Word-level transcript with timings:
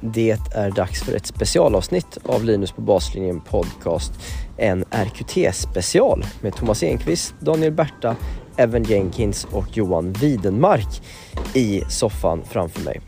Det 0.00 0.38
är 0.54 0.70
dags 0.70 1.02
för 1.02 1.14
ett 1.14 1.26
specialavsnitt 1.26 2.18
av 2.24 2.44
Linus 2.44 2.72
på 2.72 2.80
baslinjen 2.80 3.40
podcast. 3.40 4.12
En 4.56 4.84
RQT-special 4.90 6.24
med 6.40 6.54
Thomas 6.54 6.82
Enqvist, 6.82 7.34
Daniel 7.40 7.72
Berta, 7.72 8.16
Evan 8.56 8.84
Jenkins 8.84 9.46
och 9.50 9.76
Johan 9.76 10.12
Widenmark 10.12 11.02
i 11.54 11.82
soffan 11.88 12.42
framför 12.50 12.80
mig. 12.80 13.00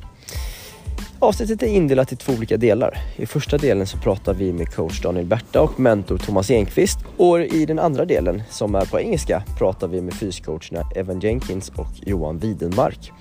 Avsnittet 1.19 1.63
är 1.63 1.67
indelat 1.67 2.13
i 2.13 2.17
två 2.17 2.33
olika 2.33 2.57
delar. 2.57 2.99
I 3.17 3.27
första 3.27 3.59
delen 3.59 3.87
så 3.87 3.99
pratar 3.99 4.35
vi 4.35 4.53
med 4.53 4.75
coach 4.75 5.01
Daniel 5.01 5.27
Berta 5.27 5.61
och 5.61 5.81
mentor 5.81 6.19
Thomas 6.19 6.51
Enqvist 6.51 6.99
och 7.17 7.41
i 7.41 7.67
den 7.67 7.79
andra 7.79 8.05
delen, 8.05 8.43
som 8.51 8.75
är 8.75 8.85
på 8.87 9.01
engelska, 9.01 9.43
pratar 9.59 9.89
vi 9.89 10.01
med 10.01 10.15
fyscoacherna 10.15 10.91
Evan 10.97 11.21
Jenkins 11.21 11.69
och 11.69 11.91
Johan 12.07 12.39
Widenmark. 12.39 13.13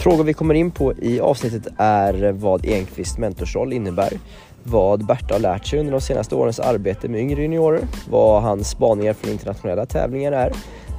Frågor 0.00 0.24
vi 0.24 0.32
kommer 0.32 0.54
in 0.54 0.70
på 0.70 0.94
i 0.94 1.20
avsnittet 1.20 1.66
är 1.76 2.32
vad 2.32 2.66
Enqvists 2.66 3.18
mentorsroll 3.18 3.72
innebär, 3.72 4.12
vad 4.62 5.06
Berta 5.06 5.34
har 5.34 5.40
lärt 5.40 5.66
sig 5.66 5.78
under 5.78 5.92
de 5.92 6.00
senaste 6.00 6.34
årens 6.34 6.60
arbete 6.60 7.08
med 7.08 7.20
yngre 7.20 7.42
juniorer, 7.42 7.80
vad 8.10 8.42
hans 8.42 8.70
spaningar 8.70 9.12
från 9.12 9.32
internationella 9.32 9.86
tävlingar 9.86 10.32
är, 10.32 10.52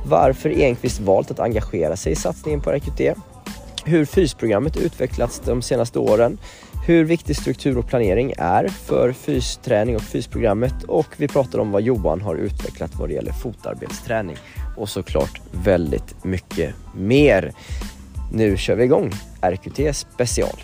varför 0.06 0.50
Enqvist 0.50 1.00
valt 1.00 1.32
att 1.32 1.40
engagera 1.40 1.96
sig 1.96 2.12
i 2.12 2.16
satsningen 2.16 2.62
på 2.62 2.72
RQT, 2.72 3.02
hur 3.86 4.06
fysprogrammet 4.06 4.78
utvecklats 4.78 5.42
de 5.46 5.62
senaste 5.62 6.00
åren, 6.00 6.38
hur 6.88 7.04
viktig 7.04 7.36
struktur 7.36 7.78
och 7.78 7.88
planering 7.88 8.34
är 8.38 8.68
för 8.68 9.12
fysträning 9.12 9.96
och 9.96 10.02
fysprogrammet 10.02 10.84
och 10.84 11.08
vi 11.18 11.28
pratar 11.28 11.60
om 11.60 11.72
vad 11.72 11.82
Johan 11.82 12.22
har 12.22 12.36
utvecklat 12.36 12.96
vad 12.96 13.10
det 13.10 13.14
gäller 13.14 13.34
fotarbetsträning 13.34 14.38
och 14.78 14.90
såklart 14.90 15.42
väldigt 15.52 16.24
mycket 16.24 16.76
mer. 16.96 17.54
Nu 18.34 18.58
kör 18.58 18.76
vi 18.76 18.84
igång 18.84 19.12
RQT 19.42 19.96
special. 19.96 20.56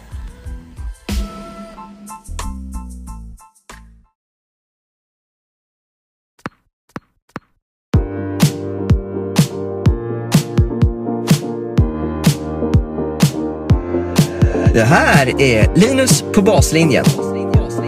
Det 14.73 14.83
här 14.83 15.41
är 15.41 15.75
Linus 15.75 16.21
på 16.21 16.41
baslinjen. 16.41 17.05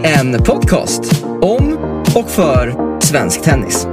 En 0.02 0.42
podcast 0.42 1.24
om 1.42 1.78
och 2.16 2.30
för 2.30 2.74
svensk 3.00 3.42
tennis. 3.42 3.89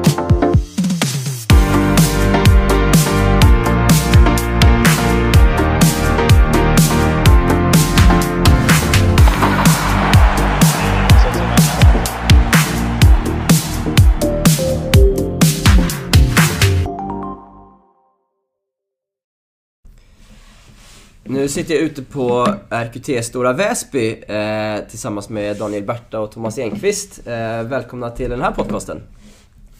Nu 21.29 21.47
sitter 21.47 21.73
jag 21.73 21.83
ute 21.83 22.03
på 22.03 22.55
RQT 22.69 23.25
Stora 23.25 23.53
Väsby 23.53 24.23
eh, 24.27 24.79
tillsammans 24.89 25.29
med 25.29 25.57
Daniel 25.57 25.83
Berta 25.83 26.19
och 26.19 26.31
Thomas 26.31 26.57
Enqvist. 26.59 27.27
Eh, 27.27 27.63
välkomna 27.63 28.09
till 28.09 28.29
den 28.29 28.41
här 28.41 28.51
podcasten. 28.51 29.01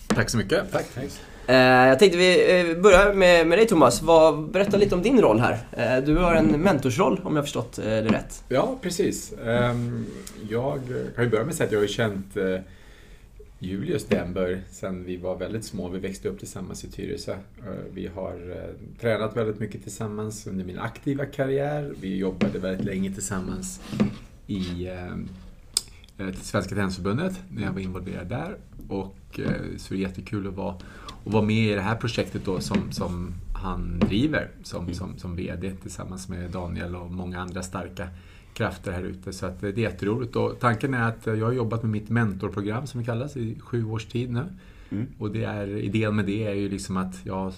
Tack 0.08 0.30
så 0.30 0.38
mycket. 0.38 0.72
Tack. 0.72 0.86
Eh, 1.48 1.56
jag 1.56 2.00
tänkte 2.00 2.18
vi 2.18 2.59
eh, 2.59 2.81
börjar 2.81 3.14
med, 3.14 3.48
med 3.48 3.58
dig 3.58 3.68
Thomas. 3.68 4.02
Vad, 4.02 4.52
berätta 4.52 4.78
lite 4.78 4.95
om 4.95 5.02
din 5.02 5.22
roll 5.22 5.40
här. 5.40 5.58
Eh, 5.72 6.03
du 6.03 6.16
har 6.16 6.36
en 6.36 6.62
mentorsroll 6.62 7.22
om 7.23 7.36
jag 7.36 7.42
har 7.42 7.44
förstått 7.44 7.80
eh, 7.80 7.84
det 7.84 8.02
rätt. 8.02 8.44
Ja, 8.50 8.78
precis. 8.81 9.34
Ehm, 9.46 10.06
jag 10.50 10.79
kan 11.16 11.24
ju 11.24 11.29
börja 11.29 11.44
med 11.44 11.52
att 11.52 11.58
säga 11.58 11.68
att 11.68 11.74
jag 11.74 11.79
har 11.79 11.88
känt 11.88 12.38
eh, 12.38 12.44
Julius 13.59 14.06
Denberg 14.06 14.62
sedan 14.69 15.03
vi 15.03 15.18
var 15.18 15.38
väldigt 15.38 15.66
små. 15.66 15.90
Vi 15.90 16.00
växte 16.00 16.29
upp 16.29 16.40
tillsammans 16.40 16.84
i 16.84 16.88
Tyresö. 16.88 17.34
Eh, 17.34 17.73
vi 17.94 18.07
har 18.07 18.51
eh, 18.51 19.00
tränat 19.00 19.38
väldigt 19.38 19.59
mycket 19.59 19.84
tillsammans 19.84 20.47
under 20.47 20.66
min 20.66 20.79
aktiva 20.79 21.25
karriär. 21.25 21.94
Vi 22.01 22.17
jobbade 22.17 22.59
väldigt 22.59 22.85
länge 22.85 23.13
tillsammans 23.13 23.81
i 24.47 24.88
eh, 24.88 26.31
Svenska 26.34 26.75
Tennisförbundet 26.75 27.41
när 27.50 27.63
jag 27.63 27.72
var 27.72 27.79
involverad 27.79 28.28
där. 28.28 28.57
Och 28.88 29.40
eh, 29.40 29.78
så 29.78 29.94
är 29.94 29.97
det 29.97 30.03
jättekul 30.03 30.47
att 30.47 30.53
vara, 30.53 30.75
att 31.25 31.34
vara 31.34 31.44
med 31.44 31.72
i 31.72 31.73
det 31.73 31.81
här 31.81 31.96
projektet 31.96 32.46
då 32.46 32.59
som, 32.59 32.91
som 32.91 33.34
han 33.53 34.00
driver 34.00 34.50
som, 34.63 34.94
som, 34.94 35.17
som 35.17 35.35
VD 35.35 35.72
tillsammans 35.81 36.29
med 36.29 36.51
Daniel 36.51 36.96
och 36.96 37.12
många 37.12 37.40
andra 37.40 37.63
starka 37.63 38.07
krafter 38.57 38.91
här 38.91 39.03
ute. 39.03 39.34
Så 39.34 39.45
att 39.45 39.62
det 39.62 39.68
är 39.68 39.78
jätteroligt. 39.79 40.35
Och 40.35 40.59
tanken 40.59 40.94
är 40.94 41.03
att 41.07 41.25
jag 41.25 41.45
har 41.45 41.51
jobbat 41.53 41.84
med 41.84 41.91
mitt 41.91 42.09
mentorprogram 42.09 42.88
som 42.88 43.00
det 43.00 43.06
kallas 43.06 43.38
i 43.38 43.57
sju 43.59 43.85
års 43.85 44.06
tid 44.06 44.31
nu. 44.31 44.44
Mm. 44.90 45.07
Och 45.18 45.31
det 45.31 45.44
är, 45.44 45.68
idén 45.68 46.16
med 46.16 46.25
det 46.25 46.47
är 46.47 46.53
ju 46.53 46.69
liksom 46.69 46.97
att 46.97 47.16
jag 47.23 47.35
har 47.35 47.53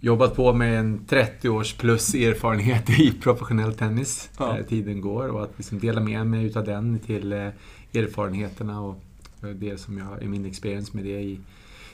jobbat 0.00 0.36
på 0.36 0.52
med 0.52 0.78
en 0.80 1.04
30 1.08 1.48
års 1.48 1.72
plus 1.74 2.14
erfarenhet 2.14 2.90
i 2.90 3.12
professionell 3.22 3.74
tennis. 3.74 4.30
Ja. 4.38 4.58
Eh, 4.58 4.64
Tiden 4.66 5.00
går 5.00 5.28
och 5.28 5.42
att 5.44 5.52
liksom 5.56 5.78
dela 5.78 6.00
med 6.00 6.26
mig 6.26 6.44
utav 6.44 6.64
den 6.64 6.98
till 6.98 7.32
eh, 7.32 7.48
erfarenheterna 7.94 8.80
och 8.80 9.00
eh, 9.42 9.48
det 9.48 9.78
som 9.80 9.98
jag 9.98 10.22
är 10.22 10.26
min 10.28 10.44
experience 10.46 10.90
med 10.96 11.04
det 11.04 11.20
i 11.22 11.40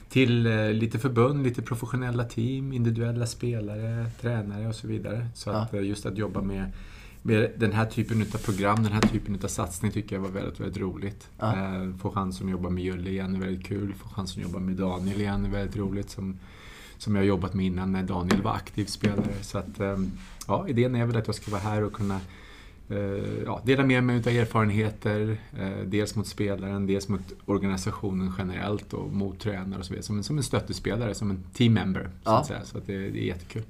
till 0.09 0.45
eh, 0.47 0.71
lite 0.73 0.99
förbund, 0.99 1.43
lite 1.43 1.61
professionella 1.61 2.23
team, 2.23 2.73
individuella 2.73 3.25
spelare, 3.25 4.05
tränare 4.21 4.67
och 4.67 4.75
så 4.75 4.87
vidare. 4.87 5.27
Så 5.35 5.49
Ja. 5.49 5.55
att 5.55 5.73
eh, 5.73 5.81
just 5.81 6.05
att 6.05 6.17
jobba 6.17 6.41
med 6.41 6.65
den 7.57 7.71
här 7.71 7.85
typen 7.85 8.21
av 8.21 8.37
program, 8.37 8.83
den 8.83 8.91
här 8.93 9.01
typen 9.01 9.39
av 9.43 9.47
satsning 9.47 9.91
tycker 9.91 10.15
jag 10.15 10.21
var 10.23 10.29
väldigt, 10.29 10.59
väldigt 10.59 10.77
roligt. 10.81 11.27
Ja. 11.39 11.53
Eh, 11.55 11.95
Få 12.01 12.11
chansen 12.11 12.47
att 12.47 12.51
jobba 12.51 12.69
med 12.69 12.83
Julle 12.83 13.09
igen 13.09 13.35
är 13.35 13.39
väldigt 13.39 13.65
kul. 13.67 13.93
Få 13.93 14.09
chansen 14.09 14.43
att 14.43 14.49
jobba 14.49 14.59
med 14.59 14.75
Daniel 14.75 15.21
igen 15.21 15.45
är 15.45 15.49
väldigt 15.49 15.75
roligt. 15.77 16.09
Som, 16.09 16.39
som 16.97 17.15
jag 17.15 17.21
har 17.21 17.27
jobbat 17.27 17.53
med 17.53 17.65
innan 17.65 17.91
när 17.91 18.03
Daniel 18.03 18.41
var 18.41 18.51
aktiv 18.53 18.85
spelare. 18.85 19.33
Så 19.41 19.57
att, 19.57 19.79
eh, 19.79 19.97
ja, 20.47 20.67
idén 20.67 20.95
är 20.95 21.05
väl 21.05 21.15
att 21.17 21.27
jag 21.27 21.35
ska 21.35 21.51
vara 21.51 21.61
här 21.61 21.83
och 21.83 21.93
kunna 21.93 22.19
eh, 22.89 22.97
ja, 23.45 23.61
dela 23.65 23.83
med 23.83 24.03
mig 24.03 24.17
av 24.17 24.27
erfarenheter. 24.27 25.37
eh, 25.59 25.69
Dels 25.85 26.15
mot 26.15 26.27
spelaren, 26.27 26.87
dels 26.87 27.07
mot 27.07 27.21
organisationen 27.45 28.33
generellt 28.37 28.93
och 28.93 29.13
mot 29.13 29.39
tränare 29.39 29.79
och 29.79 29.85
så 29.85 29.93
vidare. 29.93 30.03
Som 30.05 30.17
en, 30.17 30.23
som 30.23 30.37
en 30.37 30.43
stöttespelare, 30.43 31.13
som 31.13 31.31
en 31.31 31.43
team 31.53 31.73
member. 31.73 32.03
Så, 32.03 32.09
Ja. 32.29 32.37
att 32.39 32.67
så 32.67 32.77
att 32.77 32.87
det, 32.87 32.97
det 33.09 33.19
är 33.23 33.25
jättekul. 33.27 33.63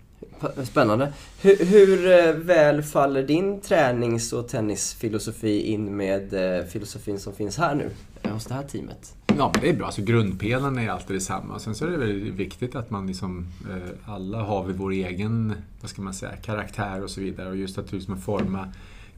Spännande. 0.63 1.13
Hur, 1.41 1.65
hur 1.65 2.11
eh, 2.27 2.33
väl 2.33 2.83
faller 2.83 3.23
din 3.23 3.61
tränings 3.61 4.33
och 4.33 4.47
tennisfilosofi 4.47 5.61
in 5.61 5.97
med 5.97 6.33
eh, 6.59 6.65
filosofin 6.65 7.19
som 7.19 7.33
finns 7.33 7.57
här 7.57 7.75
nu 7.75 7.89
eh, 8.21 8.31
hos 8.31 8.45
det 8.45 8.53
här 8.53 8.63
teamet? 8.63 9.15
Ja, 9.37 9.53
det 9.61 9.69
är 9.69 9.73
bra. 9.73 9.85
Alltså, 9.85 10.01
grundpelaren 10.01 10.79
är 10.79 10.89
alltid 10.89 11.15
detsamma. 11.15 11.59
Sen 11.59 11.75
så 11.75 11.85
är 11.85 11.89
det 11.89 11.97
väldigt 11.97 12.33
viktigt 12.33 12.75
att 12.75 12.89
man 12.89 13.07
liksom, 13.07 13.47
eh, 13.69 14.11
alla 14.13 14.43
har 14.43 14.63
vi 14.63 14.73
vår 14.73 14.91
egen, 14.91 15.55
vad 15.81 15.89
ska 15.89 16.01
man 16.01 16.13
säga, 16.13 16.31
karaktär 16.35 17.03
och 17.03 17.09
så 17.09 17.21
vidare. 17.21 17.49
Och 17.49 17.57
just 17.57 17.77
att 17.77 17.91
liksom 17.91 18.17
forma 18.17 18.67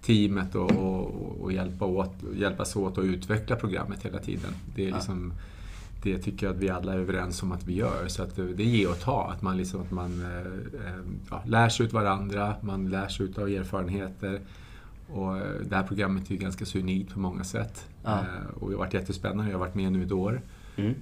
teamet 0.05 0.55
och, 0.55 0.71
och, 0.71 1.37
och 1.41 1.53
hjälpa 1.53 1.85
åt, 1.85 2.13
hjälpas 2.35 2.75
åt 2.75 2.97
att 2.97 3.03
utveckla 3.03 3.55
programmet 3.55 4.05
hela 4.05 4.19
tiden. 4.19 4.51
Det 4.75 4.85
är 4.85 4.89
Ja. 4.89 4.99
Det 6.03 6.17
tycker 6.17 6.45
jag 6.45 6.55
att 6.55 6.61
vi 6.61 6.69
alla 6.69 6.93
är 6.93 6.97
överens 6.97 7.43
om 7.43 7.51
att 7.51 7.67
vi 7.67 7.73
gör. 7.73 8.07
Så 8.07 8.23
att 8.23 8.35
det, 8.35 8.53
det 8.53 8.63
ger 8.63 8.89
och 8.89 8.99
ta. 8.99 9.31
Att 9.31 9.41
man, 9.41 9.57
liksom, 9.57 9.81
att 9.81 9.91
man 9.91 10.21
eh, 10.21 10.37
eh, 10.87 10.99
ja, 11.29 11.43
lär 11.45 11.69
sig 11.69 11.85
ut 11.85 11.93
varandra, 11.93 12.55
man 12.61 12.89
lär 12.89 13.07
sig 13.07 13.25
ut 13.25 13.37
av 13.37 13.47
erfarenheter. 13.49 14.39
Och 15.07 15.35
det 15.69 15.75
här 15.75 15.83
programmet 15.83 16.27
är 16.27 16.31
ju 16.31 16.37
ganska 16.37 16.65
så 16.65 16.77
unikt 16.79 17.13
på 17.13 17.19
många 17.19 17.43
sätt. 17.43 17.87
Ja. 18.03 18.11
Eh, 18.19 18.57
Och 18.59 18.69
det 18.69 18.75
har 18.75 18.79
varit 18.79 18.93
jättespännande. 18.93 19.51
Jag 19.51 19.57
har 19.57 19.65
varit 19.65 19.75
med 19.75 19.91
nu 19.91 20.03
ett 20.05 20.11
år. 20.11 20.41
Mm. 20.75 20.93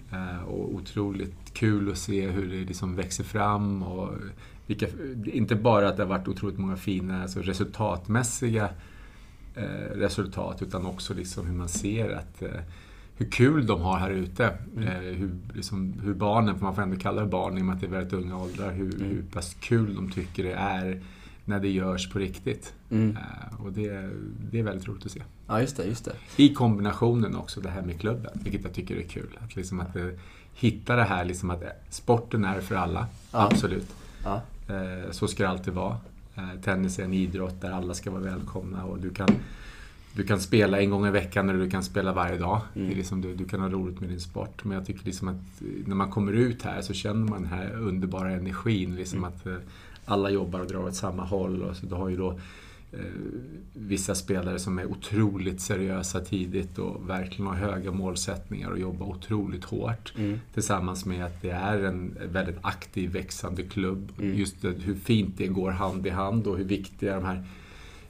Och 0.47 0.73
otroligt 0.75 1.53
kul 1.53 1.91
att 1.91 1.97
se 1.97 2.27
hur 2.29 2.47
det 2.49 2.65
liksom 2.65 2.95
växer 2.95 3.23
fram. 3.23 3.83
Och 3.83 4.09
vilka, 4.67 4.85
inte 5.25 5.55
bara 5.55 5.89
att 5.89 5.97
det 5.97 6.03
har 6.03 6.09
varit 6.09 6.27
otroligt 6.27 6.57
många 6.57 6.75
fina 6.77 7.21
alltså 7.21 7.39
resultatmässiga 7.41 8.69
resultat 9.93 10.61
utan 10.61 10.85
också 10.85 11.13
liksom 11.13 11.47
hur 11.47 11.53
man 11.53 11.69
ser 11.69 12.09
att 12.09 12.43
hur 13.21 13.29
kul 13.31 13.65
de 13.67 13.81
har 13.81 13.97
här 13.97 14.09
ute. 14.09 14.45
Eh, 14.77 14.83
hur, 14.93 15.31
liksom, 15.53 15.93
hur 16.03 16.13
barnen, 16.13 16.55
för 16.55 16.63
man 16.63 16.75
får 16.75 16.81
ändå 16.81 16.97
kalla 16.97 17.21
det 17.21 17.27
barn 17.27 17.57
i 17.57 17.61
och 17.61 17.65
med 17.65 17.75
att 17.75 17.81
det 17.81 17.87
är 17.87 17.91
väldigt 17.91 18.13
unga 18.13 18.37
åldrar, 18.37 18.71
hur, 18.71 18.95
Mm. 18.95 19.07
hur 19.09 19.23
pass 19.33 19.55
kul 19.59 19.95
de 19.95 20.11
tycker 20.11 20.43
det 20.43 20.53
är 20.53 21.01
när 21.45 21.59
det 21.59 21.69
görs 21.69 22.09
på 22.09 22.19
riktigt. 22.19 22.73
Mm. 22.91 23.17
Eh, 23.17 23.61
och 23.65 23.71
det, 23.71 24.09
det 24.51 24.59
är 24.59 24.63
väldigt 24.63 24.87
roligt 24.87 25.05
att 25.05 25.11
se. 25.11 25.23
Ja, 25.47 25.61
just 25.61 25.77
det, 25.77 25.85
just 25.85 26.05
det. 26.05 26.13
I 26.43 26.53
kombinationen 26.53 27.35
också 27.35 27.61
det 27.61 27.69
här 27.69 27.81
med 27.81 27.99
klubben, 27.99 28.31
vilket 28.43 28.63
jag 28.63 28.73
tycker 28.73 28.95
är 28.95 29.03
kul. 29.03 29.37
Att, 29.43 29.55
liksom 29.55 29.79
att 29.79 29.95
eh, 29.95 30.07
hitta 30.53 30.95
det 30.95 31.03
här, 31.03 31.25
liksom 31.25 31.49
att 31.49 31.63
sporten 31.89 32.45
är 32.45 32.61
för 32.61 32.75
alla, 32.75 33.07
Ja. 33.31 33.47
absolut. 33.51 33.87
Ja. 34.23 34.41
Eh, 34.67 35.11
så 35.11 35.27
ska 35.27 35.43
det 35.43 35.49
alltid 35.49 35.73
vara. 35.73 35.97
Tennis 36.63 36.99
är 36.99 37.03
en 37.03 37.13
idrott 37.13 37.61
där 37.61 37.71
alla 37.71 37.93
ska 37.93 38.11
vara 38.11 38.21
välkomna 38.21 38.83
och 38.83 38.99
du 38.99 39.09
kan, 39.09 39.29
du 40.15 40.23
kan 40.23 40.39
spela 40.39 40.81
en 40.81 40.89
gång 40.89 41.07
i 41.07 41.11
veckan 41.11 41.49
eller 41.49 41.59
du 41.59 41.69
kan 41.69 41.83
spela 41.83 42.13
varje 42.13 42.37
dag. 42.37 42.61
Mm. 42.75 42.87
Det 42.87 42.93
är 42.93 42.97
liksom, 42.97 43.21
du, 43.21 43.35
du 43.35 43.45
kan 43.45 43.59
ha 43.59 43.69
roligt 43.69 43.99
med 43.99 44.09
din 44.09 44.19
sport. 44.19 44.63
Men 44.63 44.77
jag 44.77 44.85
tycker 44.85 45.05
liksom 45.05 45.27
att 45.27 45.61
eh, 45.61 45.67
när 45.87 45.95
man 45.95 46.09
kommer 46.09 46.31
ut 46.31 46.61
här 46.61 46.81
så 46.81 46.93
känner 46.93 47.29
man 47.29 47.41
den 47.41 47.51
här 47.51 47.71
underbara 47.73 48.31
energin. 48.31 48.95
Liksom 48.95 49.19
Mm. 49.19 49.29
att 49.29 49.45
eh, 49.45 49.55
alla 50.05 50.29
jobbar 50.29 50.59
och 50.59 50.67
drar 50.67 50.83
åt 50.83 50.95
samma 50.95 51.23
håll. 51.23 51.61
Och 51.61 51.75
så 51.75 51.85
du 51.85 51.95
har 51.95 52.09
ju 52.09 52.17
då 52.17 52.31
eh, 52.91 52.99
vissa 53.73 54.15
spelare 54.15 54.59
som 54.59 54.79
är 54.79 54.85
otroligt 54.85 55.61
seriösa 55.61 56.19
tidigt 56.19 56.77
och 56.77 57.09
verkligen 57.09 57.47
har 57.47 57.55
höga 57.55 57.91
målsättningar 57.91 58.69
och 58.71 58.79
jobbar 58.79 59.05
otroligt 59.05 59.63
hårt. 59.63 60.13
Mm. 60.17 60.39
Tillsammans 60.53 61.05
med 61.05 61.25
att 61.25 61.41
det 61.41 61.49
är 61.49 61.83
en 61.83 62.17
väldigt 62.31 62.57
aktiv, 62.61 63.11
växande 63.11 63.63
klubb. 63.63 64.11
Mm. 64.19 64.37
Just 64.37 64.61
det, 64.61 64.69
hur 64.69 64.95
fint 64.95 65.37
det 65.37 65.47
går 65.47 65.71
hand 65.71 66.07
i 66.07 66.09
hand 66.09 66.47
och 66.47 66.57
hur 66.57 66.65
viktiga 66.65 67.15
de 67.15 67.25
här 67.25 67.45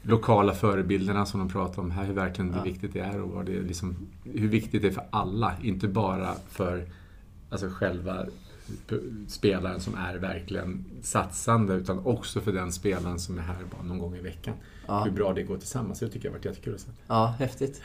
lokala 0.02 0.54
förebilderna 0.54 1.26
som 1.26 1.40
de 1.40 1.50
pratar 1.50 1.82
om 1.82 1.92
här, 1.92 2.06
hur 2.06 2.14
verkligen 2.14 2.54
Ja. 2.58 2.64
viktigt 2.64 2.94
det 2.94 3.00
är 3.00 3.22
och 3.22 3.30
vad 3.30 3.46
det 3.46 3.62
liksom, 3.62 3.96
hur 4.24 4.48
viktigt 4.48 4.82
det 4.82 4.88
är 4.88 4.92
för 4.92 5.06
alla. 5.10 5.54
Inte 5.64 5.88
bara 5.88 6.30
för 6.50 6.86
alltså 7.50 7.68
själva 7.70 8.26
spelaren 9.28 9.80
som 9.80 9.96
är 9.96 10.18
verkligen 10.18 10.86
satsande 11.02 11.74
utan 11.74 12.00
också 12.06 12.42
för 12.42 12.52
den 12.52 12.72
spelaren 12.72 13.20
som 13.20 13.38
är 13.38 13.42
här 13.42 13.56
bara 13.72 13.84
någon 13.88 14.00
gång 14.00 14.16
i 14.16 14.22
veckan. 14.22 14.54
Ja. 14.88 15.04
Hur 15.04 15.12
bra 15.12 15.34
det 15.34 15.44
går 15.44 15.58
tillsammans. 15.58 16.00
Det 16.00 16.08
tycker 16.10 16.26
jag 16.26 16.32
har 16.32 16.38
varit 16.38 16.46
jättekul 16.46 16.76
att 16.76 16.82
se. 16.82 16.90
Ja, 17.08 17.36
häftigt. 17.40 17.82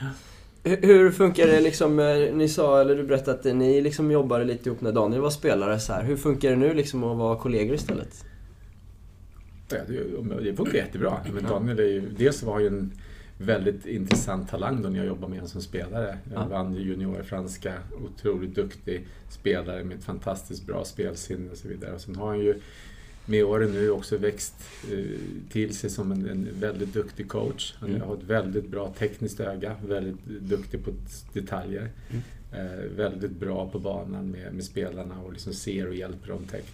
Hur, 0.62 0.82
hur 0.82 1.10
funkar 1.10 1.46
det 1.46 1.60
liksom, 1.60 1.98
eh, 1.98 2.34
ni 2.34 2.48
sa, 2.48 2.80
eller 2.80 2.94
du 2.96 3.02
berättade 3.02 3.38
att 3.50 3.56
ni 3.56 3.80
liksom 3.80 4.10
jobbade 4.10 4.44
lite 4.44 4.68
ihop 4.68 4.80
när 4.80 4.92
Daniel 4.92 5.20
var 5.22 5.30
spelare 5.30 5.80
så 5.80 5.92
här. 5.92 6.04
Hur 6.04 6.16
funkar 6.16 6.50
det 6.50 6.56
nu 6.56 6.74
liksom 6.74 7.04
att 7.04 7.16
vara 7.16 7.36
kollegor 7.38 7.74
istället? 7.74 8.24
Ja, 9.68 9.76
det, 9.88 10.40
det 10.50 10.56
funkar 10.56 10.74
jättebra. 10.74 11.20
Men 11.34 11.44
Daniel 11.44 11.78
är 11.78 11.84
ju, 11.84 12.02
dels 12.18 12.42
var 12.42 12.60
ju 12.60 12.66
en 12.66 12.92
väldigt 13.38 13.86
intressant 13.86 14.48
talang 14.50 14.82
då 14.82 14.88
när 14.88 14.98
jag 14.98 15.06
jobbade 15.06 15.28
med 15.30 15.38
honom 15.38 15.48
som 15.48 15.62
spelare. 15.62 16.18
Jag 16.32 16.42
Ja. 16.42 16.48
vann 16.48 16.74
franska, 17.24 17.74
otroligt 18.04 18.54
duktig 18.54 19.06
spelare 19.30 19.84
med 19.84 19.96
ett 19.98 20.04
fantastiskt 20.04 20.66
bra 20.66 20.84
spelsinne 20.84 21.50
och 21.50 21.56
så 21.56 21.68
vidare. 21.68 21.92
Och 21.94 22.00
sen 22.00 22.16
har 22.16 22.26
han 22.26 22.40
ju 22.40 22.54
med 23.26 23.44
åren 23.44 23.70
nu 23.72 23.90
också 23.90 24.16
växt 24.16 24.54
eh, 24.92 24.98
till 25.50 25.76
sig 25.76 25.90
som 25.90 26.12
en, 26.12 26.28
en 26.28 26.48
väldigt 26.60 26.92
duktig 26.94 27.28
coach. 27.28 27.74
Han 27.78 27.88
Mm. 27.90 28.00
har 28.02 28.14
ett 28.14 28.22
väldigt 28.22 28.68
bra 28.68 28.94
tekniskt 28.98 29.40
öga, 29.40 29.76
väldigt 29.86 30.24
duktig 30.24 30.84
på 30.84 30.90
detaljer. 31.32 31.90
Mm. 32.10 32.22
Eh, 32.52 32.96
väldigt 32.96 33.30
bra 33.30 33.68
på 33.70 33.78
banan 33.78 34.30
med, 34.30 34.54
med 34.54 34.64
spelarna 34.64 35.14
och 35.20 35.32
liksom 35.32 35.52
ser 35.52 35.88
och 35.88 35.94
hjälper 35.94 36.28
dem 36.28 36.42
tek, 36.50 36.64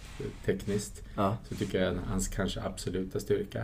tekniskt. 0.45 1.03
Ja. 1.15 1.37
Så 1.49 1.55
tycker 1.55 1.83
jag 1.83 1.93
är 1.93 1.99
hans 2.07 2.27
kanske 2.27 2.61
absoluta 2.61 3.19
styrka. 3.19 3.63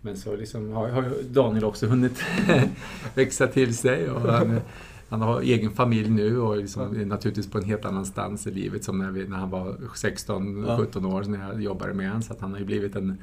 Men 0.00 0.16
så 0.16 0.36
liksom 0.36 0.72
har, 0.72 0.88
har 0.88 1.12
Daniel 1.30 1.64
också 1.64 1.86
hunnit 1.86 2.22
växa 3.14 3.46
till 3.46 3.76
sig. 3.76 4.10
Och 4.10 4.20
han, 4.20 4.60
han 5.08 5.20
har 5.20 5.40
egen 5.40 5.70
familj 5.70 6.10
nu 6.10 6.40
och 6.40 6.56
liksom 6.56 7.00
är 7.00 7.04
naturligtvis 7.04 7.50
på 7.50 7.58
en 7.58 7.64
helt 7.64 7.84
annan 7.84 8.06
stans 8.06 8.46
i 8.46 8.50
livet 8.50 8.84
som 8.84 8.98
när, 8.98 9.10
vi, 9.10 9.28
när 9.28 9.36
han 9.36 9.50
var 9.50 9.72
16-17 9.94 11.14
år 11.14 11.22
när 11.22 11.48
jag 11.48 11.62
jobbade 11.62 11.94
med 11.94 12.08
honom. 12.08 12.22
Så 12.22 12.34
han 12.40 12.52
har 12.52 12.58
ju 12.58 12.64
blivit 12.64 12.96
en, 12.96 13.18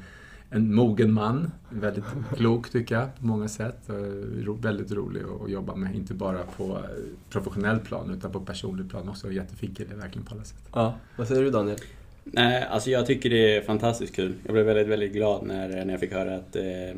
en 0.54 0.74
mogen 0.74 1.12
man. 1.12 1.50
Väldigt 1.70 2.04
klok 2.36 2.70
tycker 2.70 2.94
jag 2.94 3.16
på 3.20 3.26
många 3.26 3.48
sätt. 3.48 3.78
Väldigt 4.60 4.92
rolig 4.92 5.22
att 5.44 5.50
jobba 5.50 5.74
med. 5.74 5.94
Inte 5.94 6.14
bara 6.14 6.38
på 6.56 6.64
eh, 6.64 6.80
professionell 7.30 7.78
plan 7.78 8.10
utan 8.10 8.32
på 8.32 8.40
personlig 8.40 8.90
plan 8.90 9.08
också. 9.08 9.32
Jättefin 9.32 9.74
kille 9.74 9.94
verkligen 9.94 10.26
på 10.26 10.34
alla 10.34 10.44
sätt. 10.44 10.68
ja. 10.72 10.94
Vad 11.16 11.28
säger 11.28 11.42
du 11.42 11.50
Daniel? 11.50 11.78
Nej, 12.24 12.66
alltså 12.70 12.90
jag 12.90 13.06
tycker 13.06 13.30
det 13.30 13.56
är 13.56 13.62
fantastiskt 13.62 14.16
kul. 14.16 14.34
Jag 14.44 14.52
blev 14.52 14.66
väldigt, 14.66 14.88
väldigt 14.88 15.12
glad 15.12 15.46
när, 15.46 15.68
när 15.68 15.90
jag 15.90 16.00
fick 16.00 16.12
höra 16.12 16.34
att, 16.34 16.56
eh, 16.56 16.96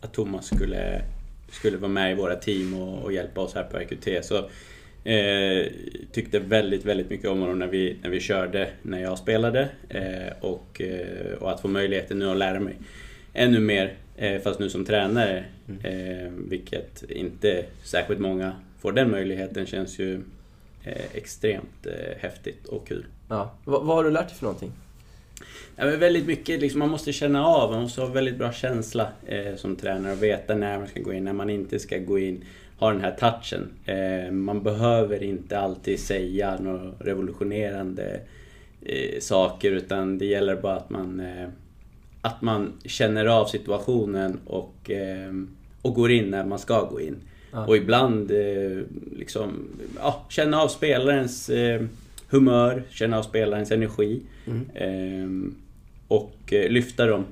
att 0.00 0.12
Thomas 0.12 0.46
skulle, 0.46 1.02
skulle 1.50 1.76
vara 1.76 1.90
med 1.90 2.12
i 2.12 2.14
våra 2.14 2.36
team 2.36 2.74
och, 2.74 3.02
och 3.02 3.12
hjälpa 3.12 3.40
oss 3.40 3.54
här 3.54 3.64
på 3.64 3.78
EQT. 3.78 4.24
Så 4.24 4.48
eh, 5.06 5.66
tyckte 6.12 6.38
väldigt, 6.38 6.84
väldigt 6.84 7.10
mycket 7.10 7.30
om 7.30 7.40
honom 7.40 7.58
när 7.58 7.66
vi, 7.66 7.96
när 8.02 8.10
vi 8.10 8.20
körde, 8.20 8.68
när 8.82 9.02
jag 9.02 9.18
spelade. 9.18 9.68
Eh, 9.88 10.32
och, 10.40 10.80
eh, 10.80 11.32
och 11.40 11.50
att 11.50 11.60
få 11.60 11.68
möjligheten 11.68 12.18
nu 12.18 12.30
att 12.30 12.36
lära 12.36 12.60
mig 12.60 12.74
ännu 13.32 13.60
mer, 13.60 13.94
eh, 14.16 14.40
fast 14.40 14.60
nu 14.60 14.70
som 14.70 14.84
tränare. 14.84 15.44
Eh, 15.82 16.30
vilket 16.48 17.10
inte 17.10 17.64
särskilt 17.84 18.20
många 18.20 18.52
får 18.80 18.92
den 18.92 19.10
möjligheten 19.10 19.66
känns 19.66 19.98
ju 19.98 20.20
extremt 21.12 21.86
häftigt 22.18 22.66
och 22.66 22.88
kul. 22.88 23.04
Ja. 23.28 23.54
Vad, 23.64 23.86
vad 23.86 23.96
har 23.96 24.04
du 24.04 24.10
lärt 24.10 24.28
dig 24.28 24.36
för 24.36 24.44
någonting? 24.44 24.72
Ja, 25.76 25.84
men 25.84 26.00
väldigt 26.00 26.26
mycket, 26.26 26.60
liksom, 26.60 26.78
man 26.78 26.88
måste 26.88 27.12
känna 27.12 27.46
av, 27.46 27.70
man 27.70 27.82
måste 27.82 28.00
ha 28.00 28.08
väldigt 28.08 28.36
bra 28.36 28.52
känsla 28.52 29.08
eh, 29.26 29.56
som 29.56 29.76
tränare 29.76 30.12
och 30.12 30.22
veta 30.22 30.54
när 30.54 30.78
man 30.78 30.86
ska 30.86 31.00
gå 31.00 31.12
in, 31.12 31.24
när 31.24 31.32
man 31.32 31.50
inte 31.50 31.78
ska 31.78 31.98
gå 31.98 32.18
in. 32.18 32.44
Ha 32.78 32.92
den 32.92 33.00
här 33.00 33.10
touchen. 33.10 33.68
Eh, 33.84 34.32
man 34.32 34.62
behöver 34.62 35.22
inte 35.22 35.58
alltid 35.58 36.00
säga 36.00 36.58
några 36.60 36.90
revolutionerande 36.98 38.20
eh, 38.82 39.20
saker 39.20 39.72
utan 39.72 40.18
det 40.18 40.26
gäller 40.26 40.56
bara 40.56 40.76
att 40.76 40.90
man, 40.90 41.20
eh, 41.20 41.48
att 42.20 42.42
man 42.42 42.72
känner 42.84 43.26
av 43.26 43.46
situationen 43.46 44.38
och, 44.46 44.90
och 45.82 45.94
går 45.94 46.10
in 46.10 46.30
när 46.30 46.44
man 46.44 46.58
ska 46.58 46.82
gå 46.82 47.00
in. 47.00 47.16
Ja. 47.52 47.66
Och 47.66 47.76
ibland 47.76 48.30
liksom, 49.16 49.68
ja, 49.98 50.26
känna 50.28 50.60
av 50.62 50.68
spelarens 50.68 51.50
humör, 52.28 52.82
känna 52.90 53.18
av 53.18 53.22
spelarens 53.22 53.70
energi. 53.70 54.22
Mm. 54.46 55.54
Och 56.08 56.38
lyfta 56.50 57.06
dem 57.06 57.24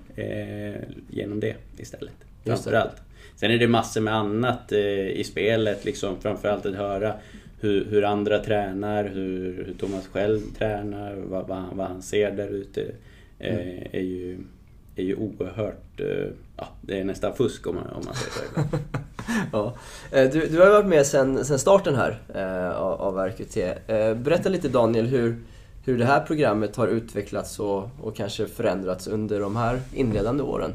genom 1.11 1.41
det 1.41 1.57
istället. 1.79 2.15
Framförallt. 2.45 2.97
Sen 3.37 3.51
är 3.51 3.59
det 3.59 3.69
massor 3.69 4.01
med 4.01 4.15
annat 4.15 4.73
eh, 4.73 5.09
i 5.09 5.25
spelet, 5.25 5.85
liksom, 5.85 6.21
framförallt 6.21 6.67
att 6.67 6.75
höra 6.75 7.15
hur, 7.61 7.85
hur 7.85 8.05
andra 8.05 8.39
tränar, 8.39 9.05
hur, 9.05 9.65
hur 9.67 9.75
Thomas 9.79 10.07
själv 10.07 10.41
tränar, 10.59 11.15
vad, 11.15 11.49
vad, 11.49 11.59
han, 11.59 11.77
vad 11.77 11.87
han 11.87 12.03
ser 12.03 12.31
där 12.31 12.49
ute. 12.49 12.83
Eh, 13.39 13.55
Mm. 13.55 13.89
är, 13.93 14.01
ju, 14.01 14.39
är 14.97 15.03
ju 15.03 15.15
oerhört... 15.17 16.01
Eh, 16.01 16.27
ja, 16.57 16.69
det 16.81 17.01
är 17.01 17.05
nästan 17.05 17.35
fusk 17.35 17.67
om 17.67 17.75
man, 17.75 17.87
om 17.87 18.03
man 18.05 18.15
säger 18.15 18.33
så 18.33 18.45
ibland. 18.51 18.69
Ja. 19.53 19.75
Du, 20.11 20.49
du 20.49 20.61
har 20.61 20.71
varit 20.71 20.87
med 20.87 21.07
sen, 21.07 21.45
sen 21.45 21.59
starten 21.59 21.95
här 21.95 22.19
av, 22.77 23.19
RQT. 23.19 23.55
Berätta 24.25 24.49
lite 24.49 24.69
Daniel 24.69 25.07
hur, 25.07 25.37
hur 25.85 25.99
det 25.99 26.05
här 26.05 26.21
programmet 26.21 26.77
har 26.77 26.89
utvecklats 26.89 27.61
och, 27.61 27.91
och 28.03 28.17
kanske 28.17 28.47
förändrats 28.47 29.07
under 29.07 29.41
de 29.41 29.57
här 29.57 29.81
inledande 29.95 30.43
åren. 30.43 30.71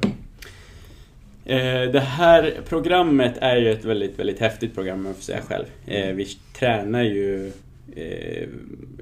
Eh, 1.49 1.91
Det 1.91 1.99
här 1.99 2.53
programmet 2.65 3.33
är 3.41 3.55
ju 3.57 3.71
ett 3.71 3.85
väldigt, 3.85 4.19
väldigt 4.19 4.39
häftigt 4.39 4.75
program 4.75 4.99
om 4.99 5.05
jag 5.05 5.15
får 5.15 5.23
säga 5.23 5.41
själv. 5.41 5.65
Eh, 5.87 6.13
Vi 6.15 6.25
tränar 6.59 7.03
ju, 7.03 7.51
eh, 7.95 8.47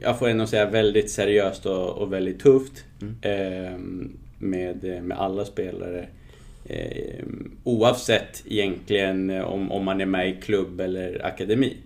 jag 0.02 0.20
får 0.20 0.28
ändå 0.30 0.48
säga 0.48 0.70
väldigt 0.70 1.12
seriöst 1.12 1.66
och, 1.66 2.14
väldigt 2.14 2.40
tufft. 2.40 2.86
eh, 3.22 3.78
Med, 4.40 4.84
med 5.04 5.18
alla 5.18 5.46
spelare. 5.46 6.06
Oavsett 7.64 8.44
egentligen 8.48 9.30
om, 9.30 9.72
om 9.72 9.86
man 9.86 10.02
är 10.02 10.06
med 10.06 10.30
i 10.30 10.36
klubb 10.42 10.82
eller 10.82 11.26
akademi. 11.26 11.78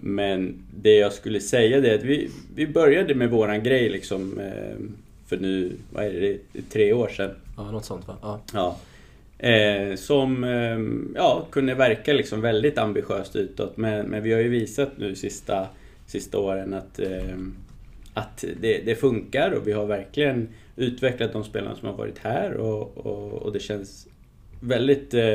Men 0.00 0.54
det 0.80 0.94
jag 0.96 1.12
skulle 1.12 1.40
säga 1.40 1.80
det 1.80 1.90
är 1.90 1.94
att 1.94 2.02
vi, 2.04 2.30
vi 2.54 2.66
började 2.66 3.14
med 3.14 3.30
våran 3.30 3.62
grej 3.62 3.88
liksom 3.88 4.40
för 5.26 5.36
nu, 5.36 5.72
vad 5.92 6.04
är 6.04 6.10
det, 6.20 6.38
tre 6.72 6.92
år 6.92 7.08
sedan. 7.08 7.30
Ja, 7.56 7.70
något 7.70 7.84
sånt 7.84 8.08
va? 8.08 8.16
Ja. 8.22 8.40
Ja. 8.54 8.76
Eh, 9.38 9.96
som 9.96 10.44
eh, 10.44 10.78
ja, 11.14 11.46
kunde 11.50 11.74
verka 11.74 12.12
liksom 12.12 12.40
väldigt 12.40 12.78
ambitiöst 12.78 13.36
utåt. 13.36 13.76
Men, 13.76 14.06
men 14.06 14.22
vi 14.22 14.32
har 14.32 14.40
ju 14.40 14.48
visat 14.48 14.98
nu 14.98 15.14
sista, 15.14 15.68
sista 16.06 16.38
åren 16.38 16.74
att, 16.74 16.98
eh, 16.98 17.36
att 18.14 18.44
det, 18.60 18.78
det 18.78 18.94
funkar 18.94 19.50
och 19.50 19.66
vi 19.66 19.72
har 19.72 19.86
verkligen 19.86 20.48
utvecklat 20.76 21.32
de 21.32 21.44
spelarna 21.44 21.76
som 21.76 21.88
har 21.88 21.96
varit 21.96 22.18
här 22.18 22.52
och, 22.54 23.06
och, 23.06 23.32
och 23.32 23.52
det 23.52 23.60
känns 23.60 24.08
väldigt, 24.60 25.14
eh, 25.14 25.34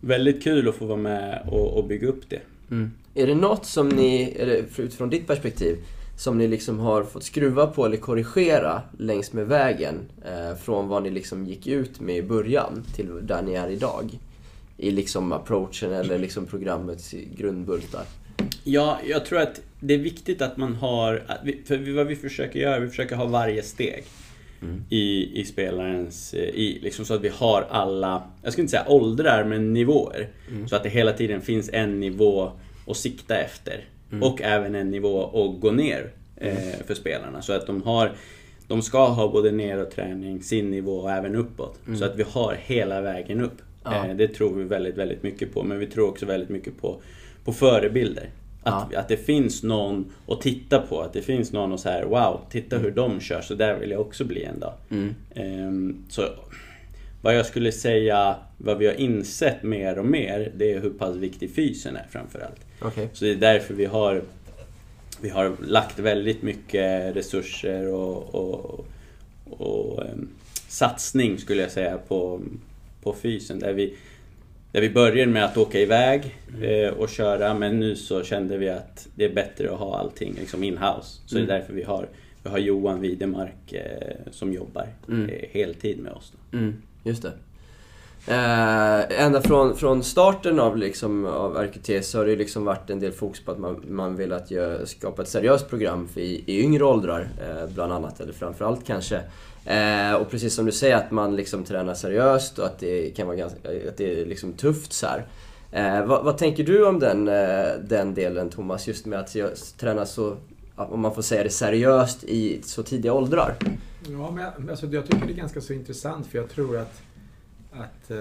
väldigt 0.00 0.42
kul 0.44 0.68
att 0.68 0.74
få 0.74 0.86
vara 0.86 0.98
med 0.98 1.48
och, 1.50 1.78
och 1.78 1.84
bygga 1.84 2.08
upp 2.08 2.30
det. 2.30 2.40
Mm. 2.70 2.90
Är 3.14 3.26
det 3.26 3.34
något 3.34 3.66
som 3.66 3.88
ni, 3.88 4.36
eller 4.38 4.56
utifrån 4.78 5.10
ditt 5.10 5.26
perspektiv, 5.26 5.76
som 6.16 6.38
ni 6.38 6.48
liksom 6.48 6.78
har 6.78 7.04
fått 7.04 7.22
skruva 7.22 7.66
på 7.66 7.86
eller 7.86 7.96
korrigera 7.96 8.82
längs 8.98 9.32
med 9.32 9.46
vägen 9.46 9.94
eh, 10.24 10.56
från 10.56 10.88
vad 10.88 11.02
ni 11.02 11.10
liksom 11.10 11.46
gick 11.46 11.66
ut 11.66 12.00
med 12.00 12.16
i 12.16 12.22
början 12.22 12.84
till 12.94 13.08
där 13.22 13.42
ni 13.42 13.54
är 13.54 13.68
idag? 13.68 14.18
I 14.76 14.90
liksom 14.90 15.32
approachen 15.32 15.92
eller 15.92 16.18
liksom 16.18 16.46
programmets 16.46 17.14
grundbultar. 17.36 18.04
Ja, 18.64 18.98
jag 19.06 19.26
tror 19.26 19.40
att 19.40 19.60
det 19.80 19.94
är 19.94 19.98
viktigt 19.98 20.42
att 20.42 20.56
man 20.56 20.74
har... 20.74 21.22
För 21.66 21.94
vad 21.96 22.06
vi 22.06 22.16
försöker 22.16 22.60
göra, 22.60 22.78
vi 22.78 22.88
försöker 22.88 23.16
ha 23.16 23.24
varje 23.24 23.62
steg 23.62 24.04
i, 24.90 25.40
i 25.40 25.44
spelarens... 25.44 26.34
eh, 26.34 26.40
I, 26.40 26.78
liksom 26.82 27.04
så 27.04 27.14
att 27.14 27.20
vi 27.20 27.28
har 27.28 27.66
alla, 27.70 28.22
jag 28.42 28.52
ska 28.52 28.62
inte 28.62 28.70
säga 28.70 28.88
åldrar, 28.88 29.44
men 29.44 29.72
nivåer. 29.72 30.28
Så 30.68 30.76
att 30.76 30.82
det 30.82 30.88
hela 30.88 31.12
tiden 31.12 31.40
finns 31.40 31.70
en 31.72 32.00
nivå 32.00 32.52
att 32.86 32.96
sikta 32.96 33.36
efter. 33.36 33.84
Och 34.22 34.42
även 34.42 34.74
en 34.74 34.90
nivå 34.90 35.24
att 35.24 35.60
gå 35.60 35.70
ner 35.70 36.10
eh, 36.36 36.86
för 36.86 36.94
spelarna. 36.94 37.42
Så 37.42 37.52
att 37.52 37.66
de 37.66 37.82
har... 37.82 38.12
De 38.68 38.82
ska 38.82 39.06
ha 39.08 39.28
både 39.28 39.52
neråt 39.52 39.90
träning, 39.90 40.42
sin 40.42 40.70
nivå 40.70 40.96
och 40.96 41.10
även 41.10 41.36
uppåt. 41.36 41.78
Så 41.98 42.04
att 42.04 42.16
vi 42.16 42.22
har 42.22 42.56
hela 42.66 43.00
vägen 43.00 43.40
upp. 43.40 43.62
Ja. 43.84 44.06
Eh, 44.06 44.16
det 44.16 44.28
tror 44.28 44.54
vi 44.54 44.64
väldigt, 44.64 44.96
väldigt 44.96 45.22
mycket 45.22 45.54
på. 45.54 45.62
Men 45.62 45.78
vi 45.78 45.86
tror 45.86 46.08
också 46.08 46.26
väldigt 46.26 46.48
mycket 46.48 46.80
på, 46.80 46.96
på 47.44 47.52
förebilder. 47.52 48.30
Att, 48.62 48.94
att 48.94 49.08
det 49.08 49.16
finns 49.16 49.62
någon 49.62 50.12
att 50.28 50.40
titta 50.40 50.78
på. 50.78 51.00
Att 51.00 51.12
det 51.12 51.22
finns 51.22 51.52
någon 51.52 51.72
och 51.72 51.80
så 51.80 51.88
här, 51.88 52.04
wow, 52.04 52.40
titta 52.50 52.78
hur 52.78 52.90
de 52.90 53.20
kör. 53.20 53.40
Så 53.40 53.54
där 53.54 53.78
vill 53.78 53.90
jag 53.90 54.00
också 54.00 54.24
bli 54.24 54.44
en 54.44 54.60
dag. 54.60 54.72
Mm. 54.90 55.14
Ehm, 55.34 56.04
så 56.08 56.22
vad 57.22 57.36
jag 57.36 57.46
skulle 57.46 57.72
säga, 57.72 58.36
vad 58.58 58.78
vi 58.78 58.86
har 58.86 58.94
insett 58.94 59.62
mer 59.62 59.98
och 59.98 60.06
mer, 60.06 60.52
det 60.56 60.72
är 60.72 60.80
hur 60.80 60.90
pass 60.90 61.16
viktig 61.16 61.54
fysen 61.54 61.96
är 61.96 62.06
framförallt. 62.10 62.60
Okej. 62.84 63.08
Så 63.12 63.24
det 63.24 63.30
är 63.30 63.36
därför 63.36 63.74
vi 63.74 63.84
har, 63.84 64.22
vi 65.20 65.28
har 65.28 65.56
lagt 65.66 65.98
väldigt 65.98 66.42
mycket 66.42 67.16
resurser 67.16 67.92
och, 67.92 68.34
och, 68.34 68.86
och 69.50 70.06
em, 70.06 70.28
satsning 70.68 71.38
skulle 71.38 71.62
jag 71.62 71.70
säga 71.70 71.98
på, 72.08 72.40
på 73.02 73.12
fysen. 73.14 73.58
Där 73.58 73.72
vi, 73.72 73.94
där 74.72 74.80
vi 74.80 74.90
började 74.90 75.30
med 75.32 75.44
att 75.44 75.56
åka 75.56 75.80
iväg 75.80 76.34
eh, 76.62 76.88
och 76.94 77.08
köra 77.08 77.54
men 77.54 77.80
nu 77.80 77.96
så 77.96 78.24
kände 78.24 78.56
vi 78.58 78.68
att 78.68 79.08
det 79.14 79.24
är 79.24 79.34
bättre 79.34 79.72
att 79.72 79.78
ha 79.78 79.98
allting 79.98 80.34
liksom 80.40 80.64
in-house. 80.64 81.20
Så 81.26 81.36
Mm. 81.36 81.46
det 81.48 81.54
är 81.54 81.58
därför 81.58 81.72
vi 81.74 81.82
har, 81.82 82.08
vi 82.42 82.50
har 82.50 82.58
Johan 82.58 83.00
Widemark 83.00 83.72
eh, 83.72 84.16
som 84.30 84.52
jobbar 84.52 84.86
Mm. 85.08 85.30
eh, 85.30 85.48
heltid 85.50 85.98
med 85.98 86.12
oss. 86.12 86.32
Mm, 86.52 86.82
just 87.04 87.22
det. 87.22 87.32
Eh, 88.26 89.20
ända 89.24 89.40
från, 89.42 89.76
från 89.76 90.02
starten 90.02 90.60
av, 90.60 90.76
liksom, 90.76 91.26
av 91.26 91.56
RKT 91.56 92.02
så 92.04 92.18
har 92.18 92.24
det 92.24 92.30
ju 92.30 92.36
liksom 92.36 92.64
varit 92.64 92.90
en 92.90 93.00
del 93.00 93.12
fokus 93.12 93.44
på 93.44 93.50
att 93.52 93.58
man, 93.58 93.84
man 93.88 94.16
vill 94.16 94.32
att 94.32 94.50
gö- 94.50 94.84
skapa 94.84 95.22
ett 95.22 95.28
seriöst 95.28 95.68
program 95.68 96.08
för 96.08 96.20
i, 96.20 96.44
i 96.46 96.60
yngre 96.60 96.84
åldrar, 96.84 97.28
eh, 97.48 97.74
bland 97.74 97.92
annat, 97.92 98.20
eller 98.20 98.32
framförallt 98.32 98.86
kanske. 98.86 99.20
Eh, 99.64 100.12
och 100.14 100.30
precis 100.30 100.54
som 100.54 100.66
du 100.66 100.72
säger, 100.72 100.96
att 100.96 101.10
man 101.10 101.36
liksom 101.36 101.64
tränar 101.64 101.94
seriöst 101.94 102.58
och 102.58 102.66
att 102.66 102.78
det 102.78 103.10
kan 103.16 103.26
vara 103.26 103.36
ganska, 103.36 103.58
att 103.88 103.96
det 103.96 104.20
är 104.20 104.26
liksom 104.26 104.52
tufft 104.52 104.92
så 104.92 105.06
här. 105.06 105.26
Eh, 105.72 106.06
vad, 106.06 106.24
vad 106.24 106.38
tänker 106.38 106.64
du 106.64 106.86
om 106.86 106.98
den, 106.98 107.28
eh, 107.28 107.66
den 107.88 108.14
delen 108.14 108.50
Thomas, 108.50 108.88
just 108.88 109.06
med 109.06 109.18
att 109.20 109.36
träna 109.78 110.06
så, 110.06 110.36
om 110.76 111.00
man 111.00 111.14
får 111.14 111.22
säga 111.22 111.42
det, 111.42 111.50
seriöst 111.50 112.24
i 112.24 112.60
så 112.64 112.82
tidiga 112.82 113.12
åldrar? 113.12 113.54
Ja, 114.08 114.30
men 114.30 114.44
jag- 114.44 114.70
alltså, 114.70 114.86
jag 114.86 115.06
tycker 115.06 115.26
det 115.26 115.32
är 115.32 115.36
ganska 115.36 115.60
så 115.60 115.72
intressant 115.72 116.26
för 116.26 116.38
jag 116.38 116.48
tror 116.50 116.78
att, 116.78 117.02
att 117.74 118.10
eh, 118.10 118.18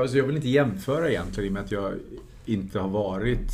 alltså, 0.00 0.16
jag 0.16 0.24
vill 0.26 0.36
inte 0.36 0.48
jämföra 0.48 1.10
egentligen 1.10 1.46
i 1.46 1.48
och 1.48 1.52
med 1.52 1.62
att 1.62 1.72
jag 1.72 1.94
inte 2.44 2.78
har 2.78 2.88
varit 2.88 3.50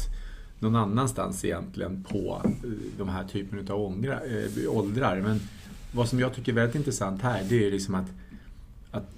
någon 0.59 0.77
annanstans 0.77 1.45
egentligen 1.45 2.05
på 2.05 2.43
eh, 2.45 2.51
de 2.99 3.09
här 3.09 3.25
typen 3.25 3.69
av 3.69 3.81
ångra, 3.81 4.21
eh, 4.21 4.51
åldrar. 4.69 5.21
Men 5.21 5.41
vad 5.93 6.09
som 6.09 6.21
jag 6.21 6.35
tycker 6.35 6.53
är 6.53 6.57
väldigt 6.57 6.77
intressant 6.77 7.23
här 7.23 7.45
det 7.49 7.67
är 7.67 7.71
liksom 7.71 7.95
att, 7.95 8.09
att 8.91 9.09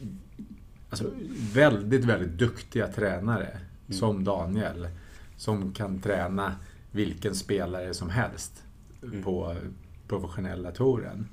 alltså, 0.91 1.11
väldigt, 1.55 2.05
väldigt 2.05 2.39
duktiga 2.39 2.87
tränare 2.89 3.59
som 3.89 4.25
Daniel 4.25 4.89
som 5.37 5.73
kan 5.73 6.01
träna 6.01 6.55
vilken 6.93 7.35
spelare 7.35 7.95
som 7.95 8.11
helst 8.11 8.65
Mm. 9.03 9.23
på 9.23 9.57
professionella 10.09 10.71
touren 10.71 11.29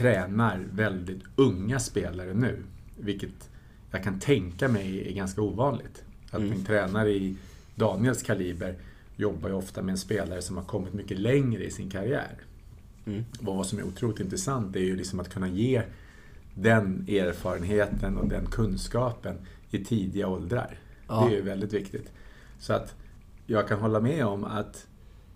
tränar 0.00 0.66
väldigt 0.72 1.22
unga 1.36 1.78
spelare 1.80 2.34
nu. 2.34 2.62
Vilket 2.98 3.50
jag 3.90 4.04
kan 4.04 4.20
tänka 4.20 4.68
mig 4.68 5.08
är 5.08 5.14
ganska 5.14 5.42
ovanligt. 5.42 6.04
Att 6.30 6.40
Mm. 6.40 6.52
en 6.52 6.64
tränare 6.64 7.10
i 7.10 7.36
Daniels 7.74 8.22
kaliber 8.22 8.74
jobbar 9.16 9.48
ju 9.48 9.54
ofta 9.54 9.82
med 9.82 9.92
en 9.92 9.98
spelare 9.98 10.42
som 10.42 10.56
har 10.56 10.64
kommit 10.64 10.92
mycket 10.94 11.18
längre 11.18 11.64
i 11.64 11.70
sin 11.70 11.90
karriär. 11.90 12.34
Mm. 13.06 13.24
Och 13.38 13.44
vad 13.56 13.66
som 13.66 13.78
är 13.78 13.82
otroligt 13.82 14.20
intressant 14.20 14.76
är 14.76 14.80
ju 14.80 14.96
liksom 14.96 15.20
att 15.20 15.28
kunna 15.32 15.48
ge 15.48 15.82
den 16.54 17.04
erfarenheten 17.08 18.16
och 18.16 18.28
den 18.28 18.46
kunskapen 18.46 19.36
i 19.70 19.84
tidiga 19.84 20.28
åldrar. 20.28 20.78
Ja. 21.08 21.24
Det 21.26 21.34
är 21.34 21.36
ju 21.36 21.42
väldigt 21.42 21.72
viktigt. 21.72 22.12
Så 22.58 22.72
att 22.72 22.94
jag 23.46 23.68
kan 23.68 23.80
hålla 23.80 24.00
med 24.00 24.24
om 24.26 24.44
att 24.44 24.86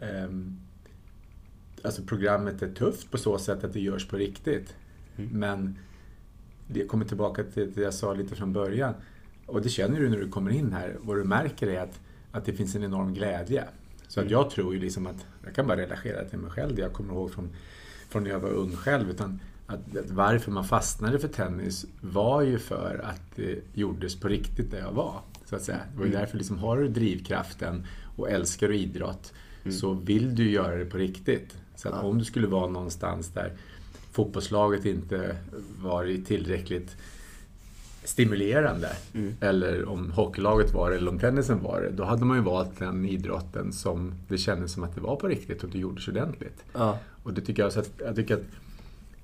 ehm, 0.01 0.61
alltså 1.85 2.03
programmet 2.03 2.63
är 2.63 2.73
tufft 2.73 3.11
på 3.11 3.19
så 3.19 3.39
sätt 3.39 3.65
att 3.65 3.73
det 3.73 3.81
görs 3.81 4.09
på 4.09 4.17
riktigt. 4.17 4.75
Mm. 5.17 5.31
Men 5.39 5.79
det 6.69 6.87
kommer 6.87 7.05
tillbaka 7.05 7.43
till 7.45 7.73
det 7.75 7.81
jag 7.83 7.95
sa 7.95 8.15
lite 8.15 8.35
från 8.37 8.53
början. 8.53 8.95
Och 9.47 9.63
det 9.63 9.69
känner 9.69 10.01
du 10.01 10.09
när 10.09 10.19
du 10.19 10.29
kommer 10.29 10.51
in 10.51 10.73
här. 10.73 10.97
Vad 11.01 11.17
du 11.17 11.25
märker 11.25 11.67
är 11.69 11.81
att, 11.81 12.01
att 12.33 12.45
det 12.45 12.53
finns 12.53 12.75
en 12.75 12.85
enorm 12.85 13.15
glädje. 13.15 13.65
Så 14.09 14.21
att 14.21 14.25
Mm. 14.27 14.33
jag 14.33 14.51
tror 14.51 14.75
ju 14.75 14.81
liksom 14.81 15.07
att, 15.07 15.27
jag 15.45 15.55
kan 15.55 15.67
bara 15.67 15.77
relatera 15.77 16.25
till 16.25 16.39
mig 16.39 16.51
själv, 16.51 16.75
det 16.77 16.83
jag 16.83 16.93
kommer 16.93 17.15
ihåg 17.15 17.31
från, 17.33 17.49
från 18.09 18.23
när 18.25 18.31
jag 18.31 18.41
var 18.41 18.51
ung 18.51 18.77
själv. 18.77 19.11
Utan 19.11 19.41
att, 19.67 19.97
att 19.97 20.11
varför 20.11 20.51
man 20.51 20.65
fastnade 20.65 21.19
för 21.19 21.29
tennis 21.29 21.87
var 22.01 22.43
ju 22.43 22.59
för 22.59 23.01
att 23.05 23.37
det 23.37 23.61
gjordes 23.75 24.21
på 24.21 24.29
riktigt 24.29 24.71
där 24.71 24.79
jag 24.79 24.93
var. 24.93 25.21
Så 25.45 25.57
att 25.57 25.63
säga. 25.63 25.79
Det 25.93 25.99
var 25.99 26.05
ju 26.05 26.11
Mm. 26.11 26.21
därför 26.21 26.37
liksom, 26.39 26.59
har 26.59 26.79
du 26.79 26.89
drivkraften 26.89 27.87
och 28.17 28.31
älskar 28.31 28.69
du 28.69 28.77
idrott 28.77 29.33
Mm. 29.65 29.77
så 29.77 29.93
vill 29.93 30.35
du 30.35 30.51
göra 30.51 30.77
det 30.77 30.85
på 30.85 30.99
riktigt. 30.99 31.57
Så 31.77 31.89
att 31.89 32.05
om 32.05 32.19
du 32.19 32.25
skulle 32.25 32.47
vara 32.47 32.67
någonstans 32.71 33.29
där 33.29 33.53
fotbollslaget 34.13 34.85
inte 34.85 35.37
varit 35.83 36.27
tillräckligt 36.27 36.97
stimulerande 38.05 38.89
Mm. 39.15 39.35
eller 39.41 39.89
om 39.89 40.13
hockeylaget 40.13 40.75
var 40.75 40.91
det 40.91 40.97
eller 40.97 41.11
om 41.11 41.19
tennisen 41.19 41.63
var 41.63 41.81
det, 41.81 41.91
då 41.91 42.05
hade 42.05 42.25
man 42.25 42.37
ju 42.37 42.43
valt 42.43 42.79
den 42.79 43.05
idrotten 43.05 43.73
som 43.73 44.15
det 44.29 44.39
kändes 44.39 44.73
som 44.73 44.83
att 44.85 44.95
det 44.95 45.01
var 45.01 45.17
på 45.17 45.29
riktigt 45.29 45.63
och 45.65 45.71
det 45.71 45.79
gjordes 45.79 46.09
ordentligt. 46.09 46.65
Ja. 46.73 46.99
Och 47.23 47.33
det 47.35 47.41
tycker 47.41 47.63
jag, 47.63 47.73
så 47.73 47.81
att, 47.81 47.91
jag 47.99 48.17
tycker 48.17 48.35
att 48.35 48.43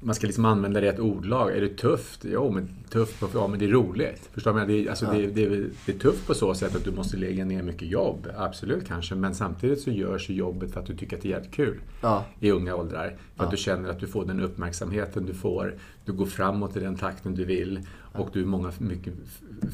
man 0.00 0.14
ska 0.14 0.26
liksom 0.26 0.44
använda 0.44 0.80
rätt 0.80 0.98
ordlag. 0.98 1.56
Är 1.56 1.60
det 1.60 1.68
tufft? 1.76 2.24
Jo, 2.32 2.50
men 2.50 2.68
tufft, 2.90 3.20
på- 3.20 3.28
ja 3.34 3.48
men 3.48 3.58
det 3.58 3.64
är 3.64 3.68
roligt. 3.68 4.28
Förstår 4.32 4.52
du? 4.54 4.66
Det, 4.66 4.72
är- 4.86 4.88
alltså, 4.90 5.04
Ja. 5.06 5.12
det, 5.12 5.26
det, 5.26 5.48
det 5.86 5.92
är 5.94 5.98
tufft 5.98 6.26
på 6.26 6.34
så 6.34 6.54
sätt 6.54 6.76
att 6.76 6.84
du 6.84 6.90
måste 6.90 7.16
lägga 7.16 7.44
ner 7.44 7.62
mycket 7.62 7.88
jobb, 7.88 8.28
absolut 8.36 8.86
kanske. 8.86 9.14
Men 9.14 9.34
samtidigt 9.34 9.80
så 9.80 9.90
görs 9.90 10.30
jobbet 10.30 10.72
för 10.72 10.80
att 10.80 10.86
du 10.86 10.96
tycker 10.96 11.16
att 11.16 11.22
det 11.22 11.28
är 11.28 11.30
jävligt 11.30 11.52
kul 11.54 11.80
Ja. 12.02 12.24
i 12.40 12.50
unga 12.50 12.74
åldrar. 12.74 13.08
För 13.08 13.16
Ja. 13.36 13.44
att 13.44 13.50
du 13.50 13.56
känner 13.56 13.88
att 13.90 14.00
du 14.00 14.06
får 14.06 14.24
den 14.24 14.40
uppmärksamheten 14.40 15.26
du 15.26 15.34
får. 15.34 15.74
Du 16.04 16.12
går 16.12 16.26
framåt 16.26 16.76
i 16.76 16.80
den 16.80 16.96
takten 16.96 17.34
du 17.34 17.44
vill. 17.44 17.80
Och 18.12 18.28
du 18.32 18.40
är 18.42 18.46
många, 18.46 18.72
mycket 18.78 19.14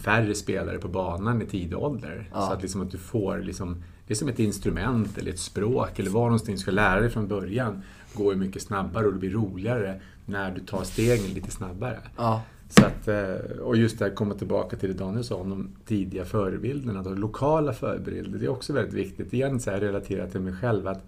färre 0.02 0.34
spelare 0.34 0.78
på 0.78 0.88
banan 0.88 1.42
i 1.42 1.46
tidig 1.46 1.78
ålder. 1.78 2.28
Så 2.32 2.38
att, 2.52 2.62
liksom 2.62 2.82
att 2.82 2.90
du 2.90 2.98
får, 2.98 3.38
liksom, 3.38 3.82
det 4.06 4.12
är 4.14 4.16
som 4.16 4.28
ett 4.28 4.38
instrument 4.38 5.18
eller 5.18 5.30
ett 5.30 5.38
språk 5.38 5.98
eller 5.98 6.10
vad 6.10 6.22
någonstans 6.22 6.58
du 6.58 6.62
ska 6.62 6.70
lära 6.70 7.00
dig 7.00 7.10
från 7.10 7.28
början. 7.28 7.82
Går 8.14 8.32
ju 8.34 8.38
mycket 8.40 8.62
snabbare 8.62 9.06
och 9.06 9.12
det 9.12 9.18
blir 9.18 9.30
roligare 9.30 10.00
när 10.26 10.50
du 10.50 10.60
tar 10.60 10.84
stegen 10.84 11.34
lite 11.34 11.50
snabbare. 11.50 11.98
Ja. 12.16 12.42
Så 12.68 12.84
att, 12.86 13.08
eh, 13.08 13.58
och 13.60 13.76
just 13.76 13.98
det 13.98 14.04
här, 14.04 14.12
komma 14.14 14.34
tillbaka 14.34 14.76
till 14.76 14.88
det 14.88 14.94
Daniel 14.98 15.24
sa 15.24 15.34
om 15.36 15.50
de 15.50 15.68
tidiga 15.86 16.24
förebilderna, 16.24 17.02
de 17.02 17.14
lokala 17.18 17.72
förebilder. 17.72 18.38
Det 18.38 18.44
är 18.44 18.48
också 18.50 18.72
väldigt 18.72 18.94
viktigt. 18.94 19.32
Igen 19.32 19.60
så 19.60 19.70
här 19.70 19.80
relaterat 19.80 20.32
till 20.32 20.40
mig 20.40 20.54
själv 20.54 20.86
att 20.88 21.04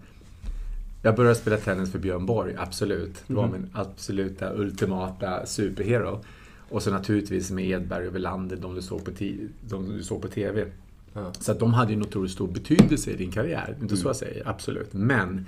jag 1.01 1.15
började 1.15 1.35
spela 1.35 1.57
tennis 1.57 1.91
för 1.91 1.99
Björn 1.99 2.25
Borg, 2.25 2.55
absolut. 2.57 3.23
Det 3.27 3.33
var 3.33 3.43
Mhm. 3.47 3.51
min 3.51 3.69
absoluta 3.73 4.53
ultimata 4.53 5.45
superhero. 5.45 6.19
Och 6.69 6.83
så 6.83 6.91
naturligtvis 6.91 7.51
med 7.51 7.65
Edberg 7.69 8.07
och 8.07 8.15
Welander, 8.15 8.55
de 8.57 8.75
du 8.75 8.81
såg 8.81 9.05
på, 9.05 9.11
de 9.69 9.89
du 9.97 10.03
såg 10.03 10.21
på 10.21 10.27
TV. 10.27 10.65
Ja. 11.13 11.33
Så 11.39 11.51
att 11.51 11.59
de 11.59 11.73
hade 11.73 11.91
ju 11.91 11.95
en 11.95 12.01
otroligt 12.03 12.31
stor 12.31 12.47
betydelse 12.47 13.11
i 13.11 13.15
din 13.15 13.31
karriär. 13.31 13.75
Inte 13.81 13.97
så 13.97 14.07
jag 14.09 14.15
säger, 14.15 14.47
absolut. 14.49 14.93
Men 14.93 15.45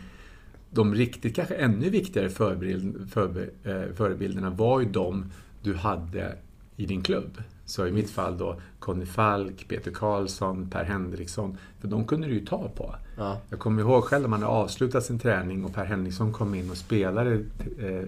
de 0.74 0.96
riktigt 0.96 1.36
kanske 1.36 1.56
ännu 1.56 1.90
viktigare 1.90 2.30
förebild, 2.30 3.10
förbe, 3.12 3.50
eh, 3.64 3.96
förebilderna 3.96 4.50
var 4.50 4.80
ju 4.80 4.86
de 4.86 5.26
du 5.64 5.76
hade 5.76 6.36
i 6.76 6.86
din 6.86 7.02
klubb. 7.02 7.42
Så 7.66 7.88
i 7.88 7.92
mitt 7.92 8.10
fall 8.10 8.38
då 8.38 8.62
Conny 8.80 9.06
Falk, 9.06 9.68
Peter 9.68 9.92
Karlsson, 9.92 10.70
Per 10.70 10.84
Henriksson. 10.84 11.58
För 11.80 11.88
de 11.88 12.06
kunde 12.06 12.28
du 12.28 12.34
ju 12.34 12.46
ta 12.46 12.70
på. 12.76 12.96
Ja. 13.18 13.42
Jag 13.50 13.60
kommer 13.60 13.82
ihåg 13.82 14.04
själv 14.04 14.22
när 14.22 14.30
man 14.30 14.42
hade 14.42 14.54
avslutat 14.54 15.04
sin 15.06 15.20
träning 15.20 15.66
och 15.66 15.74
Per 15.74 15.86
Henriksson 15.86 16.32
kom 16.34 16.56
in 16.56 16.70
och 16.72 16.78
spelade 16.78 17.34
eh, 17.80 18.08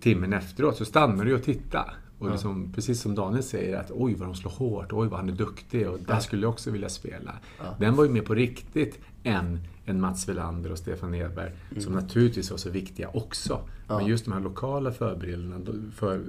timmen 0.00 0.32
efteråt 0.32 0.76
så 0.76 0.84
stannade 0.84 1.24
du 1.30 1.34
och 1.34 1.42
tittade. 1.42 1.90
Och 2.18 2.26
Ja. 2.28 2.32
liksom, 2.32 2.72
precis 2.74 3.00
som 3.00 3.14
Daniel 3.14 3.42
säger 3.42 3.76
att 3.80 3.90
oj 3.94 4.14
vad 4.14 4.28
de 4.28 4.34
slår 4.34 4.50
hårt, 4.50 4.92
oj 4.92 5.08
vad 5.08 5.20
han 5.20 5.28
är 5.28 5.32
duktig 5.32 5.88
och 5.88 5.98
där 5.98 6.14
Ja. 6.14 6.20
skulle 6.20 6.42
jag 6.42 6.50
också 6.50 6.70
vilja 6.70 6.88
spela. 6.88 7.32
Den 7.78 7.94
var 7.96 8.04
ju 8.04 8.10
mer 8.10 8.22
på 8.22 8.34
riktigt 8.34 8.98
än 9.24 9.60
en 9.84 10.00
Mats 10.00 10.28
Welander 10.28 10.72
och 10.72 10.78
Stefan 10.78 11.14
Edberg 11.14 11.52
som 11.78 11.92
naturligtvis 11.92 12.50
var 12.50 12.58
så 12.58 12.70
viktiga 12.70 13.08
också. 13.08 13.54
Mm. 13.54 13.66
Ja. 13.88 13.96
Men 13.98 14.06
just 14.06 14.24
de 14.24 14.32
här 14.32 14.40
lokala 14.40 14.92
förebilderna, 14.92 15.58
de- 15.58 15.92
för, 15.96 16.22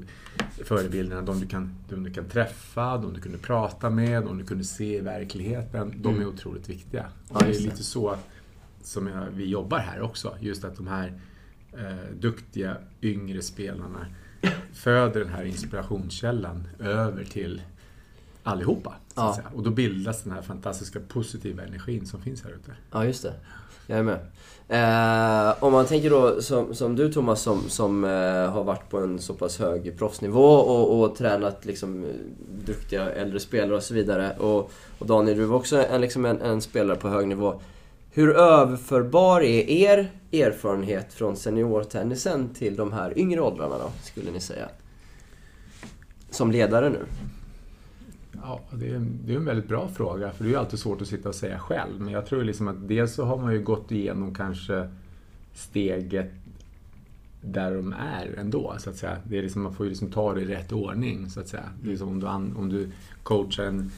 förebilderna, 0.64 1.22
de 1.22 1.40
du, 1.40 1.48
kan, 1.48 1.76
de 1.90 2.04
du 2.04 2.14
kan 2.14 2.26
träffa, 2.26 2.98
de 2.98 3.14
du 3.14 3.22
kunde 3.22 3.38
prata 3.38 3.90
med, 3.90 4.24
de 4.24 4.38
du 4.38 4.46
kunde 4.46 4.64
se 4.64 4.98
i 4.98 5.02
verkligheten, 5.02 5.94
de 5.98 6.14
är 6.14 6.18
Mm. 6.18 6.30
otroligt 6.34 6.70
viktiga. 6.70 7.06
Ja, 7.30 7.36
Och 7.36 7.44
det 7.44 7.56
är 7.58 7.60
lite 7.60 7.84
så 7.84 8.16
som 8.84 9.08
jag, 9.08 9.26
vi 9.34 9.46
jobbar 9.46 9.80
här 9.80 10.02
också. 10.02 10.36
Just 10.40 10.64
att 10.64 10.76
de 10.76 10.88
här 10.88 11.14
eh, 11.74 12.16
duktiga 12.20 12.78
yngre 13.02 13.42
spelarna 13.42 14.06
föder 14.74 15.20
den 15.20 15.30
här 15.30 15.44
inspirationskällan 15.46 16.68
över 16.80 17.24
till 17.24 17.62
allihopa. 18.44 18.94
Ja. 19.16 19.38
Och 19.56 19.64
då 19.64 19.70
bildas 19.70 20.24
den 20.24 20.34
här 20.34 20.42
fantastiska 20.42 21.00
positiva 21.00 21.64
energin 21.64 22.06
som 22.06 22.22
finns 22.22 22.44
här 22.44 22.52
ute. 22.52 22.72
Ja, 22.92 23.06
just 23.06 23.24
det. 23.24 23.34
Jag 23.88 24.00
är 24.00 24.04
med. 24.04 24.20
Eh, 24.68 25.64
om 25.64 25.74
man 25.74 25.86
tänker 25.86 26.10
då 26.10 26.42
som, 26.42 26.76
som 26.76 26.96
du 26.96 27.14
Thomas 27.14 27.42
som, 27.42 27.70
som 27.70 28.04
eh, 28.04 28.52
har 28.52 28.64
varit 28.64 28.90
på 28.90 29.00
en 29.00 29.20
så 29.20 29.34
pass 29.34 29.60
hög 29.60 29.98
proffsnivå 29.98 30.46
och, 30.46 31.02
och 31.02 31.16
tränat 31.16 31.66
liksom, 31.66 32.06
duktiga 32.66 33.10
äldre 33.12 33.40
spelare 33.40 33.76
och 33.76 33.84
så 33.84 33.94
vidare. 33.94 34.36
Och, 34.40 34.72
och 35.00 35.08
Daniel, 35.08 35.38
du 35.38 35.46
var 35.46 35.58
också 35.58 35.86
en, 35.86 36.02
liksom 36.02 36.26
en, 36.26 36.42
en 36.42 36.62
spelare 36.62 36.98
på 36.98 37.10
hög 37.10 37.28
nivå. 37.28 37.62
Hur 38.12 38.36
överförbar 38.36 39.42
är 39.42 39.70
er 39.70 40.12
erfarenhet 40.32 41.14
från 41.14 41.36
seniortennisen 41.36 42.54
till 42.54 42.76
de 42.76 42.94
här 42.94 43.18
yngre 43.18 43.42
åldrarna 43.42 43.78
då, 43.78 43.92
skulle 44.04 44.32
ni 44.32 44.40
säga? 44.40 44.70
som 46.36 46.52
ledare 46.52 46.90
nu? 46.90 47.06
Ja, 48.44 48.62
det 48.72 48.90
är, 48.90 49.06
det 49.26 49.34
är 49.34 49.38
en 49.38 49.46
väldigt 49.46 49.68
bra 49.68 49.88
fråga, 49.88 50.32
för 50.32 50.44
det 50.44 50.50
är 50.50 50.52
ju 50.52 50.58
alltid 50.58 50.80
svårt 50.80 51.02
att 51.02 51.08
sitta 51.08 51.30
och 51.30 51.36
säga 51.36 51.60
själv. 51.60 52.02
Men 52.02 52.14
jag 52.14 52.26
tror 52.26 52.44
liksom 52.44 52.68
att 52.68 52.88
dels 52.88 53.14
så 53.14 53.26
har 53.26 53.38
man 53.38 53.54
ju 53.54 53.64
gått 53.64 53.92
igenom 53.92 54.36
kanske 54.36 54.90
steget 55.54 56.32
där 57.42 57.76
de 57.76 57.94
är 57.94 58.36
ändå, 58.38 58.76
så 58.80 58.90
att 58.90 58.96
säga. 58.96 59.18
Det 59.24 59.38
är 59.38 59.42
liksom, 59.42 59.62
man 59.62 59.74
får 59.74 59.86
ju 59.86 59.90
liksom 59.90 60.12
ta 60.12 60.34
det 60.34 60.42
i 60.42 60.46
rätt 60.46 60.72
ordning, 60.72 61.30
så 61.30 61.40
att 61.40 61.48
säga. 61.48 61.70
Det 61.84 61.92
är 61.92 61.98
som 61.98 62.08
om 62.08 62.20
du, 62.20 62.28
om 62.28 62.70
du 62.70 62.92
coachar 63.24 63.64
en 63.64 63.92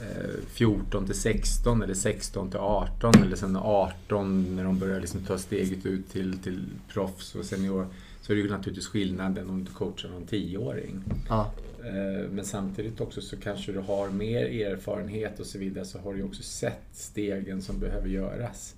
eh, 0.00 0.40
14 0.48 1.06
till 1.06 1.14
16 1.14 1.82
eller 1.82 1.94
16 1.94 2.50
till 2.50 2.60
18 2.60 3.14
eller 3.22 3.36
sen 3.36 3.56
18 3.56 4.56
när 4.56 4.64
de 4.64 4.78
börjar 4.78 5.00
liksom 5.00 5.20
ta 5.20 5.38
steget 5.38 5.86
ut 5.86 6.10
till, 6.10 6.38
till 6.38 6.64
proffs 6.88 7.34
och 7.34 7.44
senior 7.44 7.86
så 8.22 8.32
är 8.32 8.36
det 8.36 8.42
ju 8.42 8.50
naturligtvis 8.50 8.86
skillnaden 8.86 9.50
om 9.50 9.64
du 9.64 9.70
coachar 9.70 10.08
någon 10.08 10.26
10-åring. 10.26 11.04
Ja. 11.28 11.52
Eh, 11.88 12.30
men 12.30 12.44
samtidigt 12.44 13.00
också 13.00 13.20
så 13.20 13.36
kanske 13.36 13.72
du 13.72 13.78
har 13.78 14.10
mer 14.10 14.44
erfarenhet 14.44 15.40
och 15.40 15.46
så 15.46 15.58
vidare 15.58 15.84
så 15.84 15.98
har 15.98 16.14
du 16.14 16.22
också 16.22 16.42
sett 16.42 16.88
stegen 16.92 17.62
som 17.62 17.78
behöver 17.78 18.08
göras. 18.08 18.74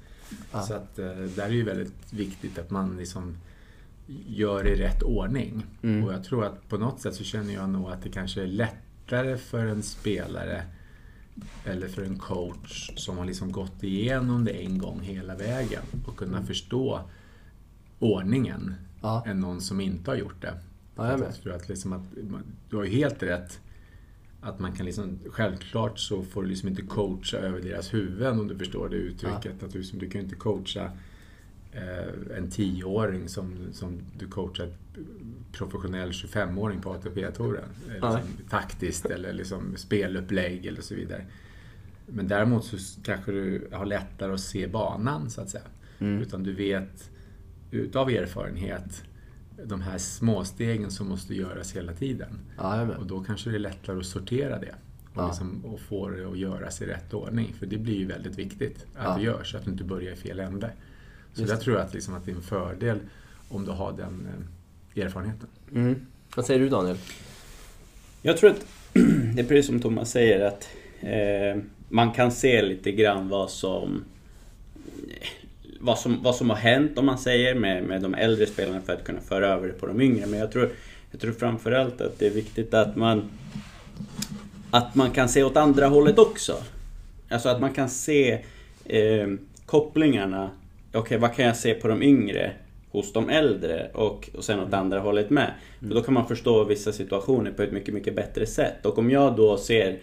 Ja. 0.52 0.62
Så 0.62 0.74
att 0.74 0.98
eh, 0.98 1.06
där 1.06 1.44
är 1.44 1.50
ju 1.50 1.64
väldigt 1.64 2.12
viktigt 2.12 2.58
att 2.58 2.70
man 2.70 2.96
liksom 2.96 3.36
gör 4.26 4.66
i 4.66 4.74
rätt 4.74 5.02
ordning. 5.02 5.66
Mm. 5.82 6.04
Och 6.04 6.12
jag 6.12 6.24
tror 6.24 6.44
att 6.44 6.68
på 6.68 6.78
något 6.78 7.00
sätt 7.00 7.14
så 7.14 7.24
känner 7.24 7.54
jag 7.54 7.68
nog 7.68 7.90
att 7.90 8.02
det 8.02 8.08
kanske 8.08 8.42
är 8.42 8.46
lättare 8.46 9.36
för 9.36 9.66
en 9.66 9.82
spelare 9.82 10.64
eller 11.64 11.88
för 11.88 12.02
en 12.02 12.18
coach 12.18 12.90
som 12.96 13.18
har 13.18 13.24
liksom 13.24 13.52
gått 13.52 13.82
igenom 13.82 14.44
det 14.44 14.52
en 14.52 14.78
gång 14.78 15.00
hela 15.00 15.36
vägen 15.36 15.82
och 16.06 16.16
kunna 16.16 16.36
mm. 16.36 16.46
förstå 16.46 17.00
ordningen 17.98 18.74
ja. 19.02 19.24
än 19.26 19.40
någon 19.40 19.60
som 19.60 19.80
inte 19.80 20.10
har 20.10 20.16
gjort 20.16 20.42
det. 20.42 20.54
Ja, 21.00 21.18
jag 21.18 21.34
för 21.34 21.50
att 21.50 21.68
liksom 21.68 21.92
att, 21.92 22.02
du 22.70 22.76
har 22.76 22.84
ju 22.84 22.90
helt 22.90 23.22
rätt 23.22 23.60
att 24.40 24.58
man 24.58 24.72
kan 24.72 24.86
liksom, 24.86 25.18
självklart 25.26 25.98
så 25.98 26.22
får 26.22 26.42
du 26.42 26.48
liksom 26.48 26.68
inte 26.68 26.82
coacha 26.82 27.36
över 27.36 27.60
deras 27.60 27.94
huvuden 27.94 28.40
om 28.40 28.48
du 28.48 28.58
förstår 28.58 28.88
det 28.88 28.96
uttrycket. 28.96 29.54
Ja. 29.60 29.66
Att 29.66 29.72
du, 29.72 29.78
liksom, 29.78 29.98
du 29.98 30.10
kan 30.10 30.20
ju 30.20 30.24
inte 30.24 30.36
coacha 30.36 30.90
eh, 31.72 32.36
en 32.36 32.50
tioåring 32.50 33.28
som, 33.28 33.56
som 33.72 33.98
du 34.18 34.26
coachar 34.26 34.68
professionell 35.52 36.10
25-åring 36.10 36.80
på 36.80 36.90
ATP-touren. 36.90 37.68
Eh, 37.88 37.92
liksom, 37.92 38.20
taktiskt 38.50 39.06
eller 39.06 39.32
liksom 39.32 39.76
spelupplägg 39.76 40.66
eller 40.66 40.82
så 40.82 40.94
vidare. 40.94 41.26
Men 42.06 42.28
däremot 42.28 42.64
så 42.64 42.76
kanske 43.02 43.32
du 43.32 43.68
har 43.72 43.86
lättare 43.86 44.32
att 44.32 44.40
se 44.40 44.66
banan 44.66 45.30
så 45.30 45.40
att 45.40 45.50
säga. 45.50 45.64
Mm. 45.98 46.22
Utan 46.22 46.42
du 46.42 46.52
vet 46.52 47.10
utav 47.70 48.10
erfarenhet 48.10 49.04
de 49.64 49.80
här 49.80 49.98
småstegen 49.98 50.90
som 50.90 51.08
måste 51.08 51.34
göras 51.34 51.72
hela 51.72 51.92
tiden. 51.92 52.38
Ja, 52.56 52.96
och 52.96 53.06
då 53.06 53.24
kanske 53.24 53.50
det 53.50 53.56
är 53.56 53.60
lättare 53.60 53.98
att 53.98 54.06
sortera 54.06 54.58
det. 54.58 54.74
Och, 55.14 55.22
ja. 55.22 55.26
liksom, 55.26 55.64
och 55.64 55.80
få 55.80 56.08
det 56.08 56.24
att 56.24 56.38
göras 56.38 56.82
i 56.82 56.86
rätt 56.86 57.14
ordning. 57.14 57.54
För 57.58 57.66
det 57.66 57.78
blir 57.78 57.96
ju 57.96 58.06
väldigt 58.06 58.38
viktigt 58.38 58.86
att 58.96 59.04
ja. 59.04 59.16
det 59.16 59.22
görs, 59.22 59.50
så 59.50 59.56
att 59.56 59.64
du 59.64 59.70
inte 59.70 59.84
börjar 59.84 60.12
i 60.12 60.16
fel 60.16 60.40
ände. 60.40 60.70
Så 61.34 61.40
Just 61.40 61.54
där 61.54 61.60
tror 61.60 61.76
jag 61.76 61.86
att, 61.86 61.94
liksom, 61.94 62.14
att 62.14 62.24
det 62.24 62.30
är 62.30 62.36
en 62.36 62.42
fördel 62.42 62.98
om 63.48 63.64
du 63.64 63.70
har 63.70 63.92
den 63.92 64.28
eh, 64.94 65.04
erfarenheten. 65.04 65.48
Mm. 65.74 66.06
Vad 66.36 66.46
säger 66.46 66.60
du 66.60 66.68
Daniel? 66.68 66.96
Jag 68.22 68.36
tror 68.36 68.50
att 68.50 68.66
det 69.34 69.40
är 69.40 69.46
precis 69.46 69.66
som 69.66 69.80
Thomas 69.80 70.10
säger 70.10 70.46
att 70.46 70.68
eh, 71.00 71.62
man 71.88 72.12
kan 72.12 72.32
se 72.32 72.62
lite 72.62 72.92
grann 72.92 73.28
vad 73.28 73.50
som 73.50 74.04
vad 75.80 75.98
som, 75.98 76.22
vad 76.22 76.36
som 76.36 76.50
har 76.50 76.56
hänt 76.56 76.98
om 76.98 77.06
man 77.06 77.18
säger 77.18 77.54
med, 77.54 77.84
med 77.84 78.02
de 78.02 78.14
äldre 78.14 78.46
spelarna 78.46 78.80
för 78.80 78.92
att 78.92 79.04
kunna 79.04 79.20
föra 79.20 79.48
över 79.48 79.66
det 79.66 79.72
på 79.72 79.86
de 79.86 80.00
yngre. 80.00 80.26
Men 80.26 80.40
jag 80.40 80.52
tror, 80.52 80.70
jag 81.10 81.20
tror 81.20 81.32
framförallt 81.32 82.00
att 82.00 82.18
det 82.18 82.26
är 82.26 82.30
viktigt 82.30 82.74
att 82.74 82.96
man 82.96 83.30
att 84.70 84.94
man 84.94 85.10
kan 85.10 85.28
se 85.28 85.42
åt 85.42 85.56
andra 85.56 85.86
hållet 85.86 86.18
också. 86.18 86.56
Alltså 87.28 87.48
att 87.48 87.60
man 87.60 87.72
kan 87.72 87.88
se 87.88 88.32
eh, 88.84 89.28
kopplingarna. 89.66 90.50
Okej, 90.88 91.00
okay, 91.00 91.18
vad 91.18 91.34
kan 91.34 91.44
jag 91.44 91.56
se 91.56 91.74
på 91.74 91.88
de 91.88 92.02
yngre 92.02 92.52
hos 92.90 93.12
de 93.12 93.28
äldre 93.28 93.90
och, 93.94 94.30
och 94.36 94.44
sen 94.44 94.60
åt 94.60 94.74
andra 94.74 95.00
hållet 95.00 95.30
med. 95.30 95.54
För 95.78 95.94
då 95.94 96.02
kan 96.02 96.14
man 96.14 96.28
förstå 96.28 96.64
vissa 96.64 96.92
situationer 96.92 97.50
på 97.50 97.62
ett 97.62 97.72
mycket, 97.72 97.94
mycket 97.94 98.16
bättre 98.16 98.46
sätt. 98.46 98.86
Och 98.86 98.98
om 98.98 99.10
jag 99.10 99.36
då 99.36 99.56
ser 99.56 99.98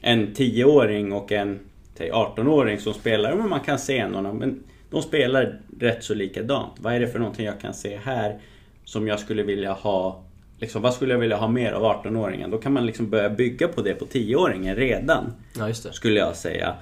en 0.00 0.34
10-åring 0.34 1.12
och 1.12 1.32
en 1.32 1.58
18-åring 1.98 2.78
som 2.78 2.94
spelar, 2.94 3.34
men 3.34 3.48
man 3.48 3.60
kan 3.60 3.78
se 3.78 4.08
någon, 4.08 4.38
men 4.38 4.62
de 4.90 5.02
spelar 5.02 5.60
rätt 5.80 6.04
så 6.04 6.14
likadant. 6.14 6.72
Vad 6.78 6.94
är 6.94 7.00
det 7.00 7.08
för 7.08 7.18
någonting 7.18 7.46
jag 7.46 7.60
kan 7.60 7.74
se 7.74 7.98
här 8.04 8.38
som 8.84 9.08
jag 9.08 9.20
skulle 9.20 9.42
vilja 9.42 9.72
ha 9.72 10.22
Liksom, 10.60 10.82
vad 10.82 10.94
skulle 10.94 11.14
jag 11.14 11.18
vilja 11.20 11.36
ha 11.36 11.48
mer 11.48 11.72
av 11.72 11.82
18-åringen? 11.82 12.50
Då 12.50 12.58
kan 12.58 12.72
man 12.72 12.86
liksom 12.86 13.10
börja 13.10 13.30
bygga 13.30 13.68
på 13.68 13.82
det 13.82 13.94
på 13.94 14.06
10-åringen 14.06 14.76
redan. 14.76 15.32
Ja, 15.58 15.74
skulle 15.74 16.20
jag 16.20 16.36
säga. 16.36 16.74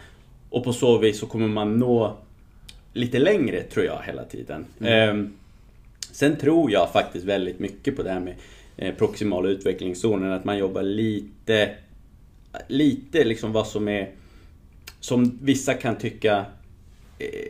Och 0.51 0.65
på 0.65 0.73
så 0.73 0.99
vis 0.99 1.19
så 1.19 1.27
kommer 1.27 1.49
man 1.49 1.77
nå 1.77 2.17
lite 2.93 3.19
längre 3.19 3.63
tror 3.63 3.87
jag 3.87 4.03
hela 4.07 4.25
tiden. 4.25 4.67
Mm. 4.81 5.21
Eh, 5.25 5.31
sen 6.13 6.37
tror 6.37 6.71
jag 6.71 6.93
faktiskt 6.93 7.25
väldigt 7.25 7.59
mycket 7.59 7.97
på 7.97 8.03
det 8.03 8.11
här 8.11 8.21
med 8.21 8.35
eh, 8.77 8.95
proximala 8.95 9.49
utvecklingszonen. 9.49 10.33
Att 10.33 10.45
man 10.45 10.59
jobbar 10.59 10.83
lite, 10.83 11.71
lite 12.69 13.25
liksom 13.25 13.53
vad 13.53 13.67
som 13.67 13.89
är 13.89 14.11
som 15.01 15.39
vissa 15.43 15.75
kan 15.75 15.97
tycka 15.97 16.45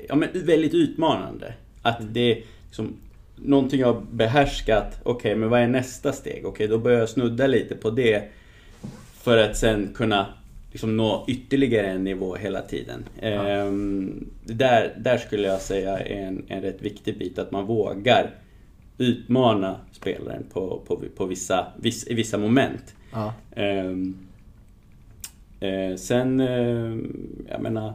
ja, 0.08 0.14
men 0.14 0.28
väldigt 0.34 0.74
utmanande. 0.74 1.54
Att 1.82 2.00
mm. 2.00 2.12
det 2.12 2.32
är 2.32 2.42
liksom, 2.66 2.96
någonting 3.36 3.80
jag 3.80 4.06
behärskat. 4.10 5.00
Okej, 5.02 5.12
okay, 5.12 5.34
men 5.34 5.50
vad 5.50 5.60
är 5.60 5.68
nästa 5.68 6.12
steg? 6.12 6.34
Okej, 6.34 6.48
okay, 6.48 6.66
då 6.66 6.78
börjar 6.78 6.98
jag 6.98 7.08
snudda 7.08 7.46
lite 7.46 7.74
på 7.74 7.90
det. 7.90 8.22
För 9.22 9.38
att 9.38 9.56
sen 9.56 9.90
kunna 9.94 10.26
liksom 10.72 10.96
nå 10.96 11.24
ytterligare 11.28 11.86
en 11.86 12.04
nivå 12.04 12.34
hela 12.34 12.62
tiden. 12.62 13.04
Ja. 13.20 13.28
Ehm, 13.28 14.30
där, 14.44 14.94
där 14.98 15.18
skulle 15.18 15.48
jag 15.48 15.60
säga 15.60 15.98
är 15.98 16.26
en, 16.26 16.44
en 16.48 16.62
rätt 16.62 16.82
viktig 16.82 17.18
bit, 17.18 17.38
att 17.38 17.50
man 17.50 17.66
vågar 17.66 18.30
utmana 18.98 19.76
spelaren 19.92 20.44
på, 20.52 20.82
på, 20.86 21.02
på 21.16 21.26
vissa, 21.26 21.66
viss, 21.76 22.06
i 22.06 22.14
vissa 22.14 22.38
moment. 22.38 22.94
Ja. 23.12 23.34
Ehm, 23.56 24.18
eh, 25.60 25.96
sen, 25.96 26.40
eh, 26.40 26.96
jag 27.48 27.62
menar 27.62 27.94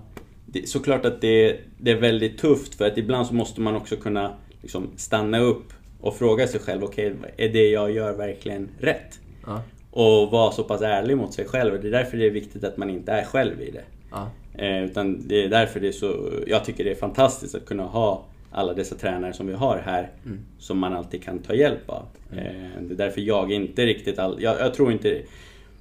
det, 0.54 0.70
såklart 0.70 1.06
att 1.06 1.22
det, 1.22 1.60
det 1.78 1.92
är 1.92 1.96
väldigt 1.96 2.38
tufft 2.38 2.76
för 2.76 2.88
att 2.88 2.98
ibland 2.98 3.28
så 3.28 3.34
måste 3.34 3.62
man 3.62 3.76
också 3.76 3.96
kunna 3.96 4.34
liksom 4.62 4.90
stanna 4.96 5.40
upp 5.40 5.74
och 6.02 6.16
fråga 6.16 6.48
sig 6.48 6.60
själv, 6.60 6.84
okej, 6.84 7.14
okay, 7.14 7.32
är 7.38 7.54
det 7.54 7.70
jag 7.70 7.92
gör 7.92 8.14
verkligen 8.14 8.70
rätt? 8.80 9.20
Ja. 9.46 9.62
Och 9.92 10.32
vara 10.32 10.52
så 10.52 10.64
pass 10.64 10.82
ärlig 10.82 11.18
mot 11.18 11.34
sig 11.34 11.46
själv. 11.46 11.82
Det 11.82 11.88
är 11.88 11.92
därför 11.92 12.18
det 12.18 12.26
är 12.26 12.32
viktigt 12.32 12.64
att 12.64 12.78
man 12.78 12.90
inte 12.90 13.12
är 13.12 13.26
själv 13.26 13.62
i 13.62 13.72
det. 13.72 13.84
Ja. 14.12 14.30
Eh, 14.54 14.84
utan 14.84 15.28
det 15.28 15.44
är 15.44 15.50
därför 15.50 15.80
det 15.80 15.88
är 15.88 15.92
så, 15.92 16.32
jag 16.48 16.66
tycker 16.66 16.84
det 16.84 16.92
är 16.92 16.96
fantastiskt 16.96 17.56
att 17.56 17.66
kunna 17.66 17.84
ha 17.84 18.26
alla 18.52 18.74
dessa 18.74 18.96
tränare 18.96 19.34
som 19.34 19.48
vi 19.48 19.54
har 19.54 19.78
här 19.78 20.10
mm. 20.26 20.40
som 20.60 20.78
man 20.78 20.94
alltid 20.94 21.24
kan 21.24 21.40
ta 21.40 21.54
hjälp 21.54 21.90
av. 21.90 22.06
Mm. 22.32 22.46
Eh, 22.46 22.82
det 22.82 22.94
är 22.94 22.98
därför 22.98 23.22
jag 23.22 23.52
inte 23.52 23.86
riktigt 23.86 24.20
all, 24.20 24.42
jag, 24.42 24.60
jag, 24.60 24.74
tror 24.74 24.92
inte 24.92 25.22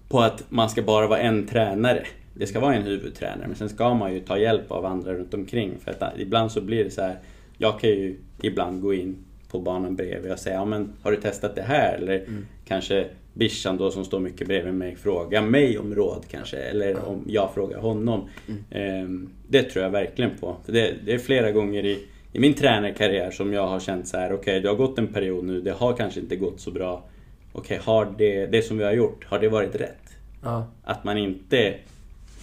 på 0.08 0.20
att 0.20 0.44
man 0.48 0.70
ska 0.70 0.82
bara 0.82 1.06
vara 1.06 1.18
en 1.18 1.46
tränare 1.46 2.06
det 2.34 2.46
ska 2.46 2.60
vara 2.60 2.74
en 2.74 2.82
huvudtränare 2.82 3.46
men 3.46 3.56
sen 3.56 3.68
ska 3.68 3.94
man 3.94 4.14
ju 4.14 4.20
ta 4.20 4.38
hjälp 4.38 4.70
av 4.72 4.84
andra 4.84 5.14
runt 5.14 5.34
omkring. 5.34 5.78
För 5.84 5.90
att 5.90 6.18
ibland 6.18 6.52
så 6.52 6.60
blir 6.60 6.84
det 6.84 6.90
så 6.90 7.02
här, 7.02 7.18
jag 7.58 7.80
kan 7.80 7.90
ju 7.90 8.16
ibland 8.42 8.82
gå 8.82 8.94
in 8.94 9.16
på 9.48 9.60
banan 9.60 9.96
bredvid 9.96 10.32
och 10.32 10.38
säga, 10.38 10.54
ja 10.54 10.64
men 10.64 10.92
har 11.02 11.10
du 11.10 11.16
testat 11.16 11.54
det 11.54 11.62
här? 11.62 11.94
Eller 11.94 12.18
mm. 12.18 12.46
kanske 12.64 13.06
Bishan 13.34 13.76
då 13.76 13.90
som 13.90 14.04
står 14.04 14.20
mycket 14.20 14.46
bredvid 14.46 14.74
mig 14.74 14.96
frågar 14.96 15.42
mig 15.42 15.78
om 15.78 15.94
råd 15.94 16.24
kanske. 16.30 16.56
Eller 16.56 17.08
om 17.08 17.24
jag 17.26 17.54
frågar 17.54 17.78
honom. 17.78 18.28
Mm. 18.48 18.64
Ehm, 18.70 19.30
det 19.48 19.62
tror 19.62 19.84
jag 19.84 19.90
verkligen 19.90 20.30
på. 20.40 20.56
För 20.64 20.72
det, 20.72 20.94
det, 21.04 21.12
är 21.12 21.18
flera 21.18 21.52
gånger 21.52 21.84
i, 21.84 22.06
i 22.32 22.38
min 22.38 22.54
tränarkarriär 22.54 23.30
som 23.30 23.52
jag 23.52 23.66
har 23.66 23.80
känt 23.80 24.08
så 24.08 24.16
här, 24.16 24.26
okej 24.26 24.38
okay, 24.38 24.60
det 24.60 24.68
har 24.68 24.76
gått 24.76 24.98
en 24.98 25.06
period 25.06 25.44
nu, 25.44 25.60
det 25.60 25.72
har 25.72 25.96
kanske 25.96 26.20
inte 26.20 26.36
gått 26.36 26.60
så 26.60 26.70
bra. 26.70 27.04
Okej, 27.52 27.78
okay, 27.78 27.94
har 27.94 28.14
det, 28.18 28.46
det 28.46 28.62
som 28.62 28.78
vi 28.78 28.84
har 28.84 28.92
gjort, 28.92 29.24
har 29.24 29.38
det 29.38 29.48
varit 29.48 29.74
rätt? 29.74 30.16
Ja. 30.42 30.66
Att 30.84 31.04
man 31.04 31.18
inte 31.18 31.74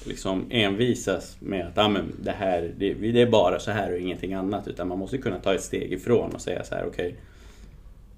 liksom 0.04 0.46
envisas 0.50 1.38
med 1.40 1.68
att 1.68 1.78
ah, 1.78 1.90
men 1.90 2.16
det 2.22 2.32
här 2.32 2.74
det, 2.78 2.94
det, 2.94 3.22
är 3.22 3.30
bara 3.30 3.60
så 3.60 3.72
här 3.72 3.92
och 3.92 4.00
ingenting 4.00 4.34
annat. 4.34 4.68
Utan 4.68 4.88
man 4.88 5.00
måste 5.00 5.18
kunna 5.18 5.40
ta 5.40 5.54
ett 5.54 5.64
steg 5.64 5.94
ifrån 5.94 6.32
och 6.32 6.42
säga 6.42 6.64
så 6.64 6.76
här 6.76 6.86
okej 6.88 7.16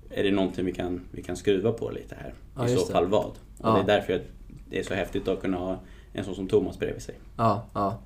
okay, 0.10 0.20
Är 0.20 0.24
det 0.24 0.32
någonting 0.32 0.66
vi 0.66 0.74
kan, 0.74 1.02
vi 1.12 1.24
kan 1.24 1.36
skruva 1.36 1.72
på 1.72 1.90
lite 1.90 2.16
här? 2.20 2.34
Ja, 2.56 2.68
I 2.68 2.76
så 2.76 2.86
fall 2.86 3.08
vad? 3.08 3.26
Och 3.26 3.36
ja. 3.64 3.74
det 3.74 3.94
är 3.94 3.98
därför 3.98 4.22
det 4.70 4.80
är 4.80 4.84
så 4.84 4.94
häftigt 4.94 5.28
att 5.28 5.42
kunna 5.42 5.58
ha 5.58 5.80
en 6.14 6.24
sån 6.24 6.36
som 6.36 6.48
Thomas 6.48 6.80
bredvid 6.80 7.02
sig. 7.02 7.16
Ja, 7.38 7.66
ja. 7.74 8.00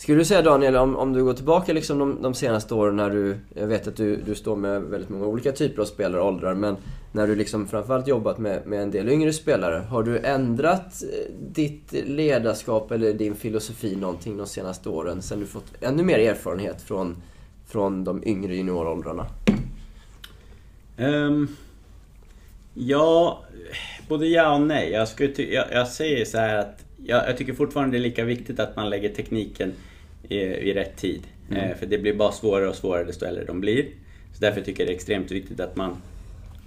Skulle 0.00 0.18
du 0.18 0.24
säga 0.24 0.42
Daniel, 0.42 0.76
om, 0.76 0.96
om 0.96 1.12
du 1.12 1.24
går 1.24 1.34
tillbaka 1.34 1.72
liksom 1.72 1.98
de, 1.98 2.22
de 2.22 2.34
senaste 2.34 2.74
åren 2.74 2.96
när 2.96 3.10
du... 3.10 3.36
Jag 3.54 3.66
vet 3.66 3.86
att 3.86 3.96
du, 3.96 4.16
du 4.16 4.34
står 4.34 4.56
med 4.56 4.82
väldigt 4.82 5.10
många 5.10 5.26
olika 5.26 5.52
typer 5.52 5.82
av 5.82 5.86
spelare 5.86 6.20
och 6.20 6.28
åldrar, 6.28 6.54
men 6.54 6.76
när 7.12 7.26
du 7.26 7.36
liksom 7.36 7.68
framförallt 7.68 8.06
jobbat 8.06 8.38
med, 8.38 8.66
med 8.66 8.82
en 8.82 8.90
del 8.90 9.08
yngre 9.08 9.32
spelare. 9.32 9.84
Har 9.90 10.02
du 10.02 10.18
ändrat 10.18 11.02
eh, 11.02 11.34
ditt 11.40 11.92
ledarskap 11.92 12.90
eller 12.90 13.12
din 13.12 13.34
filosofi 13.34 13.96
någonting 13.96 14.36
de 14.36 14.46
senaste 14.46 14.88
åren 14.88 15.22
sen 15.22 15.40
du 15.40 15.46
fått 15.46 15.72
ännu 15.80 16.02
mer 16.02 16.18
erfarenhet 16.18 16.82
från, 16.82 17.22
från 17.66 18.04
de 18.04 18.22
yngre 18.26 18.56
junioråldrarna? 18.56 19.26
Um, 20.98 21.56
ja, 22.74 23.44
både 24.08 24.26
ja 24.26 24.54
och 24.54 24.60
nej. 24.60 24.90
Jag, 24.90 25.08
skulle 25.08 25.32
ty- 25.34 25.52
jag, 25.52 25.66
jag 25.72 25.88
säger 25.88 26.24
så 26.24 26.38
här 26.38 26.58
att 26.58 26.84
jag, 27.04 27.28
jag 27.28 27.36
tycker 27.36 27.52
fortfarande 27.52 27.96
det 27.96 27.98
är 27.98 28.02
lika 28.02 28.24
viktigt 28.24 28.60
att 28.60 28.76
man 28.76 28.90
lägger 28.90 29.14
tekniken 29.14 29.72
i, 30.28 30.36
i 30.38 30.74
rätt 30.74 30.96
tid. 30.96 31.26
Mm. 31.50 31.70
Eh, 31.70 31.76
för 31.76 31.86
det 31.86 31.98
blir 31.98 32.14
bara 32.14 32.32
svårare 32.32 32.68
och 32.68 32.74
svårare 32.74 33.04
desto 33.04 33.24
äldre 33.26 33.44
de 33.44 33.60
blir. 33.60 33.84
Så 34.32 34.40
därför 34.40 34.60
tycker 34.60 34.80
jag 34.82 34.88
det 34.88 34.92
är 34.92 34.96
extremt 34.96 35.30
viktigt 35.30 35.60
att 35.60 35.76
man, 35.76 35.96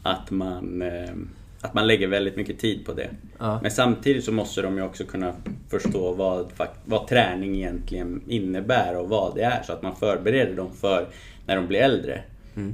att 0.03 0.31
man, 0.31 0.81
eh, 0.81 1.13
att 1.61 1.73
man 1.73 1.87
lägger 1.87 2.07
väldigt 2.07 2.35
mycket 2.35 2.59
tid 2.59 2.85
på 2.85 2.93
det. 2.93 3.09
Ja. 3.39 3.59
Men 3.61 3.71
samtidigt 3.71 4.23
så 4.23 4.31
måste 4.31 4.61
de 4.61 4.77
ju 4.77 4.83
också 4.83 5.03
kunna 5.03 5.35
förstå 5.69 6.13
vad, 6.13 6.51
vad 6.85 7.07
träning 7.07 7.55
egentligen 7.55 8.21
innebär 8.27 8.97
och 8.97 9.09
vad 9.09 9.35
det 9.35 9.43
är 9.43 9.63
så 9.63 9.73
att 9.73 9.81
man 9.81 9.95
förbereder 9.95 10.55
dem 10.55 10.71
för 10.73 11.07
när 11.45 11.55
de 11.55 11.67
blir 11.67 11.79
äldre. 11.79 12.21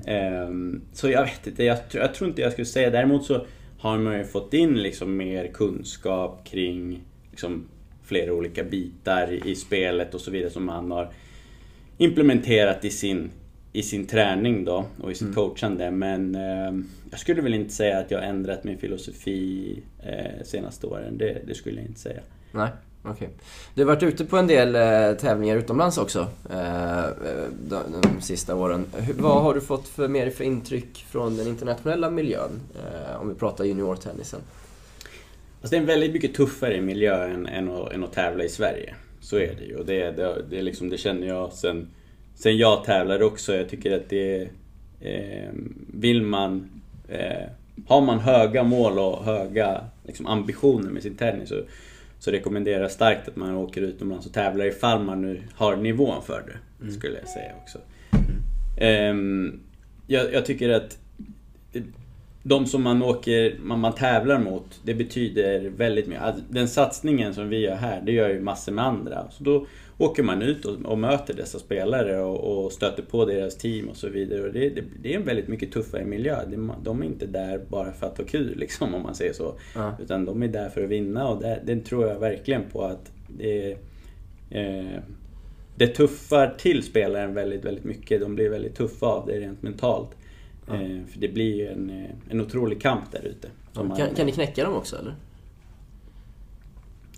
Ehm, 0.05 0.81
Så 0.93 1.09
jag 1.09 1.23
vet 1.23 1.47
inte, 1.47 1.63
jag, 1.63 1.77
jag 1.91 2.13
tror 2.13 2.29
inte 2.29 2.41
jag 2.41 2.51
skulle 2.51 2.65
säga. 2.65 2.89
Däremot 2.89 3.25
så 3.25 3.45
har 3.79 3.97
man 3.97 4.17
ju 4.17 4.23
fått 4.23 4.53
in 4.53 4.73
liksom 4.77 5.17
mer 5.17 5.47
kunskap 5.47 6.47
kring 6.47 7.01
liksom 7.31 7.65
flera 8.09 8.33
olika 8.33 8.63
bitar 8.63 9.47
i 9.47 9.55
spelet 9.55 10.13
och 10.13 10.21
så 10.21 10.31
vidare 10.31 10.51
som 10.51 10.65
man 10.65 10.91
har 10.91 11.11
implementerat 11.97 12.85
i 12.85 12.89
sin, 12.89 13.31
i 13.73 13.83
sin 13.83 14.07
träning 14.07 14.65
då 14.65 14.85
och 15.01 15.11
i 15.11 15.15
sitt 15.15 15.35
coachande. 15.35 15.91
Men 15.91 16.35
eh, 16.35 16.73
jag 17.11 17.19
skulle 17.19 17.41
väl 17.41 17.53
inte 17.53 17.73
säga 17.73 17.99
att 17.99 18.11
jag 18.11 18.19
har 18.19 18.25
ändrat 18.25 18.63
min 18.63 18.77
filosofi 18.77 19.81
eh, 20.03 20.43
senaste 20.43 20.87
åren. 20.87 21.17
Det, 21.17 21.41
det 21.47 21.55
skulle 21.55 21.75
jag 21.75 21.87
inte 21.87 21.99
säga. 21.99 22.19
Nej, 22.51 22.69
okej. 23.03 23.29
Du 23.75 23.81
har 23.81 23.87
varit 23.87 24.03
ute 24.03 24.25
på 24.25 24.37
en 24.37 24.47
del 24.47 24.75
eh, 24.75 25.17
tävlingar 25.17 25.57
utomlands 25.57 25.97
också 25.97 26.27
eh, 26.49 26.99
eh, 27.05 27.11
de, 27.69 27.79
de 28.01 28.21
sista 28.21 28.55
åren. 28.55 28.85
Hur, 28.97 29.13
vad 29.13 29.41
har 29.43 29.53
du 29.53 29.61
fått 29.61 29.87
för 29.87 30.07
mer 30.07 30.29
för 30.29 30.43
intryck 30.43 31.05
från 31.09 31.37
den 31.37 31.47
internationella 31.47 32.09
miljön? 32.09 32.59
Eh, 32.75 33.21
om 33.21 33.29
vi 33.29 33.35
pratar 33.35 33.65
juniortennisen. 33.65 34.39
Alltså 35.61 35.71
det 35.71 35.77
är 35.77 35.81
en 35.81 35.87
väldigt 35.87 36.13
mycket 36.13 36.33
tuffare 36.33 36.81
miljö 36.81 37.27
än, 37.27 37.47
än, 37.47 37.71
att, 37.71 37.93
än 37.93 38.03
att 38.03 38.13
tävla 38.13 38.43
i 38.43 38.49
Sverige. 38.49 38.95
Så 39.19 39.37
är 39.37 39.55
det 39.59 39.65
ju. 39.65 39.75
Och 39.75 39.85
det, 39.85 40.11
det, 40.11 40.43
det, 40.49 40.61
liksom, 40.61 40.89
det 40.89 40.97
känner 40.97 41.27
jag 41.27 41.53
sen, 41.53 41.87
sen 42.35 42.57
jag 42.57 42.83
tävlar 42.83 43.21
också. 43.21 43.55
Jag 43.55 43.69
tycker 43.69 43.95
att 43.95 44.09
det 44.09 44.49
eh, 45.01 45.49
Vill 45.93 46.21
man... 46.21 46.69
Eh, 47.09 47.49
har 47.87 48.01
man 48.01 48.19
höga 48.19 48.63
mål 48.63 48.99
och 48.99 49.23
höga 49.25 49.81
liksom, 50.03 50.27
ambitioner 50.27 50.89
med 50.89 51.03
sin 51.03 51.15
tennis 51.15 51.49
så, 51.49 51.61
så 52.19 52.31
rekommenderar 52.31 52.81
jag 52.81 52.91
starkt 52.91 53.27
att 53.27 53.35
man 53.35 53.55
åker 53.55 53.81
utomlands 53.81 54.25
och 54.25 54.33
tävlar 54.33 54.65
ifall 54.65 55.03
man 55.03 55.21
nu 55.21 55.41
har 55.55 55.75
nivån 55.75 56.23
för 56.23 56.43
det. 56.47 56.91
Skulle 56.91 57.19
jag 57.19 57.29
säga 57.29 57.51
också. 57.63 57.79
Ehm, 58.77 59.59
jag, 60.07 60.33
jag 60.33 60.45
tycker 60.45 60.69
att 60.69 60.97
de 62.43 62.65
som 62.65 62.83
man 62.83 63.03
åker, 63.03 63.57
man, 63.63 63.79
man 63.79 63.95
tävlar 63.95 64.39
mot, 64.39 64.79
det 64.83 64.93
betyder 64.93 65.69
väldigt 65.69 66.07
mycket. 66.07 66.23
Alltså, 66.23 66.43
Den 66.49 66.67
satsningen 66.67 67.33
som 67.33 67.49
vi 67.49 67.57
gör 67.59 67.75
här, 67.75 68.01
det 68.05 68.11
gör 68.11 68.29
ju 68.29 68.41
massor 68.41 68.71
med 68.71 68.85
andra. 68.85 69.31
Så 69.31 69.43
då 69.43 69.65
åker 69.97 70.23
man 70.23 70.41
ut 70.41 70.65
och, 70.65 70.85
och 70.85 70.97
möter 70.97 71.33
dessa 71.33 71.59
spelare 71.59 72.19
och, 72.19 72.65
och 72.65 72.71
stöter 72.71 73.03
på 73.03 73.25
deras 73.25 73.57
team 73.57 73.89
och 73.89 73.97
så 73.97 74.09
vidare. 74.09 74.41
Och 74.41 74.53
det, 74.53 74.69
det, 74.69 74.83
det 75.01 75.13
är 75.13 75.17
en 75.17 75.25
väldigt 75.25 75.47
mycket 75.47 75.71
tuffare 75.71 76.05
miljö. 76.05 76.37
De 76.83 77.01
är 77.01 77.05
inte 77.05 77.25
där 77.25 77.61
bara 77.69 77.91
för 77.91 78.07
att 78.07 78.17
ha 78.17 78.25
kul, 78.25 78.55
liksom, 78.59 78.95
om 78.95 79.03
man 79.03 79.15
säger 79.15 79.33
så. 79.33 79.53
Ja. 79.75 79.95
Utan 79.99 80.25
de 80.25 80.43
är 80.43 80.47
där 80.47 80.69
för 80.69 80.83
att 80.83 80.89
vinna 80.89 81.27
och 81.27 81.41
det, 81.41 81.61
det 81.65 81.79
tror 81.79 82.07
jag 82.07 82.19
verkligen 82.19 82.63
på 82.71 82.83
att 82.83 83.11
det, 83.27 83.77
eh, 84.49 84.99
det 85.75 85.87
tuffar 85.87 86.55
till 86.57 86.83
spelaren 86.83 87.33
väldigt, 87.33 87.65
väldigt 87.65 87.83
mycket. 87.83 88.21
De 88.21 88.35
blir 88.35 88.49
väldigt 88.49 88.75
tuffa 88.75 89.05
av 89.05 89.27
det 89.27 89.39
rent 89.39 89.61
mentalt. 89.61 90.09
Ja. 90.69 90.75
Eh, 90.75 91.05
för 91.05 91.19
det 91.19 91.27
blir 91.27 91.55
ju 91.55 91.67
en, 91.67 91.89
eh, 91.89 92.09
en 92.29 92.41
otrolig 92.41 92.81
kamp 92.81 93.11
där 93.11 93.25
ute. 93.25 93.47
Kan, 93.73 94.15
kan 94.15 94.25
ni 94.25 94.31
knäcka 94.31 94.63
dem 94.63 94.73
också 94.73 94.97
eller? 94.97 95.15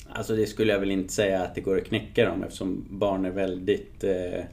Alltså 0.10 0.36
det 0.36 0.48
skulle 0.48 0.74
jag 0.74 0.80
väl 0.80 0.92
inte 0.92 1.14
säga 1.14 1.42
att 1.42 1.56
det 1.56 1.62
går 1.62 1.78
att 1.78 1.86
knäcka 1.86 2.30
dem 2.30 2.44
eftersom 2.44 2.86
barn 2.90 3.26
är 3.26 3.32
väldigt... 3.32 4.04
Eh, 4.04 4.44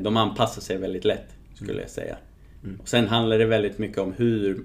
de 0.00 0.16
anpassar 0.16 0.62
sig 0.62 0.76
väldigt 0.76 1.04
lätt, 1.04 1.36
skulle 1.54 1.80
jag 1.80 1.90
säga. 1.90 2.16
Mm. 2.64 2.80
Och 2.80 2.88
sen 2.88 3.08
handlar 3.08 3.38
det 3.38 3.46
väldigt 3.46 3.78
mycket 3.78 3.98
om 3.98 4.12
hur 4.12 4.64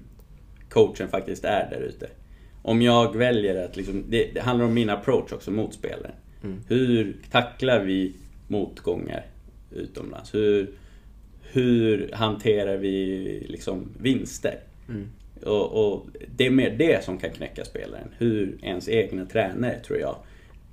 coachen 0.69 1.07
faktiskt 1.09 1.45
är 1.45 1.69
där 1.71 1.81
ute. 1.81 2.09
Om 2.61 2.81
jag 2.81 3.15
väljer 3.15 3.65
att 3.65 3.77
liksom, 3.77 4.03
det, 4.09 4.31
det 4.33 4.41
handlar 4.41 4.65
om 4.65 4.73
min 4.73 4.89
approach 4.89 5.33
också 5.33 5.51
mot 5.51 5.73
spelaren. 5.73 6.15
Mm. 6.43 6.59
Hur 6.67 7.17
tacklar 7.31 7.83
vi 7.83 8.13
motgångar 8.47 9.25
utomlands? 9.71 10.33
Hur, 10.33 10.69
hur 11.51 12.11
hanterar 12.13 12.77
vi 12.77 13.45
liksom 13.49 13.89
vinster? 13.99 14.59
Mm. 14.89 15.09
Och, 15.43 15.93
och 15.93 16.07
det 16.35 16.45
är 16.45 16.49
mer 16.49 16.69
det 16.69 17.03
som 17.03 17.17
kan 17.17 17.29
knäcka 17.29 17.65
spelaren. 17.65 18.07
Hur 18.17 18.57
ens 18.61 18.89
egna 18.89 19.25
tränare, 19.25 19.79
tror 19.79 19.99
jag, 19.99 20.15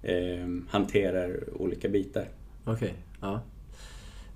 eh, 0.02 0.46
hanterar 0.68 1.60
olika 1.60 1.88
bitar. 1.88 2.28
Okej, 2.64 2.94
ja. 3.20 3.40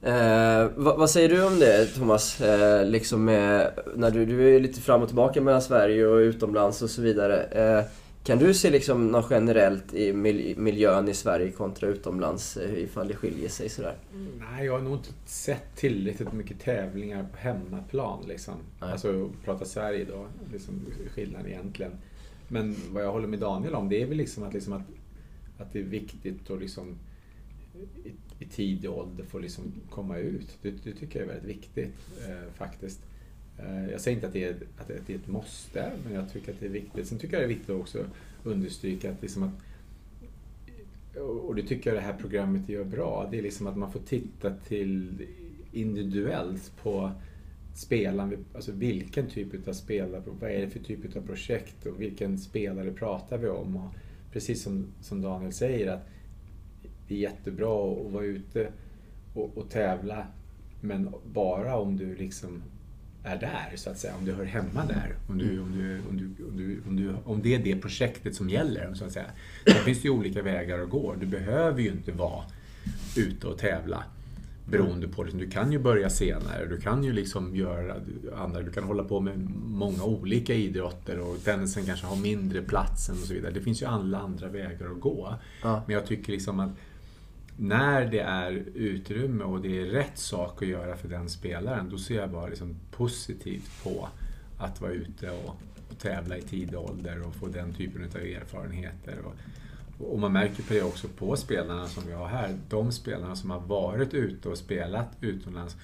Eh, 0.02 0.70
vad, 0.76 0.98
vad 0.98 1.10
säger 1.10 1.28
du 1.28 1.44
om 1.44 1.58
det 1.58 1.86
Thomas? 1.86 2.40
Eh, 2.40 2.86
liksom 2.86 3.24
med, 3.24 3.70
när 3.96 4.10
du, 4.10 4.26
du 4.26 4.56
är 4.56 4.60
lite 4.60 4.80
fram 4.80 5.02
och 5.02 5.08
tillbaka 5.08 5.40
mellan 5.40 5.62
Sverige 5.62 6.06
och 6.06 6.16
utomlands 6.16 6.82
och 6.82 6.90
så 6.90 7.02
vidare. 7.02 7.84
Kan 8.22 8.38
du 8.38 8.54
se 8.54 8.70
liksom 8.70 9.08
något 9.08 9.26
generellt 9.30 9.94
i 9.94 10.12
mil, 10.12 10.58
miljön 10.58 11.08
i 11.08 11.14
Sverige 11.14 11.50
kontra 11.50 11.88
utomlands 11.88 12.56
eh, 12.56 12.82
ifall 12.82 13.08
det 13.08 13.14
skiljer 13.14 13.48
sig 13.48 13.68
sådär? 13.68 13.96
Nej, 14.38 14.66
jag 14.66 14.72
har 14.72 14.80
nog 14.80 14.92
inte 14.96 15.12
sett 15.26 15.76
tillräckligt 15.76 16.32
mycket 16.32 16.60
tävlingar 16.60 17.28
på 17.32 17.36
hemmaplan. 17.36 18.24
Liksom. 18.28 18.54
Nej. 18.80 18.92
Alltså, 18.92 19.30
prata 19.44 19.64
Sverige 19.64 20.04
då, 20.04 20.26
liksom, 20.52 20.80
skillnaden 21.14 21.46
egentligen. 21.46 21.92
Men 22.48 22.76
vad 22.90 23.04
jag 23.04 23.12
håller 23.12 23.28
med 23.28 23.38
Daniel 23.38 23.74
om, 23.74 23.88
det 23.88 24.02
är 24.02 24.06
väl 24.06 24.16
liksom 24.16 24.42
att, 24.42 24.54
liksom 24.54 24.72
att, 24.72 24.82
att 25.58 25.72
det 25.72 25.78
är 25.78 25.84
viktigt 25.84 26.50
att 26.50 26.60
liksom, 26.60 26.98
i, 28.04 28.44
i 28.44 28.48
tidig 28.48 28.90
ålder 28.90 29.24
få 29.24 29.38
liksom 29.38 29.72
komma 29.90 30.18
ut. 30.18 30.58
Det, 30.62 30.70
det 30.70 30.92
tycker 30.92 31.20
jag 31.20 31.28
är 31.28 31.34
väldigt 31.34 31.56
viktigt 31.56 31.94
eh, 32.28 32.52
faktiskt. 32.54 33.00
Eh, 33.66 33.90
jag 33.90 34.00
säger 34.00 34.16
inte 34.16 34.26
att 34.26 34.32
det, 34.32 34.44
är, 34.44 34.56
att 34.78 34.88
det 35.06 35.12
är 35.12 35.16
ett 35.16 35.28
måste, 35.28 35.92
men 36.04 36.14
jag 36.14 36.32
tycker 36.32 36.52
att 36.52 36.60
det 36.60 36.66
är 36.66 36.70
viktigt. 36.70 37.06
Sen 37.06 37.18
tycker 37.18 37.34
jag 37.34 37.42
det 37.42 37.46
är 37.46 37.56
viktigt 37.56 37.70
också 37.70 37.98
att 37.98 38.06
understryka 38.46 39.10
att, 39.10 39.22
liksom 39.22 39.42
att 39.42 39.52
och 41.48 41.54
det 41.54 41.62
tycker 41.62 41.90
jag 41.90 42.02
det 42.02 42.06
här 42.06 42.16
programmet 42.20 42.68
gör 42.68 42.84
bra. 42.84 43.28
Det 43.30 43.38
är 43.38 43.42
liksom 43.42 43.66
att 43.66 43.76
man 43.76 43.92
får 43.92 44.00
titta 44.00 44.50
till 44.50 45.26
individuellt 45.72 46.72
på 46.82 47.10
spelaren, 47.74 48.44
alltså 48.54 48.72
vilken 48.72 49.26
typ 49.26 49.68
av 49.68 49.72
spelare, 49.72 50.22
vad 50.40 50.50
är 50.50 50.60
det 50.60 50.70
för 50.70 50.78
typ 50.78 51.16
av 51.16 51.20
projekt 51.20 51.86
och 51.86 52.00
vilken 52.00 52.38
spelare 52.38 52.92
pratar 52.92 53.38
vi 53.38 53.48
om? 53.48 53.76
Och 53.76 53.94
precis 54.32 54.62
som, 54.62 54.86
som 55.00 55.22
Daniel 55.22 55.52
säger 55.52 55.92
att 55.92 56.08
det 57.08 57.14
är 57.14 57.18
jättebra 57.18 57.92
att 57.92 58.12
vara 58.12 58.24
ute 58.24 58.68
och, 59.34 59.58
och 59.58 59.70
tävla 59.70 60.26
men 60.80 61.14
bara 61.32 61.76
om 61.76 61.96
du 61.96 62.14
liksom 62.14 62.62
är 63.24 63.36
där 63.36 63.72
så 63.76 63.90
att 63.90 63.98
säga, 63.98 64.14
om 64.18 64.24
du 64.24 64.32
hör 64.32 64.44
hemma 64.44 64.84
där. 64.84 65.16
Om, 65.28 65.38
du, 65.38 65.60
om, 65.60 65.78
du, 65.78 66.00
om, 66.08 66.16
du, 66.16 66.44
om, 66.48 66.56
du, 66.56 66.82
om, 66.88 66.96
du, 66.96 67.14
om 67.24 67.42
det 67.42 67.54
är 67.54 67.58
det 67.58 67.76
projektet 67.76 68.34
som 68.34 68.50
gäller 68.50 68.94
så 68.94 69.04
att 69.04 69.12
säga. 69.12 69.30
Sen 69.66 69.84
finns 69.84 70.02
det 70.02 70.08
ju 70.08 70.14
olika 70.14 70.42
vägar 70.42 70.78
att 70.78 70.90
gå. 70.90 71.14
Du 71.20 71.26
behöver 71.26 71.80
ju 71.80 71.90
inte 71.90 72.12
vara 72.12 72.44
ute 73.16 73.46
och 73.46 73.58
tävla 73.58 74.04
beroende 74.70 75.08
på 75.08 75.24
det. 75.24 75.30
Du 75.30 75.50
kan 75.50 75.72
ju 75.72 75.78
börja 75.78 76.10
senare, 76.10 76.66
du 76.66 76.80
kan 76.80 77.04
ju 77.04 77.12
liksom 77.12 77.56
göra 77.56 77.96
andra, 78.36 78.62
du 78.62 78.70
kan 78.70 78.84
hålla 78.84 79.04
på 79.04 79.20
med 79.20 79.50
många 79.66 80.04
olika 80.04 80.54
idrotter 80.54 81.18
och 81.20 81.44
tennisen 81.44 81.86
kanske 81.86 82.06
har 82.06 82.16
mindre 82.16 82.62
plats 82.62 83.08
än 83.08 83.14
och 83.14 83.20
så 83.20 83.34
vidare. 83.34 83.52
Det 83.52 83.60
finns 83.60 83.82
ju 83.82 83.86
alla 83.86 84.18
andra 84.18 84.48
vägar 84.48 84.90
att 84.90 85.00
gå. 85.00 85.34
Ja. 85.62 85.82
Men 85.86 85.94
jag 85.94 86.06
tycker 86.06 86.32
liksom 86.32 86.60
att 86.60 86.70
när 87.60 88.04
det 88.04 88.20
är 88.20 88.52
utrymme 88.74 89.44
och 89.44 89.60
det 89.60 89.80
är 89.80 89.84
rätt 89.84 90.18
sak 90.18 90.62
att 90.62 90.68
göra 90.68 90.96
för 90.96 91.08
den 91.08 91.28
spelaren, 91.28 91.88
då 91.90 91.98
ser 91.98 92.16
jag 92.16 92.30
bara 92.30 92.46
liksom 92.46 92.76
positivt 92.90 93.82
på 93.82 94.08
att 94.58 94.80
vara 94.80 94.92
ute 94.92 95.30
och, 95.30 95.56
och 95.90 95.98
tävla 95.98 96.36
i 96.36 96.42
tidig 96.42 96.78
ålder 96.78 97.22
och 97.26 97.34
få 97.34 97.46
den 97.46 97.72
typen 97.74 98.04
av 98.04 98.16
erfarenheter. 98.16 99.18
Och, 99.24 99.34
och 100.12 100.18
man 100.18 100.32
märker 100.32 100.62
på 100.62 100.74
det 100.74 100.82
också 100.82 101.08
på 101.08 101.36
spelarna 101.36 101.86
som 101.86 102.06
vi 102.06 102.12
har 102.12 102.28
här. 102.28 102.58
De 102.68 102.92
spelarna 102.92 103.36
som 103.36 103.50
har 103.50 103.60
varit 103.60 104.14
ute 104.14 104.48
och 104.48 104.58
spelat 104.58 105.08
utomlands, 105.20 105.76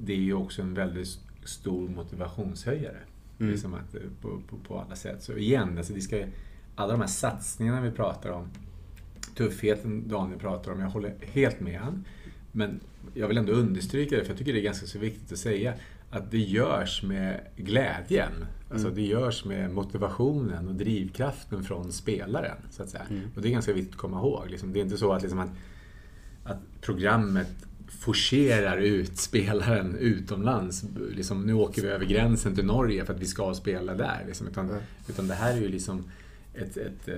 det 0.00 0.12
är 0.12 0.16
ju 0.16 0.34
också 0.34 0.62
en 0.62 0.74
väldigt 0.74 1.18
stor 1.44 1.88
motivationshöjare. 1.88 2.98
Mm. 3.38 3.52
Liksom 3.52 3.74
att, 3.74 3.94
eh, 3.94 4.00
på, 4.20 4.40
på, 4.48 4.56
på 4.56 4.80
alla 4.80 4.96
sätt. 4.96 5.22
Så 5.22 5.32
igen, 5.32 5.78
alltså 5.78 5.92
det 5.92 6.00
ska, 6.00 6.24
alla 6.74 6.92
de 6.92 7.00
här 7.00 7.08
satsningarna 7.08 7.80
vi 7.80 7.90
pratar 7.90 8.30
om, 8.30 8.48
tuffheten 9.34 10.08
Daniel 10.08 10.38
pratar 10.38 10.72
om, 10.72 10.80
jag 10.80 10.88
håller 10.90 11.14
helt 11.32 11.60
med 11.60 11.80
han. 11.80 12.04
Men 12.52 12.80
jag 13.14 13.28
vill 13.28 13.38
ändå 13.38 13.52
understryka 13.52 14.16
det, 14.16 14.22
för 14.22 14.30
jag 14.30 14.38
tycker 14.38 14.52
det 14.52 14.58
är 14.60 14.62
ganska 14.64 14.86
så 14.86 14.98
viktigt 14.98 15.32
att 15.32 15.38
säga, 15.38 15.74
att 16.10 16.30
det 16.30 16.38
görs 16.38 17.02
med 17.02 17.40
glädjen. 17.56 18.32
Alltså 18.70 18.86
Mm. 18.86 18.96
det 18.96 19.06
görs 19.06 19.44
med 19.44 19.70
motivationen 19.70 20.68
och 20.68 20.74
drivkraften 20.74 21.64
från 21.64 21.92
spelaren. 21.92 22.56
Så 22.70 22.82
att 22.82 22.88
säga. 22.90 23.04
Mm. 23.10 23.22
Och 23.36 23.42
det 23.42 23.48
är 23.48 23.52
ganska 23.52 23.72
viktigt 23.72 23.94
att 23.94 24.00
komma 24.00 24.16
ihåg. 24.18 24.50
Liksom, 24.50 24.72
det 24.72 24.78
är 24.80 24.84
inte 24.84 24.96
så 24.96 25.12
att, 25.12 25.22
liksom 25.22 25.38
att, 25.38 25.50
att 26.44 26.58
programmet 26.80 27.48
forcerar 27.88 28.76
ut 28.76 29.16
spelaren 29.18 29.96
utomlands. 29.96 30.84
Liksom, 31.10 31.46
nu 31.46 31.52
åker 31.54 31.82
vi 31.82 31.88
över 31.88 32.04
gränsen 32.06 32.54
till 32.54 32.64
Norge 32.66 33.04
för 33.04 33.14
att 33.14 33.20
vi 33.20 33.26
ska 33.26 33.54
spela 33.54 33.94
där. 33.94 34.24
Liksom. 34.26 34.48
Utan, 34.48 34.68
Mm. 34.70 34.80
utan 35.08 35.28
det 35.28 35.34
här 35.34 35.52
är 35.56 35.60
ju 35.60 35.68
liksom 35.68 36.04
ett, 36.54 36.76
ett 36.76 37.08
eh, 37.08 37.14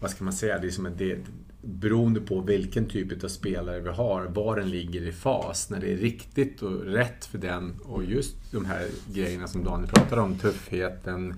vad 0.00 0.10
ska 0.10 0.24
man 0.24 0.32
säga, 0.32 0.58
det 0.58 0.66
är 0.66 0.70
som 0.70 0.86
ett, 0.86 0.98
det, 0.98 1.18
beroende 1.62 2.20
på 2.20 2.40
vilken 2.40 2.86
typ 2.86 3.24
av 3.24 3.28
spelare 3.28 3.80
vi 3.80 3.88
har, 3.88 4.24
var 4.24 4.56
den 4.56 4.70
ligger 4.70 5.02
i 5.02 5.12
fas, 5.12 5.70
när 5.70 5.80
det 5.80 5.92
är 5.92 5.96
riktigt 5.96 6.62
och 6.62 6.82
rätt 6.84 7.24
för 7.24 7.38
den 7.38 7.74
och 7.82 8.04
just 8.04 8.36
de 8.52 8.64
här 8.64 8.86
grejerna 9.14 9.46
som 9.46 9.64
Daniel 9.64 9.90
pratar 9.90 10.16
om, 10.16 10.38
tuffheten, 10.38 11.34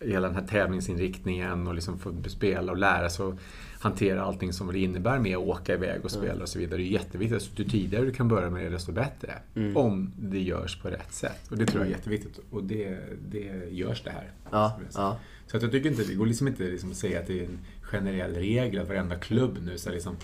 hela 0.00 0.26
den 0.26 0.36
här 0.36 0.46
tävlingsinriktningen 0.46 1.66
och 1.66 1.74
liksom 1.74 1.98
få 1.98 2.14
spela 2.26 2.72
och 2.72 2.78
lära 2.78 3.10
sig 3.10 3.26
att 3.26 3.34
hantera 3.80 4.22
allting 4.22 4.52
som 4.52 4.72
det 4.72 4.78
innebär 4.78 5.18
med 5.18 5.36
att 5.36 5.42
åka 5.42 5.74
iväg 5.74 6.04
och 6.04 6.10
spela 6.10 6.42
och 6.42 6.48
så 6.48 6.58
vidare. 6.58 6.80
Det 6.80 6.84
är 6.86 6.92
jätteviktigt. 6.92 7.42
Så 7.42 7.50
ju 7.56 7.64
tidigare 7.64 8.04
du 8.04 8.12
kan 8.12 8.28
börja 8.28 8.50
med 8.50 8.64
det, 8.64 8.70
desto 8.70 8.92
bättre. 8.92 9.34
Mm. 9.54 9.76
Om 9.76 10.12
det 10.18 10.40
görs 10.40 10.82
på 10.82 10.88
rätt 10.88 11.12
sätt. 11.12 11.50
Och 11.50 11.58
det 11.58 11.66
tror 11.66 11.82
jag 11.82 11.88
är 11.88 11.96
jätteviktigt. 11.96 12.40
Och 12.50 12.64
det, 12.64 12.98
det 13.28 13.68
görs 13.70 14.02
det 14.02 14.10
här. 14.10 14.32
Ja, 14.50 14.80
ja. 14.94 15.18
Så 15.46 15.56
att 15.56 15.62
jag 15.62 15.72
tycker 15.72 15.90
inte, 15.90 16.04
det 16.04 16.14
går 16.14 16.26
liksom 16.26 16.48
inte 16.48 16.62
liksom 16.62 16.90
att 16.90 16.96
säga 16.96 17.20
att 17.20 17.26
det 17.26 17.40
är 17.40 17.44
en 17.44 17.58
generell 17.92 18.34
regel 18.34 18.82
att 18.82 18.88
varenda 18.88 19.16
klubb 19.16 19.58
nu 19.64 19.78
ska 19.78 19.90
liksom 19.90 20.16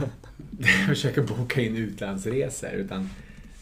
försöka 0.88 1.22
boka 1.22 1.60
in 1.60 1.76
utlandsresor. 1.76 2.70
Utan 2.70 3.08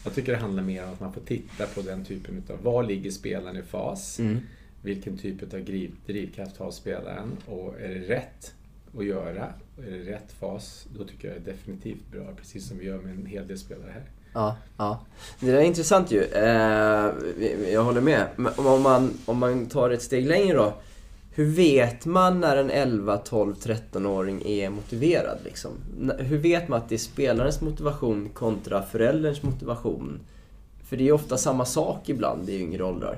jag 0.04 0.14
tycker 0.14 0.32
det 0.32 0.38
handlar 0.38 0.62
mer 0.62 0.84
om 0.84 0.92
att 0.92 1.00
man 1.00 1.12
får 1.12 1.20
titta 1.20 1.66
på 1.66 1.82
den 1.82 2.04
typen 2.04 2.42
av, 2.50 2.62
var 2.62 2.82
ligger 2.82 3.10
spelaren 3.10 3.56
i 3.56 3.62
fas? 3.62 4.18
Mm. 4.18 4.40
Vilken 4.82 5.18
typ 5.18 5.42
av 5.42 5.64
driv, 5.64 5.90
drivkraft 6.06 6.56
har 6.56 6.70
spelaren? 6.70 7.36
Och 7.46 7.80
är 7.80 7.88
det 7.88 8.14
rätt 8.14 8.54
att 8.98 9.04
göra? 9.04 9.52
Och 9.76 9.84
är 9.84 9.90
det 9.90 10.12
rätt 10.12 10.32
fas? 10.32 10.86
Då 10.98 11.04
tycker 11.04 11.28
jag 11.28 11.36
det 11.42 11.50
är 11.50 11.54
definitivt 11.54 12.10
bra, 12.12 12.34
precis 12.36 12.68
som 12.68 12.78
vi 12.78 12.86
gör 12.86 12.98
med 12.98 13.12
en 13.12 13.26
hel 13.26 13.46
del 13.46 13.58
spelare 13.58 13.90
här. 13.92 14.04
Ja, 14.32 14.56
ja. 14.76 15.00
Det 15.40 15.46
där 15.46 15.58
är 15.58 15.62
intressant 15.62 16.10
ju. 16.10 16.22
Eh, 16.22 17.12
jag 17.72 17.84
håller 17.84 18.00
med. 18.00 18.26
Om 18.56 18.82
man, 18.82 19.18
om 19.24 19.38
man 19.38 19.66
tar 19.66 19.90
ett 19.90 20.02
steg 20.02 20.26
längre 20.26 20.56
då. 20.56 20.74
Hur 21.32 21.44
vet 21.46 22.06
man 22.06 22.40
när 22.40 22.56
en 22.56 22.70
11, 22.70 23.18
12, 23.18 23.54
13-åring 23.54 24.42
är 24.46 24.70
motiverad? 24.70 25.38
Liksom? 25.44 25.70
Hur 26.18 26.38
vet 26.38 26.68
man 26.68 26.78
att 26.82 26.88
det 26.88 26.94
är 26.94 26.98
spelarens 26.98 27.60
motivation 27.60 28.28
kontra 28.28 28.82
förälderns 28.82 29.42
motivation? 29.42 30.20
För 30.84 30.96
det 30.96 31.02
är 31.02 31.06
ju 31.06 31.12
ofta 31.12 31.36
samma 31.36 31.64
sak 31.64 32.08
ibland 32.08 32.48
i 32.48 32.60
yngre 32.60 32.84
åldrar. 32.84 33.16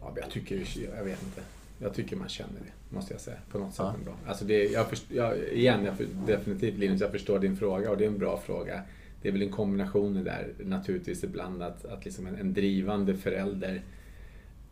Ja, 0.00 0.12
jag 0.16 0.30
tycker, 0.30 0.64
jag 0.96 1.04
vet 1.04 1.22
inte. 1.22 1.40
Jag 1.78 1.94
tycker 1.94 2.16
man 2.16 2.28
känner 2.28 2.52
det, 2.52 2.94
måste 2.96 3.14
jag 3.14 3.20
säga. 3.20 3.36
På 3.52 3.58
något 3.58 3.74
sätt 3.74 3.84
Ja. 3.86 3.94
ändå. 3.98 4.10
Alltså 4.26 4.44
det, 4.44 4.64
jag 4.64 4.88
först, 4.88 5.04
jag, 5.08 5.38
igen, 5.52 5.84
jag 5.84 5.96
för, 5.96 6.06
definitivt 6.26 6.78
Linus, 6.78 7.00
jag 7.00 7.10
förstår 7.10 7.38
din 7.38 7.56
fråga 7.56 7.90
och 7.90 7.96
det 7.96 8.04
är 8.04 8.08
en 8.08 8.18
bra 8.18 8.40
fråga. 8.46 8.82
Det 9.22 9.28
är 9.28 9.32
väl 9.32 9.42
en 9.42 9.50
kombination 9.52 10.24
där 10.24 10.48
naturligtvis 10.64 11.24
ibland 11.24 11.62
att, 11.62 11.84
att 11.84 12.04
liksom 12.04 12.26
en, 12.26 12.36
en 12.36 12.52
drivande 12.54 13.14
förälder 13.14 13.82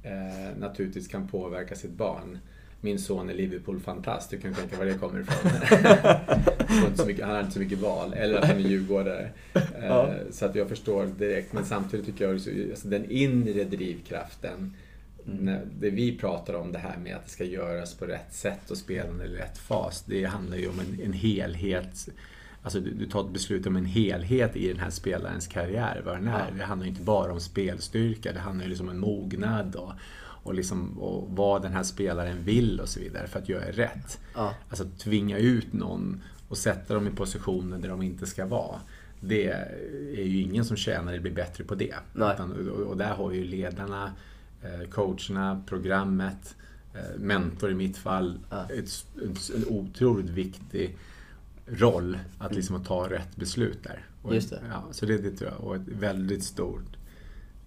eh, 0.05 0.59
naturligtvis 0.59 1.09
kan 1.09 1.29
påverka 1.29 1.75
sitt 1.75 1.91
barn. 1.91 2.39
Min 2.81 2.99
son 2.99 3.31
är 3.31 3.35
Liverpool-fantast, 3.35 4.31
du 4.31 4.39
kan 4.41 4.55
tänka 4.55 4.77
var 4.79 4.85
det 4.85 4.95
kommer 4.95 5.21
ifrån. 5.21 5.51
Han 6.69 6.79
har 6.79 6.87
inte 6.87 6.97
så 7.03 7.07
mycket- 7.07 7.25
han 7.25 7.35
har 7.35 7.41
inte 7.41 7.53
så 7.53 7.59
mycket 7.61 7.79
val, 7.79 8.15
eller 8.15 8.39
att 8.39 8.45
han 8.45 8.57
är 8.57 8.61
djurgårdare. 8.69 9.29
Eh, 9.55 9.61
Ja. 9.83 10.15
Så 10.31 10.47
att 10.47 10.55
jag 10.55 10.69
förstår 10.69 11.07
direkt, 11.19 11.53
men 11.53 11.65
samtidigt 11.65 12.07
tycker 12.07 12.25
jag 12.25 12.37
att 12.37 12.49
alltså, 12.71 12.89
den 12.89 13.11
inre 13.11 13.65
drivkraften 13.65 14.75
när 15.25 15.61
det 15.81 15.91
vi 15.91 16.17
pratar 16.19 16.55
om 16.55 16.73
det 16.73 16.79
här 16.79 16.97
med 16.97 17.17
att 17.17 17.25
det 17.25 17.31
ska 17.31 17.45
göras 17.45 17.95
på 17.95 18.05
rätt 18.07 18.33
sätt 18.35 18.71
och 18.71 18.77
spelande 18.79 19.25
i 19.25 19.29
rätt 19.37 19.59
fas. 19.59 20.05
Det 20.07 20.25
handlar 20.25 20.57
ju 20.57 20.69
om 20.69 20.81
en, 20.81 21.01
en 21.05 21.13
helhet. 21.13 22.09
Alltså 22.65 22.81
du, 22.81 22.91
du 22.91 23.07
tar 23.07 23.21
ett 23.25 23.33
beslut 23.33 23.67
om 23.67 23.77
en 23.77 23.85
helhet 23.85 24.57
i 24.57 24.69
den 24.69 24.79
här 24.79 24.91
spelarens 24.91 25.47
karriär, 25.47 26.03
vad 26.05 26.17
den 26.17 26.29
är. 26.29 26.47
Ja. 26.51 26.55
Det 26.59 26.65
handlar 26.65 26.87
inte 26.89 27.03
bara 27.03 27.33
om 27.33 27.41
spelstyrka, 27.41 28.33
det 28.33 28.39
handlar 28.41 28.65
ju 28.65 28.69
liksom 28.69 28.89
om 28.89 28.95
en 28.95 29.01
mognad 29.01 29.77
och, 29.77 29.93
och, 30.19 30.55
liksom, 30.55 30.99
och 30.99 31.29
vad 31.37 31.63
den 31.63 31.73
här 31.73 31.83
spelaren 31.83 32.45
vill 32.45 32.81
och 32.81 32.89
så 32.89 33.01
vidare 33.01 33.27
för 33.27 33.39
att 33.39 33.49
göra 33.49 33.71
rätt. 33.71 34.21
Ja, 34.35 34.55
Alltså 34.69 34.85
tvinga 34.99 35.39
ut 35.39 35.73
någon 35.73 36.23
och 36.49 36.59
sätta 36.59 36.95
dem 36.95 37.07
i 37.07 37.11
positioner 37.11 37.79
där 37.79 37.89
de 37.89 38.03
inte 38.03 38.27
ska 38.27 38.47
vara. 38.47 38.81
Det 39.21 39.47
är 40.17 40.25
ju 40.25 40.41
ingen 40.41 40.65
som 40.65 40.77
tjänar 40.77 41.13
eller 41.13 41.23
blir 41.23 41.33
bättre 41.33 41.65
på 41.65 41.75
det. 41.75 41.95
Utan, 42.15 42.69
och, 42.69 42.77
och 42.87 42.97
där 42.97 43.15
har 43.15 43.33
ju 43.33 43.45
ledarna, 43.45 44.13
eh, 44.63 44.89
coacherna, 44.91 45.63
programmet, 45.67 46.57
eh, 46.95 47.19
mentor 47.21 47.71
i 47.71 47.75
mitt 47.75 47.97
fall, 47.97 48.39
Ja. 48.51 48.65
ett, 48.71 49.07
en 49.55 49.65
otroligt 49.69 50.31
viktig 50.31 50.97
roll 51.67 52.19
att, 52.39 52.55
liksom, 52.55 52.77
att 52.77 52.85
ta 52.87 53.11
rätt 53.11 53.37
beslut 53.37 53.83
där. 53.83 54.05
Och, 54.23 54.25
Mm. 54.31 54.35
Just 54.35 54.51
det. 54.51 54.61
Ja, 54.71 54.83
så 54.91 55.07
det, 55.07 55.19
det 55.19 55.31
tror 55.31 55.51
jag. 55.51 55.61
Och 55.61 55.77
ett 55.77 55.89
väldigt 55.89 56.45
stort 56.45 56.97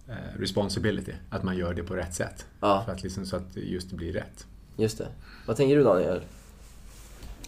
eh, 0.08 0.38
responsibility, 0.40 1.12
att 1.30 1.42
man 1.42 1.56
gör 1.56 1.74
det 1.74 1.82
på 1.82 1.94
rätt 1.94 2.14
sätt. 2.14 2.46
Ja. 2.60 2.82
För 2.86 2.92
att 2.92 3.02
liksom, 3.02 3.26
så 3.26 3.36
att 3.36 3.56
just 3.56 3.90
det 3.90 3.96
blir 3.96 4.12
rätt. 4.12 4.46
just 4.76 4.98
det. 4.98 5.08
Vad 5.46 5.56
tänker 5.56 5.76
du 5.76 5.82
Daniel? 5.82 6.20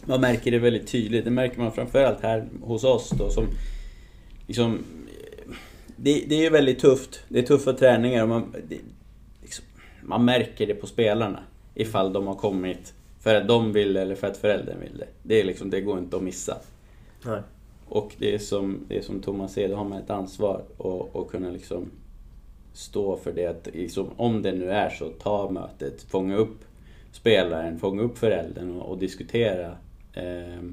Man 0.05 0.21
märker 0.21 0.51
det 0.51 0.59
väldigt 0.59 0.87
tydligt. 0.87 1.25
Det 1.25 1.31
märker 1.31 1.59
man 1.59 1.71
framförallt 1.71 2.21
här 2.21 2.47
hos 2.61 2.83
oss 2.83 3.09
då 3.09 3.29
som 3.29 3.47
liksom, 4.47 4.83
det, 5.95 6.25
det 6.29 6.45
är 6.45 6.51
väldigt 6.51 6.79
tufft. 6.79 7.19
Det 7.29 7.39
är 7.39 7.43
tuffa 7.43 7.73
träningar 7.73 8.23
och 8.23 8.29
man, 8.29 8.55
det, 8.69 8.77
liksom, 9.41 9.65
man 10.01 10.25
märker 10.25 10.67
det 10.67 10.73
på 10.73 10.87
spelarna. 10.87 11.39
Ifall 11.75 12.13
de 12.13 12.27
har 12.27 12.35
kommit 12.35 12.93
för 13.21 13.35
att 13.35 13.47
de 13.47 13.73
vill 13.73 13.97
eller 13.97 14.15
för 14.15 14.27
att 14.27 14.37
föräldern 14.37 14.79
vill 14.79 14.97
det. 14.97 15.07
Det, 15.23 15.39
är 15.39 15.43
liksom, 15.43 15.69
det 15.69 15.81
går 15.81 15.97
inte 15.97 16.17
att 16.17 16.23
missa. 16.23 16.57
Nej. 17.25 17.41
Och 17.87 18.15
det 18.17 18.33
är 18.35 18.39
som, 18.39 18.85
det 18.87 18.97
är 18.97 19.01
som 19.01 19.21
Thomas 19.21 19.53
säger, 19.53 19.69
då 19.69 19.75
har 19.75 19.85
man 19.85 20.01
ett 20.01 20.09
ansvar 20.09 20.63
och, 20.77 21.15
och 21.15 21.31
kunna 21.31 21.49
liksom 21.49 21.91
stå 22.73 23.17
för 23.17 23.31
det. 23.31 23.45
Att 23.45 23.67
liksom, 23.73 24.09
om 24.17 24.41
det 24.41 24.51
nu 24.51 24.69
är 24.69 24.89
så, 24.89 25.09
ta 25.09 25.49
mötet, 25.49 26.01
fånga 26.01 26.35
upp 26.35 26.59
spelaren, 27.11 27.79
fånga 27.79 28.01
upp 28.01 28.17
föräldern 28.17 28.79
och, 28.79 28.89
och 28.89 28.97
diskutera 28.97 29.77
eh, 30.13 30.63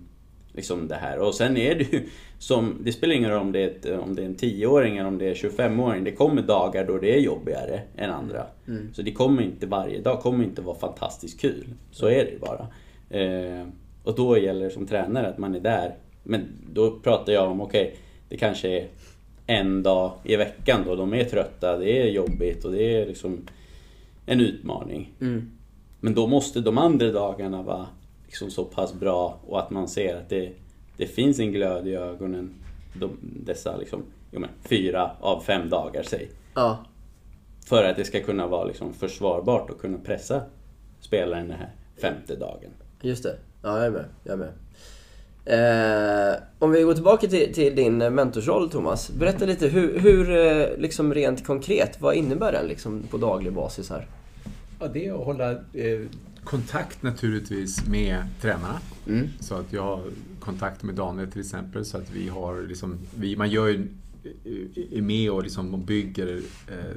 liksom 0.52 0.88
det 0.88 0.94
här. 0.94 1.18
Och 1.18 1.34
sen 1.34 1.56
är 1.56 1.74
det 1.74 1.92
ju 1.92 2.08
som, 2.38 2.76
det 2.80 2.92
spelar 2.92 3.14
ingen 3.14 3.30
roll 3.30 3.40
om 3.40 3.52
det 3.52 3.62
är, 3.62 3.66
ett, 3.66 4.00
om 4.00 4.14
det 4.14 4.22
är 4.22 4.26
en 4.26 4.36
10-åring 4.36 4.96
eller 4.96 5.08
om 5.08 5.18
det 5.18 5.28
är 5.28 5.34
25-åring. 5.34 6.04
Det 6.04 6.12
kommer 6.12 6.42
dagar 6.42 6.84
då 6.84 6.98
det 6.98 7.14
är 7.14 7.20
jobbigare 7.20 7.80
än 7.96 8.10
andra. 8.10 8.46
Mm. 8.68 8.94
Så 8.94 9.02
det 9.02 9.12
kommer 9.12 9.42
inte 9.42 9.66
varje 9.66 10.00
dag 10.00 10.20
kommer 10.20 10.44
inte 10.44 10.62
vara 10.62 10.78
fantastiskt 10.78 11.40
kul. 11.40 11.66
Så 11.90 12.06
är 12.06 12.24
det 12.24 12.40
bara. 12.40 12.66
Eh, 13.20 13.66
och 14.02 14.14
då 14.14 14.38
gäller 14.38 14.64
det 14.64 14.70
som 14.70 14.86
tränare 14.86 15.28
att 15.28 15.38
man 15.38 15.54
är 15.54 15.60
där. 15.60 15.94
Men 16.22 16.46
då 16.72 16.98
pratar 16.98 17.32
jag 17.32 17.50
om, 17.50 17.60
okej, 17.60 17.96
det 18.28 18.36
kanske 18.36 18.68
är 18.68 18.86
en 19.46 19.82
dag 19.82 20.12
i 20.24 20.36
veckan 20.36 20.80
då 20.86 20.96
de 20.96 21.14
är 21.14 21.24
trötta, 21.24 21.76
det 21.76 22.02
är 22.02 22.06
jobbigt 22.06 22.64
och 22.64 22.72
det 22.72 23.00
är 23.00 23.06
liksom 23.06 23.46
en 24.26 24.40
utmaning. 24.40 25.12
Mm. 25.20 25.50
Men 26.00 26.14
då 26.14 26.26
måste 26.26 26.60
de 26.60 26.78
andra 26.78 27.12
dagarna 27.12 27.62
vara 27.62 27.86
liksom 28.28 28.50
så 28.50 28.64
pass 28.64 28.94
bra 28.94 29.40
och 29.46 29.58
att 29.58 29.70
man 29.70 29.88
ser 29.88 30.16
att 30.16 30.28
det, 30.28 30.52
det 30.96 31.06
finns 31.06 31.38
en 31.38 31.52
glöd 31.52 31.88
i 31.88 31.94
ögonen 31.94 32.54
de, 32.94 33.18
dessa 33.22 33.76
liksom, 33.76 34.02
jo 34.30 34.40
men, 34.40 34.50
fyra 34.62 35.10
av 35.20 35.40
fem 35.40 35.68
dagar 35.68 36.02
säg. 36.02 36.30
Ja, 36.54 36.84
För 37.66 37.84
att 37.84 37.96
det 37.96 38.04
ska 38.04 38.20
kunna 38.20 38.46
vara 38.46 38.64
liksom 38.64 38.92
försvarbart 38.94 39.70
och 39.70 39.80
kunna 39.80 39.98
pressa 39.98 40.42
spelaren 41.00 41.48
den 41.48 41.58
här 41.58 41.70
femte 42.00 42.36
dagen. 42.36 42.70
just 43.02 43.22
det. 43.22 43.36
Ja, 43.62 43.76
jag 43.76 43.86
är 43.86 43.90
med. 43.90 44.04
Jag 44.24 44.32
är 44.32 44.36
med. 44.36 44.52
Eh, 45.50 46.36
om 46.58 46.70
vi 46.70 46.82
går 46.82 46.94
tillbaka 46.94 47.26
till, 47.26 47.54
till 47.54 47.76
din 47.76 47.98
mentorsroll 47.98 48.70
Thomas. 48.70 49.10
Berätta 49.10 49.44
lite, 49.46 49.66
hur, 49.68 49.98
hur 49.98 50.36
eh, 50.36 50.78
liksom 50.78 51.14
rent 51.14 51.46
konkret, 51.46 52.00
vad 52.00 52.14
innebär 52.14 52.52
den 52.52 52.66
liksom 52.66 53.02
på 53.10 53.16
daglig 53.16 53.52
basis 53.52 53.90
här? 53.90 54.06
Ja, 54.80 54.86
det 54.88 55.06
är 55.06 55.12
att 55.20 55.24
hålla 55.26 55.50
eh, 55.50 56.00
kontakt 56.48 57.02
naturligtvis 57.02 57.86
med 57.86 58.24
tränarna. 58.40 58.80
Mm. 59.08 59.28
Så 59.40 59.54
att 59.54 59.72
jag 59.72 59.82
har 59.82 60.02
kontakt 60.40 60.82
med 60.82 60.94
Daniel 60.94 61.30
till 61.32 61.40
exempel. 61.40 61.84
Så 61.84 61.96
att 61.98 62.10
vi 62.10 62.28
har 62.28 62.62
liksom, 62.62 62.98
vi, 63.16 63.36
man 63.36 63.50
gör 63.50 63.68
ju, 63.68 63.88
är 64.92 65.02
med 65.02 65.30
och 65.30 65.42
liksom 65.42 65.84
bygger 65.84 66.36
eh, 66.68 66.94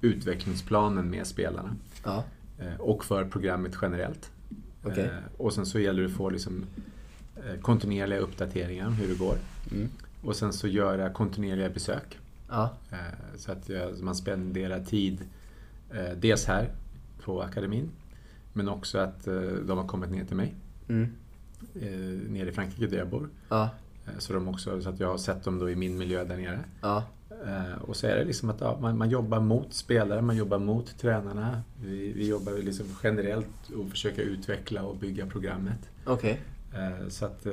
utvecklingsplanen 0.00 1.10
med 1.10 1.26
spelarna. 1.26 1.76
Ja, 2.04 2.24
Eh, 2.60 2.80
och 2.80 3.04
för 3.04 3.24
programmet 3.24 3.72
generellt. 3.82 4.30
Okej. 4.82 5.04
Eh, 5.04 5.10
och 5.36 5.52
sen 5.52 5.66
så 5.66 5.78
gäller 5.80 6.02
det 6.02 6.08
att 6.08 6.14
få 6.14 6.30
liksom, 6.30 6.64
eh, 7.36 7.60
kontinuerliga 7.60 8.18
uppdateringar 8.18 8.86
om 8.86 8.92
hur 8.92 9.08
det 9.08 9.14
går. 9.18 9.36
Mm. 9.72 9.88
Och 10.22 10.36
sen 10.36 10.52
så 10.52 10.68
göra 10.68 11.10
kontinuerliga 11.12 11.68
besök. 11.68 12.18
ja, 12.48 12.72
Eh, 12.90 12.96
Så 13.36 13.52
att 13.52 13.68
jag- 13.68 14.02
man 14.02 14.14
spenderar 14.14 14.84
tid 14.84 15.18
eh, 15.90 16.16
dels 16.20 16.44
här 16.46 16.68
på 17.24 17.42
akademin 17.42 17.90
men 18.52 18.68
också 18.68 18.98
att 18.98 19.26
eh, 19.26 19.34
de 19.40 19.78
har 19.78 19.86
kommit 19.86 20.10
ner 20.10 20.24
till 20.24 20.36
mig 20.36 20.54
mm. 20.88 21.08
eh, 21.74 22.30
nere 22.32 22.48
i 22.48 22.52
Frankrike 22.52 22.86
där 22.86 22.98
jag 22.98 23.08
bor. 23.08 23.28
ja, 23.48 23.70
Eh, 24.06 24.18
Så, 24.18 24.32
de 24.32 24.48
också, 24.48 24.80
så 24.82 24.88
att 24.88 25.00
jag 25.00 25.08
har 25.10 25.18
sett 25.18 25.44
dem 25.44 25.58
då 25.58 25.70
i 25.70 25.76
min 25.76 25.98
miljö 25.98 26.24
där 26.24 26.36
nere. 26.36 26.58
ja, 26.80 27.04
Och 27.80 27.96
så 27.96 28.06
är 28.06 28.16
det 28.16 28.24
liksom 28.24 28.50
att 28.50 28.60
ja, 28.60 28.78
man, 28.80 28.98
man 28.98 29.10
jobbar 29.10 29.40
mot 29.40 29.74
spelare, 29.74 30.22
man 30.22 30.36
jobbar 30.36 30.58
mot 30.58 30.98
tränarna. 30.98 31.62
Vi, 31.84 32.12
vi 32.12 32.28
jobbar 32.28 32.52
liksom 32.52 32.86
generellt 33.02 33.70
och 33.78 33.90
försöker 33.90 34.22
utveckla 34.22 34.82
och 34.82 34.96
bygga 34.96 35.26
programmet. 35.26 35.78
okej. 36.06 36.40
Eh, 36.74 37.08
Så 37.08 37.24
att... 37.24 37.46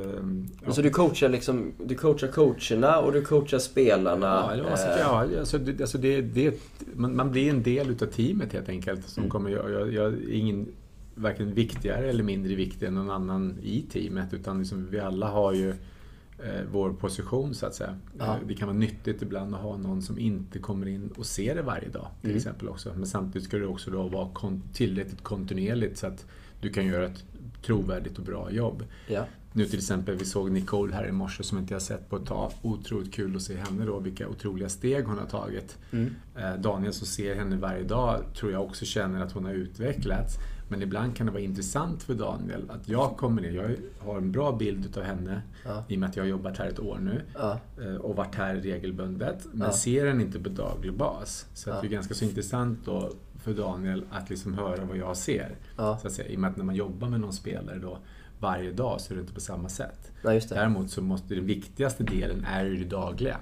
ja. 0.65 0.71
Så 0.71 0.81
du 0.81 0.89
coachar 0.89 1.29
liksom, 1.29 1.73
du 1.85 1.95
coachar 1.95 2.27
coacherna 2.27 2.99
och 2.99 3.13
du 3.13 3.21
coachar 3.21 3.59
spelarna? 3.59 4.55
Ja, 4.57 4.63
eh, 4.63 4.99
ja 4.99 5.39
alltså, 5.39 5.57
det, 5.57 5.81
alltså 5.81 5.97
det, 5.97 6.21
det, 6.21 6.59
man, 6.93 7.15
man 7.15 7.31
blir 7.31 7.49
en 7.49 7.63
del 7.63 7.89
utav 7.89 8.05
teamet 8.05 8.53
helt 8.53 8.69
enkelt. 8.69 9.09
Som 9.09 9.23
Mm. 9.23 9.31
kommer, 9.31 9.49
jag, 9.49 9.71
jag, 9.71 9.93
jag 9.93 10.13
är 10.13 10.31
ingen 10.33 10.67
varken 11.15 11.53
viktigare 11.53 12.09
eller 12.09 12.23
mindre 12.23 12.55
viktig 12.55 12.85
än 12.87 12.95
någon 12.95 13.09
annan 13.09 13.57
i 13.63 13.81
teamet. 13.81 14.33
Utan 14.33 14.59
liksom, 14.59 14.87
vi 14.91 14.99
alla 14.99 15.27
har 15.27 15.53
ju 15.53 15.69
eh, 15.69 16.61
vår 16.71 16.93
position 16.93 17.53
så 17.55 17.65
att 17.65 17.75
säga. 17.75 17.97
Ja. 18.19 18.37
Det 18.47 18.53
kan 18.53 18.67
vara 18.67 18.77
nyttigt 18.77 19.21
ibland 19.21 19.55
att 19.55 19.61
ha 19.61 19.77
någon 19.77 20.01
som 20.01 20.19
inte 20.19 20.59
kommer 20.59 20.85
in 20.87 21.09
och 21.17 21.25
ser 21.25 21.55
det 21.55 21.61
varje 21.61 21.89
dag. 21.89 22.07
Till 22.21 22.29
Mm. 22.29 22.37
exempel 22.37 22.69
också. 22.69 22.93
Men 22.95 23.07
samtidigt 23.07 23.47
ska 23.47 23.57
det 23.57 23.67
också 23.67 23.91
då 23.91 24.03
vara 24.07 24.29
kon- 24.33 24.63
tillräckligt 24.73 25.21
kontinuerligt 25.23 25.97
så 25.97 26.07
att 26.07 26.25
du 26.61 26.69
kan 26.69 26.85
göra 26.85 27.05
ett 27.05 27.23
trovärdigt 27.65 28.17
och 28.19 28.25
bra 28.25 28.51
jobb. 28.51 28.83
Ja. 29.07 29.25
Nu 29.53 29.65
till 29.65 29.79
exempel, 29.79 30.15
vi 30.15 30.25
såg 30.25 30.51
Nicole 30.51 30.93
här 30.95 31.07
i 31.07 31.11
morse 31.11 31.43
som 31.43 31.57
inte 31.57 31.73
jag 31.73 31.81
sett 31.81 32.09
på 32.09 32.15
ett 32.15 32.25
tag. 32.25 32.51
Otroligt 32.61 33.13
kul 33.13 33.35
att 33.35 33.41
se 33.41 33.55
henne 33.57 33.85
då, 33.85 33.99
vilka 33.99 34.27
otroliga 34.27 34.69
steg 34.69 35.05
hon 35.05 35.17
har 35.17 35.25
tagit. 35.25 35.77
Mm. 35.91 36.15
Eh, 36.35 36.55
Daniel 36.55 36.93
som 36.93 37.07
ser 37.07 37.35
henne 37.35 37.55
varje 37.57 37.83
dag 37.83 38.21
tror 38.35 38.51
jag 38.51 38.63
också 38.63 38.85
känner 38.85 39.21
att 39.23 39.31
hon 39.31 39.45
har 39.45 39.53
utvecklats. 39.53 40.37
Men 40.67 40.81
ibland 40.81 41.15
kan 41.15 41.25
det 41.25 41.31
vara 41.31 41.41
intressant 41.43 42.03
för 42.03 42.13
Daniel 42.13 42.69
att 42.69 42.89
jag 42.89 43.17
kommer 43.17 43.41
ner, 43.41 43.51
jag 43.51 43.75
har 44.07 44.17
en 44.17 44.31
bra 44.31 44.51
bild 44.51 44.85
utav 44.85 45.03
henne 45.03 45.41
Ja. 45.65 45.83
i 45.89 45.95
och 45.95 45.99
med 45.99 46.09
att 46.09 46.15
jag 46.15 46.23
har 46.23 46.29
jobbat 46.29 46.57
här 46.57 46.67
ett 46.67 46.79
år 46.79 46.97
nu 47.01 47.21
Ja. 47.33 47.59
eh, 47.81 47.95
och 47.95 48.15
varit 48.15 48.35
här 48.35 48.55
regelbundet. 48.55 49.45
Men 49.51 49.67
Ja. 49.67 49.73
ser 49.73 50.07
henne 50.07 50.23
inte 50.23 50.39
på 50.39 50.49
daglig 50.49 50.93
bas. 50.93 51.45
Så 51.53 51.69
det 51.69 51.87
är 51.87 51.89
ganska 51.89 52.13
så 52.13 52.25
intressant 52.25 52.79
då 52.85 53.11
för 53.43 53.53
Daniel 53.53 54.05
att 54.11 54.29
liksom 54.29 54.53
höra 54.53 54.85
vad 54.85 54.97
jag 54.97 55.17
ser. 55.17 55.55
Så 56.01 56.07
att 56.07 56.13
säga. 56.13 56.27
I 56.29 56.35
och 56.35 56.39
med 56.39 56.49
att 56.51 56.57
när 56.57 56.63
man 56.65 56.75
jobbar 56.75 57.09
med 57.09 57.19
någon 57.19 57.33
spelare 57.33 57.79
då 57.79 57.97
varje 58.39 58.71
dag 58.71 59.01
så 59.01 59.13
är 59.13 59.15
det 59.15 59.21
inte 59.21 59.33
på 59.33 59.39
samma 59.41 59.69
sätt. 59.69 60.11
Däremot 60.55 60.89
så 60.91 61.01
måste 61.01 61.35
den 61.35 61.45
viktigaste 61.45 62.03
delen 62.03 62.45
är 62.45 62.65
ju 62.65 62.75
det 62.77 62.89
dagliga. 62.89 63.37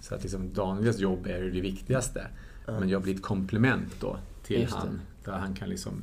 Så 0.00 0.14
att 0.14 0.22
liksom 0.22 0.52
Daniels 0.52 0.98
jobb 0.98 1.26
är 1.26 1.38
ju 1.42 1.50
det 1.50 1.60
viktigaste. 1.60 2.26
Men 2.66 2.88
jag 2.88 3.02
blir 3.02 3.14
ett 3.14 3.22
komplement 3.22 3.94
då 4.00 4.16
till 4.44 4.66
han. 4.70 5.00
Där 5.24 5.32
han 5.32 5.54
kan 5.54 5.68
liksom, 5.68 6.02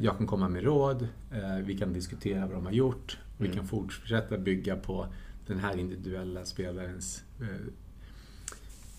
jag 0.00 0.16
kan 0.18 0.26
komma 0.26 0.48
med 0.48 0.62
råd, 0.64 1.08
eh, 1.32 1.56
vi 1.64 1.78
kan 1.78 1.92
diskutera 1.92 2.40
vad 2.46 2.50
de 2.56 2.66
har 2.66 2.72
gjort. 2.72 3.18
Vi 3.38 3.46
Mm. 3.46 3.56
kan 3.58 3.66
fortsätta 3.66 4.38
bygga 4.38 4.76
på 4.76 5.06
den 5.46 5.58
här 5.58 5.76
individuella 5.78 6.44
spelarens 6.44 7.22
eh, 7.40 7.46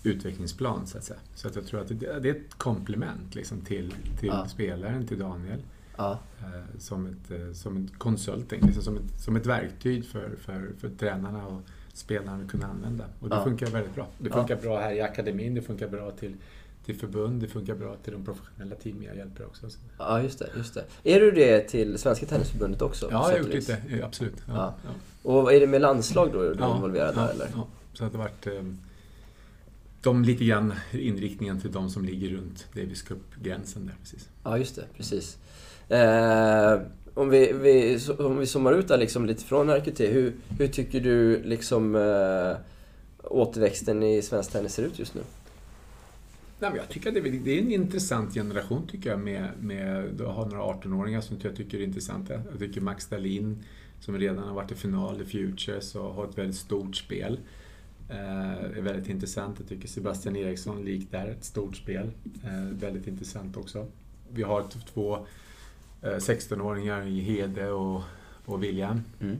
utvecklingsplan 0.02 0.86
så 0.86 0.98
att 0.98 1.04
säga. 1.04 1.18
Så 1.34 1.48
att 1.48 1.56
jag 1.56 1.66
tror 1.66 1.80
att 1.80 1.88
det, 2.00 2.06
är 2.06 2.26
ett 2.26 2.54
komplement 2.54 3.34
liksom, 3.34 3.60
till, 3.60 3.94
till 4.18 4.28
Ja. 4.28 4.48
spelaren, 4.48 5.06
till 5.06 5.18
Daniel. 5.18 5.58
Ja. 5.96 6.18
Eh, 6.40 6.78
som 6.78 7.06
ett, 7.06 7.30
eh, 7.30 7.52
som 7.52 7.84
ett 7.84 7.98
consulting, 7.98 8.60
liksom 8.66 8.82
som, 8.82 8.96
ett, 8.96 9.20
som 9.20 9.36
ett 9.36 9.46
verktyg 9.46 10.04
för, 10.06 10.36
för, 10.40 10.70
för 10.78 10.88
tränarna 10.90 11.46
och 11.46 11.60
spelarna 11.92 12.42
att 12.44 12.50
kunna 12.50 12.66
använda. 12.66 13.04
Och 13.20 13.28
det 13.28 13.34
Ja. 13.36 13.44
funkar 13.44 13.66
väldigt 13.66 13.94
bra. 13.94 14.06
Det 14.18 14.30
funkar 14.30 14.56
bra 14.56 14.78
här 14.80 14.92
i 14.92 15.00
akademin, 15.00 15.54
det 15.54 15.62
funkar 15.62 15.88
bra 15.88 16.10
till, 16.10 16.36
till 16.90 17.00
förbund, 17.00 17.40
det 17.42 17.48
funkar 17.48 17.74
bra 17.74 17.96
till 18.04 18.12
de 18.12 18.24
professionella 18.24 18.74
team 18.74 19.02
jag 19.02 19.16
hjälper 19.16 19.46
också. 19.46 19.70
Så. 19.70 19.78
ja, 19.98 20.22
just 20.22 20.38
det. 20.38 20.48
Just 20.56 20.74
det. 20.74 20.84
Är 21.04 21.20
du 21.20 21.30
det 21.30 21.60
till 21.60 21.98
Svenska 21.98 22.26
Tennisförbundet 22.26 22.82
också? 22.82 23.08
Ja, 23.10 23.30
jag 23.32 23.38
har 23.38 23.44
gjort 23.44 23.54
lite, 23.54 23.78
absolut. 24.02 24.34
Ja, 24.48 24.54
Ja. 24.54 24.74
ja. 24.84 24.90
Och 25.30 25.52
är 25.52 25.60
det 25.60 25.66
med 25.66 25.80
landslag 25.80 26.30
då 26.32 26.42
du 26.42 26.48
är 26.48 26.74
involverad 26.76 27.14
där 27.14 27.28
eller? 27.28 27.48
Ja, 27.54 27.66
så 27.92 28.04
att 28.04 28.12
det 28.12 28.18
varit 28.18 28.46
eh, 28.46 28.52
de 30.02 30.24
lite 30.24 30.44
grann 30.44 30.74
inriktningen 30.92 31.60
till 31.60 31.72
de 31.72 31.90
som 31.90 32.04
ligger 32.04 32.28
runt 32.28 32.66
Davis 32.74 33.02
Cup-gränsen 33.02 33.86
där 33.86 33.94
precis. 34.02 34.28
Ja, 34.44 34.58
just 34.58 34.76
det. 34.76 34.84
Precis. 34.96 35.36
Eh, 35.88 36.80
om, 37.14 37.28
vi, 37.28 37.52
vi, 37.52 37.98
om 38.18 38.38
vi 38.38 38.46
zoomar 38.46 38.72
ut 38.72 38.88
där 38.88 38.98
liksom 38.98 39.26
lite 39.26 39.44
från 39.44 39.70
RQT. 39.70 40.00
Hur, 40.00 40.32
hur 40.58 40.68
tycker 40.68 41.00
du 41.00 41.42
liksom 41.42 41.94
eh, 41.94 42.56
återväxten 43.24 44.02
i 44.02 44.22
svensk 44.22 44.52
tennis 44.52 44.74
ser 44.74 44.82
ut 44.82 44.98
just 44.98 45.14
nu? 45.14 45.20
Nej, 46.60 46.70
men 46.70 46.76
jag 46.76 46.88
tycker 46.88 47.08
att 47.08 47.14
det, 47.14 47.20
är- 47.20 47.40
det 47.44 47.58
är 47.58 47.62
en 47.62 47.72
intressant 47.72 48.34
generation 48.34 48.86
tycker 48.86 49.10
jag 49.10 49.20
med, 49.20 49.48
med 49.60 50.20
att 50.20 50.34
ha 50.34 50.46
några 50.48 50.62
18-åringar 50.62 51.20
som 51.20 51.36
jag 51.42 51.56
tycker 51.56 51.78
är 51.78 51.82
intressanta. 51.84 52.34
Jag 52.50 52.58
tycker 52.58 52.80
Max 52.80 53.06
Dahlin 53.06 53.58
som 54.00 54.18
redan 54.18 54.38
har 54.48 54.54
varit 54.54 54.72
i 54.72 54.74
final 54.74 55.22
i 55.22 55.24
Futures 55.24 55.94
och 55.94 56.14
har 56.14 56.28
ett 56.28 56.38
väldigt 56.38 56.56
stort 56.56 56.96
spel 56.96 57.40
eh, 58.08 58.50
är 58.78 58.80
väldigt 58.80 59.08
intressant. 59.08 59.56
Jag 59.58 59.68
tycker 59.68 59.88
Sebastian 59.88 60.36
Eriksson 60.36 60.84
likt 60.84 61.12
där, 61.12 61.26
ett 61.26 61.44
stort 61.44 61.76
spel. 61.76 62.10
Eh, 62.44 62.62
väldigt 62.80 63.06
intressant 63.06 63.56
också. 63.56 63.86
Vi 64.32 64.42
har 64.42 64.64
två 64.94 65.16
eh, 66.02 66.08
16-åringar 66.08 67.06
i 67.06 67.20
Hede 67.20 67.70
och, 67.70 68.02
och 68.44 68.62
William 68.62 69.00
Mm. 69.20 69.36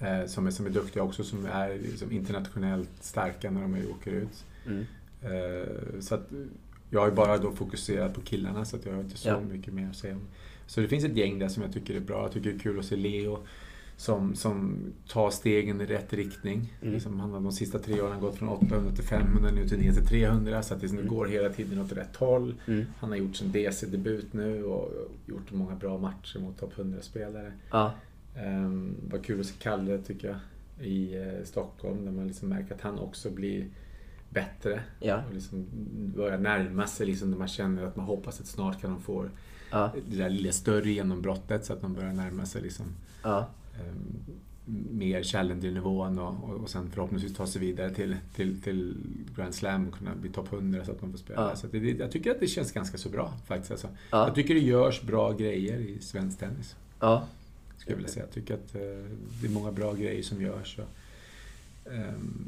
eh, 0.00 0.26
som, 0.26 0.46
är, 0.46 0.50
som 0.50 0.66
är 0.66 0.70
duktiga 0.70 1.02
också, 1.02 1.24
som 1.24 1.46
är 1.46 1.78
liksom 1.78 2.12
internationellt 2.12 2.90
starka 3.00 3.50
när 3.50 3.60
de 3.62 3.76
åker 3.90 4.10
ut. 4.12 4.44
Mm. 4.66 4.84
Eh, 5.22 6.00
Så 6.00 6.14
att 6.14 6.28
jag 6.90 7.00
har 7.00 7.08
ju 7.08 7.14
bara 7.14 7.38
då 7.38 7.52
fokuserat 7.52 8.14
på 8.14 8.20
killarna 8.20 8.64
så 8.64 8.76
att 8.76 8.86
jag 8.86 8.92
har 8.92 9.00
inte 9.00 9.16
så 9.18 9.28
Ja. 9.28 9.40
mycket 9.40 9.74
mer 9.74 9.88
att 9.90 9.96
säga 9.96 10.14
om. 10.14 10.22
Så 10.66 10.80
det 10.80 10.88
finns 10.88 11.04
ett 11.04 11.16
gäng 11.16 11.38
där 11.38 11.48
som 11.48 11.62
jag 11.62 11.72
tycker 11.72 11.94
är 11.94 12.00
bra. 12.00 12.22
Jag 12.22 12.32
tycker 12.32 12.50
det 12.50 12.56
är 12.56 12.60
kul 12.60 12.78
att 12.78 12.84
se 12.84 12.96
Leo 12.96 13.38
som, 13.96 14.34
som 14.34 14.76
tar 15.08 15.30
stegen 15.30 15.80
i 15.80 15.86
rätt 15.86 16.12
riktning. 16.12 16.74
Mm. 16.82 16.94
Liksom 16.94 17.20
han 17.20 17.30
har 17.30 17.40
de 17.40 17.52
sista 17.52 17.78
tre 17.78 18.00
åren 18.00 18.20
gått 18.20 18.36
från 18.36 18.48
800 18.48 18.92
till 18.94 19.04
500, 19.04 19.50
nu 19.54 19.68
till 19.68 19.78
ner 19.78 19.92
till 19.92 20.06
300. 20.06 20.62
Så 20.62 20.74
att 20.74 20.80
det 20.80 20.84
liksom 20.84 20.98
Mm. 20.98 21.10
går 21.14 21.26
hela 21.26 21.48
tiden 21.48 21.80
åt 21.80 21.92
rätt 21.92 22.16
håll. 22.16 22.54
Mm. 22.66 22.84
Han 22.98 23.10
har 23.10 23.16
gjort 23.16 23.36
sin 23.36 23.52
DC-debut 23.52 24.32
nu 24.32 24.64
och 24.64 24.92
gjort 25.26 25.52
många 25.52 25.74
bra 25.74 25.98
matcher 25.98 26.38
mot 26.38 26.58
topp 26.58 26.72
100-spelare. 26.76 27.52
Ja. 27.70 27.92
Um, 28.46 28.94
vad 29.10 29.24
kul 29.24 29.40
att 29.40 29.46
se 29.46 29.54
Kalle 29.58 29.98
tycker 29.98 30.28
jag 30.28 30.36
i 30.86 31.16
eh, 31.16 31.44
Stockholm 31.44 32.04
där 32.04 32.12
man 32.12 32.26
liksom 32.26 32.48
märker 32.48 32.74
att 32.74 32.80
han 32.80 32.98
också 32.98 33.30
blir 33.30 33.66
bättre. 34.30 34.82
Ja. 35.00 35.22
Och 35.28 35.34
liksom 35.34 35.66
börjar 36.16 36.38
närma 36.38 36.86
sig 36.86 37.06
liksom 37.06 37.30
när 37.30 37.38
man 37.38 37.48
känner 37.48 37.82
att 37.84 37.96
man 37.96 38.06
hoppas 38.06 38.40
att 38.40 38.46
snart 38.46 38.80
kan 38.80 38.90
de 38.90 39.00
få 39.00 39.26
Ja. 39.70 39.90
det 40.08 40.16
där 40.16 40.30
lilla 40.30 40.52
större 40.52 40.90
genombrottet 40.90 41.64
så 41.64 41.72
att 41.72 41.80
de 41.80 41.94
börjar 41.94 42.12
närma 42.12 42.46
sig 42.46 42.62
liksom, 42.62 42.86
Ja. 43.22 43.48
um, 43.88 44.34
mer 44.90 45.22
challenger-nivån 45.22 46.18
och, 46.18 46.44
och, 46.50 46.54
och 46.60 46.70
sen 46.70 46.90
förhoppningsvis 46.90 47.34
ta 47.34 47.46
sig 47.46 47.60
vidare 47.60 47.94
till, 47.94 48.16
till, 48.34 48.60
till 48.62 48.96
Grand 49.36 49.54
Slam 49.54 49.88
och 49.88 49.94
kunna 49.94 50.14
bli 50.14 50.30
topp 50.30 50.52
100 50.52 50.84
så 50.84 50.92
att 50.92 51.00
de 51.00 51.10
får 51.10 51.18
spela. 51.18 51.40
Ja. 51.50 51.56
Så 51.56 51.66
att 51.66 51.72
det, 51.72 51.78
jag 51.78 52.10
tycker 52.10 52.30
att 52.30 52.40
det 52.40 52.46
känns 52.46 52.72
ganska 52.72 52.98
så 52.98 53.08
bra 53.08 53.32
faktiskt. 53.46 53.70
Alltså. 53.70 53.88
Ja. 54.10 54.26
Jag 54.26 54.34
tycker 54.34 54.54
det 54.54 54.60
görs 54.60 55.02
bra 55.02 55.32
grejer 55.32 55.78
i 55.78 55.98
svensk 56.00 56.38
tennis. 56.38 56.76
Ja. 57.00 57.24
Skulle 57.78 57.92
jag 57.92 57.96
vilja 57.96 58.12
säga. 58.12 58.24
Jag 58.24 58.34
tycker 58.34 58.54
att 58.54 58.74
eh, 58.74 58.80
det 59.40 59.46
är 59.46 59.50
många 59.50 59.72
bra 59.72 59.92
grejer 59.94 60.22
som 60.22 60.42
görs. 60.42 60.78
Och, 60.78 60.84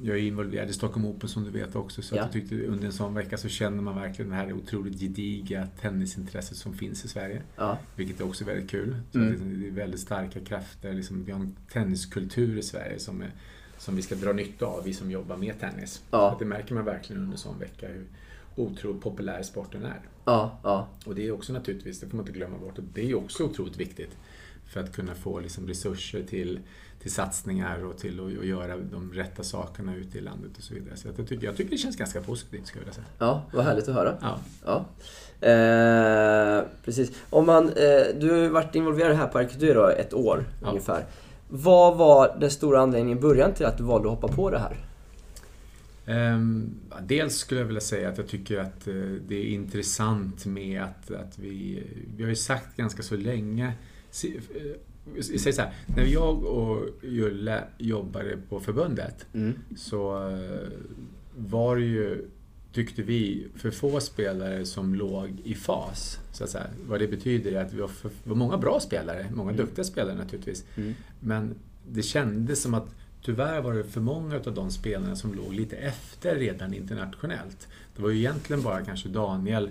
jag 0.03 0.17
är 0.17 0.21
involverad 0.23 0.71
i 0.71 0.73
Stockholm 0.73 1.07
Open 1.07 1.29
som 1.29 1.45
du 1.45 1.51
vet 1.51 1.77
också. 1.77 2.03
Så 2.03 2.17
Ja. 2.17 2.21
att 2.21 2.27
jag 2.27 2.33
tyckte 2.43 2.67
under 2.67 2.87
en 2.87 2.93
sån 2.93 3.15
vecka 3.15 3.37
så 3.37 3.49
känner 3.49 3.83
man 3.83 3.95
verkligen 3.97 4.31
det 4.31 4.37
här 4.37 4.53
otroligt 4.53 5.01
gediga 5.01 5.69
tennisintresset 5.81 6.57
som 6.57 6.75
finns 6.75 7.05
i 7.05 7.09
Sverige. 7.09 7.43
Ja. 7.57 7.79
Vilket 7.97 8.21
är 8.21 8.25
också 8.27 8.45
väldigt 8.45 8.71
kul. 8.71 8.97
Så 9.13 9.19
Mm. 9.19 9.61
det, 9.61 9.67
är 9.67 9.71
väldigt 9.71 10.01
starka 10.01 10.41
krafter. 10.41 10.93
Liksom, 10.93 11.25
vi 11.25 11.33
har 11.33 11.41
en 11.41 11.57
tenniskultur 11.73 12.59
i 12.59 12.63
Sverige 12.63 12.99
som, 12.99 13.23
är, 13.23 13.31
som 13.79 13.97
vi 13.97 14.03
ska 14.03 14.15
dra 14.15 14.33
nytta 14.33 14.67
av, 14.67 14.85
vi 14.85 14.95
som 14.95 15.11
jobbar 15.11 15.37
med 15.37 15.61
tennis. 15.61 16.03
Ja. 16.11 16.37
Det 16.39 16.45
märker 16.45 16.75
man 16.75 16.85
verkligen 16.85 17.23
under 17.23 17.33
en 17.35 17.39
sån 17.39 17.59
vecka 17.59 17.89
hur 17.89 18.07
otroligt 18.57 19.03
populär 19.03 19.43
sporten 19.43 19.85
är. 19.85 20.01
Och 21.05 21.15
det 21.15 21.27
är 21.27 21.33
också 21.33 21.53
naturligtvis, 21.53 22.01
det 22.01 22.07
får 22.09 22.17
man 22.17 22.27
inte 22.27 22.39
glömma 22.39 22.59
bort, 22.59 22.79
och 22.79 22.85
det 22.95 23.11
är 23.11 23.15
också 23.15 23.45
otroligt 23.45 23.77
viktigt 23.81 24.17
för 24.67 24.81
att 24.81 24.93
kunna 24.93 25.15
få 25.15 25.41
liksom 25.41 25.67
resurser 25.69 26.23
till, 26.23 26.61
till 27.03 27.13
satsningar 27.13 27.85
och 27.85 27.99
till 27.99 28.21
att, 28.21 28.39
att 28.39 28.47
göra 28.47 28.77
de 28.77 29.13
rätta 29.13 29.43
sakerna 29.43 29.97
ute 29.97 30.19
i 30.19 30.21
landet 30.21 30.51
och 30.57 30.63
så 30.63 30.75
vidare. 30.75 30.97
Så 30.97 31.09
jag, 31.09 31.29
tycker, 31.29 31.47
jag 31.47 31.57
tycker 31.57 31.71
det 31.71 31.77
känns 31.77 31.97
ganska 31.97 32.21
positivt, 32.21 32.67
ska 32.67 32.77
jag 32.79 32.81
vilja 32.81 32.95
säga. 32.95 33.07
Ja, 33.19 33.43
vad 33.53 33.65
härligt 33.65 33.89
att 33.89 33.95
höra. 33.95 34.15
Ja. 34.21 34.39
Ja. 34.65 34.85
Eh, 35.49 36.65
precis. 36.85 37.13
Om 37.31 37.47
man, 37.47 37.69
eh, 37.69 38.19
du 38.21 38.31
har 38.31 38.49
varit 38.49 38.75
involverad 38.75 39.17
här 39.17 39.27
på 39.29 39.39
RQT 39.39 39.61
då 39.75 39.87
ett 39.89 40.15
år 40.15 40.45
Ja. 40.63 40.69
ungefär. 40.69 41.05
Vad 41.49 41.97
var 41.97 42.37
den 42.41 42.51
stora 42.51 42.81
anledningen 42.81 43.19
i 43.19 43.21
början 43.21 43.55
till 43.55 43.67
att 43.67 43.79
du 43.79 43.85
valde 43.85 44.09
att 44.09 44.15
hoppa 44.15 44.29
på 44.37 44.51
det 44.51 44.59
här? 44.59 44.77
Ehm, 46.07 46.75
dels 47.03 47.37
skulle 47.37 47.61
jag 47.61 47.67
vilja 47.67 47.81
säga 47.81 48.09
att 48.09 48.19
jag 48.19 48.29
tycker 48.29 48.59
att 48.59 48.87
eh, 48.89 48.95
det 49.29 49.35
är 49.37 49.45
intressant 49.45 50.47
med 50.47 50.83
att, 50.83 51.11
att 51.11 51.39
vi... 51.39 51.83
Vi 52.17 52.23
har 52.23 52.31
ju 52.31 52.37
sagt 52.37 52.77
ganska 52.77 53.03
så 53.03 53.17
länge... 53.17 53.73
se- 54.11 54.37
eh, 54.55 54.63
Säger 55.21 55.53
så 55.53 55.63
här, 55.63 55.73
när 55.97 56.05
jag 56.05 56.45
och 56.45 56.89
Julle 57.03 57.65
jobbade 57.79 58.37
på 58.49 58.61
förbundet 58.61 59.27
Mm. 59.35 59.55
så 59.77 60.31
var 61.37 61.77
det 61.77 61.85
ju, 61.85 62.29
tyckte 62.73 63.03
vi, 63.03 63.47
för 63.57 63.71
få 63.71 64.01
spelare 64.01 64.67
som 64.67 64.95
låg 64.95 65.41
i 65.45 65.55
fas. 65.55 66.19
Så 66.33 66.45
att 66.45 66.51
säga. 66.51 66.67
Vad 66.87 67.01
det 67.01 67.09
betyder 67.09 67.53
är 67.53 67.65
att 67.65 67.73
vi 67.73 67.81
var, 67.81 67.89
för, 67.89 68.11
var 68.25 68.37
många 68.37 68.59
bra 68.59 68.81
spelare, 68.81 69.27
många 69.35 69.51
Mm. 69.51 69.67
duktiga 69.67 69.85
spelare 69.85 70.15
naturligtvis. 70.17 70.65
Mm. 70.77 70.95
Men 71.21 71.55
det 71.91 72.03
kändes 72.03 72.63
som 72.63 72.75
att 72.75 72.95
tyvärr 73.23 73.61
var 73.61 73.75
det 73.75 73.85
för 73.85 74.01
många 74.01 74.37
av 74.37 74.55
de 74.55 74.71
spelarna 74.71 75.17
som 75.17 75.35
låg 75.35 75.53
lite 75.55 75.77
efter 75.77 76.37
redan 76.37 76.75
internationellt. 76.75 77.69
Det 77.97 78.03
var 78.03 78.11
ju 78.11 78.19
egentligen 78.19 78.63
bara 78.63 78.85
kanske 78.85 79.09
Daniel 79.09 79.71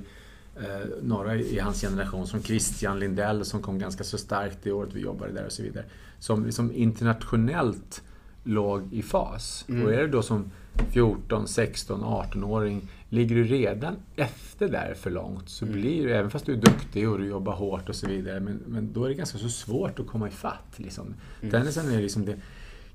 några 1.01 1.35
i 1.35 1.59
hans 1.59 1.81
generation 1.81 2.27
som 2.27 2.43
Christian 2.43 2.99
Lindell 2.99 3.45
som 3.45 3.61
kom 3.61 3.79
ganska 3.79 4.03
så 4.03 4.17
starkt 4.17 4.57
det 4.63 4.71
året 4.71 4.89
vi 4.93 5.01
jobbade 5.01 5.33
där 5.33 5.45
och 5.45 5.51
så 5.51 5.63
vidare. 5.63 5.85
Som 6.19 6.45
liksom 6.45 6.71
internationellt 6.71 8.01
låg 8.43 8.93
i 8.93 9.01
fas. 9.01 9.65
Mm. 9.69 9.85
Och 9.85 9.93
är 9.93 9.97
det 9.97 10.07
då 10.07 10.21
som 10.21 10.51
14, 10.91 11.47
16, 11.47 12.01
18-åring 12.03 12.87
ligger 13.09 13.35
du 13.35 13.43
redan 13.43 13.95
efter 14.15 14.69
där 14.69 14.93
för 14.93 15.09
långt 15.11 15.49
så 15.49 15.65
Mm. 15.65 15.81
blir 15.81 16.07
det, 16.07 16.17
även 16.17 16.31
fast 16.31 16.45
du 16.45 16.53
är 16.53 16.57
duktig 16.57 17.09
och 17.09 17.19
du 17.19 17.27
jobbar 17.27 17.53
hårt 17.53 17.89
och 17.89 17.95
så 17.95 18.07
vidare, 18.07 18.39
men, 18.39 18.61
men 18.67 18.93
då 18.93 19.03
är 19.05 19.09
det 19.09 19.15
ganska 19.15 19.37
så 19.37 19.49
svårt 19.49 19.99
att 19.99 20.07
komma 20.07 20.27
ifatt. 20.27 20.73
Liksom. 20.75 21.13
Mm. 21.41 21.51
Tennisen 21.51 21.91
är 21.91 22.01
liksom 22.01 22.25
det, 22.25 22.35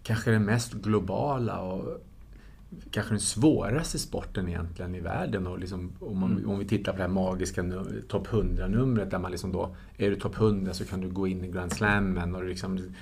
kanske 0.02 0.30
den 0.30 0.44
mest 0.44 0.72
globala 0.72 1.60
och 1.60 2.00
kanske 2.90 3.12
den 3.12 3.20
svåraste 3.20 3.98
sporten 3.98 4.48
egentligen 4.48 4.94
i 4.94 5.00
världen. 5.00 5.46
Och 5.46 5.58
liksom, 5.58 5.92
om, 6.00 6.18
man, 6.18 6.32
Mm. 6.32 6.50
om 6.50 6.58
vi 6.58 6.64
tittar 6.64 6.92
på 6.92 6.96
det 6.98 7.04
här 7.04 7.10
magiska 7.10 7.64
topp 8.08 8.28
100-numret 8.28 9.10
där 9.10 9.18
man 9.18 9.30
liksom 9.30 9.52
då, 9.52 9.76
är 9.96 10.10
du 10.10 10.16
topp 10.16 10.36
100 10.36 10.74
så 10.74 10.84
kan 10.84 11.00
du 11.00 11.08
gå 11.08 11.26
in 11.26 11.44
i 11.44 11.48
Grand 11.48 11.72
Slammen 11.72 12.34
och 12.34 12.44
liksom, 12.44 12.94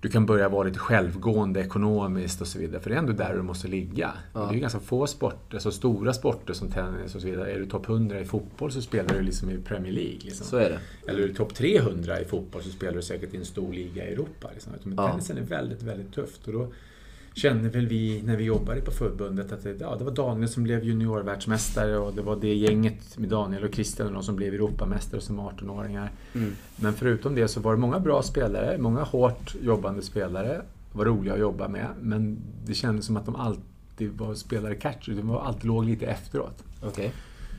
du 0.00 0.08
kan 0.08 0.26
börja 0.26 0.48
vara 0.48 0.62
lite 0.68 0.78
självgående 0.78 1.60
ekonomiskt 1.60 2.40
och 2.40 2.46
så 2.46 2.58
vidare. 2.58 2.80
För 2.80 2.90
det 2.90 2.96
är 2.96 2.98
ändå 2.98 3.12
där 3.12 3.34
du 3.36 3.42
måste 3.42 3.68
ligga. 3.68 4.12
Ja. 4.34 4.40
Det 4.40 4.46
är 4.48 4.52
ju 4.54 4.60
ganska 4.60 4.80
få 4.80 5.06
sporter, 5.06 5.58
så 5.58 5.70
stora 5.72 6.12
sporter 6.12 6.54
som 6.54 6.68
tennis 6.70 7.14
och 7.14 7.20
så 7.20 7.26
vidare. 7.26 7.52
Är 7.52 7.58
du 7.58 7.66
topp 7.66 7.88
100 7.88 8.20
i 8.20 8.24
fotboll 8.24 8.72
så 8.72 8.82
spelar 8.82 9.14
du 9.14 9.22
liksom 9.22 9.50
i 9.50 9.58
Premier 9.58 9.92
League. 9.92 10.18
Liksom. 10.22 10.46
Så 10.46 10.56
är 10.56 10.70
det. 10.70 11.10
Eller 11.10 11.22
är 11.22 11.28
du 11.28 11.34
topp 11.34 11.54
300 11.54 12.20
i 12.20 12.24
fotboll 12.24 12.62
så 12.62 12.70
spelar 12.70 12.92
du 12.96 13.02
säkert 13.02 13.34
i 13.34 13.36
en 13.36 13.44
stor 13.44 13.72
liga 13.72 14.08
i 14.08 14.12
Europa. 14.12 14.50
Liksom. 14.52 14.72
Men 14.84 14.94
Ja. 14.96 15.08
tennisen 15.10 15.38
är 15.38 15.42
väldigt, 15.42 15.82
väldigt 15.82 16.12
tufft. 16.14 16.46
Och 16.46 16.52
då 16.52 16.72
kände 17.34 17.68
väl 17.68 17.86
vi 17.86 18.22
när 18.22 18.36
vi 18.36 18.44
jobbade 18.44 18.80
på 18.80 18.90
förbundet 18.90 19.52
att 19.52 19.62
det, 19.62 19.80
ja, 19.80 19.96
det 19.98 20.04
var 20.04 20.12
Daniel 20.12 20.48
som 20.48 20.62
blev 20.62 20.84
juniorvärldsmästare 20.84 21.98
och 21.98 22.14
det 22.14 22.22
var 22.22 22.36
det 22.36 22.54
gänget 22.54 23.18
med 23.18 23.28
Daniel 23.28 23.64
och 23.64 23.74
Christian 23.74 24.06
och 24.06 24.12
de 24.12 24.22
som 24.22 24.36
blev 24.36 24.54
Europamästare 24.54 25.20
som 25.20 25.40
18-åringar. 25.40 26.10
Mm. 26.34 26.52
Men 26.76 26.92
förutom 26.92 27.34
det 27.34 27.48
så 27.48 27.60
var 27.60 27.74
det 27.74 27.80
många 27.80 28.00
bra 28.00 28.22
spelare, 28.22 28.78
många 28.78 29.02
hårt 29.02 29.54
jobbande 29.62 30.02
spelare. 30.02 30.62
var 30.92 31.04
roliga 31.04 31.34
att 31.34 31.40
jobba 31.40 31.68
med. 31.68 31.86
Men 32.00 32.38
det 32.66 32.74
kändes 32.74 33.06
som 33.06 33.16
att 33.16 33.26
de 33.26 33.36
alltid 33.36 34.12
var 34.18 34.34
spelare 34.34 34.74
catch. 34.74 35.08
De 35.08 35.28
var 35.28 35.40
alltid 35.40 35.64
låg 35.64 35.84
lite 35.84 36.06
efteråt. 36.06 36.64
Okej. 36.82 37.12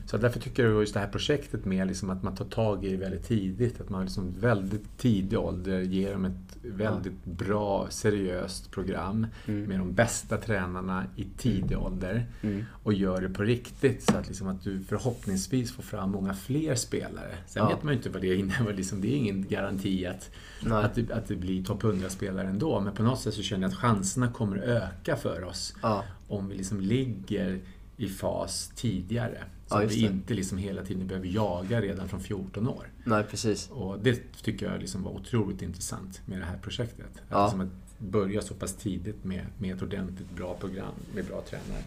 Så 0.06 0.16
därför 0.16 0.40
tycker 0.40 0.64
jag 0.66 0.80
just 0.80 0.94
det 0.94 1.00
här 1.00 1.08
projektet 1.08 1.64
med 1.64 1.86
liksom 1.86 2.10
att 2.10 2.22
man 2.22 2.34
tar 2.34 2.44
tag 2.44 2.84
i 2.84 2.90
det 2.90 2.96
väldigt 2.96 3.24
tidigt. 3.28 3.80
Att 3.80 3.88
man 3.90 4.02
liksom 4.04 4.32
väldigt 4.40 4.98
tidig 4.98 5.38
ålder 5.38 5.80
ger 5.80 6.12
dem 6.12 6.24
ett 6.24 6.56
väldigt 6.62 7.24
bra, 7.24 7.86
seriöst 7.90 8.70
program 8.70 9.26
Mm. 9.46 9.62
med 9.64 9.78
de 9.78 9.92
bästa 9.92 10.36
tränarna 10.36 11.04
i 11.16 11.24
tidig 11.38 11.78
ålder 11.78 12.26
Mm. 12.42 12.64
och 12.82 12.92
gör 12.94 13.20
det 13.20 13.28
på 13.28 13.42
riktigt 13.42 14.02
så 14.02 14.16
att, 14.16 14.26
liksom 14.28 14.48
att 14.48 14.64
du 14.64 14.80
förhoppningsvis 14.80 15.72
får 15.72 15.82
fram 15.82 16.10
många 16.10 16.34
fler 16.34 16.74
spelare. 16.74 17.34
Sen 17.46 17.62
Ja. 17.62 17.68
vet 17.68 17.82
man 17.82 17.92
ju 17.92 17.96
inte 17.96 18.10
vad 18.10 18.22
det 18.22 18.34
innebär. 18.34 18.72
Liksom, 18.74 19.00
det 19.00 19.08
är 19.08 19.16
ingen 19.16 19.48
garanti 19.48 20.06
att, 20.06 20.30
Nej. 20.62 20.84
att, 20.84 20.94
det, 20.94 21.10
att 21.12 21.28
det 21.28 21.36
blir 21.36 21.64
topp 21.64 21.82
100-spelare 21.82 22.46
ändå. 22.48 22.80
Men 22.80 22.94
på 22.94 23.02
något 23.02 23.20
sätt 23.20 23.34
så 23.34 23.42
känner 23.42 23.62
jag 23.62 23.68
att 23.72 23.78
chanserna 23.78 24.32
kommer 24.32 24.56
öka 24.56 25.16
för 25.16 25.44
oss 25.44 25.74
Ja. 25.82 26.04
om 26.28 26.48
vi 26.48 26.54
liksom 26.56 26.80
ligger 26.80 27.60
i 27.96 28.08
fas 28.08 28.72
tidigare. 28.76 29.38
Så 29.66 29.74
Ja, 29.74 29.82
att 29.84 29.90
vi 29.92 30.00
det. 30.00 30.06
inte 30.06 30.34
liksom 30.34 30.58
hela 30.58 30.84
tiden 30.84 31.06
behöver 31.06 31.26
jaga 31.28 31.80
redan 31.80 32.08
från 32.08 32.20
14 32.20 32.68
år. 32.68 32.86
Nej, 33.04 33.24
precis. 33.30 33.70
Och 33.70 33.98
det 33.98 34.22
tycker 34.42 34.70
jag 34.70 34.80
liksom 34.80 35.02
var 35.02 35.10
otroligt 35.10 35.62
intressant 35.62 36.20
med 36.26 36.38
det 36.40 36.44
här 36.44 36.58
projektet. 36.58 37.06
Att, 37.14 37.22
Ja. 37.30 37.44
liksom 37.44 37.60
att 37.60 37.68
börja 37.98 38.42
så 38.42 38.54
pass 38.54 38.74
tidigt 38.74 39.24
med, 39.24 39.46
med 39.58 39.76
ett 39.76 39.82
ordentligt 39.82 40.30
bra 40.36 40.54
program 40.60 40.92
med 41.14 41.24
bra 41.24 41.42
tränare. 41.50 41.82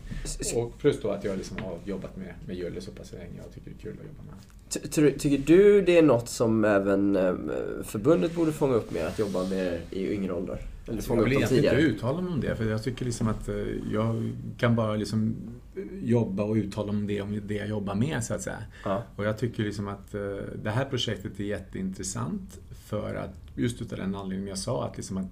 Och 0.56 0.78
plus 0.80 1.02
då 1.02 1.10
att 1.10 1.24
jag 1.24 1.38
liksom 1.38 1.58
har 1.58 1.78
jobbat 1.86 2.18
med, 2.18 2.34
med 2.48 2.56
Jölle 2.58 2.82
så 2.82 2.92
pass 2.92 3.12
länge 3.12 3.42
och 3.48 3.54
tycker 3.54 3.70
det 3.72 3.76
är 3.78 3.82
kul 3.82 3.98
att 4.02 4.08
jobba 4.08 4.24
med. 4.32 4.36
Ty- 4.70 4.80
ty- 5.12 5.18
Tycker 5.20 5.46
du 5.56 5.82
det 5.82 5.98
är 5.98 6.02
något 6.04 6.30
som 6.30 6.66
även 6.66 7.16
eh, 7.16 7.34
förbundet 7.84 8.36
borde 8.36 8.52
fånga 8.54 8.74
upp 8.74 8.92
med, 8.92 9.06
att 9.08 9.20
jobba 9.20 9.44
med 9.44 9.80
i 9.92 10.14
yngre 10.14 10.34
åldrar? 10.34 10.60
Eller 10.88 11.02
fånga 11.02 11.22
jag 11.22 11.26
upp 11.26 11.28
vill 11.28 11.34
dem 11.34 11.38
egentligen 11.44 11.64
inte 11.64 11.76
tidigare? 11.76 11.96
uttala 11.96 12.22
mig 12.22 12.34
om 12.34 12.42
det, 12.42 12.56
för 12.56 12.70
jag 12.70 12.84
tycker 12.84 13.06
liksom 13.06 13.28
att 13.28 13.50
eh, 13.50 13.56
jag 13.92 14.32
kan 14.58 14.76
bara 14.76 14.96
liksom 14.96 15.36
jobba 16.02 16.44
och 16.44 16.56
uttala 16.56 16.90
om 16.90 17.08
det, 17.08 17.22
om 17.22 17.42
det 17.48 17.54
jag 17.54 17.68
jobbar 17.68 17.96
med, 17.96 18.24
så 18.24 18.34
att 18.34 18.42
säga. 18.42 18.64
Ja. 18.86 19.04
Och 19.16 19.26
jag 19.26 19.38
tycker 19.38 19.64
liksom 19.64 19.88
att 19.88 20.14
eh, 20.14 20.22
det 20.64 20.70
här 20.72 20.86
projektet 20.86 21.40
är 21.40 21.44
jätteintressant 21.44 22.60
för 22.86 23.16
att, 23.16 23.36
just 23.56 23.82
utav 23.82 23.98
den 23.98 24.16
anledningen 24.16 24.48
jag 24.48 24.58
sa, 24.58 24.86
att, 24.86 24.98
liksom 24.98 25.18
att, 25.18 25.32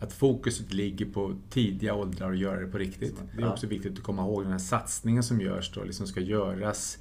att 0.00 0.12
fokuset 0.12 0.72
ligger 0.72 1.06
på 1.06 1.34
tidiga 1.50 1.94
åldrar 1.94 2.28
och 2.28 2.36
göra 2.36 2.60
det 2.60 2.66
på 2.66 2.78
riktigt. 2.78 3.14
Det 3.36 3.42
är 3.42 3.52
också 3.52 3.66
viktigt 3.66 3.92
att 3.98 4.02
komma 4.04 4.22
ihåg 4.22 4.42
den 4.42 4.52
här 4.52 4.58
satsningen 4.58 5.22
som 5.22 5.40
görs 5.40 5.70
då, 5.74 5.84
liksom 5.84 6.06
ska 6.06 6.20
göras 6.20 6.98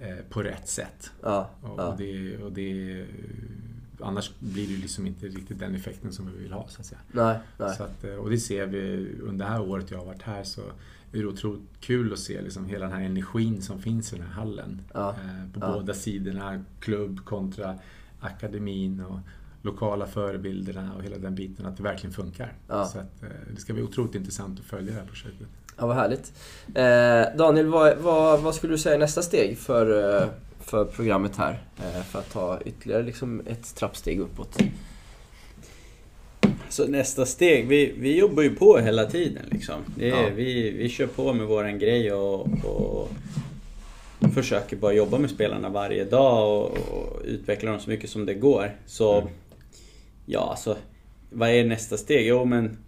eh, 0.00 0.16
på 0.30 0.42
rätt 0.42 0.68
sätt. 0.68 1.10
Ja. 1.22 1.50
Och, 1.62 1.78
Ja. 1.78 1.86
och 1.92 1.98
det, 1.98 2.38
och 2.38 2.52
det, 2.52 3.04
annars 4.02 4.30
blir 4.38 4.68
det 4.68 4.82
liksom 4.82 5.06
inte 5.06 5.26
riktigt 5.26 5.58
den 5.58 5.74
effekten 5.74 6.12
som 6.12 6.30
vi 6.32 6.42
vill 6.42 6.52
ha, 6.52 6.68
så 6.68 6.80
att 6.80 6.86
säga. 6.86 7.00
Nej, 7.12 7.38
nej. 7.58 7.76
Så 7.76 7.82
att, 7.82 8.04
eh, 8.04 8.14
och 8.14 8.30
det 8.30 8.38
ser 8.38 8.66
vi 8.66 9.08
under 9.22 9.44
det 9.44 9.50
här 9.50 9.60
året 9.60 9.90
jag 9.90 9.98
har 9.98 10.06
varit 10.06 10.22
här 10.22 10.44
så 10.44 10.60
är 11.12 11.18
det 11.18 11.26
otroligt 11.26 11.62
kul 11.80 12.12
att 12.12 12.18
se 12.18 12.42
liksom 12.42 12.66
hela 12.66 12.84
den 12.86 12.94
här 12.96 13.04
energin 13.04 13.62
som 13.62 13.78
finns 13.82 14.12
i 14.12 14.16
den 14.16 14.26
här 14.26 14.32
hallen. 14.34 14.80
Ja, 14.94 15.10
Eh, 15.10 15.52
På 15.60 15.66
ja. 15.66 15.72
båda 15.72 15.94
sidorna, 15.94 16.64
klubb 16.80 17.24
kontra 17.24 17.78
akademin 18.20 19.00
och 19.00 19.18
lokala 19.62 20.06
förebilderna 20.06 20.92
och 20.96 21.02
hela 21.02 21.18
den 21.18 21.34
biten, 21.34 21.66
att 21.66 21.76
det 21.76 21.82
verkligen 21.82 22.12
funkar. 22.14 22.52
Ja. 22.68 22.84
Så 22.86 22.98
att, 22.98 23.22
eh, 23.22 23.28
det 23.54 23.60
ska 23.60 23.72
bli 23.72 23.82
otroligt 23.82 24.14
intressant 24.14 24.60
att 24.60 24.64
följa 24.66 24.92
det 24.92 24.98
här 24.98 25.06
projektet. 25.06 25.46
Ja, 25.78 25.86
vad 25.86 25.96
härligt. 25.96 26.32
Eh, 26.74 27.36
Daniel, 27.38 27.66
vad, 27.66 27.98
vad, 27.98 28.42
vad 28.42 28.54
skulle 28.54 28.72
du 28.72 28.78
säga 28.78 28.94
är 28.94 28.98
nästa 28.98 29.22
steg 29.22 29.58
för, 29.58 30.22
för 30.62 30.84
programmet 30.84 31.36
här? 31.36 31.62
Eh, 31.78 32.02
för 32.02 32.18
att 32.18 32.30
ta 32.32 32.60
ytterligare 32.64 33.02
liksom 33.02 33.42
ett 33.46 33.74
trappsteg 33.74 34.20
uppåt. 34.20 34.58
Så 36.68 36.86
nästa 36.86 37.26
steg, 37.26 37.66
vi, 37.68 37.94
vi 37.98 38.18
jobbar 38.18 38.42
ju 38.42 38.54
på 38.56 38.78
hela 38.78 39.04
tiden 39.06 39.42
liksom. 39.50 39.74
Är, 40.00 40.06
Ja. 40.08 40.28
vi, 40.36 40.70
vi 40.70 40.88
kör 40.88 41.06
på 41.06 41.32
med 41.32 41.46
våran 41.46 41.78
grej 41.78 42.12
och, 42.12 42.40
och 42.64 43.08
försöker 44.34 44.76
bara 44.76 44.92
jobba 44.92 45.18
med 45.18 45.30
spelarna 45.30 45.68
varje 45.68 46.04
dag 46.04 46.58
och, 46.62 46.70
och 46.78 47.22
utveckla 47.24 47.70
dem 47.70 47.80
så 47.80 47.90
mycket 47.90 48.10
som 48.10 48.26
det 48.26 48.34
går. 48.34 48.76
Så, 48.86 49.20
Mm. 49.20 49.32
ja 50.26 50.40
alltså, 50.50 50.76
vad 51.30 51.48
är 51.50 51.64
nästa 51.64 51.96
steg? 51.96 52.26
Jo 52.26 52.44
men, 52.44 52.78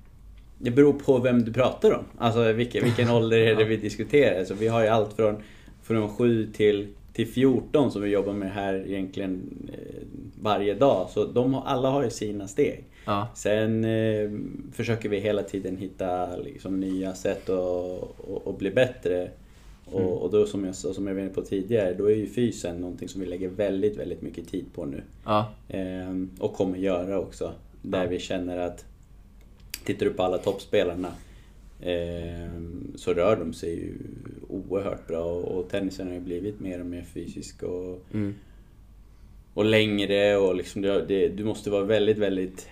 det 0.59 0.71
beror 0.71 0.93
på 0.93 1.19
vem 1.19 1.45
du 1.45 1.53
pratar 1.53 1.93
om. 1.93 2.05
Alltså 2.19 2.53
vilken, 2.53 2.85
vilken 2.85 3.11
ålder 3.17 3.39
är 3.39 3.57
det 3.57 3.65
vi 3.65 3.77
diskuterar? 3.77 4.45
Så 4.45 4.55
vi 4.55 4.69
har 4.69 4.83
ju 4.83 4.89
allt 4.89 5.13
från, 5.17 5.43
från 5.83 6.09
7 6.17 6.53
till, 6.53 6.89
till 7.15 7.27
14 7.29 7.91
som 7.91 8.03
vi 8.03 8.11
jobbar 8.11 8.33
med 8.33 8.53
här 8.53 8.85
egentligen 8.87 9.51
eh, 9.73 10.03
varje 10.43 10.75
dag. 10.75 11.09
Så 11.11 11.25
de, 11.25 11.55
alla 11.55 11.91
har 11.91 12.05
ju 12.05 12.11
sina 12.11 12.49
steg. 12.49 12.85
Ja. 13.07 13.29
Sen 13.35 13.85
eh, 13.85 14.31
försöker 14.73 15.09
vi 15.09 15.19
hela 15.21 15.43
tiden 15.43 15.77
hitta 15.77 16.37
liksom, 16.37 16.81
nya 16.81 17.15
sätt 17.15 17.49
att, 17.49 18.59
bli 18.59 18.71
bättre. 18.71 19.31
Och, 19.93 20.01
Mm. 20.01 20.13
och 20.13 20.31
då 20.31 20.47
som 20.47 20.65
jag, 20.65 20.75
som 20.75 21.07
jag 21.07 21.15
var 21.15 21.21
inne 21.21 21.31
på 21.31 21.43
tidigare, 21.43 21.95
då 21.95 22.11
är 22.11 22.15
ju 22.15 22.27
fysen 22.27 22.77
någonting 22.77 23.09
som 23.09 23.21
vi 23.21 23.27
lägger 23.27 23.49
väldigt, 23.49 23.97
väldigt 23.99 24.23
mycket 24.23 24.49
tid 24.49 24.65
på 24.75 24.85
nu. 24.85 25.03
Ja. 25.25 25.47
Ehm, 25.69 26.31
och 26.39 26.55
kommer 26.55 26.79
göra 26.79 27.21
också. 27.21 27.53
Där 27.83 28.03
Ja. 28.05 28.09
vi 28.11 28.19
känner 28.19 28.59
att, 28.59 28.85
tittar 29.85 30.07
du 30.07 30.13
på 30.13 30.23
alla 30.23 30.39
toppspelarna 30.39 31.09
så 32.95 33.15
rör 33.15 33.37
de 33.37 33.53
sig 33.53 33.75
ju 33.75 33.95
oerhört 34.49 35.07
bra 35.09 35.25
och, 35.25 35.69
tennisen 35.69 36.07
har 36.07 36.15
ju 36.15 36.21
blivit 36.21 36.61
mer 36.61 36.81
och 36.81 36.87
mer 36.87 37.03
fysisk 37.03 37.63
och, 37.63 38.01
Mm. 38.13 38.35
och 39.55 39.65
längre 39.65 40.37
och 40.37 40.55
liksom 40.57 40.83
det, 40.83 41.05
det, 41.09 41.29
du 41.29 41.45
måste 41.45 41.71
vara 41.71 41.85
väldigt, 41.85 42.19
väldigt 42.19 42.69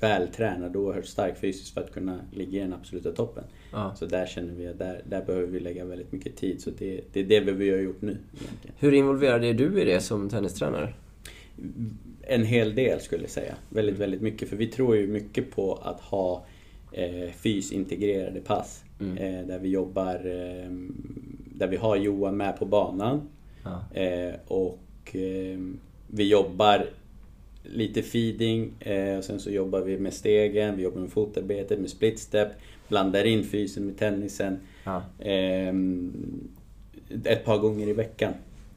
vältränad 0.00 0.76
och 0.76 0.82
oerhört 0.82 1.06
stark 1.06 1.38
fysiskt 1.38 1.74
för 1.74 1.80
att 1.80 1.92
kunna 1.92 2.20
ligga 2.32 2.58
i 2.58 2.62
den 2.62 2.72
absoluta 2.72 3.12
toppen. 3.12 3.44
Ja. 3.72 3.94
Så 3.96 4.06
där 4.06 4.26
känner 4.26 4.54
vi 4.54 4.66
att 4.66 4.78
där, 4.78 5.02
där 5.08 5.24
behöver 5.24 5.46
vi 5.46 5.60
lägga 5.60 5.84
väldigt 5.84 6.12
mycket 6.12 6.36
tid. 6.36 6.60
Så 6.62 6.70
det, 6.78 7.00
det 7.12 7.20
är 7.20 7.24
det 7.24 7.40
vi 7.40 7.70
har 7.70 7.78
gjort 7.78 8.02
nu 8.02 8.10
egentligen. 8.10 8.76
Hur 8.78 8.94
involverad 8.94 9.44
är 9.44 9.54
du 9.54 9.82
i 9.82 9.84
det 9.84 10.00
som 10.00 10.28
tennistränare? 10.28 10.94
En 12.22 12.44
hel 12.44 12.74
del 12.74 13.00
skulle 13.00 13.22
jag 13.22 13.30
säga. 13.30 13.54
Väldigt, 13.68 13.98
väldigt 13.98 14.20
mycket. 14.20 14.48
För 14.48 14.56
vi 14.56 14.66
tror 14.66 14.96
ju 14.96 15.06
mycket 15.06 15.50
på 15.50 15.74
att 15.74 16.00
ha 16.00 16.46
eh, 16.94 17.30
fysintegrerade 17.30 18.40
pass. 18.40 18.84
Mm. 19.00 19.16
Eh, 19.18 19.46
där 19.46 19.58
vi 19.58 19.68
jobbar, 19.68 20.14
eh, 20.14 20.70
där 21.54 21.66
vi 21.68 21.76
har 21.76 21.96
Johan 21.96 22.36
med 22.36 22.58
på 22.58 22.64
banan. 22.64 23.28
Ja. 23.64 24.00
Eh, 24.00 24.34
och 24.46 25.16
eh, 25.16 25.58
vi 26.06 26.28
jobbar 26.28 26.86
lite 27.62 28.02
feeding 28.02 28.72
eh, 28.80 29.18
och 29.18 29.24
sen 29.24 29.40
så 29.40 29.50
jobbar 29.50 29.80
vi 29.80 29.98
med 29.98 30.12
stegen, 30.12 30.76
vi 30.76 30.82
jobbar 30.82 31.00
med 31.00 31.10
fotarbetet, 31.10 31.78
med 31.78 31.90
split 31.90 32.18
step, 32.18 32.48
blandar 32.88 33.24
in 33.24 33.44
fysen 33.44 33.86
med 33.86 33.98
tennisen. 33.98 34.58
Ja. 34.84 35.02
Eh, 35.18 35.74
ett 37.24 37.44
par 37.44 37.58
gånger 37.58 37.88
i 37.88 37.92
veckan 37.92 38.32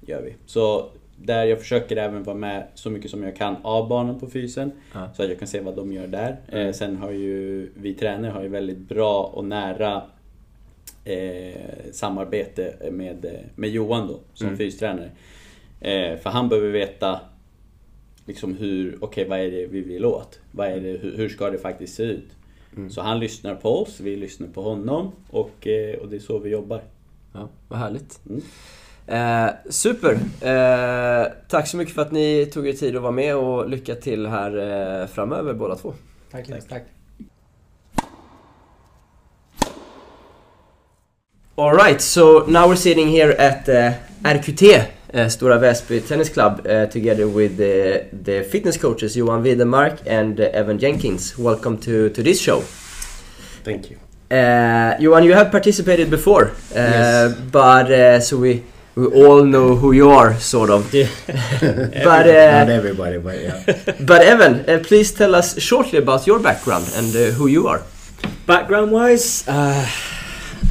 gör 0.05 0.21
vi. 0.21 0.35
Så 0.45 0.89
där 1.21 1.45
jag 1.45 1.59
försöker 1.59 1.97
även 1.97 2.23
vara 2.23 2.37
med 2.37 2.67
så 2.73 2.89
mycket 2.89 3.11
som 3.11 3.23
jag 3.23 3.35
kan 3.35 3.55
av 3.61 3.87
barnen 3.89 4.19
på 4.19 4.27
fysen. 4.29 4.71
Ja. 4.93 5.09
Så 5.13 5.23
att 5.23 5.29
jag 5.29 5.39
kan 5.39 5.47
se 5.47 5.59
vad 5.59 5.75
de 5.75 5.93
gör 5.93 6.07
där. 6.07 6.37
Mm. 6.47 6.67
Eh, 6.67 6.73
sen 6.73 6.97
har 6.97 7.11
ju 7.11 7.69
vi 7.75 7.93
tränare 7.93 8.31
har 8.31 8.41
ju 8.43 8.47
väldigt 8.49 8.77
bra 8.77 9.23
och 9.23 9.45
nära 9.45 10.01
eh, 11.05 11.91
samarbete 11.91 12.73
med, 12.91 13.25
eh, 13.25 13.31
med 13.55 13.69
Johan 13.69 14.07
då 14.07 14.19
som 14.33 14.47
Mm. 14.47 14.57
fystränare. 14.57 15.11
Eh, 15.81 16.17
för 16.17 16.29
han 16.29 16.49
behöver 16.49 16.69
veta 16.69 17.19
liksom 18.25 18.57
hur, 18.57 18.97
okej 19.01 19.27
vad 19.27 19.39
är 19.39 19.51
det 19.51 19.65
vi 19.65 19.81
vill 19.81 20.05
åt? 20.05 20.39
Vad 20.51 20.67
är 20.67 20.79
det, 20.81 20.89
hur, 20.89 21.17
hur 21.17 21.29
ska 21.29 21.49
det 21.49 21.57
faktiskt 21.57 21.95
se 21.95 22.03
ut? 22.03 22.27
Mm. 22.77 22.89
Så 22.89 23.01
han 23.01 23.19
lyssnar 23.19 23.55
på 23.55 23.81
oss, 23.81 23.99
vi 23.99 24.15
lyssnar 24.15 24.47
på 24.47 24.61
honom 24.61 25.11
och, 25.29 25.67
eh, 25.67 25.95
och 25.99 26.07
det 26.09 26.15
är 26.15 26.19
så 26.19 26.39
vi 26.39 26.49
jobbar. 26.49 26.81
Ja, 27.33 27.49
vad 27.67 27.79
härligt. 27.79 28.19
Eh, 29.07 29.49
super! 29.69 30.13
Eh, 30.41 31.27
tack 31.49 31.67
så 31.67 31.77
mycket 31.77 31.95
för 31.95 32.01
att 32.01 32.11
ni 32.11 32.45
tog 32.53 32.67
er 32.67 32.73
tid 32.73 32.95
att 32.95 33.01
vara 33.01 33.11
med 33.11 33.35
och 33.35 33.69
lycka 33.69 33.95
till 33.95 34.27
här 34.27 34.57
eh, 35.01 35.07
framöver 35.07 35.53
båda 35.53 35.75
två. 35.75 35.93
Tack. 36.31 36.47
Tack. 36.69 36.83
Alright, 41.57 42.01
so 42.01 42.45
now 42.47 42.67
we're 42.67 42.75
sitting 42.75 43.07
here 43.07 43.31
at 43.31 43.67
uh, 43.67 43.93
RQT, 44.23 44.61
uh, 45.13 45.27
Stora 45.27 45.57
Väsby 45.57 46.01
Tennis 46.01 46.29
Club, 46.29 46.67
uh, 46.67 46.85
together 46.85 47.25
with 47.27 47.57
the, 47.57 48.05
the 48.11 48.43
fitness 48.43 48.77
coaches 48.77 49.15
Johan 49.17 49.43
Widemark 49.43 50.05
and 50.05 50.39
uh, 50.39 50.43
Evan 50.53 50.77
Jenkins. 50.77 51.35
Welcome 51.37 51.77
to, 51.79 52.09
to 52.09 52.21
this 52.21 52.39
show. 52.39 52.61
Thank 53.63 53.89
you. 53.89 53.97
Uh, 54.29 54.97
Johan, 54.99 55.23
you 55.23 55.33
have 55.33 55.49
participated 55.51 56.11
before, 56.11 56.49
uh, 56.49 56.51
Yes. 56.75 57.33
but 57.51 57.91
uh, 57.91 58.19
so 58.19 58.37
we 58.37 58.63
we 58.97 59.05
all 59.05 59.43
know 59.45 59.75
who 59.75 59.91
you 59.91 60.09
are, 60.09 60.39
sort 60.39 60.71
of. 60.71 60.91
Yeah. 60.91 61.07
But 62.07 62.25
Not 62.25 62.69
uh, 62.69 62.79
everybody, 62.81 63.19
but 63.19 63.39
yeah. 63.39 63.63
but 64.01 64.21
Evan, 64.23 64.67
uh, 64.67 64.79
please 64.83 65.11
tell 65.11 65.35
us 65.35 65.59
shortly 65.61 65.99
about 65.99 66.25
your 66.25 66.39
background 66.39 66.89
and 66.95 67.15
uh, 67.15 67.31
who 67.37 67.45
you 67.45 67.67
are. 67.67 67.83
Background 68.47 68.91
wise, 68.91 69.47
uh, 69.47 69.85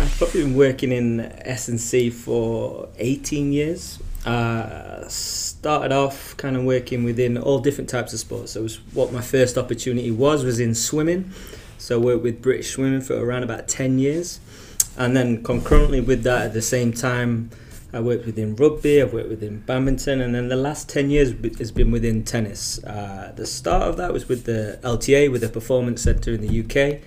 I've 0.00 0.14
probably 0.18 0.42
been 0.42 0.56
working 0.56 0.90
in 0.90 1.20
S&C 1.20 2.10
for 2.10 2.88
18 2.98 3.52
years. 3.52 4.00
Uh, 4.24 5.06
started 5.06 5.92
off 5.92 6.36
kind 6.36 6.56
of 6.56 6.64
working 6.64 7.04
within 7.04 7.38
all 7.38 7.60
different 7.60 7.88
types 7.88 8.12
of 8.12 8.18
sports. 8.18 8.52
So 8.52 8.60
it 8.60 8.62
was 8.64 8.76
what 8.92 9.12
my 9.12 9.20
first 9.20 9.56
opportunity 9.56 10.10
was 10.10 10.44
was 10.44 10.58
in 10.58 10.74
swimming. 10.74 11.30
So 11.78 12.00
I 12.00 12.04
worked 12.04 12.24
with 12.24 12.42
British 12.42 12.72
Swimming 12.72 13.02
for 13.02 13.14
around 13.14 13.44
about 13.44 13.68
10 13.68 14.00
years. 14.00 14.40
And 14.96 15.16
then 15.16 15.44
concurrently 15.44 16.00
with 16.00 16.24
that 16.24 16.46
at 16.46 16.52
the 16.54 16.62
same 16.62 16.92
time 16.92 17.50
I 17.96 18.00
worked 18.00 18.26
within 18.26 18.54
rugby, 18.56 19.00
I've 19.00 19.14
worked 19.14 19.30
within 19.30 19.60
badminton, 19.60 20.20
and 20.20 20.34
then 20.34 20.48
the 20.48 20.56
last 20.56 20.88
10 20.90 21.08
years 21.08 21.32
has 21.58 21.72
been 21.72 21.90
within 21.90 22.24
tennis. 22.24 22.78
Uh, 22.84 23.32
the 23.34 23.46
start 23.46 23.84
of 23.84 23.96
that 23.96 24.12
was 24.12 24.28
with 24.28 24.44
the 24.44 24.78
LTA, 24.84 25.32
with 25.32 25.40
the 25.40 25.48
Performance 25.48 26.02
Centre 26.02 26.32
in 26.34 26.42
the 26.46 26.60
UK, 26.60 27.00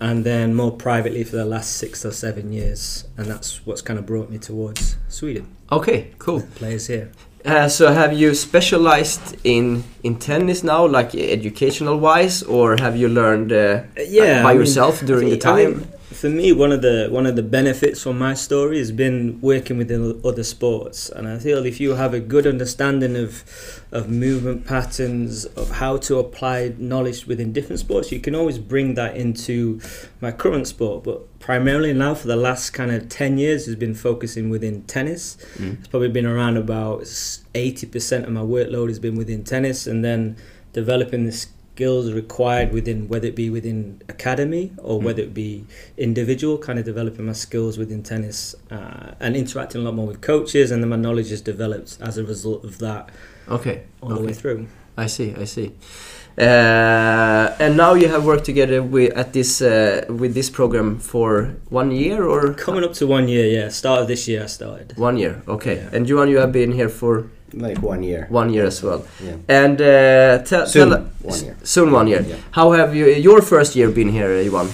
and 0.00 0.24
then 0.24 0.54
more 0.54 0.70
privately 0.70 1.24
for 1.24 1.34
the 1.36 1.44
last 1.44 1.76
six 1.76 2.04
or 2.04 2.12
seven 2.12 2.52
years. 2.52 3.04
And 3.16 3.26
that's 3.26 3.66
what's 3.66 3.82
kind 3.82 3.98
of 3.98 4.06
brought 4.06 4.30
me 4.30 4.38
towards 4.38 4.96
Sweden, 5.08 5.46
Okay, 5.72 6.12
cool. 6.18 6.42
players 6.54 6.86
here. 6.86 7.10
Uh, 7.44 7.68
so 7.68 7.92
have 7.92 8.12
you 8.12 8.34
specialized 8.34 9.34
in 9.44 9.82
in 10.02 10.16
tennis 10.18 10.62
now, 10.62 10.86
like 10.86 11.14
educational 11.14 11.98
wise, 11.98 12.42
or 12.44 12.76
have 12.78 12.96
you 12.96 13.08
learned 13.08 13.50
uh, 13.50 13.82
yeah, 13.96 14.42
by 14.42 14.50
I 14.50 14.52
mean, 14.52 14.60
yourself 14.60 15.00
during 15.04 15.28
the 15.30 15.36
I 15.36 15.38
time? 15.38 15.70
mean, 15.78 15.88
for 16.12 16.28
me, 16.28 16.52
one 16.52 16.72
of 16.72 16.82
the 16.82 17.08
one 17.10 17.24
of 17.24 17.36
the 17.36 17.42
benefits 17.42 18.02
from 18.02 18.18
my 18.18 18.34
story 18.34 18.78
has 18.78 18.90
been 18.90 19.40
working 19.40 19.78
within 19.78 20.20
other 20.24 20.42
sports, 20.42 21.08
and 21.08 21.28
I 21.28 21.38
feel 21.38 21.64
if 21.64 21.80
you 21.80 21.94
have 21.94 22.12
a 22.12 22.20
good 22.20 22.46
understanding 22.46 23.16
of 23.16 23.44
of 23.92 24.10
movement 24.10 24.66
patterns, 24.66 25.44
of 25.44 25.70
how 25.70 25.98
to 25.98 26.18
apply 26.18 26.74
knowledge 26.78 27.26
within 27.26 27.52
different 27.52 27.78
sports, 27.78 28.10
you 28.10 28.20
can 28.20 28.34
always 28.34 28.58
bring 28.58 28.94
that 28.94 29.16
into 29.16 29.80
my 30.20 30.32
current 30.32 30.66
sport. 30.66 31.04
But 31.04 31.38
primarily 31.38 31.92
now, 31.92 32.14
for 32.14 32.26
the 32.26 32.36
last 32.36 32.70
kind 32.70 32.90
of 32.90 33.08
ten 33.08 33.38
years, 33.38 33.66
has 33.66 33.76
been 33.76 33.94
focusing 33.94 34.50
within 34.50 34.82
tennis. 34.82 35.36
Mm. 35.58 35.78
It's 35.78 35.88
probably 35.88 36.08
been 36.08 36.26
around 36.26 36.56
about 36.56 37.06
eighty 37.54 37.86
percent 37.86 38.24
of 38.24 38.32
my 38.32 38.42
workload 38.42 38.88
has 38.88 38.98
been 38.98 39.16
within 39.16 39.44
tennis, 39.44 39.86
and 39.86 40.04
then 40.04 40.36
developing 40.72 41.26
the 41.26 41.46
skills 41.80 42.12
required 42.12 42.72
within 42.74 43.08
whether 43.08 43.26
it 43.32 43.34
be 43.34 43.48
within 43.48 44.02
academy 44.14 44.64
or 44.88 44.98
Mm. 45.00 45.04
whether 45.06 45.22
it 45.22 45.32
be 45.32 45.64
individual 45.96 46.58
kind 46.66 46.78
of 46.78 46.84
developing 46.84 47.24
my 47.24 47.32
skills 47.46 47.78
within 47.82 48.02
tennis 48.02 48.38
uh, 48.70 49.14
and 49.24 49.34
interacting 49.34 49.80
a 49.80 49.84
lot 49.86 49.94
more 49.94 50.06
with 50.12 50.20
coaches 50.32 50.70
and 50.70 50.78
then 50.82 50.90
my 50.96 51.00
knowledge 51.06 51.30
has 51.30 51.40
developed 51.52 51.90
as 52.08 52.18
a 52.18 52.24
result 52.32 52.60
of 52.68 52.72
that 52.86 53.02
Okay, 53.56 53.76
all 54.02 54.10
the 54.18 54.22
way 54.28 54.34
through 54.40 54.66
I 55.04 55.06
see, 55.16 55.28
I 55.44 55.46
see. 55.46 55.68
Uh, 56.38 57.46
and 57.64 57.72
now 57.84 57.92
you 57.94 58.08
have 58.14 58.24
worked 58.30 58.44
together 58.52 58.80
with 58.82 59.10
at 59.22 59.28
this 59.32 59.50
uh, 59.62 60.04
with 60.22 60.32
this 60.38 60.48
program 60.58 60.88
for 61.12 61.30
one 61.80 61.90
year 62.02 62.18
or 62.32 62.40
coming 62.66 62.84
up 62.88 62.92
to 63.00 63.04
one 63.18 63.26
year 63.34 63.46
yeah 63.58 63.68
start 63.80 63.98
of 64.02 64.06
this 64.12 64.22
year 64.30 64.42
I 64.46 64.48
started 64.58 64.88
one 65.08 65.16
year. 65.22 65.34
Okay, 65.54 65.76
Yeah. 65.76 65.94
and 65.94 66.02
Johan, 66.08 66.28
you 66.32 66.38
have 66.44 66.52
been 66.60 66.72
here 66.80 66.90
for 67.00 67.12
Like 67.52 67.78
one 67.82 68.02
year. 68.02 68.26
one 68.30 68.52
year 68.52 68.66
as 68.66 68.82
well. 68.82 69.02
Yeah. 69.24 69.36
And 69.48 69.80
uh, 69.80 70.38
tell 70.44 70.66
Soon 70.66 70.90
tell- 70.90 71.06
one 71.22 71.44
year. 71.44 71.56
soon 71.62 71.90
one 71.92 72.06
year. 72.08 72.22
Yeah. 72.22 72.36
How 72.52 72.72
have 72.72 72.94
you 72.94 73.06
your 73.06 73.42
first 73.42 73.74
year 73.76 73.90
been 73.90 74.08
here, 74.12 74.40
Johan? 74.42 74.68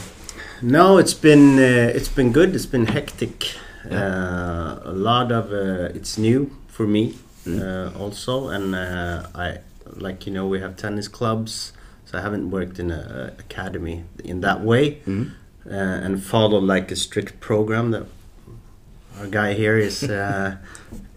No, 0.62 0.98
it's 0.98 1.14
been 1.14 1.58
uh, 1.58 1.96
it's 1.96 2.08
been 2.08 2.32
good. 2.32 2.54
It's 2.54 2.66
been 2.70 2.86
hectic. 2.86 3.54
Yeah. 3.90 3.98
Uh, 4.04 4.80
a 4.90 4.92
lot 4.92 5.32
of 5.32 5.52
uh, 5.52 5.96
it's 5.98 6.18
new 6.18 6.50
for 6.68 6.86
me 6.86 7.14
Mm. 7.46 7.60
uh, 7.62 8.02
also, 8.02 8.48
and 8.48 8.74
uh, 8.74 9.22
I 9.34 9.58
like 10.00 10.26
you 10.26 10.32
know 10.34 10.48
we 10.48 10.58
have 10.60 10.74
tennis 10.76 11.06
clubs, 11.08 11.72
so 12.04 12.18
I 12.18 12.20
haven't 12.20 12.50
worked 12.50 12.80
in 12.80 12.90
an 12.90 13.30
academy 13.38 14.02
in 14.24 14.40
that 14.40 14.60
way, 14.64 14.98
Mm. 15.06 15.30
uh, 15.70 16.04
and 16.04 16.20
follow 16.22 16.58
like 16.58 16.90
a 16.92 16.96
strict 16.96 17.38
program 17.40 17.92
that 17.92 18.02
our 19.20 19.28
guy 19.28 19.54
here 19.54 19.78
is 19.78 20.02
uh, 20.10 20.56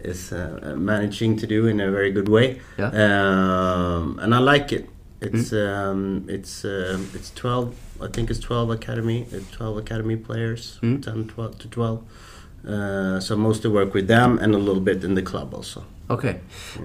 is 0.04 0.32
uh, 0.32 0.76
managing 0.78 1.38
to 1.38 1.47
do 1.47 1.68
in 1.68 1.80
a 1.80 1.91
very 1.91 2.12
good 2.12 2.30
way. 2.30 2.60
Yeah. 2.78 2.89
Um, 2.89 4.20
and 4.20 4.34
I 4.34 4.39
like 4.39 4.72
it. 4.72 4.89
It's 5.22 5.52
um, 5.52 6.26
it's 6.30 6.64
um, 6.64 7.10
it's 7.14 7.32
twelve. 7.32 7.76
I 8.02 8.08
think 8.08 8.30
it's 8.30 8.39
twelve 8.39 8.70
academy, 8.72 9.28
uh, 9.34 9.39
twelve 9.52 9.78
academy 9.78 10.16
players, 10.16 10.80
Mm. 10.82 11.04
10, 11.04 11.28
12 11.28 11.60
to 11.60 11.68
twelve. 11.68 12.04
Uh, 12.66 13.20
so 13.20 13.36
mostly 13.36 13.70
work 13.70 13.93
with 13.93 14.08
them 14.08 14.38
and 14.39 14.54
a 14.56 14.58
little 14.58 14.82
bit 14.82 15.04
in 15.04 15.16
the 15.16 15.22
club 15.22 15.54
also. 15.54 15.84
Okay, 16.12 16.39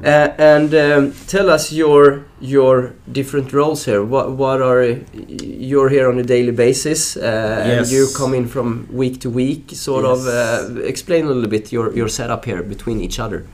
uh, 0.05 0.29
and 0.37 0.75
um, 0.75 1.15
tell 1.27 1.49
us 1.49 1.73
your 1.73 2.25
your 2.41 2.93
different 3.11 3.53
roles 3.55 3.87
here. 3.87 4.05
What 4.05 4.33
what 4.33 4.61
are 4.61 4.99
you're 5.41 5.89
here 5.89 6.11
on 6.11 6.19
a 6.19 6.23
daily 6.23 6.53
basis? 6.53 7.17
Uh, 7.17 7.21
and 7.65 7.71
Yes. 7.81 7.93
you 7.93 8.07
come 8.15 8.35
in 8.37 8.47
from 8.49 8.87
week 8.93 9.21
to 9.21 9.31
week, 9.31 9.71
sort 9.73 10.05
of. 10.05 10.19
Yes. 10.27 10.29
Uh, 10.35 10.81
explain 10.85 11.25
a 11.25 11.29
little 11.29 11.49
bit 11.49 11.73
your 11.73 11.91
your 11.97 12.09
setup 12.09 12.45
here 12.45 12.63
between 12.63 13.01
each 13.01 13.19
other. 13.19 13.47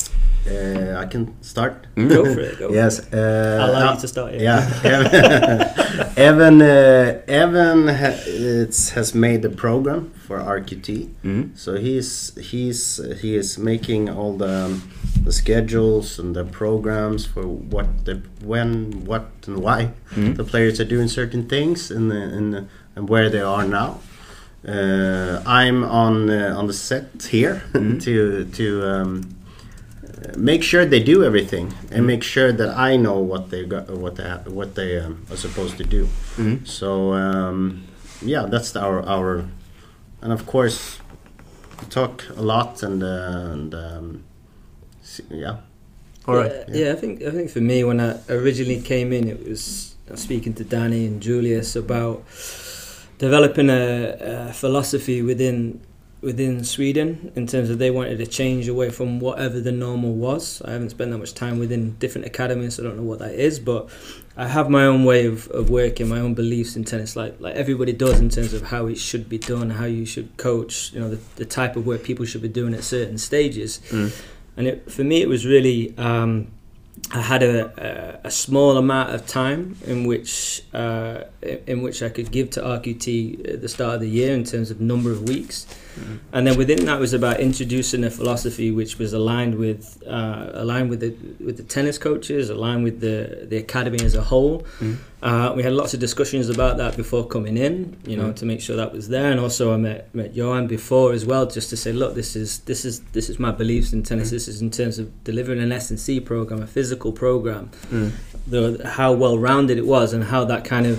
Uh, 0.47 0.97
I 0.99 1.07
can 1.07 1.35
start. 1.43 1.87
go 1.97 2.25
for 2.25 2.41
it 2.41 2.59
go 2.59 2.71
Yes. 2.73 3.01
Uh, 3.13 3.59
I'll 3.61 3.71
allow 3.71 3.91
uh, 3.91 3.95
you 3.95 4.01
to 4.01 4.09
start 4.09 4.33
here. 4.33 4.43
Yeah, 4.43 6.13
Evan. 6.17 6.63
uh, 6.63 7.21
Evan 7.29 7.89
ha- 7.89 8.21
it's, 8.27 8.91
has 8.91 9.15
made 9.15 9.43
the 9.43 9.51
program 9.51 10.11
for 10.27 10.39
RQT. 10.41 11.09
Mm. 11.25 11.59
So 11.59 11.75
he's 11.77 12.33
he's 12.51 13.01
he 13.21 13.37
is 13.37 13.59
making 13.59 14.09
all 14.09 14.37
the 14.37 14.65
um, 14.67 14.83
the 15.25 15.33
schedules 15.33 16.19
and 16.19 16.35
the 16.35 16.45
programs 16.45 17.27
for 17.27 17.43
what 17.47 18.05
the 18.07 18.23
when 18.45 19.05
what 19.05 19.27
and 19.47 19.59
why 19.59 19.91
Mm. 20.17 20.37
the 20.37 20.45
players 20.45 20.81
are 20.81 20.89
doing 20.89 21.09
certain 21.09 21.47
things 21.49 21.91
and 21.91 22.11
the, 22.11 22.17
and 22.37 22.53
the, 22.55 22.65
and 22.97 23.09
where 23.09 23.29
they 23.31 23.41
are 23.43 23.65
now. 23.67 24.01
Uh, 24.67 25.41
I'm 25.47 25.85
on 25.85 26.29
uh, 26.31 26.55
on 26.59 26.67
the 26.67 26.73
set 26.75 27.23
here 27.31 27.63
Mm. 27.73 28.03
to 28.05 28.45
to 28.57 28.67
um, 28.87 29.21
uh, 29.21 29.40
make 30.37 30.63
sure 30.63 30.85
they 30.85 31.03
do 31.03 31.25
everything 31.25 31.73
and 31.91 32.07
make 32.07 32.23
sure 32.23 32.53
that 32.53 32.71
I 32.77 32.97
know 32.97 33.19
what 33.19 33.51
they 33.51 33.65
got 33.65 33.89
what 33.91 34.17
they 34.17 34.29
ha- 34.29 34.43
what 34.47 34.75
they 34.75 34.99
um, 34.99 35.27
are 35.31 35.37
supposed 35.37 35.77
to 35.79 35.85
do. 35.85 36.09
Mm. 36.37 36.67
So 36.67 37.15
um, 37.15 37.85
yeah, 38.23 38.47
that's 38.47 38.77
our 38.77 39.03
our, 39.07 39.45
and 40.23 40.33
of 40.33 40.47
course, 40.47 41.01
we 41.81 41.87
talk 41.89 42.25
a 42.37 42.43
lot 42.43 42.83
and 42.83 43.03
uh, 43.03 43.53
and 43.53 43.75
um, 43.75 44.25
s- 45.03 45.21
yeah. 45.31 45.57
All 46.27 46.37
right. 46.37 46.53
Yeah, 46.69 46.85
yeah, 46.85 46.93
I 46.93 46.97
think 46.97 47.23
I 47.23 47.31
think 47.31 47.51
for 47.51 47.61
me 47.61 47.85
when 47.85 48.01
I 48.01 48.19
originally 48.29 48.81
came 48.83 49.13
in, 49.13 49.29
it 49.29 49.49
was 49.49 49.95
was 50.09 50.21
speaking 50.21 50.55
to 50.55 50.65
Danny 50.65 51.07
and 51.07 51.21
Julius 51.23 51.77
about 51.77 52.25
developing 53.19 53.71
a, 53.71 54.49
a 54.49 54.53
philosophy 54.53 55.23
within 55.23 55.81
within 56.21 56.65
Sweden 56.65 57.33
in 57.35 57.47
terms 57.47 57.71
of 57.71 57.79
they 57.79 57.91
wanted 57.91 58.19
to 58.19 58.27
change 58.27 58.69
away 58.69 58.91
from 58.91 59.21
whatever 59.21 59.61
the 59.61 59.73
normal 59.73 60.13
was. 60.15 60.61
I 60.63 60.73
haven't 60.73 60.91
spent 60.91 61.11
that 61.11 61.19
much 61.19 61.35
time 61.35 61.59
within 61.59 61.97
different 61.97 62.27
academies, 62.27 62.75
so 62.75 62.83
I 62.83 62.87
don't 62.87 62.97
know 62.97 63.03
what 63.03 63.21
that 63.21 63.35
is, 63.35 63.59
but 63.59 63.89
I 64.37 64.47
have 64.47 64.69
my 64.69 64.85
own 64.85 65.05
way 65.05 65.27
of, 65.27 65.49
of 65.49 65.71
working, 65.71 66.09
my 66.09 66.21
own 66.21 66.35
beliefs 66.35 66.77
in 66.77 66.85
tennis, 66.85 67.17
like 67.17 67.41
like 67.41 67.57
everybody 67.57 67.93
does 67.93 68.21
in 68.21 68.29
terms 68.29 68.53
of 68.53 68.63
how 68.63 68.87
it 68.87 68.99
should 68.99 69.29
be 69.29 69.39
done, 69.39 69.71
how 69.71 69.87
you 69.87 70.05
should 70.05 70.37
coach, 70.37 70.93
you 70.93 71.01
know, 71.01 71.11
the, 71.11 71.21
the 71.37 71.45
type 71.45 71.77
of 71.77 71.87
work 71.87 72.03
people 72.03 72.27
should 72.27 72.43
be 72.43 72.49
doing 72.49 72.75
at 72.75 72.85
certain 72.85 73.19
stages. 73.19 73.81
Mm. 73.89 74.23
And 74.57 74.67
it, 74.67 74.91
for 74.91 75.05
me, 75.05 75.23
it 75.23 75.29
was 75.29 75.47
really 75.47 75.97
um, 75.97 76.49
I 77.13 77.23
had 77.23 77.43
a, 77.43 78.21
a, 78.25 78.29
a 78.29 78.31
small 78.31 78.77
amount 78.77 79.15
of 79.15 79.27
time 79.27 79.77
in 79.87 80.07
which 80.07 80.63
uh, 80.73 81.25
in 81.43 81.81
which 81.83 82.03
I 82.03 82.09
could 82.11 82.31
give 82.31 82.51
to 82.51 82.61
RQT 82.61 83.55
at 83.55 83.61
the 83.63 83.69
start 83.69 83.95
of 83.95 84.01
the 84.01 84.09
year 84.09 84.35
in 84.35 84.45
terms 84.45 84.71
of 84.71 84.81
number 84.81 85.11
of 85.11 85.23
weeks. 85.29 85.67
And 86.33 86.47
then 86.47 86.57
within 86.57 86.85
that 86.87 87.01
was 87.01 87.13
about 87.13 87.41
introducing 87.41 88.05
a 88.05 88.11
philosophy 88.11 88.71
which 88.71 88.99
was 88.99 89.13
aligned 89.13 89.57
with 89.57 90.03
uh, 90.07 90.51
aligned 90.55 90.89
with 90.89 91.01
the 91.01 91.11
with 91.45 91.57
the 91.57 91.63
tennis 91.63 91.99
coaches, 91.99 92.49
aligned 92.49 92.85
with 92.85 93.01
the 93.01 93.47
the 93.51 93.57
academy 93.57 94.01
as 94.05 94.15
a 94.15 94.23
whole. 94.23 94.65
Mm. 94.81 94.97
Uh, 95.23 95.53
we 95.55 95.63
had 95.63 95.73
lots 95.75 95.93
of 95.93 96.01
discussions 96.01 96.49
about 96.49 96.79
that 96.79 96.97
before 96.97 97.27
coming 97.27 97.59
in, 97.59 97.95
you 98.07 98.17
know, 98.17 98.29
Mm. 98.31 98.37
to 98.37 98.47
make 98.47 98.61
sure 98.63 98.77
that 98.77 98.93
was 98.93 99.09
there. 99.09 99.31
And 99.31 99.39
also 99.41 99.75
I 99.75 99.77
met 99.77 100.15
met 100.15 100.35
Johan 100.35 100.67
before 100.69 101.13
as 101.13 101.27
well, 101.27 101.45
just 101.47 101.69
to 101.71 101.77
say, 101.77 101.93
look, 101.93 102.15
this 102.15 102.37
is 102.37 102.61
this 102.61 102.85
is 102.85 103.01
this 103.13 103.29
is 103.29 103.39
my 103.39 103.51
beliefs 103.51 103.93
in 103.93 104.03
tennis. 104.03 104.29
Mm. 104.29 104.33
This 104.33 104.49
is 104.49 104.63
in 104.63 104.71
terms 104.71 104.99
of 104.99 105.07
delivering 105.25 105.61
an 105.61 105.73
S 105.73 105.91
and 105.91 105.99
C 106.01 106.21
program, 106.21 106.63
a 106.63 106.67
physical 106.67 107.13
program, 107.13 107.71
Mm. 107.93 108.13
the 108.47 108.89
how 108.99 109.13
well 109.13 109.39
rounded 109.39 109.77
it 109.77 109.87
was, 109.87 110.13
and 110.15 110.25
how 110.25 110.45
that 110.47 110.65
kind 110.65 110.87
of 110.87 110.99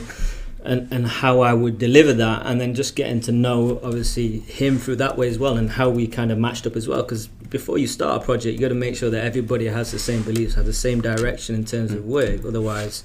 and, 0.64 0.91
and 0.91 1.07
how 1.07 1.41
I 1.41 1.53
would 1.53 1.78
deliver 1.80 2.14
that, 2.14 2.45
and 2.45 2.59
then 2.62 2.74
just 2.76 2.95
getting 2.95 3.20
to 3.22 3.32
know 3.32 3.80
obviously 3.84 4.39
him 4.39 4.78
through 4.78 4.97
that 4.97 5.18
way 5.18 5.28
as 5.28 5.39
well, 5.39 5.57
and 5.57 5.70
how 5.72 5.89
we 5.89 6.07
kind 6.07 6.32
of 6.32 6.38
matched 6.38 6.66
up 6.68 6.76
as 6.76 6.88
well. 6.88 7.01
Because 7.03 7.28
before 7.28 7.78
you 7.78 7.88
start 7.88 8.22
a 8.22 8.26
project, 8.26 8.53
you 8.53 8.59
got 8.59 8.70
to 8.70 8.76
make 8.76 8.95
sure 8.95 9.09
that 9.09 9.24
everybody 9.26 9.66
has 9.68 9.91
the 9.91 9.99
same 9.99 10.24
beliefs, 10.24 10.53
has 10.55 10.66
the 10.66 10.74
same 10.74 11.01
direction 11.01 11.55
in 11.55 11.66
terms 11.66 11.91
of 11.91 12.05
work. 12.05 12.45
Otherwise, 12.45 13.03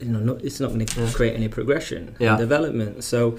you 0.00 0.08
know, 0.08 0.18
no, 0.18 0.32
it's 0.42 0.60
not 0.60 0.68
going 0.72 0.84
to 0.86 1.12
create 1.12 1.34
any 1.34 1.48
progression 1.48 2.16
Yeah. 2.18 2.30
and 2.30 2.38
development. 2.38 3.04
So. 3.04 3.38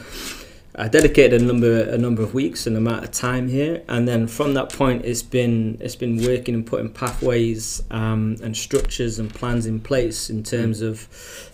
I 0.78 0.90
dedicated 0.90 1.42
a 1.42 1.46
number 1.46 1.82
a 1.84 1.98
number 1.98 2.22
of 2.22 2.34
weeks 2.34 2.68
and 2.68 2.76
amount 2.76 3.06
of 3.06 3.12
time 3.12 3.48
here, 3.48 3.82
and 3.88 4.06
then 4.08 4.28
from 4.28 4.54
that 4.56 4.74
point, 4.74 5.06
it's 5.06 5.24
been 5.24 5.78
it's 5.80 5.96
been 5.96 6.18
working 6.22 6.54
and 6.54 6.66
putting 6.66 6.90
pathways 6.90 7.82
um, 7.92 8.36
and 8.44 8.56
structures 8.58 9.18
and 9.18 9.34
plans 9.34 9.66
in 9.66 9.80
place 9.80 10.30
in 10.30 10.44
terms 10.44 10.82
of 10.82 11.08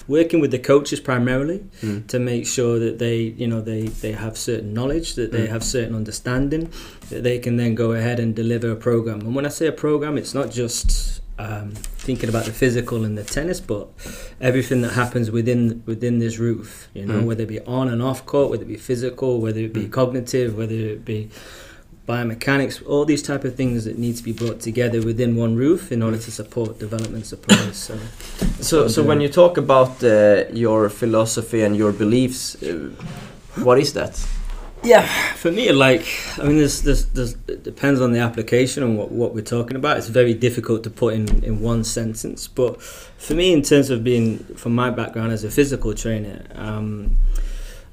working 0.07 0.39
with 0.41 0.49
the 0.51 0.59
coaches 0.59 0.99
primarily 0.99 1.59
Mm. 1.83 2.07
to 2.07 2.17
make 2.19 2.47
sure 2.47 2.79
that 2.79 2.97
they 2.97 3.17
you 3.41 3.47
know 3.47 3.61
they 3.61 3.83
they 3.83 4.13
have 4.13 4.35
certain 4.37 4.73
knowledge 4.73 5.13
that 5.15 5.31
they 5.31 5.45
Mm. 5.45 5.49
have 5.49 5.63
certain 5.63 5.95
understanding 5.95 6.71
that 7.09 7.21
they 7.23 7.37
can 7.37 7.57
then 7.57 7.75
go 7.75 7.91
ahead 7.91 8.19
and 8.19 8.35
deliver 8.35 8.71
a 8.71 8.75
program 8.75 9.21
and 9.21 9.35
when 9.35 9.45
i 9.45 9.49
say 9.49 9.67
a 9.67 9.71
program 9.71 10.17
it's 10.17 10.33
not 10.33 10.49
just 10.51 11.21
um, 11.43 11.67
thinking 12.07 12.29
about 12.33 12.45
the 12.49 12.55
physical 12.63 12.99
and 13.07 13.13
the 13.21 13.23
tennis 13.37 13.59
but 13.71 13.85
everything 14.49 14.79
that 14.85 14.93
happens 15.03 15.27
within 15.37 15.61
within 15.91 16.15
this 16.23 16.35
roof 16.47 16.69
you 16.97 17.05
know 17.07 17.19
Mm. 17.19 17.25
whether 17.27 17.43
it 17.47 17.51
be 17.57 17.61
on 17.79 17.85
and 17.93 18.01
off 18.09 18.19
court 18.31 18.47
whether 18.51 18.63
it 18.67 18.73
be 18.77 18.81
physical 18.91 19.31
whether 19.45 19.61
it 19.67 19.73
be 19.81 19.85
Mm. 19.87 19.91
cognitive 19.99 20.49
whether 20.59 20.79
it 20.95 21.01
be 21.13 21.19
biomechanics 22.07 22.75
all 22.91 23.05
these 23.05 23.23
type 23.29 23.43
of 23.49 23.53
things 23.61 23.77
that 23.85 23.97
need 24.05 24.15
to 24.17 24.23
be 24.23 24.33
brought 24.41 24.59
together 24.69 24.99
within 25.09 25.35
one 25.45 25.53
roof 25.55 25.91
in 25.91 25.99
order 26.05 26.17
to 26.17 26.31
support 26.31 26.69
development 26.79 27.25
players 27.45 27.77
so 27.87 27.95
So, 28.69 28.87
so 28.87 28.99
when 29.09 29.19
you 29.21 29.29
talk 29.41 29.53
about 29.57 29.91
uh, 30.03 30.11
your 30.65 30.89
philosophy 30.89 31.59
and 31.65 31.73
your 31.81 31.91
beliefs, 32.03 32.41
uh, 32.61 32.89
what 33.67 33.77
is 33.79 33.91
that? 33.93 34.13
Yeah, 34.83 35.05
for 35.35 35.51
me, 35.51 35.71
like 35.71 36.07
I 36.39 36.43
mean, 36.43 36.57
this 36.57 36.83
it 36.83 37.63
depends 37.63 38.01
on 38.01 38.13
the 38.13 38.19
application 38.19 38.81
and 38.81 38.97
what, 38.97 39.11
what 39.11 39.35
we're 39.35 39.41
talking 39.41 39.77
about. 39.77 39.97
It's 39.97 40.07
very 40.07 40.33
difficult 40.33 40.83
to 40.85 40.89
put 40.89 41.13
in, 41.13 41.43
in 41.43 41.61
one 41.61 41.83
sentence. 41.83 42.47
But 42.47 42.81
for 42.81 43.35
me, 43.35 43.53
in 43.53 43.61
terms 43.61 43.91
of 43.91 44.03
being 44.03 44.39
from 44.55 44.73
my 44.73 44.89
background 44.89 45.33
as 45.33 45.43
a 45.43 45.51
physical 45.51 45.93
trainer, 45.93 46.45
um, 46.55 47.15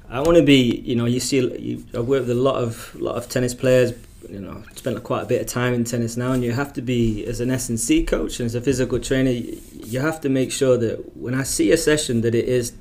I 0.09 0.21
want 0.21 0.37
to 0.37 0.43
be. 0.43 0.81
You 0.83 0.95
know, 0.95 1.05
you 1.05 1.19
see, 1.19 1.37
you, 1.59 1.85
I 1.93 1.99
work 1.99 2.21
with 2.21 2.31
a 2.31 2.41
lot 2.41 2.55
of 2.55 2.95
lot 2.95 3.15
of 3.17 3.29
tennis 3.29 3.53
players. 3.53 3.93
You 4.27 4.39
know, 4.39 4.63
spent 4.75 5.01
quite 5.03 5.23
a 5.23 5.25
bit 5.25 5.41
of 5.41 5.47
time 5.47 5.75
in 5.75 5.83
tennis 5.83 6.17
now, 6.17 6.31
and 6.31 6.43
you 6.43 6.53
have 6.53 6.73
to 6.73 6.81
be 6.81 7.23
as 7.25 7.39
an 7.39 7.51
S 7.51 7.69
and 7.69 7.79
C 7.79 8.03
coach 8.03 8.39
and 8.39 8.47
as 8.47 8.55
a 8.55 8.61
physical 8.61 8.99
trainer. 8.99 9.29
You 9.29 9.99
have 9.99 10.21
to 10.21 10.29
make 10.29 10.51
sure 10.51 10.75
that 10.77 11.15
when 11.15 11.35
I 11.35 11.43
see 11.43 11.71
a 11.71 11.77
session, 11.77 12.21
that 12.21 12.33
it 12.33 12.45
is 12.45 12.73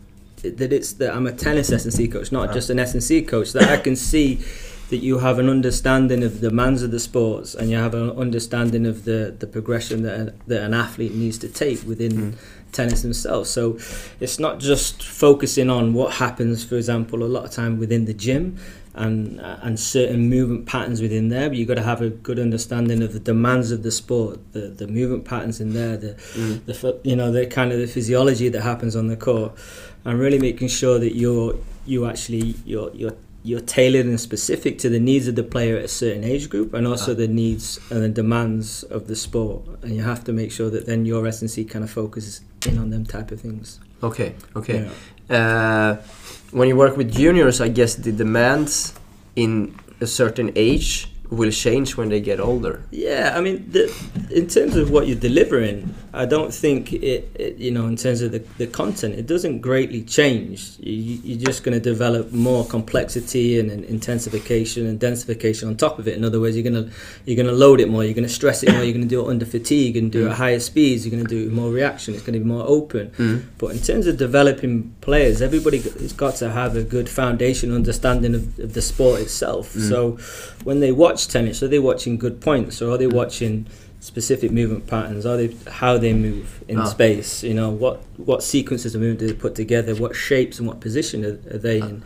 that 0.43 0.73
it's 0.73 0.93
that 0.95 1.15
I'm 1.15 1.27
a 1.27 1.33
tennis 1.33 1.71
S 1.73 1.85
and 1.85 1.93
C 1.93 2.09
coach, 2.09 2.33
not 2.33 2.53
just 2.53 2.71
an 2.71 2.79
S 2.79 2.95
and 2.95 3.03
C 3.03 3.23
coach. 3.23 3.53
That 3.53 3.69
I 3.71 3.77
can 3.77 3.97
see 4.13 4.41
that 4.91 4.99
you 4.99 5.19
have 5.19 5.39
an 5.39 5.51
understanding 5.51 6.23
of 6.25 6.41
the 6.41 6.49
demands 6.49 6.83
of 6.83 6.91
the 6.91 6.99
sports 7.01 7.55
and 7.55 7.69
you 7.71 7.77
have 7.77 7.93
an 7.93 8.09
understanding 8.13 8.87
of 8.87 9.05
the, 9.05 9.37
the 9.39 9.47
progression 9.47 10.01
that, 10.03 10.19
a, 10.19 10.35
that 10.47 10.63
an 10.63 10.73
athlete 10.73 11.13
needs 11.15 11.37
to 11.39 11.49
take 11.49 11.83
within 11.87 12.13
Mm. 12.13 12.35
tennis 12.73 13.03
themselves. 13.03 13.51
So 13.51 13.79
it's 14.19 14.39
not 14.39 14.61
just 14.61 15.03
focusing 15.03 15.69
on 15.69 15.93
what 15.93 16.15
happens, 16.15 16.65
for 16.65 16.77
example, 16.77 17.23
a 17.23 17.27
lot 17.29 17.45
of 17.45 17.51
time 17.51 17.79
within 17.79 18.07
the 18.07 18.15
gym 18.15 18.57
and 18.95 19.41
uh, 19.41 19.59
and 19.63 19.79
certain 19.79 20.29
movement 20.29 20.67
patterns 20.67 21.01
within 21.03 21.29
there. 21.29 21.49
But 21.51 21.57
you've 21.59 21.69
got 21.69 21.75
to 21.75 21.83
have 21.83 22.01
a 22.03 22.09
good 22.11 22.39
understanding 22.39 23.03
of 23.03 23.13
the 23.13 23.21
demands 23.21 23.71
of 23.71 23.83
the 23.83 23.91
sport, 23.91 24.41
the 24.53 24.61
the 24.69 24.87
movement 24.87 25.25
patterns 25.27 25.61
in 25.61 25.73
there, 25.75 25.97
the 25.99 26.15
Mm. 26.35 26.65
the 26.67 27.01
you 27.05 27.15
know 27.17 27.31
the 27.31 27.47
kind 27.47 27.73
of 27.73 27.79
the 27.79 27.87
physiology 27.87 28.49
that 28.49 28.63
happens 28.63 28.97
on 28.97 29.07
the 29.09 29.17
court, 29.17 29.53
and 30.05 30.19
really 30.19 30.39
making 30.39 30.69
sure 30.69 30.99
that 30.99 31.15
you're 31.17 31.55
you 31.87 32.07
actually 32.07 32.55
you're 32.65 32.91
you're 32.95 33.15
you're 33.45 33.61
tailored 33.61 34.05
and 34.07 34.21
specific 34.21 34.79
to 34.79 34.89
the 34.89 34.99
needs 35.01 35.27
of 35.29 35.35
the 35.37 35.43
player 35.43 35.77
at 35.79 35.85
a 35.85 35.89
certain 35.89 36.25
age 36.25 36.51
group 36.51 36.75
and 36.75 36.87
also 36.87 37.13
Ah. 37.13 37.15
the 37.15 37.29
needs 37.29 37.79
and 37.91 38.03
the 38.03 38.09
demands 38.09 38.83
of 38.97 39.07
the 39.07 39.15
sport 39.17 39.63
and 39.83 39.95
you 39.97 40.03
have 40.03 40.23
to 40.25 40.33
make 40.33 40.51
sure 40.53 40.69
that 40.71 40.87
then 40.87 41.07
your 41.07 41.27
S&C 41.27 41.65
kind 41.65 41.85
of 41.85 41.91
focuses 41.91 42.41
in 42.67 42.77
on 42.79 42.91
them 42.91 43.05
type 43.07 43.31
of 43.33 43.41
things 43.41 43.81
Okay, 44.03 44.35
okay. 44.55 44.89
Yeah. 45.29 45.37
Uh, 45.37 45.97
when 46.53 46.69
you 46.69 46.77
work 46.77 46.97
with 46.97 47.13
juniors, 47.13 47.61
I 47.61 47.69
guess 47.69 47.97
the 47.97 48.13
demands 48.13 48.95
in 49.35 49.75
a 50.01 50.07
certain 50.07 50.53
age 50.55 51.09
will 51.31 51.51
change 51.51 51.97
when 51.97 52.09
they 52.09 52.21
get 52.21 52.41
older. 52.41 52.83
Yeah, 52.91 53.35
I 53.37 53.41
mean, 53.41 53.71
the, 53.71 53.93
in 54.31 54.47
terms 54.47 54.77
of 54.77 54.91
what 54.91 55.07
you're 55.09 55.19
delivering, 55.19 55.95
I 56.15 56.25
don't 56.25 56.53
think 56.55 56.93
it, 56.93 57.31
it 57.35 57.57
you 57.59 57.71
know, 57.71 57.87
in 57.87 57.97
terms 57.97 58.23
of 58.23 58.33
the, 58.33 58.39
the 58.59 58.67
content, 58.67 59.15
it 59.15 59.27
doesn't 59.27 59.61
greatly 59.61 60.03
change. 60.03 60.77
You, 60.79 60.93
you're 61.25 61.39
just 61.39 61.65
going 61.65 61.75
to 61.75 61.81
develop 61.81 62.33
more 62.33 62.65
complexity 62.67 63.59
and, 63.59 63.71
and 63.71 63.85
intensification 63.85 64.87
and 64.87 65.01
densification 65.01 65.69
on 65.69 65.77
top 65.77 65.99
of 65.99 66.07
it. 66.09 66.17
In 66.17 66.25
other 66.25 66.41
words, 66.41 66.57
you're 66.57 66.69
going 66.71 66.85
to 66.85 66.91
you're 67.25 67.37
going 67.37 67.47
to 67.49 67.53
load 67.53 67.81
it 67.81 67.89
more, 67.89 68.05
you're 68.05 68.15
going 68.15 68.27
to 68.27 68.33
stress 68.33 68.63
it 68.63 68.73
more, 68.73 68.83
you're 68.83 68.93
going 68.93 69.03
to 69.03 69.09
do 69.09 69.25
it 69.27 69.29
under 69.29 69.45
fatigue 69.47 69.97
and 69.97 70.11
do 70.13 70.23
it 70.23 70.29
Mm. 70.29 70.31
at 70.33 70.37
higher 70.37 70.61
speeds. 70.61 71.05
You're 71.07 71.13
going 71.13 71.25
to 71.25 71.29
do 71.29 71.43
it 71.43 71.45
with 71.45 71.53
more 71.53 71.71
reaction. 71.71 72.15
It's 72.15 72.23
going 72.23 72.35
to 72.35 72.41
be 72.41 72.45
more 72.45 72.65
open. 72.67 73.11
Mm. 73.11 73.45
But 73.59 73.69
in 73.69 73.79
terms 73.79 74.07
of 74.07 74.17
developing 74.17 74.95
players, 75.01 75.41
everybody 75.41 75.79
has 75.79 76.13
got 76.13 76.37
to 76.37 76.51
have 76.51 76.75
a 76.77 76.83
good 76.83 77.09
foundation 77.09 77.73
understanding 77.75 78.35
of, 78.35 78.59
of 78.59 78.73
the 78.75 78.83
sport 78.83 79.21
itself. 79.21 79.75
Mm. 79.75 79.89
So 79.89 80.19
when 80.65 80.81
they 80.81 80.93
watch 80.93 81.18
tennis, 81.27 81.63
are 81.63 81.69
they 81.69 81.79
watching 81.79 82.17
good 82.19 82.41
points 82.41 82.81
or 82.83 82.91
are 82.93 82.99
they 82.99 83.07
Mm. 83.07 83.13
watching 83.13 83.67
specific 84.01 84.53
movement 84.53 84.87
patterns? 84.87 85.27
Are 85.27 85.37
they 85.37 85.51
how 85.67 85.99
they 85.99 86.13
move 86.13 86.61
in 86.69 86.79
Ah. 86.79 86.85
space? 86.85 87.43
You 87.43 87.55
know 87.55 87.71
what 87.71 88.01
what 88.17 88.43
sequences 88.43 88.95
of 88.95 89.01
movement 89.01 89.21
do 89.21 89.27
they 89.27 89.33
put 89.33 89.55
together? 89.55 89.95
What 89.95 90.15
shapes 90.15 90.59
and 90.59 90.69
what 90.69 90.81
position 90.81 91.25
are, 91.25 91.39
are 91.55 91.59
they 91.59 91.79
in? 91.79 92.03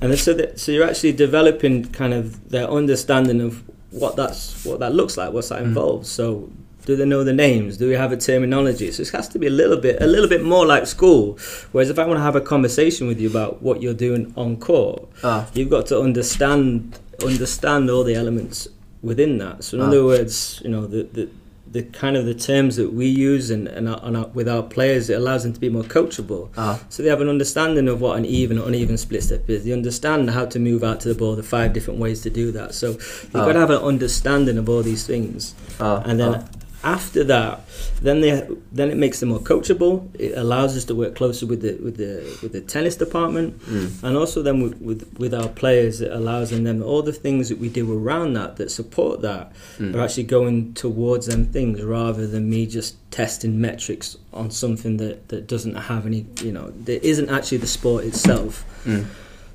And 0.00 0.18
so 0.18 0.32
that 0.34 0.58
so 0.58 0.72
you're 0.72 0.84
actually 0.90 1.12
developing 1.12 1.84
kind 1.84 2.14
of 2.14 2.24
their 2.50 2.68
understanding 2.68 3.40
of 3.40 3.62
what 3.90 4.16
that's 4.16 4.64
what 4.64 4.80
that 4.80 4.94
looks 4.94 5.16
like. 5.16 5.32
What's 5.32 5.48
that 5.50 5.60
Mm. 5.60 5.66
involved? 5.66 6.06
So 6.06 6.48
do 6.86 6.96
they 6.96 7.04
know 7.04 7.22
the 7.22 7.32
names? 7.34 7.76
Do 7.76 7.86
we 7.86 7.94
have 7.94 8.10
a 8.10 8.16
terminology? 8.16 8.90
So 8.90 9.02
it 9.02 9.10
has 9.10 9.28
to 9.28 9.38
be 9.38 9.46
a 9.46 9.50
little 9.50 9.76
bit, 9.76 9.98
a 10.00 10.06
little 10.06 10.28
bit 10.28 10.42
more 10.42 10.64
like 10.66 10.86
school. 10.86 11.38
Whereas 11.72 11.90
if 11.90 11.98
I 11.98 12.06
want 12.06 12.16
to 12.18 12.22
have 12.22 12.34
a 12.34 12.40
conversation 12.40 13.06
with 13.06 13.20
you 13.20 13.28
about 13.28 13.62
what 13.62 13.82
you're 13.82 13.94
doing 14.08 14.32
on 14.36 14.56
court, 14.56 15.06
Ah, 15.22 15.46
you've 15.54 15.68
got 15.70 15.86
to 15.86 16.00
understand 16.00 16.98
understand 17.26 17.90
all 17.90 18.04
the 18.04 18.14
elements 18.14 18.68
within 19.02 19.38
that. 19.38 19.64
So 19.64 19.76
in 19.76 19.82
Ah. 19.82 19.86
other 19.88 20.04
words, 20.04 20.60
you 20.64 20.70
know 20.70 20.86
the, 20.86 21.02
the 21.12 21.28
the 21.72 21.82
kind 21.84 22.16
of 22.16 22.24
the 22.26 22.34
terms 22.34 22.74
that 22.74 22.92
we 22.92 23.06
use 23.06 23.48
and, 23.48 23.68
and, 23.68 23.88
our, 23.88 24.00
and 24.02 24.16
our, 24.16 24.26
with 24.34 24.48
our 24.48 24.60
players, 24.60 25.08
it 25.08 25.14
allows 25.14 25.44
them 25.44 25.52
to 25.52 25.60
be 25.60 25.68
more 25.68 25.84
coachable. 25.84 26.48
ah, 26.58 26.80
So 26.88 27.00
they 27.04 27.08
have 27.08 27.20
an 27.20 27.28
understanding 27.28 27.86
of 27.86 28.00
what 28.00 28.18
an 28.18 28.24
even 28.24 28.58
or 28.58 28.66
uneven 28.66 28.96
split 28.98 29.22
step 29.22 29.48
is. 29.48 29.62
They 29.64 29.72
understand 29.72 30.30
how 30.30 30.46
to 30.46 30.58
move 30.58 30.82
out 30.82 30.98
to 31.02 31.08
the 31.08 31.14
ball, 31.14 31.36
the 31.36 31.44
five 31.44 31.72
different 31.72 32.00
ways 32.00 32.22
to 32.22 32.30
do 32.30 32.50
that. 32.58 32.74
So 32.74 32.88
you've 32.88 33.30
Ah. 33.36 33.46
got 33.46 33.52
to 33.52 33.60
have 33.60 33.70
an 33.70 33.82
understanding 33.82 34.58
of 34.58 34.68
all 34.68 34.82
these 34.82 35.06
things 35.06 35.54
ah, 35.78 36.02
and 36.04 36.18
then 36.18 36.34
ah. 36.34 36.44
After 36.82 37.24
that, 37.24 37.60
then 38.00 38.20
they 38.22 38.46
then 38.72 38.90
it 38.90 38.96
makes 38.96 39.20
them 39.20 39.28
more 39.28 39.38
coachable. 39.40 40.08
It 40.18 40.32
allows 40.36 40.76
us 40.76 40.84
to 40.86 40.94
work 40.94 41.14
closer 41.14 41.46
with 41.46 41.60
the 41.62 41.74
with 41.84 41.96
the 41.98 42.22
with 42.42 42.52
the 42.52 42.60
tennis 42.62 42.96
department, 42.96 43.58
Mm. 43.68 44.02
and 44.02 44.16
also 44.16 44.42
then 44.42 44.62
with, 44.62 44.80
with 44.80 45.06
with 45.18 45.34
our 45.34 45.48
players. 45.48 46.00
It 46.00 46.10
allows 46.12 46.50
them 46.50 46.64
then 46.64 46.82
all 46.82 47.02
the 47.02 47.12
things 47.12 47.48
that 47.50 47.58
we 47.58 47.68
do 47.68 47.84
around 47.98 48.32
that 48.34 48.56
that 48.56 48.70
support 48.70 49.20
that 49.22 49.52
Mm. 49.78 49.94
are 49.94 50.00
actually 50.00 50.24
going 50.24 50.72
towards 50.74 51.26
them 51.26 51.44
things 51.46 51.82
rather 51.82 52.26
than 52.26 52.48
me 52.48 52.66
just 52.66 52.96
testing 53.10 53.60
metrics 53.60 54.16
on 54.32 54.50
something 54.50 54.96
that 54.98 55.28
that 55.28 55.46
doesn't 55.46 55.74
have 55.74 56.06
any 56.06 56.24
you 56.42 56.52
know 56.52 56.72
that 56.86 57.02
isn't 57.06 57.28
actually 57.28 57.58
the 57.58 57.66
sport 57.66 58.04
itself. 58.04 58.64
Mm. 58.86 59.04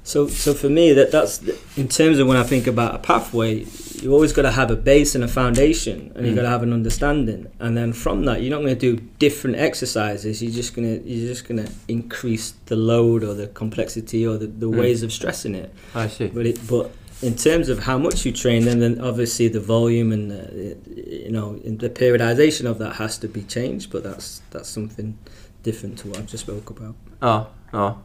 So, 0.08 0.28
so 0.28 0.54
for 0.54 0.70
me, 0.70 0.94
that 0.94 1.10
that's 1.12 1.42
in 1.76 1.88
terms 1.88 2.20
of 2.20 2.28
when 2.28 2.38
I 2.38 2.44
think 2.44 2.68
about 2.68 2.94
a 2.94 3.00
pathway, 3.00 3.66
you 4.02 4.14
always 4.14 4.34
got 4.34 4.44
to 4.44 4.52
have 4.52 4.70
a 4.70 4.76
base 4.76 5.16
and 5.16 5.24
a 5.24 5.28
foundation, 5.28 6.12
and 6.16 6.28
you 6.28 6.32
Mm. 6.32 6.36
got 6.36 6.42
to 6.44 6.50
have 6.50 6.62
an 6.64 6.74
understanding, 6.74 7.48
and 7.60 7.76
then 7.76 7.92
from 7.92 8.26
that, 8.26 8.42
you're 8.42 8.52
not 8.56 8.62
going 8.64 8.78
to 8.78 8.98
do 8.98 9.02
different 9.18 9.58
exercises. 9.58 10.42
You're 10.44 10.52
just 10.62 10.76
gonna 10.76 11.00
you're 11.04 11.28
just 11.34 11.48
gonna 11.48 11.66
increase 11.88 12.54
the 12.68 12.76
load 12.76 13.24
or 13.24 13.34
the 13.34 13.48
complexity 13.48 14.28
or 14.28 14.38
the, 14.38 14.46
the 14.46 14.68
Mm. 14.70 14.78
ways 14.80 15.02
of 15.04 15.12
stressing 15.12 15.56
it. 15.56 15.70
I 15.96 16.08
see. 16.08 16.28
But 16.28 16.46
it, 16.46 16.60
but 16.68 16.92
in 17.24 17.34
terms 17.36 17.68
of 17.70 17.80
how 17.80 17.98
much 17.98 18.26
you 18.26 18.32
train, 18.32 18.66
then 18.66 18.80
then 18.80 19.00
obviously 19.02 19.48
the 19.50 19.60
volume 19.60 20.12
and 20.14 20.30
the, 20.30 20.78
you 21.26 21.32
know 21.32 21.58
the 21.66 21.90
periodization 21.90 22.66
of 22.70 22.78
that 22.78 22.94
has 22.98 23.18
to 23.20 23.28
be 23.28 23.42
changed. 23.42 23.90
But 23.92 24.04
that's 24.04 24.42
that's 24.52 24.70
something 24.70 25.18
different 25.64 25.98
to 26.00 26.08
what 26.10 26.18
I've 26.20 26.32
just 26.32 26.44
spoke 26.46 26.70
about. 26.70 26.94
Ja, 27.22 27.48
ja. 27.74 27.96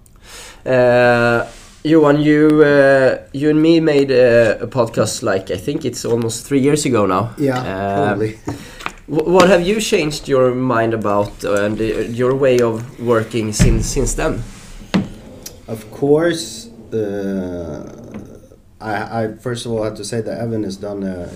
Eh, 0.64 1.46
Johan, 1.82 2.20
you 2.20 2.62
uh, 2.62 3.18
you 3.32 3.48
and 3.50 3.60
me 3.62 3.80
made 3.80 4.10
a, 4.10 4.60
a 4.62 4.66
podcast 4.66 5.22
like 5.22 5.50
I 5.50 5.56
think 5.56 5.84
it's 5.84 6.04
almost 6.04 6.46
three 6.46 6.60
years 6.60 6.84
ago 6.84 7.06
now. 7.06 7.30
Yeah, 7.38 7.58
Uh, 7.58 8.06
probably. 8.06 8.38
What 9.10 9.48
have 9.48 9.66
you 9.66 9.80
changed 9.80 10.28
your 10.28 10.54
mind 10.54 10.94
about 10.94 11.44
uh, 11.44 11.64
and 11.64 11.80
uh, 11.80 11.84
your 12.14 12.32
way 12.36 12.60
of 12.60 13.00
working 13.00 13.52
since 13.52 13.86
since 13.86 14.14
then? 14.14 14.42
Of 15.66 15.90
course, 15.90 16.68
uh, 16.92 17.82
I, 18.80 19.24
I 19.24 19.28
first 19.42 19.66
of 19.66 19.72
all 19.72 19.82
have 19.82 19.96
to 19.96 20.04
say 20.04 20.20
that 20.20 20.38
Evan 20.38 20.62
has 20.64 20.76
done 20.76 21.02
a. 21.02 21.28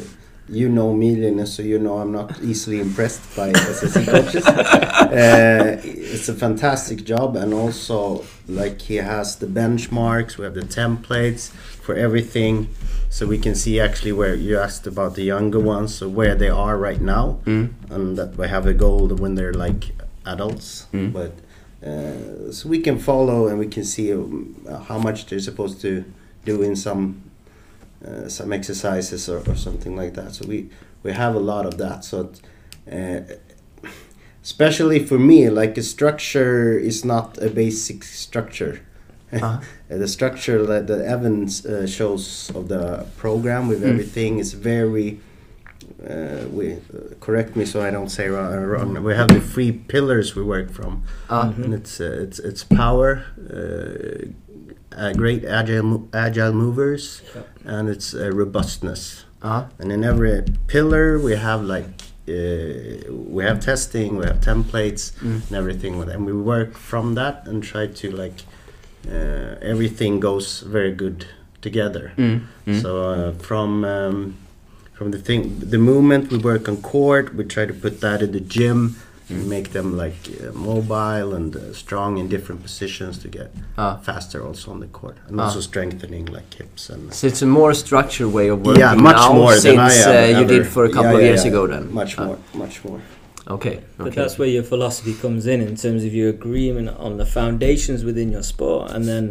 You 0.46 0.68
know 0.68 0.92
me, 0.92 1.16
Linus, 1.16 1.54
so 1.54 1.62
you 1.62 1.78
know 1.78 1.98
I'm 1.98 2.12
not 2.12 2.38
easily 2.42 2.78
impressed 2.78 3.34
by 3.34 3.50
SSC 3.52 4.06
coaches. 4.06 4.46
uh, 4.46 5.80
it's 5.82 6.28
a 6.28 6.34
fantastic 6.34 7.04
job, 7.04 7.34
and 7.36 7.54
also 7.54 8.24
like 8.46 8.82
he 8.82 8.96
has 8.96 9.36
the 9.36 9.46
benchmarks, 9.46 10.36
we 10.36 10.44
have 10.44 10.54
the 10.54 10.60
templates 10.60 11.48
for 11.48 11.94
everything, 11.94 12.68
so 13.08 13.26
we 13.26 13.38
can 13.38 13.54
see 13.54 13.80
actually 13.80 14.12
where 14.12 14.34
you 14.34 14.58
asked 14.58 14.86
about 14.86 15.14
the 15.14 15.22
younger 15.22 15.58
ones, 15.60 15.94
so 15.94 16.10
where 16.10 16.34
they 16.34 16.50
are 16.50 16.76
right 16.76 17.00
now, 17.00 17.38
Mm. 17.46 17.70
and 17.90 18.18
that 18.18 18.36
we 18.36 18.46
have 18.46 18.66
a 18.66 18.74
goal 18.74 19.08
when 19.08 19.36
they're 19.36 19.54
like 19.54 19.92
adults, 20.26 20.86
Mm. 20.92 21.12
but. 21.12 21.32
Uh, 21.84 22.50
so 22.50 22.66
we 22.70 22.78
can 22.78 22.98
follow 22.98 23.46
and 23.46 23.58
we 23.58 23.66
can 23.66 23.84
see 23.84 24.10
um, 24.10 24.56
how 24.88 24.96
much 24.98 25.26
they're 25.26 25.38
supposed 25.38 25.82
to 25.82 26.02
do 26.46 26.62
in 26.62 26.74
some 26.74 27.20
uh, 28.06 28.28
some 28.28 28.52
exercises 28.52 29.28
or, 29.28 29.38
or 29.50 29.56
something 29.56 29.96
like 29.96 30.14
that. 30.14 30.34
So 30.34 30.46
we 30.46 30.68
we 31.02 31.12
have 31.12 31.34
a 31.34 31.40
lot 31.40 31.66
of 31.66 31.76
that. 31.78 32.04
So 32.04 32.30
uh, 32.92 33.20
especially 34.42 34.98
for 34.98 35.18
me, 35.18 35.48
like 35.50 35.76
a 35.78 35.82
structure 35.82 36.78
is 36.78 37.04
not 37.04 37.38
a 37.42 37.48
basic 37.50 38.04
structure. 38.04 38.80
Uh-huh. 39.34 39.58
Uh, 39.90 39.96
the 39.98 40.06
structure 40.06 40.64
that 40.64 40.86
the 40.86 41.04
Evans 41.04 41.66
uh, 41.66 41.86
shows 41.88 42.52
of 42.54 42.68
the 42.68 43.04
program 43.16 43.66
with 43.68 43.82
Mm. 43.82 43.90
everything 43.90 44.38
is 44.38 44.52
very. 44.54 45.18
Uh, 46.08 46.46
we 46.52 46.72
uh, 46.74 46.78
correct 47.20 47.56
me 47.56 47.64
so 47.64 47.80
I 47.88 47.90
don't 47.90 48.10
say 48.10 48.28
wrong. 48.28 48.54
wrong. 48.54 49.02
We 49.02 49.14
have 49.16 49.28
the 49.28 49.40
three 49.40 49.72
pillars 49.72 50.36
we 50.36 50.42
work 50.44 50.70
from 50.70 51.02
Uh, 51.28 51.52
and 51.64 51.74
it's 51.74 52.00
uh, 52.00 52.22
it's 52.24 52.38
it's 52.38 52.62
power, 52.64 53.24
uh, 54.96 55.12
great 55.12 55.44
agile 55.44 56.08
agile 56.12 56.52
movers, 56.52 57.22
and 57.64 57.88
it's 57.88 58.14
uh, 58.14 58.30
robustness. 58.32 59.24
uh, 59.42 59.64
And 59.78 59.92
in 59.92 60.04
every 60.04 60.42
pillar 60.66 61.18
we 61.18 61.36
have 61.36 61.62
like 61.62 61.86
uh, 62.28 63.12
we 63.36 63.44
have 63.44 63.60
testing, 63.60 64.16
we 64.16 64.24
have 64.26 64.40
templates, 64.40 65.12
Mm. 65.20 65.40
and 65.48 65.52
everything, 65.56 65.92
and 66.12 66.26
we 66.26 66.32
work 66.32 66.70
from 66.76 67.14
that 67.14 67.46
and 67.46 67.62
try 67.62 67.86
to 67.86 68.06
like 68.10 68.38
uh, 69.08 69.56
everything 69.72 70.20
goes 70.20 70.60
very 70.60 70.92
good 70.92 71.26
together. 71.60 72.12
mm, 72.16 72.40
mm. 72.66 72.82
So 72.82 72.90
uh, 73.10 73.32
from 73.48 73.84
um, 73.84 74.34
from 74.94 75.10
the 75.10 75.18
thing, 75.18 75.58
the 75.70 75.78
movement 75.78 76.30
we 76.30 76.38
work 76.38 76.68
on 76.68 76.76
court, 76.78 77.34
we 77.34 77.44
try 77.44 77.66
to 77.66 77.74
put 77.74 78.00
that 78.00 78.22
in 78.22 78.32
the 78.32 78.40
gym 78.40 78.96
and 79.30 79.48
make 79.48 79.70
them 79.72 79.96
like 79.96 80.16
uh, 80.40 80.52
mobile 80.52 81.34
and 81.34 81.56
uh, 81.56 81.72
strong 81.72 82.18
in 82.18 82.28
different 82.28 82.62
positions 82.62 83.18
to 83.18 83.28
get 83.28 83.50
Ah. 83.78 83.96
faster 84.02 84.38
also 84.46 84.70
on 84.70 84.80
the 84.80 84.86
court, 84.98 85.16
and 85.28 85.40
Ah. 85.40 85.44
also 85.44 85.60
strengthening 85.60 86.26
like 86.26 86.52
hips 86.54 86.90
and. 86.90 87.12
So 87.14 87.26
it's 87.26 87.42
a 87.42 87.46
more 87.46 87.72
structured 87.74 88.30
way 88.32 88.48
of 88.48 88.58
working 88.66 88.80
yeah, 88.80 88.94
much 88.94 89.16
now 89.16 89.32
more 89.32 89.52
since 89.52 89.64
than 89.64 89.78
I 89.78 89.92
have 89.92 90.36
uh, 90.36 90.40
you 90.40 90.46
did 90.46 90.66
for 90.66 90.84
a 90.84 90.88
couple 90.96 91.12
yeah, 91.12 91.18
of 91.18 91.22
years 91.30 91.44
yeah. 91.44 91.50
ago. 91.52 91.66
Then 91.66 91.92
Much 91.92 92.18
Ah, 92.18 92.24
more, 92.26 92.38
much 92.54 92.84
more. 92.84 93.00
Okay, 93.46 93.80
But 93.98 94.06
okay. 94.08 94.16
that's 94.20 94.38
where 94.38 94.48
your 94.48 94.62
philosophy 94.62 95.12
comes 95.14 95.46
in, 95.46 95.60
in 95.60 95.76
terms 95.76 96.02
of 96.04 96.14
your 96.14 96.30
agreement 96.30 96.88
on 97.06 97.18
the 97.18 97.26
foundations 97.26 98.02
within 98.02 98.32
your 98.32 98.42
sport, 98.42 98.90
and 98.94 99.04
then 99.06 99.24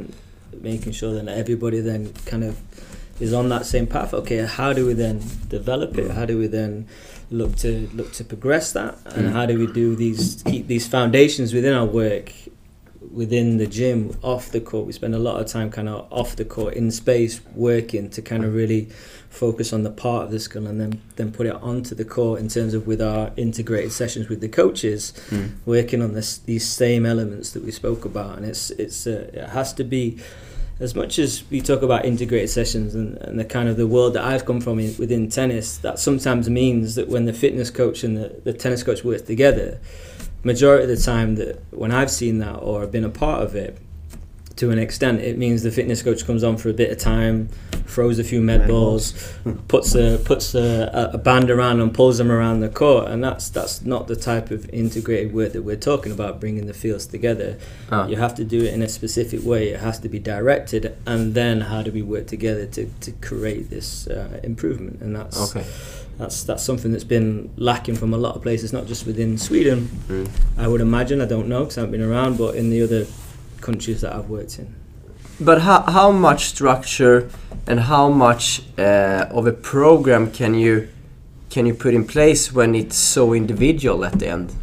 making 0.61 0.93
sure 0.93 1.13
that 1.15 1.27
everybody 1.27 1.79
then 1.81 2.13
kind 2.31 2.43
of 2.43 2.53
is 3.19 3.33
on 3.33 3.49
that 3.49 3.65
same 3.65 3.87
path. 3.87 4.13
Okay, 4.13 4.45
how 4.45 4.71
do 4.73 4.85
we 4.85 4.93
then 4.93 5.19
develop 5.49 5.97
it? 5.97 6.11
How 6.11 6.25
do 6.25 6.37
we 6.37 6.45
then 6.47 6.87
look 7.33 7.55
to 7.57 7.89
look 7.93 8.11
to 8.13 8.23
progress 8.23 8.71
that? 8.73 8.97
And 9.15 9.27
Mm. 9.27 9.31
how 9.31 9.45
do 9.45 9.57
we 9.59 9.67
do 9.81 9.95
these 9.95 10.41
keep 10.45 10.67
these 10.67 10.87
foundations 10.87 11.53
within 11.53 11.73
our 11.73 11.85
work 11.85 12.31
within 13.11 13.57
the 13.57 13.67
gym, 13.67 14.15
off 14.23 14.51
the 14.51 14.61
court? 14.61 14.85
We 14.87 14.93
spend 14.93 15.13
a 15.13 15.19
lot 15.19 15.39
of 15.41 15.47
time 15.47 15.69
kind 15.69 15.89
of 15.89 16.07
off 16.11 16.35
the 16.35 16.45
court 16.45 16.73
in 16.75 16.89
space 16.91 17.41
working 17.55 18.09
to 18.11 18.21
kind 18.21 18.43
of 18.45 18.53
really 18.55 18.87
focus 19.29 19.73
on 19.73 19.81
the 19.83 19.89
part 19.89 20.25
of 20.25 20.31
the 20.31 20.39
skill 20.39 20.67
and 20.67 20.79
then 20.79 21.01
then 21.15 21.31
put 21.31 21.45
it 21.47 21.55
onto 21.69 21.95
the 21.95 22.05
court 22.05 22.39
in 22.39 22.47
terms 22.47 22.73
of 22.73 22.85
with 22.87 23.01
our 23.01 23.31
integrated 23.35 23.91
sessions 23.91 24.29
with 24.29 24.41
the 24.41 24.47
coaches 24.61 25.11
Mm. 25.31 25.49
working 25.65 26.01
on 26.01 26.13
this 26.13 26.37
these 26.37 26.65
same 26.67 27.03
elements 27.05 27.51
that 27.51 27.63
we 27.65 27.71
spoke 27.71 28.05
about 28.05 28.37
and 28.37 28.45
it's 28.45 28.69
it's 28.83 29.07
uh, 29.07 29.29
it 29.33 29.49
has 29.49 29.73
to 29.73 29.83
be 29.83 30.17
as 30.79 30.95
much 30.95 31.19
as 31.19 31.43
we 31.49 31.61
talk 31.61 31.81
about 31.81 32.05
integrated 32.05 32.49
sessions 32.49 32.95
and, 32.95 33.17
and 33.17 33.39
the 33.39 33.45
kind 33.45 33.69
of 33.69 33.77
the 33.77 33.87
world 33.87 34.13
that 34.13 34.23
I've 34.23 34.45
come 34.45 34.59
from 34.59 34.79
in, 34.79 34.95
within 34.97 35.29
tennis 35.29 35.77
that 35.77 35.99
sometimes 35.99 36.49
means 36.49 36.95
that 36.95 37.07
when 37.07 37.25
the 37.25 37.33
fitness 37.33 37.69
coach 37.69 38.03
and 38.03 38.17
the, 38.17 38.41
the 38.43 38.53
tennis 38.53 38.83
coach 38.83 39.03
work 39.03 39.25
together 39.25 39.79
majority 40.43 40.83
of 40.83 40.89
the 40.89 41.03
time 41.03 41.35
that 41.35 41.63
when 41.71 41.91
I've 41.91 42.11
seen 42.11 42.39
that 42.39 42.55
or 42.55 42.85
been 42.87 43.05
a 43.05 43.09
part 43.09 43.43
of 43.43 43.55
it 43.55 43.77
to 44.55 44.71
an 44.71 44.79
extent 44.79 45.21
it 45.21 45.37
means 45.37 45.63
the 45.63 45.71
fitness 45.71 46.01
coach 46.01 46.25
comes 46.25 46.43
on 46.43 46.57
for 46.57 46.69
a 46.69 46.73
bit 46.73 46.91
of 46.91 46.97
time 46.97 47.49
throws 47.85 48.17
a 48.19 48.23
few 48.23 48.41
med 48.41 48.67
balls 48.67 49.13
puts 49.67 49.93
a 49.95 50.17
puts 50.25 50.55
a, 50.55 51.09
a 51.13 51.17
band 51.17 51.49
around 51.51 51.79
and 51.81 51.93
pulls 51.93 52.17
them 52.17 52.31
around 52.31 52.59
the 52.61 52.69
court 52.69 53.07
and 53.09 53.23
that's 53.23 53.49
that's 53.49 53.83
not 53.83 54.07
the 54.07 54.15
type 54.15 54.49
of 54.51 54.69
integrated 54.69 55.33
work 55.33 55.51
that 55.53 55.61
we're 55.63 55.75
talking 55.75 56.11
about 56.11 56.39
bringing 56.39 56.65
the 56.65 56.73
fields 56.73 57.05
together 57.05 57.57
Ah. 57.91 58.07
you 58.07 58.15
have 58.15 58.33
to 58.35 58.43
do 58.43 58.59
it 58.63 58.73
in 58.73 58.81
a 58.81 58.89
specific 58.89 59.43
way 59.43 59.69
it 59.69 59.79
has 59.79 59.99
to 59.99 60.09
be 60.09 60.19
directed 60.19 60.95
and 61.05 61.33
then 61.33 61.61
how 61.61 61.81
do 61.83 61.91
we 61.91 62.01
work 62.01 62.25
together 62.27 62.65
to, 62.67 62.89
to 63.01 63.11
create 63.13 63.69
this 63.69 64.07
uh, 64.07 64.39
improvement 64.43 65.01
and 65.01 65.15
that's 65.15 65.37
Okay. 65.55 65.65
that's 66.17 66.43
that's 66.43 66.63
something 66.63 66.91
that's 66.91 67.03
been 67.17 67.49
lacking 67.57 67.95
from 67.95 68.13
a 68.13 68.17
lot 68.17 68.35
of 68.35 68.41
places 68.41 68.71
not 68.73 68.85
just 68.87 69.05
within 69.05 69.37
Sweden 69.37 69.89
Mm. 70.07 70.29
I 70.57 70.67
would 70.67 70.81
imagine 70.81 71.21
I 71.21 71.25
don't 71.25 71.47
know 71.47 71.59
because 71.61 71.77
I 71.77 71.81
haven't 71.81 71.91
been 71.99 72.09
around 72.09 72.37
but 72.37 72.55
in 72.55 72.69
the 72.69 72.81
other 72.81 73.05
countries 73.61 74.01
that 74.01 74.13
I've 74.15 74.29
worked 74.29 74.57
in 74.59 74.73
But 75.39 75.61
how, 75.61 75.81
how 75.81 76.11
much 76.11 76.45
structure 76.45 77.29
and 77.67 77.79
how 77.81 78.09
much 78.09 78.61
uh, 78.77 79.27
of 79.31 79.47
a 79.47 79.53
program 79.53 80.31
can 80.31 80.53
you 80.53 80.89
can 81.49 81.67
you 81.67 81.73
put 81.73 81.93
in 81.93 82.03
place 82.05 82.51
when 82.51 82.73
it's 82.73 82.95
so 82.95 83.31
individual 83.33 84.03
at 84.03 84.17
the 84.17 84.27
end 84.27 84.55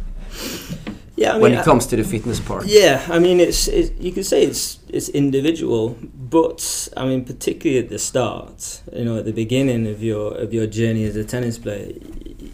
yeah 1.21 1.35
I 1.35 1.37
when 1.37 1.51
mean, 1.51 1.59
it 1.59 1.65
comes 1.65 1.85
to 1.87 1.95
the 1.95 2.03
fitness 2.03 2.39
part? 2.39 2.65
Yeah, 2.65 3.05
I 3.09 3.19
mean, 3.19 3.39
it's 3.39 3.67
it, 3.67 3.93
you 3.99 4.11
can 4.11 4.23
say 4.23 4.43
it's 4.43 4.79
it's 4.89 5.09
individual, 5.09 5.97
but 6.13 6.89
I 6.97 7.05
mean, 7.05 7.25
particularly 7.25 7.79
at 7.83 7.89
the 7.89 7.99
start, 7.99 8.81
you 8.91 9.05
know, 9.05 9.17
at 9.17 9.25
the 9.25 9.33
beginning 9.33 9.87
of 9.87 10.03
your 10.03 10.33
of 10.35 10.53
your 10.53 10.67
journey 10.67 11.03
as 11.05 11.15
a 11.15 11.23
tennis 11.23 11.57
player, 11.59 11.93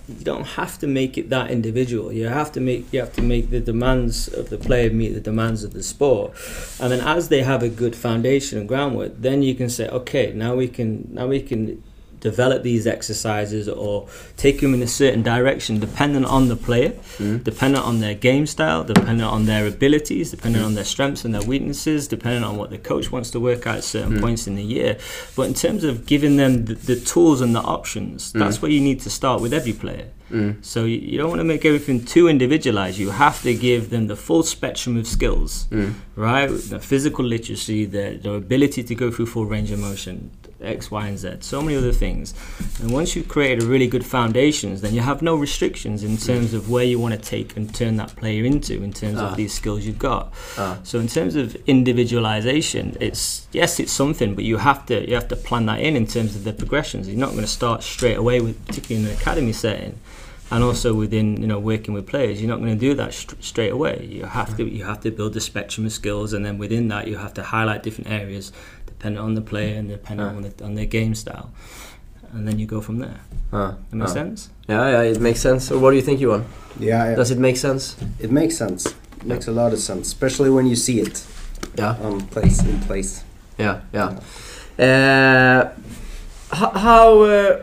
you 0.08 0.24
don't 0.24 0.45
have 0.45 0.80
to 0.80 0.88
make 0.88 1.18
it 1.18 1.30
that 1.30 1.51
individual. 1.51 2.12
You 2.14 2.28
have 2.28 2.51
to 2.53 2.60
make 2.60 2.91
you 2.93 2.99
have 2.99 3.14
to 3.14 3.22
make 3.22 3.49
the 3.49 3.60
demands 3.60 4.28
of 4.28 4.49
the 4.49 4.58
player 4.58 4.89
meet 4.89 5.14
the 5.14 5.22
demands 5.22 5.64
of 5.64 5.74
the 5.74 5.84
sport, 5.84 6.34
and 6.80 6.91
then 6.91 7.01
as 7.01 7.30
they 7.30 7.43
have 7.43 7.64
a 7.64 7.70
good 7.70 7.95
foundation 7.95 8.60
and 8.60 8.68
groundwork, 8.68 9.14
then 9.20 9.43
you 9.43 9.55
can 9.55 9.70
say, 9.70 9.88
okay, 9.89 10.32
now 10.34 10.55
we 10.55 10.68
can 10.68 11.08
now 11.12 11.28
we 11.28 11.41
can 11.41 11.84
develop 12.20 12.63
these 12.63 12.88
exercises 12.88 13.68
or 13.70 14.07
take 14.38 14.59
them 14.61 14.74
in 14.74 14.82
a 14.82 14.88
certain 14.88 15.22
direction 15.22 15.80
dependent 15.80 16.26
on 16.26 16.47
the 16.47 16.55
player 16.55 16.93
Mm. 17.20 17.43
dependent 17.43 17.84
on 17.86 17.99
their 17.99 18.13
game 18.13 18.45
style, 18.45 18.84
dependent 18.84 19.30
on 19.30 19.45
their 19.45 19.65
abilities, 19.68 20.32
dependent 20.32 20.63
on 20.63 20.76
their 20.76 20.84
strengths 20.84 21.26
and 21.26 21.34
their 21.34 21.41
weaknesses, 21.41 22.07
dependent 22.07 22.45
on 22.45 22.57
what 22.57 22.70
the 22.70 22.78
coach 22.78 23.11
wants 23.11 23.30
to 23.32 23.39
work 23.39 23.65
out 23.68 23.78
at 23.78 23.84
certain 23.84 24.13
Mm. 24.18 24.22
points 24.22 24.47
in 24.47 24.55
the 24.55 24.63
year. 24.63 24.97
But 25.36 25.43
in 25.47 25.53
terms 25.53 25.84
of 25.84 26.05
giving 26.05 26.38
them 26.38 26.65
the, 26.65 26.76
the 26.76 26.95
tools 26.95 27.41
and 27.41 27.55
the 27.55 27.61
options, 27.61 28.32
that's 28.34 28.57
Mm. 28.57 28.61
where 28.61 28.72
you 28.72 28.82
need 28.82 28.99
to 29.01 29.09
start 29.09 29.41
with 29.41 29.53
every 29.53 29.74
player. 29.74 30.07
Mm. 30.32 30.55
So 30.61 30.84
you, 30.86 30.97
you 30.97 31.18
don't 31.18 31.30
want 31.30 31.39
to 31.39 31.45
make 31.53 31.63
everything 31.65 32.03
too 32.03 32.28
individualized. 32.28 32.97
You 32.99 33.11
have 33.11 33.41
to 33.43 33.53
give 33.53 33.89
them 33.89 34.07
the 34.07 34.15
full 34.15 34.43
spectrum 34.43 34.97
of 34.97 35.07
skills, 35.07 35.65
Mm. 35.72 35.93
right? 36.15 36.49
The 36.49 36.80
physical 36.80 37.24
literacy, 37.26 37.86
their, 37.86 38.15
their 38.18 38.36
ability 38.36 38.84
to 38.84 38.93
go 38.95 39.09
through 39.11 39.28
full 39.28 39.45
range 39.45 39.72
of 39.72 39.80
motion, 39.80 40.32
X, 40.62 40.89
Y, 40.91 41.08
and 41.08 41.18
Z, 41.18 41.38
so 41.41 41.62
many 41.62 41.78
other 41.78 41.91
things. 41.93 42.34
And 42.82 42.91
once 42.91 43.16
you've 43.16 43.28
created 43.28 43.64
a 43.64 43.68
really 43.68 43.88
good 43.88 44.05
foundations, 44.05 44.82
then 44.82 44.93
you 44.93 45.01
have 45.01 45.22
no 45.22 45.36
restrictions 45.36 46.03
in 46.03 46.18
terms 46.18 46.53
of 46.53 46.70
where 46.70 46.84
you 46.84 46.99
want 46.99 47.14
to 47.14 47.20
take 47.20 47.55
and 47.58 47.74
turn 47.74 47.97
that 47.97 48.16
player 48.16 48.43
into 48.43 48.82
in 48.84 48.91
terms 48.93 49.20
Ah. 49.20 49.30
of 49.30 49.38
these 49.38 49.53
skills 49.53 49.86
you've 49.86 49.99
got. 49.99 50.34
Ah. 50.58 50.80
So 50.84 50.99
in 50.99 51.08
terms 51.08 51.36
of 51.36 51.55
individualization, 51.68 52.95
it's 52.99 53.47
yes, 53.51 53.80
it's 53.80 53.91
something, 53.91 54.36
but 54.36 54.43
you 54.43 54.58
have 54.58 54.86
to 54.88 55.08
you 55.08 55.16
have 55.16 55.28
to 55.30 55.36
plan 55.36 55.66
that 55.68 55.80
in 55.80 55.95
in 55.95 56.05
terms 56.08 56.36
of 56.36 56.43
the 56.43 56.53
progressions. 56.53 57.08
You're 57.08 57.18
not 57.18 57.32
going 57.32 57.41
to 57.43 57.47
start 57.47 57.84
straight 57.84 58.18
away 58.18 58.39
with, 58.41 58.64
particularly 58.66 59.05
in 59.05 59.12
an 59.12 59.18
academy 59.18 59.53
setting, 59.53 59.99
and 60.51 60.63
also 60.63 60.93
within 60.93 61.39
you 61.41 61.47
know 61.47 61.59
working 61.59 61.93
with 61.93 62.05
players. 62.07 62.41
You're 62.41 62.49
not 62.49 62.59
going 62.59 62.73
to 62.73 62.79
do 62.79 62.93
that 62.95 63.13
st- 63.13 63.43
straight 63.43 63.71
away. 63.71 64.07
You 64.09 64.25
have 64.25 64.55
to 64.57 64.63
you 64.63 64.83
have 64.85 64.99
to 65.01 65.11
build 65.11 65.35
a 65.35 65.41
spectrum 65.41 65.85
of 65.85 65.91
skills, 65.93 66.33
and 66.33 66.45
then 66.45 66.57
within 66.57 66.87
that, 66.89 67.07
you 67.07 67.17
have 67.17 67.33
to 67.35 67.43
highlight 67.43 67.83
different 67.83 68.09
areas 68.09 68.51
depending 68.85 69.21
on 69.21 69.35
the 69.35 69.41
player 69.41 69.75
and 69.77 69.89
depending 69.89 70.25
Ah. 70.25 70.35
on, 70.35 70.41
the, 70.41 70.63
on 70.63 70.73
their 70.75 70.85
game 70.87 71.13
style, 71.15 71.49
and 72.33 72.47
then 72.47 72.57
you 72.59 72.65
go 72.65 72.81
from 72.81 72.97
there. 72.99 73.19
Ah, 73.53 73.75
That 73.89 73.95
makes 73.97 74.11
ah. 74.11 74.13
sense. 74.15 74.49
Yeah, 74.67 74.89
yeah, 74.89 75.01
it 75.11 75.19
makes 75.21 75.39
sense. 75.39 75.69
Or 75.71 75.77
what 75.79 75.91
do 75.91 75.95
you 75.97 76.01
think, 76.01 76.19
Johan? 76.19 76.45
Yeah, 76.79 77.09
yeah. 77.09 77.15
Does 77.15 77.29
it 77.31 77.37
make 77.37 77.57
sense? 77.57 77.95
it 78.19 78.31
makes 78.31 78.57
sense. 78.57 78.87
It 79.21 79.25
makes 79.25 79.47
a 79.47 79.51
lot 79.51 79.71
of 79.73 79.79
sense, 79.79 80.07
especially 80.07 80.49
when 80.49 80.65
you 80.65 80.75
see 80.75 80.99
it 80.99 81.23
Yeah. 81.77 81.95
on 82.01 82.21
place 82.27 82.59
in 82.63 82.79
place. 82.81 83.23
Yeah, 83.59 83.81
yeah. 83.93 84.19
Uh, 84.79 85.69
how 86.51 87.21
uh, 87.21 87.61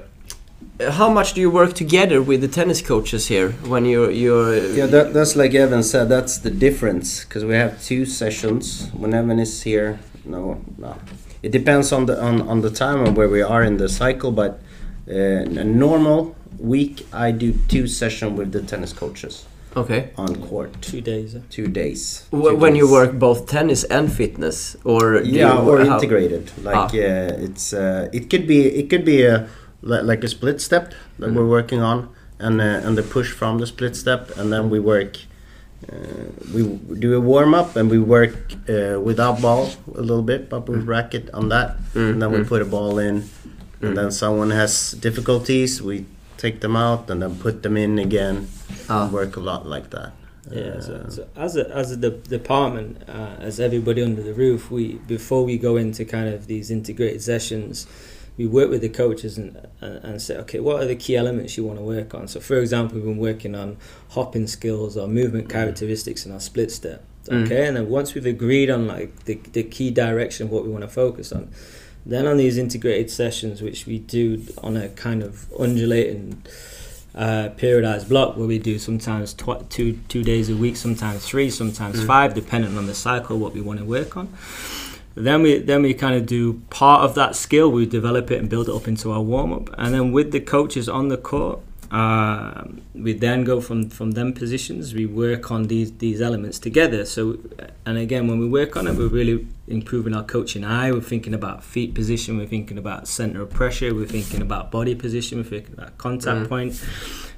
how 0.81 1.09
much 1.09 1.35
do 1.35 1.41
you 1.41 1.51
work 1.51 1.73
together 1.75 2.21
with 2.21 2.41
the 2.41 2.49
tennis 2.49 2.83
coaches 2.83 3.29
here 3.29 3.51
when 3.69 3.85
you're 3.85 4.11
you're? 4.11 4.57
Yeah, 4.75 4.87
that, 4.87 5.15
that's 5.15 5.37
like 5.37 5.55
Evan 5.55 5.83
said. 5.83 6.09
That's 6.09 6.39
the 6.39 6.51
difference 6.51 7.25
because 7.25 7.45
we 7.45 7.55
have 7.55 7.81
two 7.83 8.05
sessions. 8.07 8.89
When 8.93 9.15
Evan 9.15 9.39
is 9.39 9.63
here, 9.63 9.99
no, 10.25 10.61
no. 10.79 10.97
It 11.43 11.53
depends 11.53 11.93
on 11.93 12.07
the 12.07 12.21
on, 12.21 12.43
on 12.43 12.61
the 12.63 12.71
time 12.71 13.05
and 13.05 13.17
where 13.17 13.29
we 13.29 13.43
are 13.43 13.63
in 13.63 13.77
the 13.77 13.89
cycle. 13.89 14.33
But 14.33 14.61
uh, 15.09 15.15
a 15.15 15.65
normal 15.65 16.35
week, 16.59 17.07
I 17.13 17.31
do 17.31 17.53
two 17.69 17.87
sessions 17.87 18.37
with 18.39 18.51
the 18.53 18.63
tennis 18.63 18.93
coaches 18.93 19.45
okay. 19.77 20.11
on 20.17 20.35
court. 20.49 20.71
Two 20.81 21.01
days. 21.03 21.35
uh, 21.37 21.41
Two 21.51 21.69
days. 21.69 22.27
W- 22.33 22.51
Two 22.51 22.57
when 22.57 22.75
you 22.75 22.91
work 22.91 23.13
both 23.19 23.47
tennis 23.47 23.85
and 23.85 24.11
fitness, 24.13 24.77
or 24.85 25.21
yeah, 25.23 25.53
you, 25.63 25.71
or 25.71 25.85
how- 25.85 25.95
integrated. 25.95 26.51
Like 26.65 26.77
Ah. 26.77 26.87
uh, 26.87 27.47
it's 27.47 27.73
uh, 27.73 28.09
it 28.13 28.29
could 28.31 28.47
be 28.49 28.61
it 28.81 28.89
could 28.91 29.05
be 29.05 29.23
a 29.27 29.37
li- 29.39 29.47
like 29.85 30.25
a 30.25 30.29
split 30.29 30.61
step 30.61 30.93
that 31.19 31.31
Mm. 31.31 31.35
we're 31.37 31.49
working 31.49 31.83
on, 31.83 32.09
and 32.39 32.61
uh, 32.61 32.87
and 32.87 32.97
the 32.97 33.03
push 33.03 33.31
from 33.33 33.59
the 33.59 33.67
split 33.67 33.97
step, 33.97 34.31
and 34.39 34.53
then 34.53 34.71
we 34.71 34.79
work. 34.81 35.17
Uh, 35.93 35.97
we 36.55 36.63
do 36.99 37.15
a 37.15 37.21
warm 37.21 37.53
up 37.55 37.77
and 37.77 37.91
we 37.91 37.99
work 37.99 38.35
uh, 38.69 38.99
without 39.09 39.43
ball 39.43 39.69
a 39.95 40.01
little 40.01 40.23
bit, 40.23 40.49
but 40.49 40.67
with 40.69 40.89
racket 40.89 41.29
on 41.35 41.49
that, 41.51 41.77
Mm, 41.95 42.11
and 42.13 42.23
then 42.23 42.31
we 42.33 42.39
mm. 42.39 42.49
put 42.49 42.63
a 42.63 42.65
ball 42.65 42.99
in, 42.99 43.17
and 43.83 43.93
Mm. 43.93 43.95
then 43.95 44.11
someone 44.11 44.51
has 44.51 44.93
difficulties, 45.01 45.83
we 45.83 46.05
take 46.39 46.61
them 46.61 46.75
out 46.77 47.11
and 47.11 47.21
then 47.21 47.35
put 47.37 47.63
them 47.63 47.77
in 47.77 47.99
again. 47.99 48.47
Ah. 48.89 49.09
work 49.13 49.37
a 49.37 49.41
lot 49.41 49.67
like 49.67 49.89
that. 49.91 50.13
Yeah, 50.51 50.77
Uh, 50.77 50.81
so, 50.81 50.93
so 51.09 51.23
as 51.37 51.57
a 51.57 51.65
as 51.81 51.91
a 51.93 51.97
de- 51.97 52.21
department, 52.39 52.91
uh, 53.09 53.47
as 53.49 53.59
everybody 53.61 54.03
under 54.03 54.23
the 54.23 54.35
roof, 54.35 54.71
we 54.71 54.85
before 55.09 55.43
we 55.45 55.57
go 55.59 55.77
into 55.77 56.05
kind 56.05 56.29
of 56.35 56.47
these 56.47 56.71
integrated 56.75 57.23
sessions, 57.23 57.87
we 58.37 58.47
work 58.47 58.69
with 58.71 58.81
the 58.81 58.89
coaches 58.89 59.39
and 59.39 59.57
and, 59.81 60.21
say, 60.21 60.37
okay, 60.39 60.61
what 60.61 60.83
are 60.83 60.87
the 60.87 60.97
key 60.97 61.17
elements 61.17 61.57
you 61.57 61.65
want 61.65 61.79
to 61.79 61.85
work 61.85 62.15
on? 62.15 62.27
So, 62.29 62.41
for 62.41 62.57
example, 62.59 62.97
we've 62.97 63.05
been 63.05 63.19
working 63.19 63.55
on 63.55 63.77
hopping 64.11 64.47
skills 64.47 64.97
or 64.97 65.07
movement 65.07 65.49
characteristics 65.49 66.27
in 66.27 66.33
our 66.33 66.41
split 66.41 66.71
step. 66.73 67.05
Mm. 67.27 67.45
Okay, 67.47 67.67
and 67.67 67.77
then 67.77 67.89
once 67.89 68.15
we've 68.15 68.27
agreed 68.27 68.71
on 68.71 68.87
like 68.87 69.25
the 69.25 69.37
the 69.53 69.63
key 69.63 69.91
direction 69.91 70.47
of 70.47 70.53
what 70.53 70.65
we 70.65 70.71
want 70.71 70.83
to 70.83 70.89
focus 70.89 71.33
on, 71.33 71.51
then 72.05 72.27
on 72.27 72.37
these 72.37 72.59
integrated 72.59 73.11
sessions, 73.11 73.63
which 73.63 73.87
we 73.87 73.99
do 73.99 74.43
on 74.63 74.77
a 74.77 74.89
kind 74.91 75.23
of 75.23 75.47
undulating 75.59 76.43
uh, 77.15 77.49
periodized 77.57 78.09
block 78.09 78.37
where 78.37 78.47
we 78.49 78.59
do 78.59 78.79
sometimes 78.79 79.33
tw- 79.33 79.69
two 79.71 79.99
two 80.09 80.23
days 80.25 80.51
a 80.51 80.57
week, 80.57 80.77
sometimes 80.77 81.25
three, 81.25 81.49
sometimes 81.51 82.01
Mm. 82.01 82.07
five, 82.07 82.35
depending 82.35 82.77
on 82.77 82.87
the 82.87 82.95
cycle 82.95 83.39
what 83.39 83.55
we 83.55 83.61
want 83.61 83.79
to 83.79 83.85
work 83.85 84.17
on. 84.17 84.29
Then 85.15 85.43
we 85.43 85.59
then 85.59 85.83
we 85.83 85.95
kind 85.95 86.15
of 86.17 86.27
do 86.27 86.55
part 86.71 87.03
of 87.03 87.15
that 87.15 87.37
skill. 87.37 87.71
We 87.71 87.87
develop 87.87 88.31
it 88.31 88.41
and 88.41 88.49
build 88.49 88.69
it 88.69 88.75
up 88.75 88.89
into 88.89 89.13
our 89.13 89.23
warm 89.23 89.53
up, 89.53 89.71
and 89.79 89.95
then 89.95 90.11
with 90.13 90.33
the 90.33 90.41
coaches 90.41 90.89
on 90.89 91.09
the 91.09 91.17
court, 91.17 91.61
um, 91.93 92.81
we 92.95 93.13
then 93.13 93.45
go 93.45 93.61
from 93.61 93.91
from 93.91 94.13
them 94.13 94.33
positions. 94.33 94.93
We 94.93 95.07
work 95.07 95.53
on 95.53 95.65
these 95.69 95.93
these 95.99 96.21
elements 96.21 96.59
together. 96.59 97.05
So, 97.05 97.39
and 97.87 97.97
again, 97.97 98.27
when 98.27 98.41
we 98.41 98.49
work 98.49 98.77
on 98.77 98.89
it, 98.89 98.97
we're 98.97 99.07
really 99.07 99.47
improving 99.69 100.15
our 100.15 100.25
coaching 100.25 100.65
eye. 100.65 100.91
We're 100.91 101.01
thinking 101.01 101.35
about 101.35 101.63
feet 101.63 101.95
position. 101.95 102.37
We're 102.37 102.49
thinking 102.49 102.77
about 102.79 103.07
center 103.07 103.43
of 103.43 103.51
pressure. 103.51 103.95
We're 103.95 104.07
thinking 104.07 104.43
about 104.43 104.73
body 104.73 104.97
position. 104.97 105.39
We're 105.39 105.45
thinking 105.45 105.75
about 105.75 105.97
contact 105.99 106.41
Mm. 106.41 106.49
point. 106.49 106.85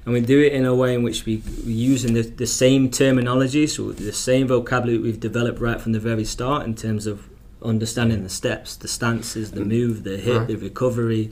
and 0.07 0.14
we 0.14 0.20
do 0.20 0.41
it 0.41 0.53
in 0.53 0.64
a 0.64 0.72
way 0.74 0.95
in 0.95 1.03
which 1.03 1.27
we 1.27 1.43
we're 1.66 1.72
using 1.93 2.14
the, 2.14 2.22
the 2.22 2.47
same 2.47 2.89
terminology, 2.91 3.66
so 3.66 3.93
the 3.93 4.12
same 4.12 4.47
vocabulary 4.47 4.99
we've 5.03 5.20
developed 5.20 5.61
right 5.61 5.81
from 5.81 5.93
the 5.93 6.01
very 6.01 6.24
start 6.24 6.64
in 6.64 6.74
terms 6.74 7.07
of 7.07 7.29
understanding 7.67 8.23
the 8.23 8.29
steps, 8.29 8.77
the 8.77 8.89
stances, 8.89 9.51
the 9.53 9.64
move, 9.64 10.05
the 10.05 10.17
hit, 10.17 10.37
Right. 10.39 10.49
the 10.49 10.57
recovery, 10.57 11.31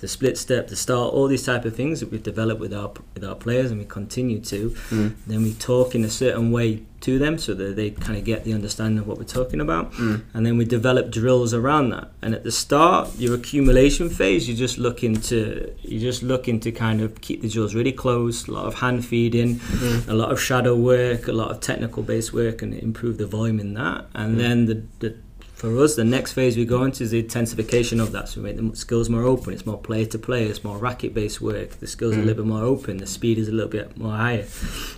the 0.00 0.06
split 0.08 0.38
step, 0.38 0.68
the 0.68 0.76
start, 0.76 1.12
all 1.12 1.26
these 1.26 1.42
type 1.44 1.64
of 1.64 1.74
things 1.74 1.98
that 1.98 2.12
we've 2.12 2.22
developed 2.22 2.60
with 2.60 2.72
our 2.72 2.90
with 3.14 3.24
our 3.24 3.34
players, 3.34 3.70
and 3.72 3.80
we 3.80 3.84
continue 3.86 4.38
to. 4.38 4.70
Mm. 4.90 5.12
Then 5.26 5.42
we 5.42 5.54
talk 5.54 5.94
in 5.96 6.04
a 6.04 6.08
certain 6.10 6.52
way 6.52 6.82
to 7.00 7.18
them 7.18 7.36
so 7.38 7.52
that 7.54 7.74
they 7.76 7.90
kind 7.90 8.16
of 8.18 8.24
get 8.24 8.44
the 8.44 8.52
understanding 8.52 8.98
of 8.98 9.06
what 9.08 9.18
we're 9.18 9.24
talking 9.40 9.60
about 9.60 9.92
Mm. 9.94 10.22
and 10.34 10.44
then 10.46 10.56
we 10.58 10.64
develop 10.64 11.10
drills 11.12 11.52
around 11.54 11.90
that. 11.90 12.10
And 12.22 12.32
at 12.34 12.42
the 12.44 12.50
start, 12.50 13.08
your 13.18 13.34
accumulation 13.34 14.08
phase, 14.08 14.48
you're 14.48 14.56
just 14.56 14.78
looking 14.78 15.14
to 15.30 15.38
you're 15.82 16.00
just 16.10 16.22
looking 16.22 16.60
to 16.60 16.70
kind 16.70 17.00
of 17.00 17.20
keep 17.20 17.42
the 17.42 17.48
drills 17.48 17.74
really 17.74 17.92
close. 18.04 18.46
A 18.46 18.52
lot 18.52 18.66
of 18.66 18.74
hand 18.74 19.04
feeding, 19.04 19.50
Mm. 19.58 20.08
a 20.08 20.14
lot 20.14 20.30
of 20.32 20.38
shadow 20.40 20.76
work, 20.76 21.26
a 21.26 21.32
lot 21.32 21.50
of 21.50 21.58
technical 21.60 22.02
base 22.04 22.32
work, 22.32 22.62
and 22.62 22.72
improve 22.74 23.18
the 23.18 23.26
volume 23.26 23.58
in 23.58 23.74
that. 23.74 24.06
And 24.14 24.34
Mm. 24.34 24.38
then 24.38 24.66
the, 24.66 24.76
the 25.00 25.14
for 25.58 25.76
us, 25.82 25.96
the 25.96 26.04
next 26.04 26.32
phase 26.34 26.56
we 26.56 26.64
go 26.64 26.84
into 26.84 27.02
is 27.02 27.10
the 27.10 27.18
intensification 27.18 27.98
of 28.00 28.12
that. 28.12 28.28
So 28.28 28.40
we 28.40 28.52
make 28.52 28.56
the 28.70 28.76
skills 28.76 29.10
more 29.10 29.24
open. 29.24 29.52
It's 29.52 29.66
more 29.66 29.76
player 29.76 30.06
to 30.06 30.18
player. 30.18 30.48
It's 30.48 30.62
more 30.62 30.78
racket 30.78 31.12
based 31.14 31.40
work. 31.40 31.70
The 31.80 31.86
skills 31.88 32.14
are 32.14 32.20
a 32.20 32.22
Mm. 32.22 32.26
little 32.26 32.44
bit 32.44 32.48
more 32.48 32.62
open. 32.62 32.98
The 32.98 33.06
speed 33.08 33.38
is 33.38 33.48
a 33.48 33.52
little 33.52 33.68
bit 33.78 33.96
more 33.98 34.12
higher. 34.16 34.46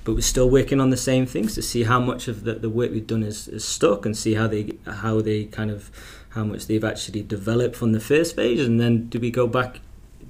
But 0.05 0.15
we're 0.17 0.21
still 0.35 0.51
working 0.51 0.79
on 0.79 0.91
the 0.91 0.99
same 1.11 1.25
things 1.25 1.55
to 1.55 1.63
see 1.63 1.85
how 1.85 1.99
much 1.99 2.29
of 2.29 2.45
the, 2.45 2.55
the 2.55 2.69
work 2.69 2.91
we've 2.93 3.07
done 3.07 3.23
is, 3.23 3.49
is 3.49 3.65
stuck 3.65 4.05
and 4.05 4.15
see 4.17 4.35
how 4.35 4.47
they 4.49 4.63
how 4.87 5.23
they 5.23 5.45
kind 5.45 5.71
of 5.71 5.91
how 6.37 6.45
much 6.45 6.67
they've 6.67 6.85
actually 6.85 7.23
developed 7.23 7.75
from 7.75 7.93
the 7.93 8.01
first 8.01 8.37
phase. 8.37 8.61
And 8.67 8.79
then 8.79 9.07
do 9.09 9.19
we 9.19 9.31
go 9.31 9.47
back? 9.47 9.81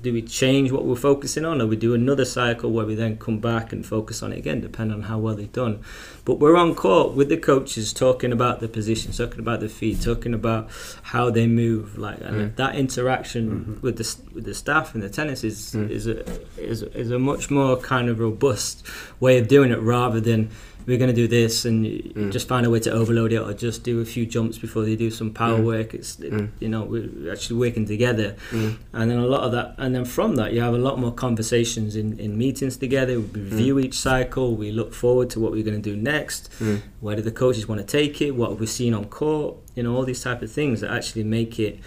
Do 0.03 0.13
we 0.15 0.23
change 0.23 0.73
what 0.73 0.85
we're 0.87 0.97
focusing 0.97 1.45
on, 1.45 1.61
or 1.61 1.67
we 1.67 1.77
do 1.77 1.93
another 1.95 2.25
cycle 2.25 2.71
where 2.71 2.87
we 2.87 2.95
then 2.95 3.19
come 3.19 3.39
back 3.39 3.71
and 3.73 3.85
focus 3.85 4.23
on 4.23 4.33
it 4.33 4.39
again, 4.39 4.61
depending 4.63 4.97
on 4.97 5.03
how 5.03 5.19
well 5.19 5.35
they've 5.35 5.53
done? 5.53 5.81
But 6.25 6.39
we're 6.41 6.57
on 6.57 6.75
court 6.75 7.15
with 7.15 7.29
the 7.29 7.37
coaches 7.37 7.93
talking 7.93 8.33
about 8.33 8.61
the 8.61 8.69
positions, 8.69 9.19
talking 9.19 9.41
about 9.41 9.61
the 9.61 9.69
feet, 9.69 10.01
talking 10.01 10.33
about 10.33 10.69
how 11.03 11.29
they 11.31 11.47
move. 11.47 11.99
Like 11.99 12.21
Mm. 12.21 12.57
that 12.57 12.77
interaction 12.77 13.43
Mhm. 13.79 13.83
with 13.83 13.97
the 13.99 14.17
with 14.35 14.45
the 14.45 14.55
staff 14.55 14.95
and 14.95 15.03
the 15.03 15.09
tennis 15.11 15.45
is 15.45 15.73
Mm. 15.77 15.91
is 15.91 16.07
a 16.07 16.25
is 16.59 16.83
is 16.95 17.11
a 17.11 17.19
much 17.19 17.51
more 17.51 17.77
kind 17.77 18.09
of 18.09 18.21
robust 18.21 18.83
way 19.21 19.39
of 19.39 19.49
doing 19.49 19.71
it 19.71 19.81
rather 19.81 20.21
than 20.21 20.49
we're 20.87 20.99
going 20.99 21.11
to 21.15 21.21
do 21.23 21.29
this 21.29 21.65
and 21.65 21.85
Mm. 21.87 22.33
just 22.33 22.49
find 22.49 22.65
a 22.67 22.71
way 22.71 22.81
to 22.81 22.91
overload 22.91 23.33
it 23.33 23.39
or 23.39 23.53
just 23.53 23.83
do 23.85 24.01
a 24.01 24.05
few 24.05 24.25
jumps 24.27 24.59
before 24.59 24.83
they 24.85 24.97
do 24.97 25.11
some 25.11 25.31
power 25.31 25.59
Mm. 25.59 25.65
work. 25.65 25.95
It's 25.95 26.17
Mm. 26.17 26.49
you 26.61 26.69
know 26.69 26.83
we're 26.85 27.31
actually 27.33 27.59
working 27.59 27.87
together 27.87 28.35
Mm. 28.51 28.77
and 28.93 29.11
then 29.11 29.19
a 29.19 29.27
lot 29.27 29.43
of 29.43 29.53
that 29.53 29.75
and 29.79 29.95
then 29.95 30.05
from 30.05 30.37
that 30.37 30.53
you 30.55 30.61
have 30.61 30.75
a 30.75 30.79
lot 30.89 30.99
more 30.99 31.13
conversations 31.13 31.97
in, 31.97 32.19
in 32.19 32.37
meetings 32.37 32.77
together 32.77 33.15
we 33.21 33.41
review 33.41 33.79
each 33.79 33.95
cycle 33.99 34.57
we 34.57 34.71
look 34.71 34.93
forward 34.95 35.29
to 35.31 35.39
what 35.41 35.53
we're 35.53 35.63
going 35.71 35.81
to 35.83 35.91
do 35.93 35.97
next 35.97 36.51
Mm. 36.61 36.81
where 37.01 37.17
do 37.17 37.23
the 37.23 37.31
coaches 37.45 37.69
want 37.69 37.81
to 37.81 37.87
take 37.87 38.21
it 38.23 38.31
what 38.39 38.51
have 38.51 38.61
we 38.61 38.67
seen 38.67 38.93
on 38.95 39.05
court 39.07 39.57
you 39.77 39.83
know 39.85 39.95
all 39.97 40.05
these 40.05 40.23
type 40.23 40.41
of 40.43 40.51
things 40.51 40.81
that 40.81 40.91
actually 40.91 41.25
make 41.25 41.59
it 41.61 41.79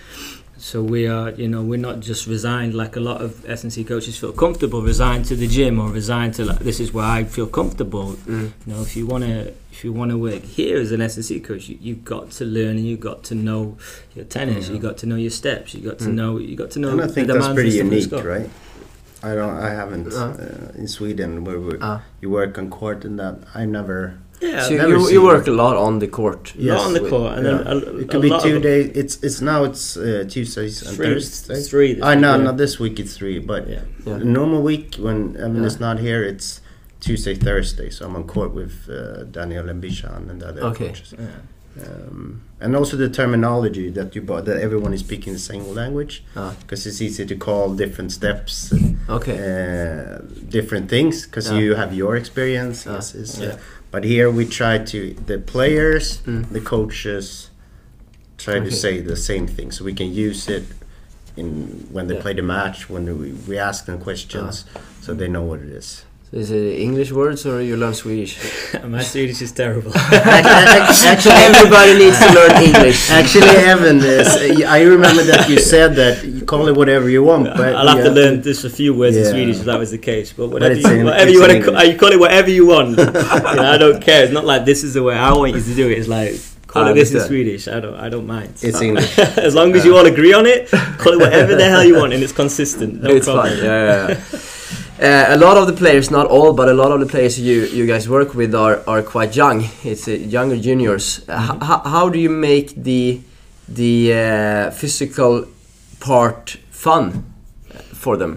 so 0.70 0.82
we 0.82 1.02
are 1.16 1.30
you 1.32 1.48
know 1.54 1.62
we're 1.62 1.86
not 1.90 1.98
just 2.00 2.26
resigned 2.36 2.74
like 2.74 2.96
a 2.96 3.00
lot 3.10 3.20
of 3.26 3.30
S&C 3.60 3.84
coaches 3.84 4.18
feel 4.18 4.32
comfortable 4.32 4.82
resigned 4.82 5.26
to 5.26 5.36
the 5.36 5.48
gym 5.56 5.76
or 5.84 5.90
resigned 5.92 6.34
to 6.36 6.46
like 6.46 6.60
this 6.70 6.80
is 6.80 6.90
where 6.94 7.10
I 7.20 7.26
feel 7.36 7.48
comfortable 7.60 8.10
Mm. 8.34 8.52
you 8.66 8.74
know 8.74 8.82
if 8.88 8.96
you 8.96 9.06
want 9.06 9.24
to 9.26 9.38
if 9.74 9.84
you 9.84 9.92
want 10.00 10.12
to 10.12 10.18
work 10.30 10.44
here 10.60 10.78
as 10.86 10.92
an 10.96 11.02
S&C 11.02 11.40
coach 11.42 11.64
you, 11.70 11.78
you've 11.82 12.06
got 12.06 12.26
to 12.40 12.46
learn 12.46 12.76
and 12.80 12.86
you've 12.90 13.06
got 13.12 13.20
to 13.30 13.36
know 13.48 13.62
your 14.16 14.24
tennis 14.38 14.62
Yeah. 14.68 14.72
you've 14.74 14.86
got 14.90 14.98
to 15.02 15.06
know 15.10 15.18
your 15.26 15.36
steps 15.42 15.68
you 15.76 15.82
got 15.92 16.00
to 16.06 16.10
Mm. 16.10 16.14
know 16.20 16.32
you 16.38 16.56
got 16.64 16.72
to 16.76 16.80
know 16.80 16.92
and 16.92 17.02
I 17.02 17.08
the 17.08 17.14
think 17.14 17.28
that's 17.28 17.50
pretty 17.60 17.76
unique, 17.86 18.12
right? 18.36 18.50
I 19.30 19.32
don't. 19.40 19.56
I 19.68 19.72
haven't 19.82 20.08
Uh. 20.14 20.20
uh, 20.20 20.82
in 20.82 20.88
Sweden 20.98 21.32
where 21.46 21.60
we, 21.66 21.72
Ah. 21.82 22.00
you 22.22 22.30
work 22.30 22.58
on 22.62 22.66
court 22.70 23.00
and 23.08 23.16
that. 23.22 23.36
I 23.56 23.64
never. 23.78 24.00
Yeah 24.44 24.62
So 24.68 24.72
you, 24.74 25.10
you 25.16 25.22
work 25.24 25.48
it. 25.48 25.52
a 25.52 25.56
lot 25.64 25.76
on 25.88 26.00
the 26.00 26.08
court. 26.08 26.54
a 26.56 26.62
lot 26.62 26.86
on 26.88 26.94
the 26.94 27.02
With- 27.02 27.10
court 27.14 27.32
and 27.38 27.46
yeah. 27.46 27.58
then 27.58 27.68
a, 27.68 27.76
It 28.02 28.08
could 28.10 28.22
be 28.22 28.34
two 28.48 28.60
days. 28.70 28.86
It's 29.02 29.16
it's 29.28 29.40
now 29.52 29.60
it's 29.70 29.86
uh, 29.98 30.26
Tuesdays 30.34 30.76
and 30.86 30.96
three, 30.98 31.08
Thursdays. 31.14 31.70
three 31.70 31.92
I 32.12 32.14
know, 32.16 32.34
week, 32.36 32.44
not 32.50 32.58
this 32.58 32.74
week. 32.84 32.96
It's 33.04 33.14
three, 33.20 33.40
but 33.40 33.62
yeah. 33.76 33.84
Yeah. 34.06 34.18
normal 34.40 34.62
week 34.72 34.88
when 35.06 35.18
Evan 35.38 35.56
Yeah. 35.62 35.68
is 35.72 35.80
not 35.80 35.96
here, 36.08 36.22
it's 36.32 36.48
Tuesday, 37.06 37.36
Thursday. 37.36 37.90
So 37.96 38.06
I'm 38.06 38.16
on 38.16 38.26
court 38.36 38.52
with 38.62 38.74
uh, 38.90 39.24
Daniel 39.38 39.66
and 39.72 39.80
Bishan 39.84 40.30
and 40.30 40.38
the 40.42 40.48
other 40.50 40.62
Okay. 40.72 40.88
coaches. 40.88 41.14
yeah. 41.20 41.28
Um, 41.86 42.42
and 42.62 42.76
also 42.76 42.96
the 42.98 43.10
terminology 43.10 43.90
that 43.98 44.14
you 44.16 44.22
brought, 44.22 44.46
that 44.46 44.58
everyone 44.62 44.94
is 44.94 45.00
speaking 45.00 45.34
the 45.34 45.40
same 45.40 45.66
language, 45.82 46.24
Ah. 46.36 46.54
because 46.62 46.86
it's 46.90 47.02
easy 47.02 47.26
to 47.26 47.36
call 47.36 47.74
different 47.84 48.12
steps, 48.12 48.72
Okay. 49.10 49.38
uh, 49.50 50.20
different 50.58 50.88
things, 50.96 51.26
because 51.26 51.50
Yeah. 51.52 51.60
you 51.62 51.76
have 51.76 51.92
your 52.02 52.16
experience. 52.16 52.86
Ah, 52.88 52.94
yes, 52.94 53.16
is, 53.16 53.32
uh, 53.40 53.44
yeah. 53.44 53.56
But 53.94 54.04
here 54.04 54.28
we 54.40 54.44
try 54.44 54.80
to 54.80 55.00
the 55.28 55.38
players, 55.38 56.06
Mm. 56.26 56.50
the 56.50 56.60
coaches, 56.60 57.52
try 58.40 58.56
Okay. 58.56 58.66
to 58.70 58.72
say 58.84 58.94
the 59.02 59.16
same 59.16 59.46
thing, 59.56 59.72
so 59.72 59.86
we 59.86 59.94
can 59.94 60.12
use 60.12 60.50
it 60.50 60.64
in 61.38 61.48
when 61.96 62.08
they 62.08 62.16
Yeah. 62.16 62.22
play 62.26 62.34
the 62.34 62.42
match, 62.42 62.90
when 62.90 63.04
we, 63.22 63.28
we 63.50 63.56
ask 63.70 63.86
them 63.86 64.00
questions, 64.00 64.66
Ah. 64.76 64.80
so 65.06 65.14
they 65.14 65.28
know 65.28 65.44
what 65.44 65.60
it 65.62 65.70
is. 65.82 65.90
So 66.34 66.40
is 66.40 66.50
it 66.50 66.80
English 66.80 67.12
words 67.12 67.46
or 67.46 67.62
you 67.62 67.78
learn 67.78 67.94
Swedish? 67.94 68.40
my 68.88 69.04
Swedish 69.04 69.40
is 69.44 69.52
terrible 69.52 69.92
Actually, 69.96 71.36
Everybody 71.52 71.94
needs 72.00 72.18
to 72.18 72.34
learn 72.34 72.64
English. 72.64 73.12
Actually, 73.12 73.50
Evan, 73.50 73.98
is, 74.00 74.64
I 74.64 74.82
remember 74.82 75.22
that 75.26 75.48
you 75.48 75.60
said 75.60 75.94
that 75.98 76.26
you 76.26 76.44
call 76.44 76.68
it 76.70 76.76
whatever 76.76 77.08
you 77.08 77.22
want, 77.24 77.56
but 77.56 77.76
I'll 77.76 77.88
have 77.88 77.98
you 78.00 78.04
to 78.06 78.10
learn 78.10 78.42
just 78.42 78.66
a 78.66 78.70
few 78.72 78.96
words 78.96 79.16
in 79.16 79.26
Swedish 79.26 79.60
if 79.60 79.66
that 79.66 79.78
was 79.78 79.92
the 79.92 80.00
case. 80.00 80.34
But 80.34 80.48
whatever, 80.50 80.74
it's 80.74 80.84
you, 80.84 81.02
in- 81.02 81.06
whatever 81.06 81.30
you 81.30 81.40
want 81.40 81.52
in 81.52 81.62
to, 81.62 81.72
call, 81.72 81.84
you 81.84 81.98
call 82.00 82.12
it 82.12 82.20
whatever 82.20 82.50
you 82.50 82.66
want. 82.66 82.98
you 82.98 83.06
know, 83.06 83.72
I 83.76 83.78
don't 83.78 84.02
care. 84.02 84.24
It's 84.24 84.34
not 84.34 84.46
like 84.46 84.66
this 84.66 84.84
is 84.84 84.96
the 84.96 85.04
way 85.04 85.14
I 85.16 85.34
want 85.34 85.54
you 85.54 85.62
to 85.62 85.76
do 85.76 85.88
it. 85.92 86.00
It's 86.00 86.08
like 86.08 86.34
Call 86.66 86.88
it 86.88 86.96
this 86.96 87.12
in 87.12 87.18
understand. 87.18 87.28
Swedish. 87.28 87.68
I 87.68 87.80
don't. 87.80 87.94
I 87.94 88.10
don't 88.10 88.26
mind. 88.26 88.54
It's 88.64 88.82
English. 88.82 89.20
as 89.20 89.54
long 89.54 89.76
as 89.76 89.86
you 89.86 89.96
all 89.96 90.08
agree 90.08 90.34
on 90.34 90.48
it, 90.48 90.68
call 90.98 91.14
it 91.14 91.20
whatever 91.20 91.54
the 91.54 91.66
hell 91.66 91.84
you 91.84 91.98
want, 91.98 92.14
and 92.14 92.24
it's 92.24 92.34
consistent. 92.34 93.04
No 93.04 93.12
it's 93.12 93.28
problem. 93.28 93.54
fine. 93.54 93.64
Yeah, 93.64 93.86
yeah, 93.86 94.18
yeah. 94.32 94.40
Uh, 95.04 95.36
a 95.36 95.38
lot 95.38 95.58
of 95.58 95.68
the 95.68 95.74
players, 95.74 96.10
not 96.10 96.28
all, 96.28 96.54
but 96.54 96.70
a 96.70 96.74
lot 96.74 96.92
of 96.92 97.00
the 97.00 97.06
players 97.06 97.38
you 97.40 97.66
you 97.66 97.86
guys 97.86 98.08
work 98.08 98.34
with 98.34 98.56
are 98.56 98.82
are 98.88 99.04
quite 99.04 99.36
young. 99.36 99.66
It's 99.84 100.08
uh, 100.08 100.12
younger 100.12 100.58
juniors. 100.58 101.20
Mm-hmm. 101.28 101.64
h- 101.64 101.86
how 101.94 102.10
do 102.10 102.20
you 102.20 102.30
make 102.30 102.74
the 102.84 103.22
the 103.68 104.14
uh, 104.14 104.72
physical 104.72 105.46
part 106.00 106.58
fun 106.72 107.24
uh, 107.74 107.78
for 107.94 108.18
them? 108.18 108.34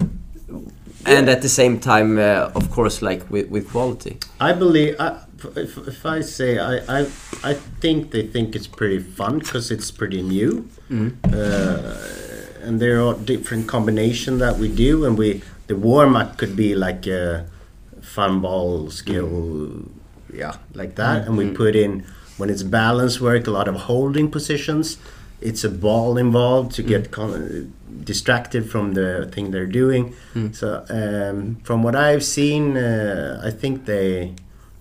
And 1.05 1.29
at 1.29 1.41
the 1.41 1.49
same 1.49 1.79
time, 1.79 2.17
uh, 2.19 2.51
of 2.53 2.69
course, 2.69 3.01
like 3.01 3.23
with, 3.29 3.49
with 3.49 3.71
quality. 3.71 4.17
I 4.41 4.51
believe 4.51 4.95
I, 4.99 5.23
if, 5.55 5.77
if 5.87 6.05
I 6.05 6.21
say 6.21 6.57
I, 6.59 6.99
I 6.99 7.07
I 7.51 7.53
think 7.81 8.11
they 8.11 8.27
think 8.27 8.55
it's 8.55 8.67
pretty 8.67 8.99
fun 8.99 9.39
because 9.39 9.71
it's 9.71 9.91
pretty 9.91 10.21
new, 10.21 10.67
uh, 10.91 11.95
and 12.61 12.79
there 12.81 12.99
are 13.01 13.13
different 13.13 13.67
combination 13.67 14.39
that 14.39 14.57
we 14.59 14.67
do, 14.67 15.05
and 15.05 15.17
we 15.17 15.41
the 15.67 15.75
warm 15.75 16.15
up 16.15 16.37
could 16.37 16.55
be 16.55 16.75
like 16.75 17.05
a 17.07 17.45
fun 18.01 18.41
ball 18.41 18.89
skill, 18.89 19.83
yeah, 20.33 20.55
like 20.73 20.95
that, 20.95 21.27
and 21.27 21.37
we 21.37 21.51
put 21.51 21.75
in 21.75 22.05
when 22.37 22.49
it's 22.49 22.63
balance 22.63 23.19
work 23.21 23.47
a 23.47 23.51
lot 23.51 23.67
of 23.67 23.75
holding 23.75 24.29
positions. 24.31 24.97
It's 25.39 25.63
a 25.63 25.69
ball 25.69 26.17
involved 26.17 26.71
to 26.75 26.83
get 26.83 27.11
con- 27.11 27.73
distracted 28.03 28.69
from 28.71 28.93
the 28.93 29.29
thing 29.31 29.51
they're 29.51 29.67
doing. 29.83 30.13
So 30.53 30.83
um, 30.89 31.57
from 31.63 31.83
what 31.83 31.95
I've 31.95 32.23
seen, 32.23 32.75
uh, 32.77 33.41
I 33.43 33.51
think 33.51 33.85
they 33.85 34.33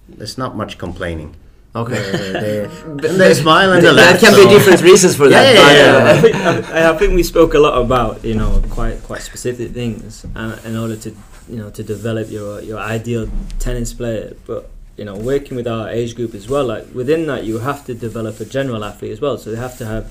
there's 0.09 0.39
not 0.39 0.57
much 0.57 0.79
complaining. 0.79 1.35
Okay. 1.77 2.11
They, 2.33 2.65
and 2.65 3.21
they 3.21 3.35
smile 3.35 3.73
and 3.73 3.83
they 3.83 3.93
That 3.95 4.13
laugh. 4.13 4.21
can 4.21 4.35
be 4.35 4.49
different 4.49 4.81
reasons 4.81 5.15
for 5.15 5.29
that. 5.29 5.55
Yeah, 5.55 5.61
yeah, 5.61 6.21
but, 6.23 6.31
yeah. 6.31 6.49
uh, 6.49 6.49
I 6.49 6.61
think, 6.63 6.71
I, 6.75 6.91
I 6.91 6.97
think 6.97 7.15
we 7.15 7.23
spoke 7.23 7.53
a 7.55 7.59
lot 7.59 7.81
about 7.81 8.25
you 8.25 8.35
know 8.35 8.63
quite 8.71 9.03
quite 9.03 9.21
specific 9.21 9.73
things 9.73 10.25
uh, 10.35 10.59
in 10.65 10.75
order 10.77 10.97
to 10.97 11.11
you 11.49 11.59
know 11.59 11.69
to 11.71 11.83
develop 11.83 12.31
your 12.31 12.63
your 12.63 12.79
ideal 12.79 13.29
tennis 13.59 13.93
player. 13.93 14.35
But 14.47 14.71
you 14.97 15.05
know 15.05 15.17
working 15.17 15.55
with 15.57 15.69
our 15.69 15.91
age 15.91 16.17
group 16.17 16.35
as 16.35 16.49
well, 16.49 16.65
like 16.65 16.87
within 16.95 17.27
that 17.27 17.45
you 17.45 17.59
have 17.59 17.85
to 17.87 17.95
develop 17.95 18.41
a 18.41 18.47
general 18.47 18.83
athlete 18.83 19.13
as 19.13 19.21
well. 19.21 19.37
So 19.37 19.51
they 19.51 19.59
have 19.59 19.77
to 19.79 19.85
have 19.87 20.05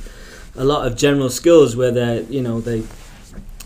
a 0.55 0.63
lot 0.63 0.85
of 0.85 0.95
general 0.95 1.31
skills 1.31 1.75
where 1.75 1.91
they're 1.91 2.21
you 2.23 2.43
know 2.43 2.61
they 2.61 2.83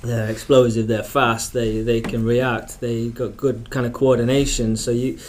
they're 0.02 0.30
explosive, 0.30 0.88
they're 0.88 1.04
fast, 1.04 1.52
they 1.52 1.82
they 1.82 2.00
can 2.00 2.24
react, 2.24 2.80
they 2.80 3.10
got 3.10 3.36
good 3.36 3.70
kind 3.70 3.86
of 3.86 3.92
coordination. 3.92 4.78
So 4.78 4.92
you 4.92 5.20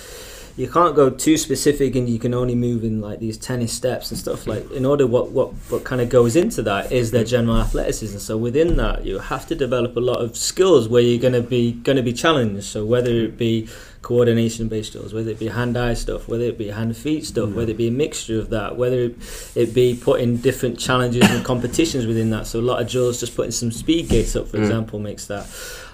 you 0.60 0.68
can't 0.68 0.94
go 0.94 1.08
too 1.08 1.36
specific 1.46 1.96
and 1.96 2.06
you 2.08 2.18
can 2.24 2.34
only 2.34 2.54
move 2.54 2.80
in 2.84 3.00
like 3.00 3.18
these 3.18 3.38
tennis 3.38 3.72
steps 3.72 4.10
and 4.10 4.18
stuff. 4.24 4.46
Like 4.46 4.64
in 4.72 4.84
order 4.84 5.06
what 5.06 5.26
what 5.30 5.48
what 5.72 5.82
kind 5.84 6.00
of 6.04 6.08
goes 6.18 6.36
into 6.36 6.60
that 6.70 6.92
is 6.92 7.10
their 7.12 7.24
general 7.34 7.56
athleticism. 7.66 8.18
So 8.18 8.36
within 8.36 8.76
that 8.76 8.96
you 9.06 9.18
have 9.18 9.46
to 9.46 9.54
develop 9.54 9.96
a 9.96 10.00
lot 10.00 10.20
of 10.24 10.36
skills 10.36 10.82
where 10.92 11.02
you're 11.02 11.24
going 11.26 11.38
to 11.42 11.46
be 11.56 11.72
going 11.88 11.96
to 11.96 12.02
be 12.02 12.12
challenged. 12.12 12.64
So 12.64 12.84
whether 12.84 13.10
it 13.28 13.38
be 13.38 13.68
coordination 14.02 14.66
based 14.66 14.92
skills 14.92 15.12
whether 15.12 15.30
it 15.30 15.38
be 15.38 15.48
hand 15.48 15.76
eye 15.76 15.92
stuff 15.92 16.26
whether 16.26 16.44
it 16.44 16.56
be 16.56 16.68
hand 16.68 16.96
feet 16.96 17.22
stuff 17.26 17.50
whether 17.50 17.72
it 17.72 17.76
be 17.76 17.88
a 17.88 17.90
mixture 18.04 18.38
of 18.38 18.48
that 18.48 18.74
whether 18.82 19.00
it, 19.08 19.14
it 19.54 19.74
be 19.74 19.88
putting 20.08 20.38
different 20.38 20.78
challenges 20.78 21.22
and 21.30 21.44
competitions 21.44 22.06
within 22.06 22.30
that. 22.30 22.46
So 22.46 22.60
a 22.60 22.66
lot 22.70 22.80
of 22.80 22.88
drills 22.88 23.20
just 23.20 23.36
putting 23.36 23.52
some 23.52 23.70
speed 23.70 24.08
gates 24.08 24.34
up 24.36 24.46
for 24.48 24.56
Mm. 24.56 24.62
example 24.62 24.98
makes 24.98 25.26
that 25.26 25.46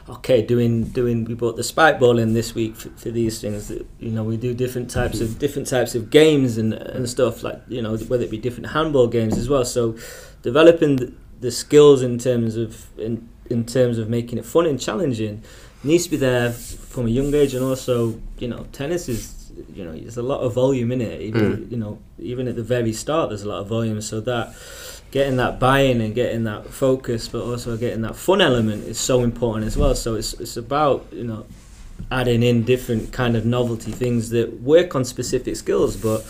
okay 0.09 0.41
doing 0.41 0.85
doing 0.85 1.25
we 1.25 1.35
brought 1.35 1.57
the 1.57 1.65
spike 1.65 1.99
ball 1.99 2.19
in 2.19 2.33
this 2.33 2.55
week 2.55 2.77
for, 2.77 2.91
for 2.91 3.11
these 3.11 3.41
things 3.41 3.69
that, 3.69 3.85
you 3.99 4.11
know 4.11 4.23
we 4.23 4.37
do 4.37 4.55
different 4.55 4.89
types 4.89 5.21
of 5.21 5.39
different 5.39 5.67
types 5.67 5.95
of 5.95 6.11
games 6.11 6.59
and 6.59 6.73
and 6.75 7.09
stuff 7.09 7.43
like 7.43 7.61
you 7.69 7.83
know 7.83 7.97
whether 7.97 8.23
it 8.23 8.31
be 8.31 8.39
different 8.39 8.71
handball 8.71 9.09
games 9.09 9.37
as 9.37 9.49
well. 9.49 9.65
So 9.65 9.97
developing 10.43 10.97
the, 10.97 11.13
the 11.41 11.51
skills 11.51 12.03
in 12.03 12.19
terms 12.19 12.57
of 12.57 12.87
in 12.99 13.29
in 13.51 13.65
terms 13.65 13.99
of 13.99 14.09
making 14.09 14.39
it 14.39 14.45
fun 14.45 14.67
and 14.67 14.81
challenging 14.81 15.43
needs 15.83 16.05
to 16.05 16.11
be 16.11 16.17
there 16.17 16.53
from 16.53 17.07
a 17.07 17.11
young 17.11 17.35
age. 17.35 17.55
And 17.55 17.65
also 17.65 18.21
you 18.39 18.49
know 18.49 18.67
tennis 18.73 19.09
is 19.09 19.51
you 19.73 19.85
know 19.85 19.93
there's 19.93 20.19
a 20.19 20.23
lot 20.23 20.41
of 20.41 20.55
volume 20.55 20.93
in 20.93 21.01
it. 21.01 21.21
Even, 21.21 21.57
hmm. 21.57 21.71
you 21.71 21.77
know 21.77 21.99
even 22.19 22.47
at 22.47 22.55
the 22.55 22.63
very 22.63 22.93
start 22.93 23.31
there's 23.31 23.43
a 23.43 23.49
lot 23.49 23.61
of 23.61 23.67
volume. 23.67 24.01
So 24.01 24.21
that 24.21 24.55
getting 25.17 25.39
that 25.39 25.59
buy-in 25.59 26.03
and 26.03 26.15
getting 26.15 26.45
that 26.45 26.69
focus 26.69 27.27
but 27.27 27.41
also 27.41 27.75
getting 27.75 28.03
that 28.03 28.15
fun 28.15 28.43
element 28.43 28.85
is 28.85 29.01
so 29.01 29.23
important 29.23 29.65
as 29.65 29.75
well. 29.75 29.95
So 29.95 30.15
it's 30.15 30.35
it's 30.35 30.59
about 30.59 31.07
you 31.11 31.25
know 31.25 31.47
adding 32.11 32.43
in 32.43 32.65
different 32.65 33.15
kind 33.15 33.35
of 33.35 33.47
novelty 33.47 33.93
things 33.93 34.29
that 34.29 34.61
work 34.61 34.95
on 34.95 35.07
specific 35.07 35.57
skills 35.57 35.97
but 35.97 36.23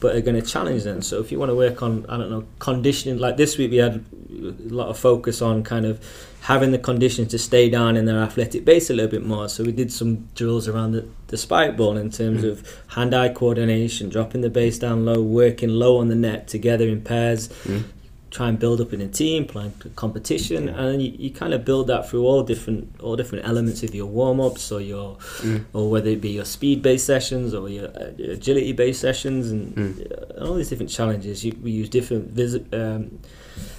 but 0.00 0.16
are 0.16 0.20
going 0.20 0.34
to 0.34 0.42
challenge 0.42 0.82
them. 0.82 1.02
So 1.02 1.20
if 1.20 1.30
you 1.30 1.38
want 1.38 1.50
to 1.50 1.54
work 1.54 1.84
on 1.84 2.04
i 2.08 2.16
don't 2.16 2.30
know 2.30 2.44
conditioning 2.58 3.20
like 3.20 3.36
this 3.36 3.58
week 3.58 3.70
we 3.70 3.76
had 3.76 4.04
a 4.28 4.74
lot 4.80 4.88
of 4.88 4.98
focus 4.98 5.40
on 5.40 5.62
kind 5.62 5.86
of 5.86 6.04
having 6.40 6.72
the 6.72 6.82
conditions 6.90 7.28
to 7.28 7.38
stay 7.38 7.70
down 7.70 7.96
in 7.96 8.06
their 8.06 8.18
athletic 8.18 8.64
base 8.64 8.90
a 8.90 8.92
little 8.92 9.12
bit 9.16 9.24
more. 9.24 9.48
So 9.48 9.62
we 9.62 9.70
did 9.70 9.92
some 9.92 10.26
drills 10.34 10.66
around 10.66 10.90
the, 10.96 11.06
the 11.28 11.36
spike 11.36 11.76
ball 11.76 11.96
in 11.96 12.10
terms 12.10 12.40
mm-hmm. 12.42 12.50
of 12.50 12.94
hand-eye 12.96 13.28
coordination 13.28 14.08
dropping 14.08 14.40
the 14.40 14.50
base 14.50 14.80
down 14.80 15.04
low 15.04 15.22
working 15.22 15.68
low 15.68 15.98
on 15.98 16.08
the 16.08 16.16
net 16.16 16.48
together 16.48 16.88
in 16.88 17.02
pairs 17.02 17.48
mm-hmm. 17.48 18.01
Try 18.32 18.48
and 18.48 18.58
build 18.58 18.80
up 18.80 18.94
in 18.94 19.00
a 19.02 19.08
team, 19.08 19.44
playing 19.44 19.72
competition, 19.94 20.68
and 20.70 21.02
you, 21.02 21.12
you 21.18 21.30
kind 21.30 21.52
of 21.52 21.66
build 21.66 21.86
that 21.86 22.08
through 22.08 22.24
all 22.24 22.42
different 22.42 22.98
all 23.00 23.14
different 23.14 23.46
elements 23.46 23.82
of 23.82 23.94
your 23.94 24.06
warm 24.06 24.40
ups 24.40 24.72
or 24.72 24.80
your 24.80 25.18
or 25.74 25.90
whether 25.90 26.08
it 26.08 26.20
be 26.20 26.30
your 26.30 26.46
speed 26.46 26.82
based 26.82 27.06
sessions 27.06 27.52
or 27.52 27.68
your, 27.68 27.88
uh, 27.88 28.10
agility 28.18 28.72
based 28.72 29.00
sessions 29.00 29.50
and 29.50 30.10
uh, 30.10 30.44
all 30.44 30.54
these 30.54 30.70
different 30.70 30.90
challenges. 30.90 31.44
You, 31.44 31.56
we 31.62 31.70
use 31.72 31.90
different 31.90 32.30
vis- 32.30 32.64
um, 32.72 33.18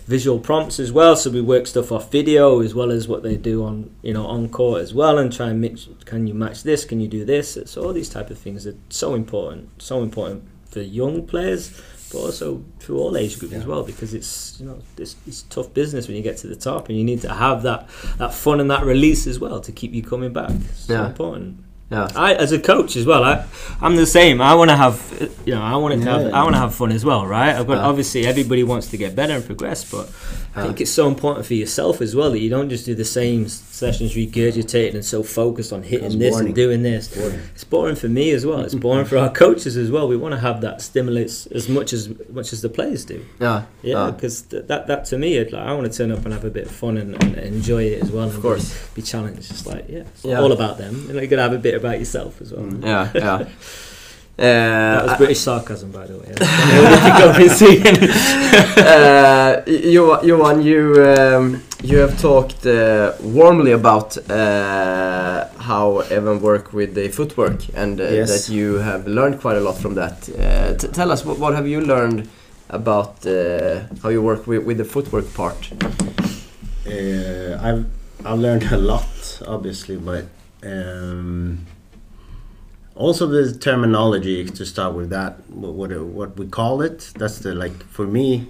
visual 0.05 0.39
prompts 0.39 0.79
as 0.79 0.91
well, 0.91 1.15
so 1.15 1.31
we 1.31 1.41
work 1.41 1.65
stuff 1.65 1.91
off 1.91 2.11
video 2.11 2.61
as 2.61 2.75
well 2.75 2.91
as 2.91 3.07
what 3.07 3.23
they 3.23 3.35
do 3.35 3.65
on 3.65 3.89
you 4.03 4.13
know 4.13 4.27
on 4.27 4.49
court 4.49 4.83
as 4.83 4.93
well, 4.93 5.17
and 5.17 5.33
try 5.33 5.49
and 5.49 5.59
mix. 5.59 5.89
Can 6.05 6.27
you 6.27 6.35
match 6.35 6.61
this? 6.61 6.85
Can 6.85 6.99
you 6.99 7.07
do 7.07 7.25
this? 7.25 7.57
So 7.65 7.83
all 7.83 7.93
these 7.93 8.09
type 8.09 8.29
of 8.29 8.37
things 8.37 8.67
are 8.67 8.75
so 8.89 9.15
important, 9.15 9.81
so 9.81 10.03
important 10.03 10.43
for 10.69 10.81
young 10.81 11.25
players 11.25 11.69
but 12.13 12.19
also 12.19 12.63
through 12.79 12.97
all 12.99 13.17
age 13.17 13.39
groups 13.39 13.53
as 13.55 13.65
well 13.65 13.83
because 13.83 14.13
it's 14.13 14.57
you 14.59 14.65
know 14.67 14.77
it's, 14.97 15.15
it's 15.27 15.41
tough 15.43 15.73
business 15.73 16.07
when 16.07 16.15
you 16.15 16.23
get 16.23 16.37
to 16.37 16.47
the 16.47 16.55
top 16.55 16.87
and 16.87 16.97
you 16.97 17.03
need 17.03 17.21
to 17.21 17.33
have 17.33 17.63
that 17.63 17.89
that 18.17 18.33
fun 18.33 18.59
and 18.61 18.69
that 18.71 18.83
release 18.85 19.27
as 19.27 19.39
well 19.39 19.59
to 19.59 19.71
keep 19.71 19.93
you 19.93 20.01
coming 20.03 20.31
back. 20.31 20.51
It's 20.51 20.85
so 20.85 20.93
Yeah. 20.93 21.07
important 21.07 21.57
yeah. 21.91 22.07
I, 22.15 22.33
as 22.33 22.51
a 22.51 22.59
coach 22.59 22.95
as 22.95 23.05
well, 23.05 23.23
I, 23.23 23.45
I'm 23.81 23.95
the 23.95 24.05
same. 24.05 24.41
I 24.41 24.55
want 24.55 24.69
to 24.71 24.75
have, 24.75 25.29
you 25.45 25.53
know, 25.55 25.61
I 25.61 25.75
want 25.75 25.93
to 25.93 25.99
Yeah, 26.05 26.13
have, 26.17 26.27
yeah. 26.29 26.39
I 26.39 26.43
want 26.43 26.55
to 26.55 26.59
have 26.59 26.73
fun 26.73 26.91
as 26.91 27.05
well, 27.05 27.25
right? 27.27 27.55
I've 27.55 27.67
got 27.67 27.77
Yeah. 27.77 27.85
obviously 27.87 28.25
everybody 28.25 28.63
wants 28.63 28.87
to 28.87 28.97
get 28.97 29.15
better 29.15 29.33
and 29.33 29.45
progress, 29.45 29.89
but 29.89 30.09
I 30.55 30.63
think 30.63 30.81
it's 30.81 30.91
so 30.91 31.07
important 31.07 31.45
for 31.47 31.55
yourself 31.55 31.99
as 32.01 32.15
well 32.15 32.29
that 32.31 32.39
you 32.39 32.49
don't 32.49 32.69
just 32.69 32.85
do 32.85 32.93
the 32.95 33.05
same 33.05 33.47
sessions 33.47 34.13
regurgitated 34.15 34.93
and 34.93 35.03
so 35.03 35.23
focused 35.23 35.73
on 35.73 35.81
hitting 35.83 36.19
this 36.19 36.31
boring. 36.33 36.45
and 36.47 36.55
doing 36.55 36.83
this. 36.83 37.07
Boring. 37.07 37.39
It's 37.55 37.63
boring 37.63 37.95
for 37.95 38.07
me 38.07 38.29
as 38.31 38.45
well. 38.45 38.59
It's 38.61 38.75
boring 38.75 39.05
for 39.05 39.17
our 39.17 39.31
coaches 39.43 39.77
as 39.77 39.89
well. 39.89 40.07
We 40.07 40.15
want 40.17 40.33
to 40.35 40.39
have 40.39 40.61
that 40.61 40.81
stimulus 40.81 41.47
as 41.47 41.67
much 41.69 41.91
as 41.91 42.09
much 42.29 42.53
as 42.53 42.61
the 42.61 42.69
players 42.69 43.03
do. 43.03 43.25
Yeah. 43.39 43.63
Yeah, 43.81 44.11
because 44.11 44.43
th- 44.43 44.67
that 44.67 44.85
that 44.87 45.05
to 45.05 45.17
me, 45.17 45.39
like, 45.43 45.53
I 45.55 45.73
want 45.73 45.91
to 45.91 45.97
turn 45.97 46.11
up 46.11 46.23
and 46.23 46.33
have 46.33 46.45
a 46.45 46.51
bit 46.51 46.65
of 46.67 46.71
fun 46.71 46.97
and, 46.97 47.21
and 47.23 47.35
enjoy 47.35 47.83
it 47.85 48.03
as 48.03 48.11
well. 48.11 48.27
Of 48.29 48.39
course. 48.41 48.73
be, 48.93 49.01
be 49.01 49.05
challenged. 49.07 49.49
It's 49.51 49.65
like 49.65 49.85
yeah, 49.89 50.01
it's 50.01 50.23
all 50.23 50.51
about 50.51 50.77
them. 50.77 51.09
And 51.09 51.19
got 51.29 51.35
to 51.37 51.41
have 51.41 51.53
a 51.53 51.57
bit 51.57 51.73
about 51.83 51.99
yourself 51.99 52.41
as 52.41 52.51
well. 52.53 52.65
Yeah, 52.81 53.09
yeah. 53.15 53.45
That 54.35 55.03
was 55.03 55.11
Uh, 55.11 55.17
British 55.17 55.39
sarcasm, 55.41 55.91
by 55.91 56.07
the 56.07 56.17
way. 56.17 56.33
uh, 58.77 59.61
Johan, 59.67 60.27
Johan, 60.27 60.61
you 60.63 61.03
um, 61.05 61.61
you 61.83 61.97
have 61.99 62.19
talked 62.19 62.65
uh, 62.65 63.13
warmly 63.21 63.71
about 63.73 64.17
uh, 64.29 65.47
how 65.69 65.99
Evan 66.09 66.41
work 66.41 66.73
with 66.73 66.95
the 66.95 67.09
footwork 67.09 67.59
and 67.75 67.99
uh, 67.99 68.03
Yes. 68.05 68.29
that 68.47 68.53
you 68.53 68.75
have 68.79 69.05
learned 69.07 69.39
quite 69.41 69.57
a 69.57 69.59
lot 69.59 69.77
from 69.77 69.93
that. 69.95 70.29
Uh, 70.29 70.73
t- 70.79 70.87
tell 70.87 71.11
us 71.11 71.25
what, 71.25 71.37
what 71.37 71.53
have 71.53 71.67
you 71.67 71.81
learned 71.81 72.27
about 72.69 73.25
uh, 73.27 73.81
how 74.01 74.09
you 74.09 74.21
work 74.21 74.47
with, 74.47 74.63
with 74.65 74.77
the 74.77 74.85
footwork 74.85 75.31
part? 75.33 75.69
Uh, 76.87 77.59
I've 77.61 77.85
I've 78.25 78.39
learned 78.39 78.63
a 78.71 78.77
lot, 78.77 79.41
obviously, 79.47 79.97
but 79.97 80.25
um, 80.65 81.65
also 82.95 83.27
the 83.27 83.53
terminology 83.57 84.45
to 84.45 84.65
start 84.65 84.93
with 84.93 85.09
that. 85.09 85.49
What 85.49 85.73
what, 85.73 85.91
what 86.05 86.37
we 86.37 86.47
call 86.47 86.81
it? 86.81 87.11
That's 87.17 87.39
the 87.39 87.53
like 87.53 87.83
for 87.87 88.05
me. 88.07 88.49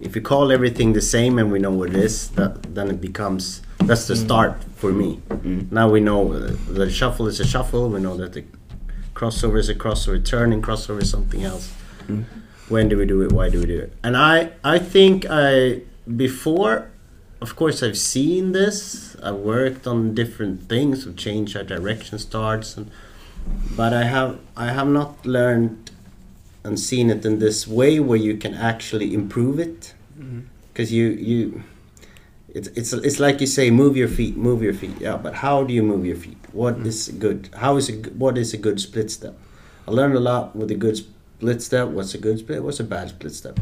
If 0.00 0.16
you 0.16 0.22
call 0.22 0.50
everything 0.50 0.94
the 0.94 1.00
same 1.00 1.38
and 1.38 1.52
we 1.52 1.60
know 1.60 1.70
what 1.70 1.90
it 1.90 1.96
is, 1.96 2.30
that 2.30 2.74
then 2.74 2.90
it 2.90 3.00
becomes 3.00 3.62
that's 3.78 4.06
the 4.08 4.16
start 4.16 4.64
for 4.76 4.92
me. 4.92 5.20
Now 5.70 5.88
we 5.88 6.00
know 6.00 6.32
uh, 6.32 6.56
the 6.68 6.90
shuffle 6.90 7.28
is 7.28 7.38
a 7.40 7.46
shuffle. 7.46 7.88
We 7.88 8.00
know 8.00 8.16
that 8.16 8.32
the 8.32 8.44
crossover 9.14 9.58
is 9.58 9.68
a 9.68 9.74
crossover. 9.74 10.24
Turning 10.24 10.62
crossover 10.62 11.02
is 11.02 11.10
something 11.10 11.44
else. 11.44 11.72
When 12.68 12.88
do 12.88 12.96
we 12.96 13.06
do 13.06 13.22
it? 13.22 13.32
Why 13.32 13.48
do 13.48 13.60
we 13.60 13.66
do 13.66 13.78
it? 13.78 13.92
And 14.02 14.16
I 14.16 14.52
I 14.64 14.78
think 14.78 15.26
I 15.28 15.82
before 16.16 16.90
of 17.42 17.56
course 17.56 17.82
I've 17.82 17.98
seen 17.98 18.52
this. 18.52 19.16
I 19.22 19.32
worked 19.32 19.86
on 19.86 20.14
different 20.14 20.68
things, 20.68 21.06
of 21.06 21.16
change 21.16 21.56
our 21.56 21.64
direction 21.64 22.18
starts, 22.18 22.76
and 22.76 22.90
but 23.76 23.92
I 23.92 24.04
have 24.04 24.38
I 24.56 24.68
have 24.78 24.88
not 24.88 25.26
learned 25.26 25.90
and 26.64 26.78
seen 26.78 27.10
it 27.10 27.26
in 27.26 27.40
this 27.40 27.66
way 27.66 27.98
where 27.98 28.22
you 28.28 28.36
can 28.36 28.54
actually 28.54 29.12
improve 29.12 29.58
it. 29.58 29.94
Mm-hmm. 30.18 30.40
Because 30.68 30.92
you 30.92 31.06
you 31.08 31.64
it's 32.48 32.68
it's 32.68 32.92
it's 32.92 33.18
like 33.18 33.40
you 33.40 33.48
say 33.48 33.70
move 33.70 33.96
your 33.96 34.08
feet 34.08 34.36
move 34.36 34.62
your 34.62 34.74
feet. 34.74 34.96
Yeah 35.00 35.16
but 35.16 35.34
how 35.44 35.64
do 35.64 35.74
you 35.74 35.82
move 35.82 36.06
your 36.06 36.16
feet? 36.16 36.38
What 36.52 36.78
mm. 36.78 36.86
is 36.86 37.08
good? 37.08 37.50
How 37.56 37.76
is 37.76 37.90
a 37.90 37.94
what 38.22 38.38
is 38.38 38.54
a 38.54 38.60
good 38.66 38.80
split 38.80 39.10
step? 39.10 39.36
I 39.88 39.90
learned 39.90 40.14
a 40.14 40.20
lot 40.20 40.54
with 40.54 40.70
a 40.70 40.78
good 40.84 40.96
split 40.96 41.60
step. 41.60 41.88
What's 41.88 42.14
a 42.14 42.18
good 42.18 42.38
split? 42.38 42.62
What's 42.62 42.80
a 42.80 42.84
bad 42.84 43.08
split 43.08 43.34
step 43.34 43.58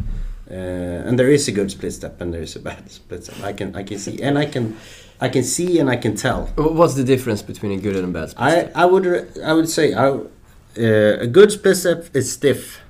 uh, 0.50 1.06
and 1.06 1.18
there 1.18 1.30
is 1.30 1.48
a 1.48 1.52
good 1.52 1.70
split 1.70 1.92
step 1.92 2.20
and 2.20 2.32
there 2.34 2.42
is 2.42 2.56
a 2.56 2.60
bad 2.60 2.90
split 2.98 3.24
step 3.24 3.36
i 3.44 3.52
can 3.52 3.74
i 3.76 3.82
can 3.82 3.98
see 3.98 4.20
and 4.22 4.38
i 4.38 4.44
can 4.46 4.76
i 5.20 5.28
can 5.28 5.44
see 5.44 5.78
and 5.80 5.88
i 5.90 5.96
can 5.96 6.14
tell 6.16 6.46
What's 6.56 6.94
the 6.94 7.04
difference 7.04 7.42
between 7.42 7.72
a 7.78 7.80
good 7.80 7.96
and 7.96 8.04
a 8.04 8.12
bad 8.18 8.30
split 8.30 8.46
I, 8.48 8.50
step? 8.60 8.72
I 8.74 8.84
would 8.86 9.06
I 9.50 9.52
would 9.52 9.68
say 9.68 9.94
I, 9.94 10.06
uh, 10.08 11.26
a 11.26 11.26
good 11.26 11.50
split 11.52 11.76
step 11.76 12.00
is 12.14 12.30
stiff, 12.32 12.80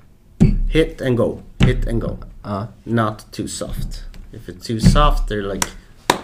hit 0.69 1.01
and 1.01 1.17
go, 1.17 1.41
hit 1.59 1.87
and 1.87 1.99
go, 2.01 2.19
Uh, 2.43 2.67
not 2.85 3.25
too 3.31 3.47
soft. 3.47 4.03
If 4.33 4.47
it's 4.49 4.65
too 4.67 4.79
soft, 4.79 5.27
they're 5.29 5.43
like 5.53 5.65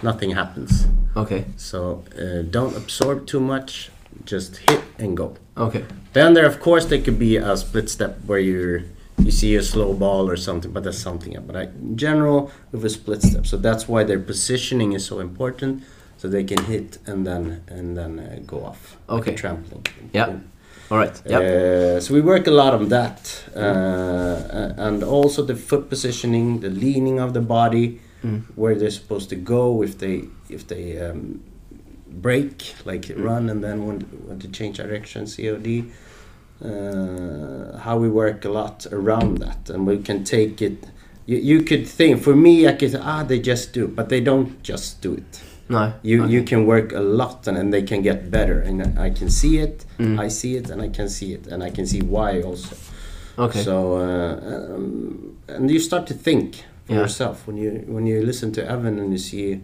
nothing 0.02 0.30
happens. 0.34 0.86
okay, 1.16 1.44
So 1.56 1.78
uh, 2.16 2.42
don't 2.50 2.74
absorb 2.76 3.26
too 3.26 3.40
much. 3.40 3.90
Just 4.24 4.56
hit 4.68 4.82
and 4.98 5.16
go. 5.16 5.36
okay. 5.56 5.84
Then 6.12 6.34
there, 6.34 6.46
of 6.46 6.58
course, 6.60 6.84
there 6.86 7.00
could 7.04 7.18
be 7.18 7.36
a 7.36 7.56
split 7.56 7.88
step 7.90 8.12
where 8.26 8.38
you 8.40 8.82
you 9.18 9.30
see 9.30 9.56
a 9.56 9.62
slow 9.62 9.92
ball 9.94 10.28
or 10.30 10.36
something, 10.36 10.72
but 10.72 10.84
that's 10.84 10.98
something. 10.98 11.36
But 11.46 11.56
I, 11.56 11.62
in 11.64 11.96
general, 11.96 12.50
with 12.72 12.84
a 12.84 12.90
split 12.90 13.22
step, 13.22 13.46
so 13.46 13.56
that's 13.56 13.88
why 13.88 14.04
their 14.04 14.18
positioning 14.20 14.92
is 14.92 15.04
so 15.04 15.20
important, 15.20 15.82
so 16.16 16.28
they 16.28 16.44
can 16.44 16.64
hit 16.64 16.98
and 17.06 17.26
then 17.26 17.62
and 17.68 17.96
then 17.96 18.18
uh, 18.18 18.38
go 18.46 18.64
off. 18.64 18.96
Okay. 19.08 19.34
a 19.34 19.36
trampoline. 19.36 19.86
Yeah. 20.12 20.38
All 20.90 20.98
right. 20.98 21.22
Yep. 21.26 21.42
Uh, 21.42 22.00
so 22.00 22.14
we 22.14 22.20
work 22.22 22.46
a 22.46 22.50
lot 22.50 22.72
on 22.74 22.88
that, 22.88 23.44
uh, 23.54 24.72
and 24.86 25.02
also 25.02 25.42
the 25.44 25.54
foot 25.56 25.88
positioning, 25.88 26.60
the 26.60 26.70
leaning 26.70 27.18
of 27.20 27.32
the 27.32 27.40
body, 27.42 28.00
Mm. 28.24 28.42
where 28.56 28.74
they're 28.74 28.90
supposed 29.02 29.28
to 29.28 29.36
go 29.36 29.80
if 29.84 29.96
they 29.98 30.24
if 30.48 30.66
they 30.66 30.98
um, 30.98 31.40
break, 32.10 32.74
like 32.84 33.12
run 33.16 33.48
and 33.48 33.62
then 33.62 33.86
want, 33.86 34.02
want 34.26 34.42
to 34.42 34.48
change 34.48 34.78
direction, 34.78 35.24
COD. 35.26 35.84
Uh, 36.60 37.78
how 37.78 37.96
we 37.96 38.08
work 38.08 38.44
a 38.44 38.48
lot 38.48 38.86
around 38.90 39.38
that, 39.38 39.70
and 39.70 39.86
we 39.86 39.98
can 39.98 40.24
take 40.24 40.60
it. 40.60 40.84
You, 41.26 41.38
you 41.38 41.62
could 41.62 41.86
think 41.86 42.20
for 42.22 42.34
me, 42.34 42.66
I 42.66 42.72
could 42.72 42.96
ah, 42.96 43.22
they 43.22 43.38
just 43.38 43.72
do, 43.72 43.84
it," 43.84 43.94
but 43.94 44.08
they 44.08 44.20
don't 44.20 44.60
just 44.62 45.00
do 45.00 45.14
it. 45.14 45.42
No. 45.68 45.92
You 46.02 46.24
okay. 46.24 46.32
you 46.32 46.42
can 46.42 46.66
work 46.66 46.92
a 46.92 47.00
lot 47.00 47.46
and, 47.46 47.56
and 47.58 47.72
they 47.72 47.82
can 47.82 48.02
get 48.02 48.30
better, 48.30 48.60
and 48.60 48.98
I 48.98 49.10
can 49.10 49.30
see 49.30 49.58
it, 49.58 49.84
Mm. 49.98 50.18
I 50.18 50.28
see 50.28 50.56
it, 50.56 50.70
and 50.70 50.82
I 50.82 50.88
can 50.88 51.08
see 51.08 51.32
it, 51.34 51.46
and 51.46 51.62
I 51.62 51.70
can 51.70 51.86
see 51.86 52.00
why 52.00 52.40
also. 52.42 52.76
Okay. 53.38 53.62
So 53.62 53.98
uh, 53.98 54.74
um, 54.74 55.36
and 55.48 55.70
you 55.70 55.78
start 55.78 56.06
to 56.08 56.14
think 56.14 56.64
for 56.86 56.92
Yeah. 56.94 57.00
yourself 57.02 57.46
when 57.46 57.56
you 57.56 57.84
when 57.86 58.06
you 58.06 58.22
listen 58.26 58.50
to 58.52 58.60
Evan 58.68 58.98
and 58.98 59.12
you 59.12 59.18
see 59.18 59.60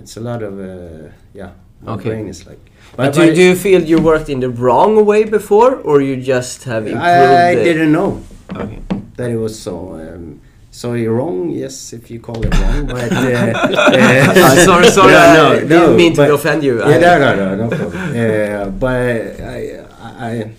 it's 0.00 0.16
a 0.16 0.20
lot 0.20 0.42
of 0.42 0.58
uh, 0.58 1.10
yeah. 1.34 1.50
My 1.82 1.92
Okay. 1.94 2.10
brain 2.10 2.28
is 2.28 2.46
like. 2.46 2.58
But 2.96 3.12
do, 3.14 3.34
do 3.34 3.42
you 3.42 3.54
feel 3.54 3.82
you 3.82 3.98
worked 4.00 4.28
in 4.28 4.40
the 4.40 4.48
wrong 4.48 5.04
way 5.04 5.24
before, 5.24 5.76
or 5.76 6.00
you 6.00 6.16
just 6.16 6.64
have 6.64 6.86
improved? 6.86 7.04
I, 7.04 7.50
I 7.50 7.54
didn't 7.54 7.92
know 7.92 8.22
Okay. 8.54 8.78
that 9.16 9.30
it 9.30 9.36
was 9.36 9.58
so. 9.58 9.94
Um, 9.94 10.40
so 10.70 10.92
you're 10.92 11.14
wrong, 11.14 11.48
yes, 11.50 11.92
if 11.94 12.10
you 12.10 12.20
call 12.20 12.42
it 12.44 12.54
wrong, 12.58 12.86
but 12.86 13.10
uh, 13.12 13.16
uh, 13.16 14.32
Uh, 14.36 14.64
sorry, 14.64 14.88
sorry. 14.90 15.12
No, 15.12 15.52
I 15.52 15.60
no, 15.60 15.68
didn't 15.68 15.96
mean 15.96 16.12
to 16.14 16.34
offend 16.34 16.62
you. 16.62 16.78
Yeah, 16.78 16.96
I- 16.96 16.98
no, 16.98 17.18
no, 17.18 17.30
no, 17.56 17.66
no 17.66 17.68
problem. 17.76 18.02
uh, 18.22 18.66
but 18.70 19.40
I, 19.40 19.84
I, 20.02 20.50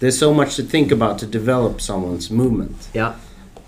there's 0.00 0.18
so 0.18 0.32
much 0.32 0.56
to 0.56 0.62
think 0.62 0.90
about 0.92 1.18
to 1.20 1.26
develop 1.26 1.80
someone's 1.80 2.30
movement, 2.30 2.88
Yeah. 2.94 3.14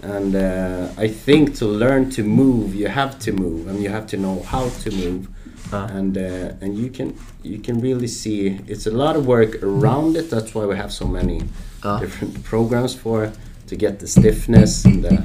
and 0.03 0.35
uh, 0.35 0.89
I 0.97 1.09
think 1.09 1.55
to 1.57 1.67
learn 1.67 2.09
to 2.11 2.23
move, 2.23 2.75
you 2.75 2.89
have 2.89 3.19
to 3.21 3.33
move, 3.33 3.67
and 3.69 3.83
you 3.83 3.91
have 3.91 4.07
to 4.09 4.17
know 4.17 4.41
how 4.53 4.69
to 4.85 4.91
move, 4.91 5.29
Uh. 5.73 5.89
and 5.99 6.16
uh, 6.18 6.53
and 6.64 6.77
you 6.79 6.91
can 6.91 7.14
you 7.43 7.59
can 7.59 7.81
really 7.81 8.09
see 8.09 8.59
it's 8.66 8.87
a 8.87 8.91
lot 8.91 9.16
of 9.16 9.27
work 9.27 9.62
around 9.62 10.16
it. 10.16 10.29
That's 10.31 10.55
why 10.55 10.64
we 10.66 10.77
have 10.77 10.93
so 10.93 11.07
many 11.07 11.43
Uh. 11.83 12.01
different 12.01 12.43
programs 12.45 12.95
for 12.95 13.33
to 13.68 13.77
get 13.77 13.99
the 14.01 14.07
stiffness 14.07 14.85
and 14.85 15.05
the 15.05 15.23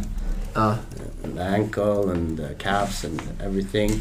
Uh, 0.56 0.78
and 1.24 1.36
the 1.38 1.44
ankle 1.44 2.10
and 2.14 2.38
the 2.38 2.54
calves 2.58 3.04
and 3.04 3.20
everything. 3.42 3.92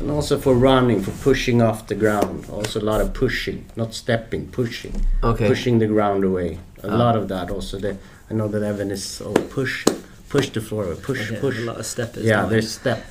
And 0.00 0.10
also 0.10 0.38
for 0.38 0.54
running, 0.54 1.02
for 1.02 1.12
pushing 1.22 1.62
off 1.62 1.86
the 1.86 1.94
ground. 1.94 2.46
Also 2.50 2.80
a 2.80 2.86
lot 2.92 3.00
of 3.00 3.12
pushing, 3.12 3.58
not 3.76 3.94
stepping, 3.94 4.48
pushing. 4.50 4.94
okay. 5.22 5.46
Pushing 5.46 5.78
the 5.78 5.86
ground 5.86 6.24
away. 6.24 6.58
A 6.82 6.88
Ah. 6.90 6.96
lot 7.04 7.14
of 7.16 7.28
that 7.28 7.50
also. 7.50 7.78
The, 7.78 7.96
I 8.30 8.34
know 8.34 8.48
that 8.48 8.62
Evan 8.62 8.90
is 8.90 9.20
oh 9.24 9.34
push, 9.56 9.84
push 10.28 10.48
the 10.50 10.60
floor, 10.60 10.84
push, 10.96 11.30
Yeah, 11.30 11.40
push. 11.40 11.58
a 11.58 11.64
lot 11.70 11.78
of 11.78 11.86
steppers. 11.86 12.24
Yeah, 12.24 12.48
there's 12.50 12.70
step. 12.80 13.02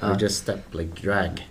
Ah. 0.00 0.12
They 0.12 0.16
just 0.26 0.36
step 0.44 0.60
like 0.72 0.90
drag. 0.94 1.42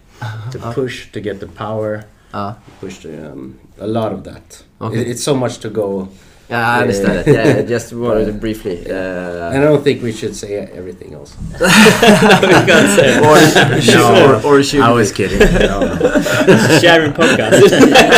To 0.52 0.60
push 0.74 1.12
to 1.12 1.20
get 1.22 1.40
the 1.40 1.48
power. 1.48 2.06
Uh, 2.34 2.54
Push 2.82 2.98
the, 3.04 3.32
um, 3.32 3.60
a 3.80 3.86
lot 3.88 4.12
of 4.12 4.24
that. 4.24 4.64
Okay. 4.82 5.02
It- 5.02 5.08
it's 5.12 5.24
so 5.24 5.36
much 5.36 5.58
to 5.60 5.70
go. 5.70 6.08
yeah, 6.50 6.68
I 6.78 6.82
understand 6.82 7.16
it. 7.22 7.28
Yeah, 7.28 7.60
I 7.62 7.66
just 7.76 7.94
wanted 7.94 8.26
to 8.26 8.34
briefly. 8.34 8.78
Uh, 8.90 9.54
And 9.54 9.60
I 9.64 9.68
don't 9.70 9.84
think 9.84 10.02
we 10.04 10.12
should 10.12 10.36
say 10.36 10.56
everything 10.80 11.14
else. 11.14 11.32
or, 13.22 13.38
or, 14.44 14.46
or 14.46 14.64
should 14.64 14.82
I 14.82 14.92
we? 14.92 14.98
was 14.98 15.12
kidding. 15.12 15.40
No, 15.40 15.80
no. 15.82 16.80
sharing 16.82 17.14
podcast. 17.14 17.62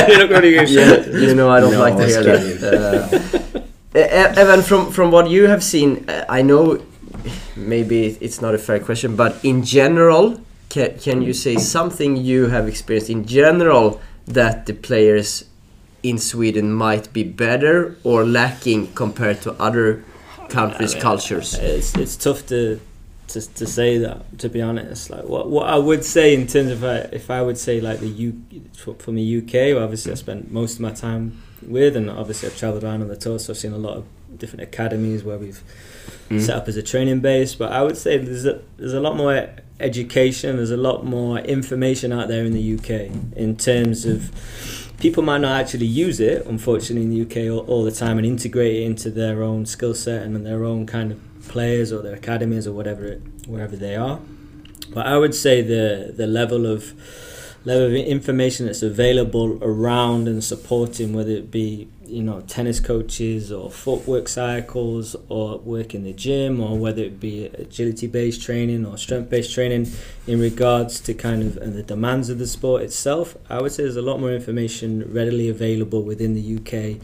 You're 0.07 0.19
not 0.19 0.29
going 0.29 0.41
to 0.41 0.51
give 0.51 0.69
Yeah, 0.69 1.05
you 1.27 1.35
know 1.35 1.49
I 1.49 1.59
don't 1.59 1.73
No, 1.73 1.79
like 1.79 1.97
to 1.97 2.05
hear 2.07 2.23
kidding. 2.23 2.59
that. 2.61 3.63
Uh, 3.95 4.41
Evan, 4.41 4.61
from 4.61 4.91
from 4.91 5.11
what 5.11 5.29
you 5.29 5.47
have 5.47 5.63
seen, 5.63 6.03
uh, 6.09 6.25
I 6.27 6.41
know 6.41 6.79
maybe 7.55 8.17
it's 8.19 8.41
not 8.41 8.53
a 8.53 8.57
fair 8.57 8.79
question, 8.79 9.15
but 9.15 9.35
in 9.43 9.63
general, 9.63 10.39
can, 10.75 10.89
can 10.99 11.17
you 11.27 11.33
say 11.33 11.55
something 11.55 12.11
you 12.31 12.47
have 12.55 12.67
experienced 12.67 13.09
in 13.09 13.21
general 13.25 13.87
that 14.39 14.65
the 14.65 14.73
players 14.73 15.45
in 16.03 16.17
Sweden 16.17 16.67
might 16.85 17.05
be 17.13 17.23
better 17.23 17.75
or 18.03 18.25
lacking 18.25 18.81
compared 18.93 19.41
to 19.45 19.49
other 19.67 20.03
countries' 20.49 20.91
I 20.93 20.95
mean, 20.95 21.01
cultures? 21.09 21.49
It's 21.55 21.95
it's 22.03 22.17
tough 22.25 22.41
to 22.47 22.79
to, 23.31 23.39
to 23.59 23.65
say 23.65 23.97
that 24.05 24.17
to 24.43 24.47
be 24.49 24.61
honest. 24.69 25.09
Like 25.09 25.25
what 25.33 25.45
what 25.55 25.65
I 25.75 25.77
would 25.87 26.03
say 26.03 26.27
in 26.39 26.45
terms 26.53 26.71
of 26.75 26.83
uh, 26.83 27.07
if 27.19 27.25
I 27.37 27.41
would 27.47 27.57
say 27.57 27.75
like 27.89 27.99
the 27.99 28.13
U 28.27 28.29
for, 28.81 28.93
from 29.03 29.15
the 29.21 29.27
UK, 29.39 29.53
obviously 29.81 30.11
I 30.11 30.15
spent 30.15 30.51
most 30.51 30.73
of 30.75 30.81
my 30.81 30.91
time 30.91 31.23
with, 31.75 31.95
and 31.95 32.09
obviously 32.09 32.49
I've 32.49 32.57
travelled 32.57 32.83
around 32.83 33.01
on 33.01 33.07
the 33.07 33.19
tour, 33.25 33.39
so 33.39 33.53
I've 33.53 33.57
seen 33.57 33.73
a 33.73 33.83
lot 33.87 33.95
of 33.99 34.03
different 34.41 34.63
academies 34.63 35.23
where 35.23 35.37
we've 35.37 35.63
Mm. 36.29 36.41
set 36.41 36.55
up 36.57 36.67
as 36.67 36.75
a 36.75 36.81
training 36.81 37.19
base. 37.19 37.53
But 37.53 37.71
I 37.71 37.83
would 37.83 37.97
say 37.97 38.17
there's 38.17 38.45
a 38.45 38.59
there's 38.77 38.93
a 38.93 38.99
lot 38.99 39.15
more 39.15 39.33
education, 39.79 40.57
there's 40.57 40.71
a 40.71 40.77
lot 40.77 41.05
more 41.05 41.39
information 41.39 42.11
out 42.11 42.27
there 42.27 42.45
in 42.45 42.53
the 42.53 42.75
UK 42.75 43.11
in 43.35 43.55
terms 43.57 44.05
of 44.05 44.31
people 44.99 45.23
might 45.23 45.39
not 45.39 45.59
actually 45.59 45.85
use 45.85 46.19
it, 46.19 46.45
unfortunately, 46.45 47.03
in 47.03 47.09
the 47.09 47.21
UK 47.21 47.51
all, 47.51 47.65
all 47.67 47.83
the 47.83 47.91
time 47.91 48.17
and 48.17 48.25
integrate 48.25 48.75
it 48.75 48.83
into 48.83 49.09
their 49.09 49.43
own 49.43 49.65
skill 49.65 49.93
set 49.93 50.23
and 50.23 50.45
their 50.45 50.63
own 50.63 50.85
kind 50.85 51.11
of 51.11 51.19
players 51.47 51.91
or 51.91 52.01
their 52.01 52.15
academies 52.15 52.67
or 52.67 52.73
whatever 52.73 53.05
it, 53.05 53.21
wherever 53.47 53.75
they 53.75 53.95
are. 53.95 54.19
But 54.89 55.07
I 55.07 55.17
would 55.17 55.35
say 55.35 55.61
the 55.61 56.13
the 56.15 56.27
level 56.27 56.65
of 56.65 56.93
level 57.65 57.87
of 57.87 57.93
information 57.93 58.67
that's 58.67 58.83
available 58.83 59.57
around 59.61 60.27
and 60.27 60.43
supporting, 60.43 61.13
whether 61.13 61.31
it 61.31 61.51
be 61.51 61.87
you 62.05 62.21
know 62.21 62.39
tennis 62.41 62.79
coaches 62.79 63.51
or 63.51 63.71
footwork 63.71 64.27
cycles 64.27 65.15
or 65.27 65.57
work 65.57 65.95
in 65.95 66.03
the 66.03 66.13
gym 66.13 66.61
or 66.61 66.77
whether 66.77 67.01
it 67.01 67.19
be 67.19 67.45
agility 67.47 68.05
based 68.05 68.43
training 68.43 68.85
or 68.85 68.95
strength 68.95 69.27
based 69.27 69.51
training 69.55 69.87
in 70.27 70.39
regards 70.39 70.99
to 71.01 71.15
kind 71.15 71.41
of 71.41 71.57
and 71.57 71.73
the 71.73 71.81
demands 71.81 72.29
of 72.29 72.37
the 72.37 72.45
sport 72.45 72.83
itself 72.83 73.35
i 73.49 73.59
would 73.59 73.71
say 73.71 73.81
there's 73.81 73.95
a 73.95 74.03
lot 74.03 74.19
more 74.19 74.31
information 74.31 75.03
readily 75.11 75.49
available 75.49 76.03
within 76.03 76.35
the 76.35 76.55
uk 76.57 77.01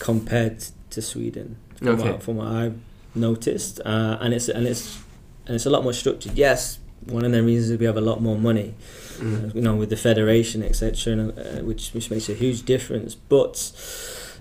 compared 0.00 0.58
to 0.90 1.00
sweden 1.00 1.56
from, 1.76 1.88
Okay. 1.90 2.10
what, 2.10 2.22
from 2.22 2.36
what 2.38 2.48
i've 2.48 2.78
noticed. 3.14 3.80
Uh, 3.84 4.18
and 4.20 4.34
it's 4.34 4.48
and 4.48 4.66
it's 4.66 4.98
and 5.46 5.54
it's 5.54 5.66
a 5.66 5.70
lot 5.70 5.82
more 5.84 5.92
structured. 5.92 6.32
Yes 6.36 6.78
one 7.06 7.24
of 7.24 7.32
the 7.32 7.42
reasons 7.42 7.70
is 7.70 7.78
we 7.78 7.86
have 7.86 7.96
a 7.96 8.00
lot 8.00 8.20
more 8.20 8.36
money 8.36 8.74
Mm. 9.20 9.54
you 9.54 9.60
know, 9.60 9.76
with 9.76 9.90
the 9.90 9.96
federation, 9.96 10.62
etc., 10.62 11.28
uh, 11.28 11.62
which 11.62 11.90
which 11.90 12.10
makes 12.10 12.28
a 12.28 12.34
huge 12.34 12.64
difference. 12.64 13.14
But 13.14 13.72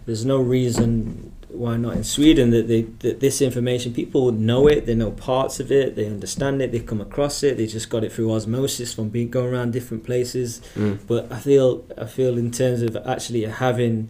there's 0.06 0.26
no 0.26 0.40
reason 0.40 1.34
why 1.50 1.78
not 1.78 1.96
in 1.96 2.04
Sweden 2.04 2.52
that 2.52 2.68
they 2.68 2.84
that 3.00 3.20
this 3.20 3.42
information 3.42 3.94
people 3.94 4.32
know 4.32 4.68
it, 4.68 4.86
they 4.86 4.96
know 4.96 5.12
parts 5.12 5.60
of 5.60 5.72
it, 5.72 5.96
they 5.96 6.06
understand 6.06 6.62
it, 6.62 6.72
they 6.72 6.80
come 6.80 7.02
across 7.02 7.44
it, 7.44 7.58
they 7.58 7.66
just 7.66 7.90
got 7.90 8.04
it 8.04 8.12
through 8.12 8.32
osmosis 8.34 8.94
from 8.94 9.10
being 9.10 9.30
going 9.30 9.54
around 9.54 9.74
different 9.74 10.04
places. 10.04 10.62
Mm. 10.76 11.00
But 11.08 11.32
I 11.32 11.40
feel 11.40 11.86
I 11.98 12.06
feel 12.06 12.38
in 12.38 12.52
terms 12.52 12.82
of 12.82 12.96
actually 13.06 13.44
having 13.44 14.10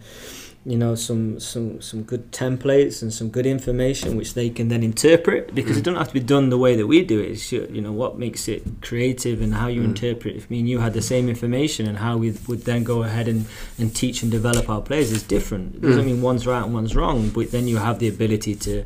you 0.66 0.76
know 0.76 0.94
some 0.94 1.40
some 1.40 1.80
some 1.80 2.02
good 2.02 2.30
templates 2.32 3.00
and 3.00 3.14
some 3.14 3.30
good 3.30 3.46
information 3.46 4.14
which 4.14 4.34
they 4.34 4.50
can 4.50 4.68
then 4.68 4.82
interpret 4.82 5.54
because 5.54 5.78
it 5.78 5.82
doesn't 5.84 5.96
have 5.96 6.08
to 6.08 6.12
be 6.12 6.20
done 6.20 6.50
the 6.50 6.58
way 6.58 6.76
that 6.76 6.86
we 6.86 7.02
do 7.02 7.18
it 7.18 7.30
it's 7.30 7.50
you 7.50 7.66
you 7.72 7.80
know 7.80 7.92
what 7.92 8.18
makes 8.18 8.46
it 8.46 8.62
creative 8.82 9.40
and 9.40 9.54
how 9.54 9.68
you 9.68 9.80
Mm. 9.80 9.84
interpret 9.92 10.36
if 10.36 10.50
me 10.50 10.58
and 10.58 10.68
you 10.68 10.78
had 10.80 10.92
the 10.92 11.00
same 11.00 11.30
information 11.30 11.86
and 11.88 11.96
how 11.96 12.18
we 12.18 12.32
would 12.46 12.64
then 12.66 12.84
go 12.84 13.02
ahead 13.04 13.26
and, 13.26 13.46
and 13.78 13.96
teach 13.96 14.22
and 14.22 14.30
develop 14.30 14.68
our 14.68 14.82
players 14.82 15.10
is 15.10 15.22
different 15.22 15.76
it 15.76 15.80
doesn't 15.80 16.02
Mm. 16.02 16.06
mean 16.12 16.22
one's 16.22 16.46
right 16.46 16.62
and 16.62 16.74
one's 16.74 16.94
wrong 16.94 17.30
but 17.30 17.50
then 17.52 17.66
you 17.66 17.78
have 17.78 17.98
the 17.98 18.08
ability 18.08 18.54
to 18.66 18.84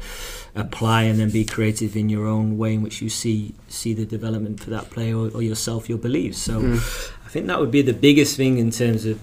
apply 0.54 1.02
and 1.02 1.18
then 1.18 1.30
be 1.30 1.44
creative 1.44 1.96
in 1.96 2.08
your 2.08 2.26
own 2.28 2.56
way 2.56 2.74
in 2.74 2.82
which 2.82 3.02
you 3.02 3.08
see 3.08 3.52
see 3.66 3.92
the 3.92 4.04
development 4.06 4.60
for 4.62 4.70
that 4.70 4.90
player 4.90 5.16
or, 5.16 5.28
or 5.34 5.42
yourself 5.42 5.88
your 5.88 5.98
beliefs 5.98 6.38
so 6.38 6.60
Mm. 6.60 6.76
I 7.26 7.28
think 7.34 7.48
that 7.48 7.58
would 7.58 7.72
be 7.72 7.82
the 7.82 7.92
biggest 8.08 8.36
thing 8.36 8.58
in 8.58 8.70
terms 8.70 9.04
of 9.06 9.18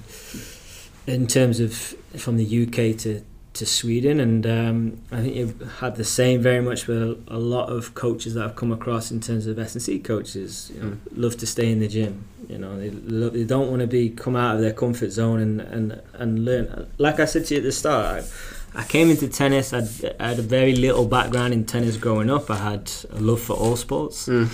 in 1.08 1.28
terms 1.28 1.60
of 1.60 1.74
from 2.18 2.38
the 2.38 2.64
UK 2.64 2.98
to 3.00 3.22
to 3.54 3.66
Sweden, 3.66 4.22
and 4.22 4.48
um, 4.48 5.02
I 5.12 5.22
think 5.22 5.36
you 5.36 5.54
had 5.80 5.98
the 5.98 6.06
same 6.06 6.42
very 6.42 6.62
much 6.62 6.88
with 6.88 7.22
a, 7.28 7.38
lot 7.38 7.68
of 7.70 7.94
coaches 7.96 8.36
that 8.36 8.46
I've 8.46 8.56
come 8.56 8.72
across 8.72 9.12
in 9.12 9.20
terms 9.20 9.46
of 9.46 9.60
S 9.60 9.74
and 9.76 9.82
C 9.82 10.00
coaches. 10.00 10.72
You 10.74 10.82
know, 10.82 10.98
Love 11.14 11.36
to 11.38 11.46
stay 11.46 11.70
in 11.70 11.80
the 11.80 11.90
gym. 11.90 12.24
You 12.48 12.58
know, 12.58 12.78
they 12.80 12.92
lo- 12.92 13.30
they 13.30 13.44
don't 13.44 13.70
want 13.70 13.82
to 13.82 13.88
be 13.88 14.10
come 14.10 14.38
out 14.38 14.56
of 14.56 14.62
their 14.62 14.72
comfort 14.72 15.10
zone 15.12 15.42
and 15.42 15.60
and 15.62 16.02
and 16.14 16.46
learn. 16.46 16.88
Like 16.98 17.20
I 17.20 17.26
said 17.26 17.46
to 17.48 17.56
you 17.56 17.60
at 17.60 17.64
the 17.64 17.72
start. 17.74 18.24
I, 18.24 18.80
I 18.80 18.84
came 18.86 19.10
into 19.10 19.28
tennis. 19.28 19.74
I'd, 19.74 20.16
I 20.18 20.30
had 20.30 20.40
a 20.40 20.44
very 20.44 20.74
little 20.74 21.06
background 21.06 21.54
in 21.54 21.66
tennis 21.66 21.98
growing 21.98 22.30
up. 22.30 22.50
I 22.50 22.56
had 22.56 22.90
a 23.10 23.20
love 23.20 23.42
for 23.42 23.54
all 23.58 23.76
sports 23.76 24.28
Mm. 24.30 24.48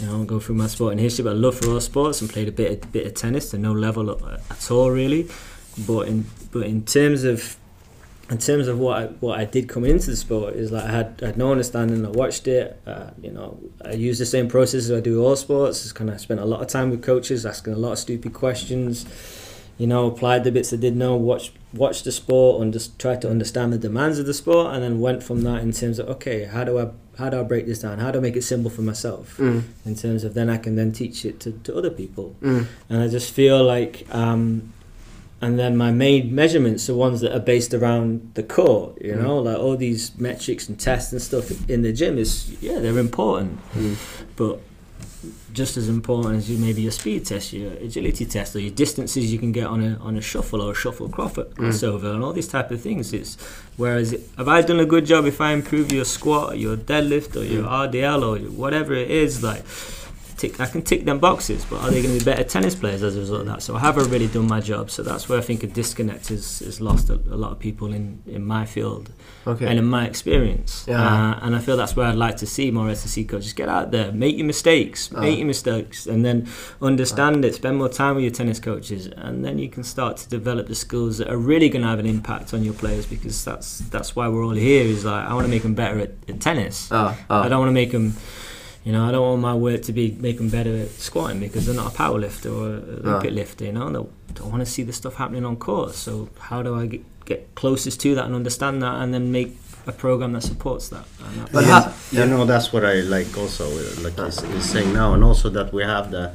you 0.00 0.06
know, 0.06 0.24
go 0.24 0.40
through 0.40 0.56
my 0.56 0.66
sporting 0.66 0.98
history, 0.98 1.22
but 1.22 1.30
I 1.30 1.34
love 1.34 1.56
for 1.58 1.70
all 1.70 1.80
sports 1.80 2.20
and 2.20 2.28
played 2.28 2.48
a 2.48 2.52
bit 2.52 2.82
of, 2.82 2.90
bit 2.92 3.06
of 3.06 3.14
tennis 3.14 3.50
to 3.50 3.58
no 3.58 3.72
level 3.72 4.10
at 4.50 4.70
all 4.72 4.90
really. 4.90 5.28
But 5.86 6.08
in 6.08 6.26
but 6.52 6.64
in 6.66 6.84
terms 6.84 7.24
of 7.24 7.56
in 8.30 8.38
terms 8.38 8.68
of 8.68 8.78
what 8.78 8.96
I, 9.02 9.06
what 9.06 9.40
I 9.40 9.44
did 9.44 9.68
coming 9.68 9.90
into 9.90 10.10
the 10.10 10.16
sport 10.16 10.54
is 10.54 10.70
like 10.70 10.84
I 10.84 10.90
had, 10.92 11.18
I 11.20 11.26
had 11.26 11.36
no 11.36 11.50
understanding. 11.50 12.06
I 12.06 12.10
watched 12.10 12.46
it. 12.46 12.80
Uh, 12.86 13.10
you 13.20 13.32
know, 13.32 13.58
I 13.84 13.92
use 13.94 14.20
the 14.20 14.26
same 14.26 14.46
process 14.48 14.84
as 14.84 14.92
I 14.92 15.00
do 15.00 15.24
all 15.24 15.34
sports. 15.34 15.82
Just 15.82 15.96
kind 15.96 16.10
of 16.10 16.20
spent 16.20 16.38
a 16.38 16.44
lot 16.44 16.60
of 16.60 16.68
time 16.68 16.90
with 16.90 17.02
coaches, 17.02 17.44
asking 17.44 17.72
a 17.72 17.76
lot 17.76 17.92
of 17.92 17.98
stupid 17.98 18.32
questions. 18.32 19.04
You 19.78 19.86
know, 19.88 20.06
applied 20.06 20.44
the 20.44 20.52
bits 20.52 20.72
I 20.72 20.76
did 20.76 20.94
know, 20.94 21.16
watched 21.16 21.52
watched 21.72 22.04
the 22.04 22.12
sport, 22.12 22.62
and 22.62 22.72
just 22.72 22.98
tried 23.00 23.20
to 23.22 23.30
understand 23.30 23.72
the 23.72 23.78
demands 23.78 24.18
of 24.20 24.26
the 24.26 24.34
sport, 24.34 24.74
and 24.74 24.82
then 24.84 25.00
went 25.00 25.22
from 25.24 25.42
that 25.42 25.62
in 25.62 25.72
terms 25.72 25.98
of 25.98 26.08
okay, 26.10 26.44
how 26.44 26.62
do 26.62 26.78
I 26.78 26.90
how 27.18 27.30
do 27.30 27.40
I 27.40 27.42
break 27.42 27.66
this 27.66 27.80
down? 27.80 27.98
How 27.98 28.10
do 28.12 28.18
I 28.18 28.22
make 28.22 28.36
it 28.36 28.42
simple 28.42 28.70
for 28.70 28.82
myself? 28.82 29.38
Mm. 29.38 29.64
In 29.86 29.96
terms 29.96 30.22
of 30.22 30.34
then 30.34 30.48
I 30.50 30.56
can 30.58 30.76
then 30.76 30.92
teach 30.92 31.24
it 31.24 31.40
to, 31.40 31.52
to 31.52 31.76
other 31.76 31.90
people 31.90 32.36
Mm. 32.42 32.66
and 32.88 33.02
I 33.02 33.08
just 33.08 33.32
feel 33.32 33.62
like 33.64 34.06
um, 34.14 34.72
and 35.42 35.58
then 35.58 35.76
my 35.76 35.90
main 35.90 36.34
measurements 36.34 36.88
are 36.90 36.94
ones 36.94 37.20
that 37.20 37.34
are 37.34 37.40
based 37.40 37.72
around 37.72 38.30
the 38.34 38.42
core 38.42 38.94
you 39.00 39.12
mm. 39.12 39.22
know 39.22 39.38
like 39.38 39.58
all 39.58 39.76
these 39.76 40.16
metrics 40.18 40.68
and 40.68 40.78
tests 40.78 41.12
and 41.12 41.22
stuff 41.22 41.68
in 41.68 41.82
the 41.82 41.92
gym 41.92 42.18
is 42.18 42.56
yeah 42.60 42.78
they're 42.78 42.98
important. 42.98 43.58
Mm. 43.72 43.96
but 44.36 44.60
just 45.52 45.76
as 45.76 45.88
important 45.88 46.36
as 46.36 46.50
you 46.50 46.56
maybe 46.58 46.82
your 46.82 46.92
speed 46.92 47.26
test 47.26 47.52
your 47.52 47.72
agility 47.72 48.24
test 48.24 48.54
or 48.56 48.60
your 48.60 48.70
distances 48.70 49.32
you 49.32 49.38
can 49.38 49.52
get 49.52 49.66
on 49.66 49.82
a 49.82 49.96
on 49.98 50.16
a 50.16 50.20
shuffle 50.20 50.62
or 50.62 50.72
a 50.72 50.74
shuffle 50.74 51.08
crossover 51.08 51.52
mm. 51.52 51.54
crossover 51.56 52.14
and 52.14 52.22
all 52.22 52.32
these 52.32 52.48
type 52.48 52.70
of 52.70 52.80
things. 52.80 53.12
It's 53.12 53.36
whereas 53.76 54.12
have 54.38 54.48
I 54.48 54.62
done 54.62 54.80
a 54.80 54.86
good 54.86 55.06
job 55.06 55.26
if 55.26 55.40
I 55.40 55.52
improve 55.52 55.92
your 55.92 56.04
squat 56.04 56.52
or 56.52 56.56
your 56.56 56.76
deadlift 56.76 57.36
or 57.36 57.44
your 57.44 57.64
mm. 57.64 57.90
RDL 57.90 58.22
or 58.22 58.50
whatever 58.50 58.94
it 58.94 59.10
is? 59.10 59.42
Like 59.42 59.64
tick, 60.40 60.58
I 60.60 60.66
can 60.66 60.82
tick 60.82 61.04
them 61.04 61.18
boxes, 61.18 61.64
but 61.70 61.78
are 61.82 61.90
they 61.90 62.02
going 62.02 62.14
to 62.18 62.24
be 62.24 62.24
better 62.30 62.44
tennis 62.44 62.74
players 62.74 63.02
as 63.02 63.16
a 63.16 63.20
result 63.20 63.40
of 63.42 63.46
that? 63.46 63.62
So 63.62 63.76
I 63.76 63.80
haven't 63.80 64.08
really 64.10 64.26
done 64.28 64.46
my 64.48 64.60
job. 64.60 64.90
So 64.90 65.02
that's 65.02 65.28
where 65.28 65.38
I 65.38 65.42
think 65.42 65.62
a 65.62 65.66
disconnect 65.66 66.30
is, 66.30 66.62
is 66.62 66.80
lost 66.80 67.10
a, 67.10 67.14
a 67.14 67.38
lot 67.44 67.52
of 67.52 67.58
people 67.58 67.92
in, 67.92 68.22
in 68.26 68.44
my 68.44 68.64
field 68.64 69.12
Okay. 69.46 69.66
and 69.66 69.78
in 69.78 69.84
my 69.84 70.06
experience. 70.06 70.84
Yeah. 70.88 71.00
Uh, 71.02 71.38
and 71.42 71.54
I 71.54 71.58
feel 71.58 71.76
that's 71.76 71.94
where 71.96 72.06
I'd 72.06 72.16
like 72.26 72.36
to 72.38 72.46
see 72.46 72.70
more 72.70 72.86
SSC 72.88 73.28
coaches 73.28 73.52
get 73.52 73.68
out 73.68 73.90
there, 73.90 74.12
make 74.12 74.36
your 74.36 74.46
mistakes, 74.46 75.10
Ah. 75.14 75.20
make 75.20 75.38
your 75.38 75.46
mistakes, 75.46 76.06
and 76.06 76.24
then 76.24 76.46
understand 76.82 77.44
it. 77.44 77.54
Spend 77.54 77.76
more 77.78 77.88
time 77.88 78.14
with 78.16 78.24
your 78.24 78.32
tennis 78.32 78.58
coaches, 78.60 79.06
and 79.08 79.44
then 79.44 79.58
you 79.58 79.68
can 79.68 79.82
start 79.84 80.16
to 80.18 80.28
develop 80.28 80.66
the 80.68 80.74
skills 80.74 81.18
that 81.18 81.28
are 81.28 81.36
really 81.36 81.68
going 81.68 81.82
to 81.82 81.88
have 81.88 81.98
an 81.98 82.06
impact 82.06 82.54
on 82.54 82.62
your 82.64 82.74
players. 82.74 83.06
Because 83.06 83.44
that's 83.44 83.78
that's 83.90 84.14
why 84.16 84.28
we're 84.28 84.44
all 84.44 84.60
here. 84.70 84.84
Is 84.84 85.04
like 85.04 85.24
I 85.26 85.32
want 85.34 85.46
to 85.46 85.50
make 85.50 85.62
them 85.62 85.74
better 85.74 85.98
at, 86.00 86.12
at 86.28 86.40
tennis. 86.40 86.88
Ah, 86.90 87.16
ah. 87.28 87.42
I 87.44 87.48
don't 87.48 87.58
want 87.60 87.68
to 87.68 87.78
make 87.82 87.92
them. 87.92 88.14
You 88.84 88.92
know, 88.92 89.06
I 89.06 89.12
don't 89.12 89.22
want 89.22 89.42
my 89.42 89.54
work 89.54 89.82
to 89.82 89.92
be 89.92 90.16
making 90.18 90.48
better 90.48 90.74
at 90.74 90.90
squatting 90.90 91.38
because 91.40 91.66
they're 91.66 91.74
not 91.74 91.92
a 91.92 91.96
power 91.96 92.18
lifter 92.18 92.50
or 92.50 92.66
an 92.76 93.02
No. 93.04 93.18
Lifter. 93.18 93.66
You 93.66 93.72
know, 93.72 93.86
and 93.88 93.96
they 93.96 94.00
don't 94.34 94.50
want 94.50 94.60
to 94.60 94.66
see 94.66 94.82
the 94.82 94.92
stuff 94.92 95.16
happening 95.16 95.44
on 95.44 95.56
court. 95.56 95.94
So 95.94 96.30
how 96.38 96.62
do 96.62 96.74
I 96.74 96.86
get, 96.86 97.02
get 97.26 97.54
closest 97.54 98.00
to 98.00 98.14
that 98.14 98.24
and 98.24 98.34
understand 98.34 98.82
that, 98.82 98.94
and 99.02 99.12
then 99.12 99.30
make 99.30 99.56
a 99.86 99.92
program 99.92 100.32
that 100.32 100.42
supports 100.42 100.88
that? 100.88 101.04
And 101.22 101.42
that 101.42 101.52
But 101.52 101.64
yeah, 101.66 101.92
you 102.10 102.26
know 102.26 102.46
that's 102.46 102.72
what 102.72 102.84
I 102.84 103.00
like 103.00 103.36
also 103.36 103.68
like 104.02 104.18
he's, 104.18 104.40
he's 104.40 104.64
saying 104.64 104.92
now 104.94 105.12
and 105.14 105.22
also 105.22 105.50
that 105.50 105.72
we 105.72 105.82
have 105.82 106.10
the 106.10 106.32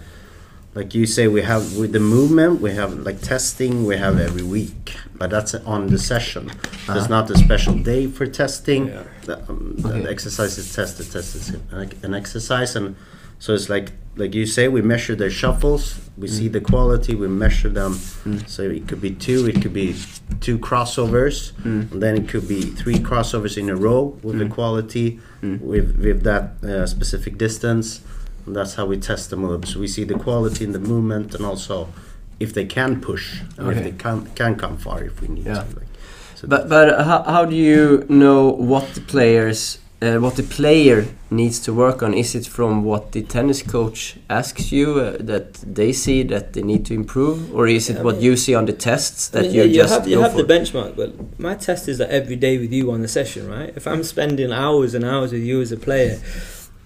like 0.76 0.94
you 0.94 1.06
say 1.06 1.28
we 1.28 1.42
have 1.42 1.78
with 1.78 1.92
the 1.94 2.00
movement 2.00 2.62
we 2.62 2.72
have 2.72 2.94
like 3.00 3.22
testing 3.22 3.86
we 3.86 3.98
have 3.98 4.20
every 4.20 4.44
week 4.44 4.96
but 5.18 5.30
that's 5.30 5.56
on 5.56 5.88
the 5.88 5.98
session. 5.98 6.48
There's 6.88 7.06
uh-huh. 7.06 7.08
not 7.08 7.30
a 7.30 7.38
special 7.38 7.74
day 7.74 8.08
for 8.08 8.26
testing. 8.26 8.88
Yeah. 8.88 9.04
the, 9.24 9.40
um, 9.50 9.76
the 9.78 10.10
exercise 10.10 10.58
is 10.58 10.74
tested 10.74 11.12
test 11.12 11.36
is 11.36 11.50
an, 12.04 12.14
exercise 12.14 12.76
and 12.76 12.96
so 13.40 13.54
it's 13.54 13.70
like 13.70 13.92
like 14.18 14.34
you 14.34 14.46
say 14.46 14.68
we 14.70 14.82
measure 14.82 15.14
their 15.14 15.30
shuffles 15.30 16.00
we 16.18 16.28
see 16.28 16.48
mm. 16.48 16.54
the 16.54 16.62
quality 16.62 17.16
we 17.16 17.28
measure 17.28 17.70
them. 17.70 17.94
Mm. 17.94 18.48
So 18.48 18.64
it 18.64 18.88
could 18.88 19.02
be 19.02 19.12
two 19.12 19.48
it 19.48 19.62
could 19.62 19.74
be 19.74 19.96
two 20.42 20.58
crossovers 20.58 21.54
mm. 21.54 21.92
and 21.92 22.02
then 22.02 22.18
it 22.18 22.30
could 22.30 22.48
be 22.48 22.62
three 22.62 22.96
crossovers 22.96 23.58
in 23.58 23.70
a 23.70 23.76
row 23.76 24.18
with 24.24 24.40
the 24.40 24.48
quality 24.48 25.20
with 25.42 25.98
with 25.98 26.24
that 26.24 26.64
uh, 26.64 26.86
specific 26.86 27.38
distance 27.38 28.02
and 28.46 28.56
that's 28.56 28.76
how 28.76 28.86
we 28.86 28.98
test 28.98 29.30
the 29.30 29.36
moves 29.38 29.74
so 29.74 29.80
we 29.80 29.88
see 29.88 30.04
the 30.04 30.14
quality 30.26 30.64
in 30.64 30.72
the 30.72 30.80
movement 30.80 31.34
and 31.36 31.46
also 31.46 31.88
if 32.40 32.54
they 32.54 32.66
can 32.66 33.00
push 33.02 33.26
and 33.58 33.68
Okay. 33.68 33.78
if 33.78 33.84
they 33.84 33.92
can 34.04 34.26
can 34.36 34.56
come 34.56 34.78
far 34.78 35.04
if 35.04 35.22
we 35.22 35.28
need 35.28 35.46
Yeah. 35.46 35.64
to 35.64 35.76
like, 35.80 35.88
so 36.36 36.48
But 36.48 36.70
but 36.70 36.88
how, 37.10 37.24
how 37.24 37.46
do 37.46 37.56
you 37.56 38.06
know 38.10 38.42
what 38.72 38.86
the 38.96 39.02
players 39.02 39.80
uh, 40.02 40.18
what 40.26 40.36
the 40.36 40.44
player 40.44 41.06
needs 41.32 41.58
to 41.66 41.74
work 41.74 42.04
on? 42.04 42.14
Is 42.14 42.36
it 42.36 42.46
from 42.46 42.84
what 42.84 43.04
the 43.14 43.22
tennis 43.24 43.64
coach 43.64 44.18
asks 44.30 44.70
you 44.72 44.88
uh, 45.00 45.18
that 45.32 45.54
they 45.76 45.94
see 45.94 46.22
that 46.24 46.52
they 46.54 46.62
need 46.64 46.86
to 46.88 46.94
improve, 46.94 47.38
or 47.56 47.66
is 47.68 47.90
it 47.90 47.98
I 47.98 48.02
what 48.04 48.16
mean- 48.16 48.24
you 48.26 48.36
see 48.36 48.54
on 48.54 48.66
the 48.66 48.74
tests 48.74 49.30
that 49.30 49.40
I 49.40 49.42
mean, 49.48 49.54
you 49.56 49.62
yeah, 49.62 49.68
you 49.68 49.82
just 49.82 49.94
have, 49.94 50.08
you 50.08 50.18
go 50.18 50.24
have 50.24 50.34
for? 50.34 50.44
the 50.44 50.54
benchmark, 50.54 50.96
but 50.98 51.10
my 51.40 51.56
test 51.56 51.88
is 51.88 51.98
that 52.00 52.10
every 52.10 52.36
day 52.36 52.58
with 52.58 52.74
you 52.74 52.92
on 52.92 53.02
the 53.02 53.08
session, 53.08 53.48
right? 53.50 53.72
If 53.78 53.88
I'm 53.88 54.04
spending 54.04 54.52
hours 54.52 54.94
and 54.96 55.06
hours 55.06 55.32
with 55.32 55.44
you 55.44 55.62
as 55.62 55.72
a 55.72 55.78
player, 55.78 56.20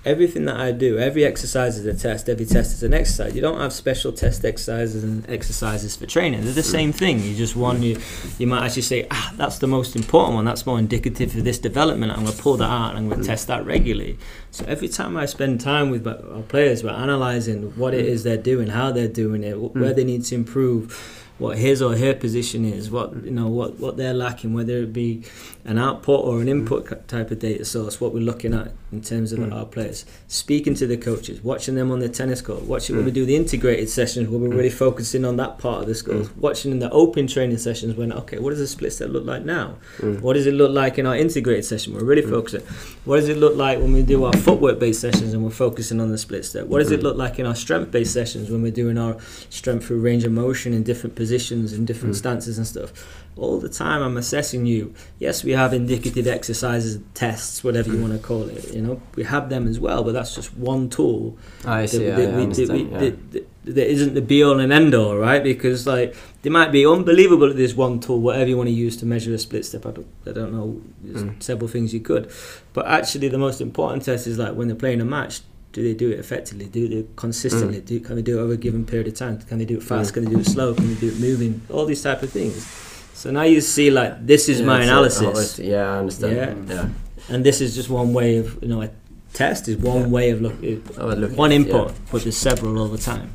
everything 0.05 0.45
that 0.45 0.57
I 0.57 0.71
do, 0.71 0.97
every 0.97 1.26
exercise 1.26 1.77
is 1.77 1.85
a 1.85 1.93
test, 1.93 2.30
every 2.30 2.45
test 2.45 2.73
is 2.73 2.84
an 2.84 2.93
exercise. 2.93 3.35
You 3.35 3.41
don't 3.41 3.59
have 3.59 3.73
special 3.73 4.13
test 4.13 4.45
exercises 4.45 5.03
and 5.03 5.30
exercises 5.30 5.95
for 5.95 6.05
training. 6.05 6.43
They're 6.45 6.53
the 6.53 6.63
same 6.63 6.93
thing. 6.93 7.19
You 7.21 7.35
just 7.35 7.55
one 7.55 7.84
you 7.84 7.99
you 8.38 8.47
might 8.47 8.65
actually 8.65 8.84
say, 8.84 9.07
ah, 9.11 9.34
that's 9.35 9.59
the 9.59 9.67
most 9.67 9.95
important 9.95 10.35
one. 10.35 10.45
That's 10.45 10.65
more 10.65 10.80
indicative 10.80 11.31
for 11.34 11.41
this 11.41 11.59
development. 11.59 12.11
I'm 12.13 12.23
going 12.23 12.35
to 12.35 12.41
pull 12.41 12.57
that 12.57 12.69
out 12.69 12.91
and 12.91 12.99
I'm 12.99 13.09
going 13.09 13.21
to 13.21 13.27
test 13.27 13.47
that 13.47 13.65
regularly. 13.65 14.17
So 14.51 14.65
every 14.65 14.88
time 14.88 15.17
I 15.17 15.26
spend 15.26 15.59
time 15.59 15.89
with 15.89 16.05
my, 16.05 16.15
our 16.15 16.43
players, 16.43 16.84
we're 16.84 16.91
analysing 16.91 17.76
what 17.77 17.93
it 17.93 18.05
is 18.05 18.23
they're 18.23 18.38
doing, 18.38 18.69
how 18.69 18.91
they're 18.91 19.07
doing 19.07 19.43
it, 19.43 19.59
where 19.59 19.93
they 19.93 20.03
need 20.03 20.23
to 20.26 20.35
improve 20.35 21.19
what 21.40 21.57
his 21.57 21.82
or 21.82 21.95
her 21.95 22.14
position 22.14 22.66
is, 22.66 22.91
what 22.91 23.16
you 23.24 23.32
know, 23.32 23.48
what 23.48 23.80
what 23.80 23.98
they're 23.98 24.14
lacking, 24.14 24.53
whether 24.53 24.78
it 24.80 24.94
be 24.94 25.24
an 25.64 25.78
output 25.78 26.20
or 26.26 26.41
an 26.41 26.48
mm. 26.48 26.52
input 26.52 26.88
ki- 26.88 26.95
type 27.07 27.32
of 27.32 27.40
data 27.40 27.64
source. 27.64 27.99
What 27.99 28.14
we're 28.14 28.20
looking 28.20 28.53
at 28.53 28.74
in 28.91 29.02
terms 29.02 29.32
of 29.32 29.40
mm. 29.40 29.53
our 29.53 29.66
players, 29.66 30.06
speaking 30.28 30.74
to 30.76 30.86
the 30.86 30.98
coaches, 30.98 31.41
watching 31.41 31.76
them 31.76 31.91
on 31.91 31.99
the 31.99 32.10
tennis 32.10 32.41
court, 32.41 32.64
watching 32.64 32.98
when 32.98 33.06
we 33.06 33.11
mm. 33.11 33.16
do 33.16 33.26
the 33.26 33.38
integrated 33.38 33.90
sessions, 33.90 34.28
where 34.28 34.40
we're 34.40 34.49
really 34.49 34.70
focusing 34.70 35.24
on 35.24 35.38
that 35.38 35.57
part 35.57 35.82
of 35.82 35.88
the 35.88 35.95
skills, 35.95 36.30
watching 36.36 36.72
in 36.72 36.80
the 36.80 36.91
open 36.91 37.26
training 37.26 37.57
sessions, 37.57 37.95
when 37.95 38.11
okay, 38.11 38.38
what 38.38 38.49
does 38.49 38.60
the 38.60 38.68
split 38.68 38.91
step 38.91 39.10
look 39.10 39.26
like 39.26 39.45
now? 39.45 39.76
What 40.22 40.34
does 40.34 40.45
it 40.45 40.53
look 40.53 40.72
like 40.72 40.99
in 40.99 41.06
our 41.06 41.16
integrated 41.16 41.64
session? 41.64 41.94
We're 41.94 42.03
really 42.03 42.22
focusing. 42.22 42.61
What 43.06 43.16
does 43.16 43.30
it 43.30 43.38
look 43.38 43.56
like 43.56 43.80
when 43.80 43.94
we 43.94 44.03
do 44.03 44.26
our 44.26 44.34
footwork 44.34 44.78
based 44.78 44.99
sessions 44.99 45.34
and 45.34 45.41
we're 45.41 45.52
focusing 45.52 46.02
on 46.02 46.11
the 46.11 46.18
split 46.18 46.44
step? 46.44 46.68
What 46.68 46.80
does 46.80 46.91
it 46.91 47.02
look 47.02 47.16
like 47.16 47.40
in 47.40 47.45
our 47.45 47.56
strength 47.56 47.91
based 47.91 48.14
sessions 48.14 48.52
when 48.52 48.61
we're 48.61 48.72
doing 48.72 48.98
our 48.98 49.18
strength 49.49 49.86
through 49.86 50.02
range 50.02 50.26
of 50.26 50.34
motion 50.34 50.74
in 50.74 50.84
different 50.84 51.16
positions 51.16 51.28
in 51.31 51.85
different 51.85 52.15
stances 52.15 52.57
and 52.57 52.65
stuff? 52.68 52.91
All 53.35 53.60
the 53.60 53.69
time 53.69 54.01
I'm 54.01 54.18
assessing 54.18 54.65
you. 54.65 54.93
Yes, 55.19 55.43
we 55.43 55.51
have 55.51 55.73
indicative 55.73 56.27
exercises, 56.27 56.99
tests, 57.14 57.64
whatever 57.64 57.91
you 57.93 58.01
want 58.01 58.14
to 58.14 58.19
call 58.19 58.49
it. 58.49 58.73
You 58.73 58.81
know, 58.81 59.01
we 59.15 59.23
have 59.23 59.49
them 59.49 59.68
as 59.68 59.80
well, 59.80 60.03
but 60.03 60.11
that's 60.14 60.35
just 60.35 60.56
one 60.57 60.89
tool 60.89 61.38
I 61.65 61.85
see. 61.85 61.99
that, 62.06 62.14
I 62.14 62.26
that 62.26 62.27
we- 62.27 62.31
that 62.35 62.41
understand. 62.43 62.72
we- 62.72 62.91
yeah. 62.91 62.99
that- 62.99 63.31
that- 63.31 63.47
that 63.65 63.91
isn't 63.91 64.15
the 64.15 64.22
be 64.22 64.41
all 64.43 64.60
and 64.60 64.73
end 64.73 64.95
all, 64.95 65.15
right? 65.18 65.43
Because 65.43 65.85
like 65.85 66.15
they 66.41 66.49
might 66.49 66.72
be 66.72 66.85
unbelievable 66.88 67.49
at 67.49 67.56
this 67.56 67.76
one 67.76 67.99
tool, 67.99 68.19
whatever 68.19 68.49
you 68.49 68.57
want 68.57 68.68
to 68.68 68.73
use 68.73 68.97
to 68.97 69.06
measure 69.06 69.31
a 69.34 69.38
split 69.38 69.64
step. 69.64 69.85
I 69.85 69.91
don't, 69.91 70.07
I 70.26 70.31
don't 70.31 70.51
know. 70.53 70.81
There's 71.03 71.23
Mm. 71.23 71.43
several 71.43 71.68
things 71.68 71.93
you 71.93 71.99
could, 71.99 72.31
but 72.73 72.88
actually 72.88 73.27
the 73.27 73.38
most 73.38 73.61
important 73.61 74.03
test 74.06 74.26
is 74.27 74.39
like 74.39 74.56
when 74.56 74.68
they're 74.69 74.76
playing 74.76 75.01
a 75.01 75.06
match. 75.06 75.41
Do 75.72 75.84
they 75.84 75.94
do 75.94 76.10
it 76.10 76.20
effectively? 76.20 76.66
Do 76.66 76.88
they 76.88 77.06
consistently? 77.16 77.80
Do 77.82 78.00
can 78.00 78.16
they 78.16 78.22
do 78.24 78.40
it 78.40 78.41
over 78.41 78.54
a 78.54 78.58
given 78.58 78.86
period 78.86 79.08
of 79.08 79.14
time? 79.16 79.38
Can 79.40 79.58
they 79.60 79.66
do 79.66 79.78
it 79.78 79.84
fast? 79.84 80.12
Mm. 80.12 80.14
Can 80.16 80.26
they 80.26 80.32
do 80.32 80.40
it 80.40 80.46
slow? 80.48 80.74
Can 80.74 80.88
they 80.94 81.00
do 81.00 81.08
it 81.10 81.20
moving? 81.20 81.62
All 81.70 81.86
these 81.86 82.02
type 82.02 82.24
of 82.24 82.32
things. 82.32 82.66
So 83.14 83.30
now 83.32 83.44
you 83.44 83.62
see 83.62 83.91
like 83.91 84.26
this 84.26 84.50
is 84.50 84.60
Yeah, 84.60 84.66
my 84.66 84.82
analysis. 84.84 85.60
it- 85.60 85.66
yeah, 85.66 85.94
I 85.94 85.98
understand. 86.00 86.36
Yeah. 86.36 86.76
yeah. 86.76 86.88
and 87.36 87.44
this 87.46 87.62
is 87.62 87.76
just 87.76 87.90
one 87.90 88.14
way 88.14 88.38
of 88.38 88.58
you 88.64 88.70
know 88.70 88.82
a 88.82 88.90
test 89.34 89.68
is 89.68 89.78
one 89.78 90.02
Yeah. 90.02 90.08
way 90.18 90.32
of 90.32 90.41
look, 90.41 90.56
looking 90.62 91.36
one 91.38 91.52
at 91.52 91.56
it, 91.56 91.68
input 91.68 91.94
but 92.12 92.24
there's 92.24 92.38
several 92.50 92.78
all 92.80 92.88
the 92.98 93.04
time 93.14 93.30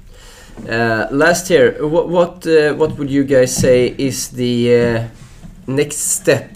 Uh, 0.69 1.07
last 1.11 1.49
here, 1.49 1.69
what 1.95 2.07
what, 2.09 2.47
uh, 2.47 2.75
what 2.81 2.91
would 2.99 3.11
you 3.11 3.25
guys 3.25 3.51
say 3.67 3.95
is 4.09 4.17
the 4.29 4.55
uh, 4.81 5.03
next 5.67 5.99
step 6.19 6.49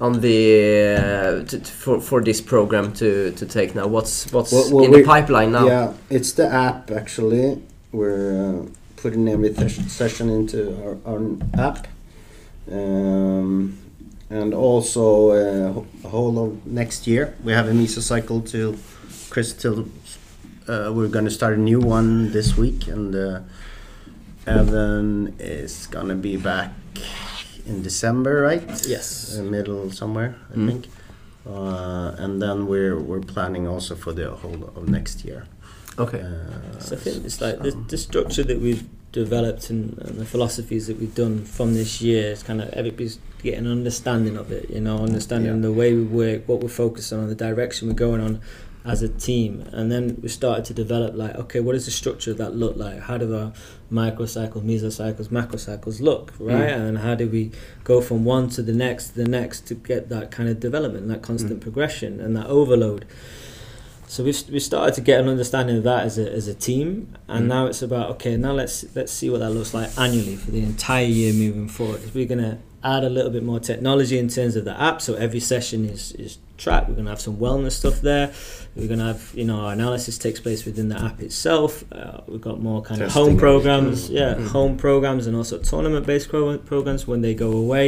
on 0.00 0.20
the 0.20 0.96
uh, 0.98 1.44
t- 1.44 1.58
t- 1.58 1.64
for 1.64 2.00
for 2.00 2.22
this 2.22 2.40
program 2.40 2.92
to 2.94 3.32
to 3.32 3.46
take 3.46 3.74
now? 3.74 3.86
What's 3.86 4.30
what's 4.32 4.52
Well, 4.52 4.70
well, 4.72 4.84
in 4.84 4.90
the 4.92 5.02
pipeline 5.04 5.52
now? 5.52 5.66
Yeah, 5.66 5.92
it's 6.10 6.32
the 6.32 6.46
app 6.46 6.90
actually. 6.90 7.62
We're 7.92 8.64
uh, 8.64 8.66
putting 8.96 9.28
every 9.28 9.54
session 9.88 10.28
into 10.28 10.74
our, 10.84 11.14
our 11.14 11.20
app. 11.58 11.86
Um, 12.70 13.78
and 14.28 14.52
also 14.52 15.30
uh, 15.30 15.72
ho- 15.72 15.86
whole 16.08 16.38
of 16.44 16.66
next 16.66 17.06
year 17.06 17.34
we 17.44 17.52
have 17.52 17.68
a 17.68 17.72
mesocycle 17.72 18.48
to 18.50 18.76
crystal. 19.30 19.86
Uh, 20.66 20.90
we're 20.92 21.08
gonna 21.08 21.30
start 21.30 21.54
a 21.54 21.60
new 21.60 21.78
one 21.78 22.32
this 22.32 22.56
week, 22.56 22.88
and 22.88 23.14
uh, 23.14 23.40
Evan 24.46 25.36
is 25.38 25.86
gonna 25.86 26.16
be 26.16 26.36
back 26.36 26.72
in 27.66 27.82
December, 27.82 28.40
right? 28.42 28.62
yes 28.86 29.36
uh, 29.38 29.42
middle 29.42 29.90
somewhere, 29.90 30.34
I 30.52 30.56
Mm. 30.56 30.66
think. 30.68 30.84
Uh, 31.46 32.10
and 32.18 32.42
then 32.42 32.66
we're 32.66 32.98
we're 32.98 33.20
planning 33.34 33.68
also 33.68 33.94
for 33.94 34.12
the 34.12 34.30
whole 34.30 34.70
of 34.76 34.88
next 34.88 35.24
year. 35.24 35.44
Okay. 35.98 36.20
Uh, 36.20 36.78
so 36.80 36.96
I 36.96 36.98
think 36.98 37.24
it's 37.24 37.40
like 37.40 37.62
the, 37.62 37.70
the 37.88 37.96
structure 37.96 38.42
that 38.44 38.60
we've 38.60 38.84
developed 39.12 39.70
and, 39.70 39.96
and 39.98 40.18
the 40.18 40.26
philosophies 40.26 40.88
that 40.88 40.98
we've 41.00 41.14
done 41.14 41.44
from 41.44 41.72
this 41.74 42.00
year 42.02 42.32
is 42.32 42.42
kind 42.42 42.60
of 42.60 42.68
everybody's 42.70 43.18
getting 43.42 43.64
an 43.66 43.72
understanding 43.72 44.36
of 44.36 44.50
it 44.52 44.68
you 44.68 44.80
know 44.80 44.98
understanding 44.98 45.54
Yeah. 45.54 45.62
the 45.68 45.72
way 45.72 45.94
we 45.94 46.02
work 46.02 46.48
what 46.48 46.60
we're 46.62 46.68
focused 46.84 47.12
on 47.12 47.28
the 47.28 47.34
direction 47.34 47.88
we're 47.88 47.94
going 48.08 48.20
on 48.20 48.40
as 48.86 49.02
a 49.02 49.08
team 49.08 49.60
and 49.72 49.90
then 49.90 50.16
we 50.22 50.28
started 50.28 50.64
to 50.64 50.72
develop 50.72 51.14
like 51.16 51.34
okay 51.34 51.58
what 51.60 51.72
does 51.72 51.84
the 51.86 51.90
structure 51.90 52.30
of 52.30 52.38
that 52.38 52.54
look 52.54 52.76
like 52.76 53.00
how 53.00 53.18
do 53.18 53.34
our 53.36 53.52
microcycles 53.90 54.62
mesocycles 54.62 55.28
macrocycles 55.28 56.00
look 56.00 56.32
right 56.38 56.70
and 56.70 56.98
how 56.98 57.14
do 57.14 57.28
we 57.28 57.50
go 57.84 58.00
from 58.00 58.24
one 58.24 58.48
to 58.48 58.62
the 58.62 58.72
next 58.72 59.08
to 59.08 59.14
the 59.16 59.28
next 59.28 59.66
to 59.66 59.74
get 59.74 60.08
that 60.08 60.30
kind 60.30 60.48
of 60.48 60.60
development 60.60 61.08
that 61.08 61.20
constant 61.22 61.58
Mm. 61.60 61.62
progression 61.62 62.20
and 62.20 62.36
that 62.36 62.46
overload 62.46 63.04
so 64.08 64.22
we've 64.22 64.40
we 64.50 64.60
started 64.60 64.94
to 64.94 65.00
get 65.00 65.18
an 65.20 65.28
understanding 65.28 65.76
of 65.78 65.82
that 65.82 66.04
as 66.04 66.16
a, 66.16 66.30
as 66.32 66.46
a 66.46 66.54
team, 66.54 67.16
and 67.26 67.46
Mm. 67.46 67.48
now 67.48 67.66
it's 67.66 67.82
about 67.82 68.08
okay. 68.10 68.36
Now 68.36 68.52
let's 68.52 68.84
let's 68.94 69.10
see 69.10 69.28
what 69.30 69.40
that 69.40 69.50
looks 69.50 69.74
like 69.74 69.90
annually 69.98 70.36
for 70.36 70.52
the 70.52 70.60
entire 70.60 71.04
year 71.06 71.32
moving 71.32 71.66
forward. 71.66 72.00
We're 72.14 72.26
gonna 72.26 72.58
add 72.94 73.02
a 73.04 73.08
little 73.16 73.30
bit 73.36 73.42
more 73.50 73.60
technology 73.60 74.18
in 74.18 74.28
terms 74.28 74.54
of 74.56 74.64
the 74.64 74.76
app, 74.80 74.98
so 75.06 75.14
every 75.26 75.40
session 75.40 75.84
is 75.94 76.12
is 76.12 76.38
tracked. 76.64 76.88
We're 76.88 76.94
gonna 77.00 77.10
have 77.10 77.20
some 77.20 77.36
wellness 77.36 77.72
stuff 77.82 78.00
there. 78.00 78.26
We're 78.76 78.88
gonna 78.92 79.08
have 79.12 79.22
you 79.34 79.44
know 79.48 79.58
our 79.64 79.72
analysis 79.72 80.14
takes 80.18 80.40
place 80.46 80.64
within 80.68 80.88
the 80.92 80.98
app 81.08 81.20
itself. 81.20 81.70
Uh, 81.92 82.20
we've 82.30 82.40
got 82.50 82.56
more 82.68 82.80
kind 82.88 83.00
of 83.02 83.08
Testing 83.08 83.22
home 83.22 83.32
of 83.32 83.38
it. 83.38 83.46
programs, 83.46 83.98
yeah, 84.10 84.34
Mm. 84.34 84.46
home 84.58 84.74
programs, 84.86 85.26
and 85.26 85.34
also 85.36 85.58
tournament 85.58 86.06
based 86.06 86.28
programs 86.30 87.06
when 87.10 87.20
they 87.26 87.34
go 87.34 87.50
away. 87.64 87.86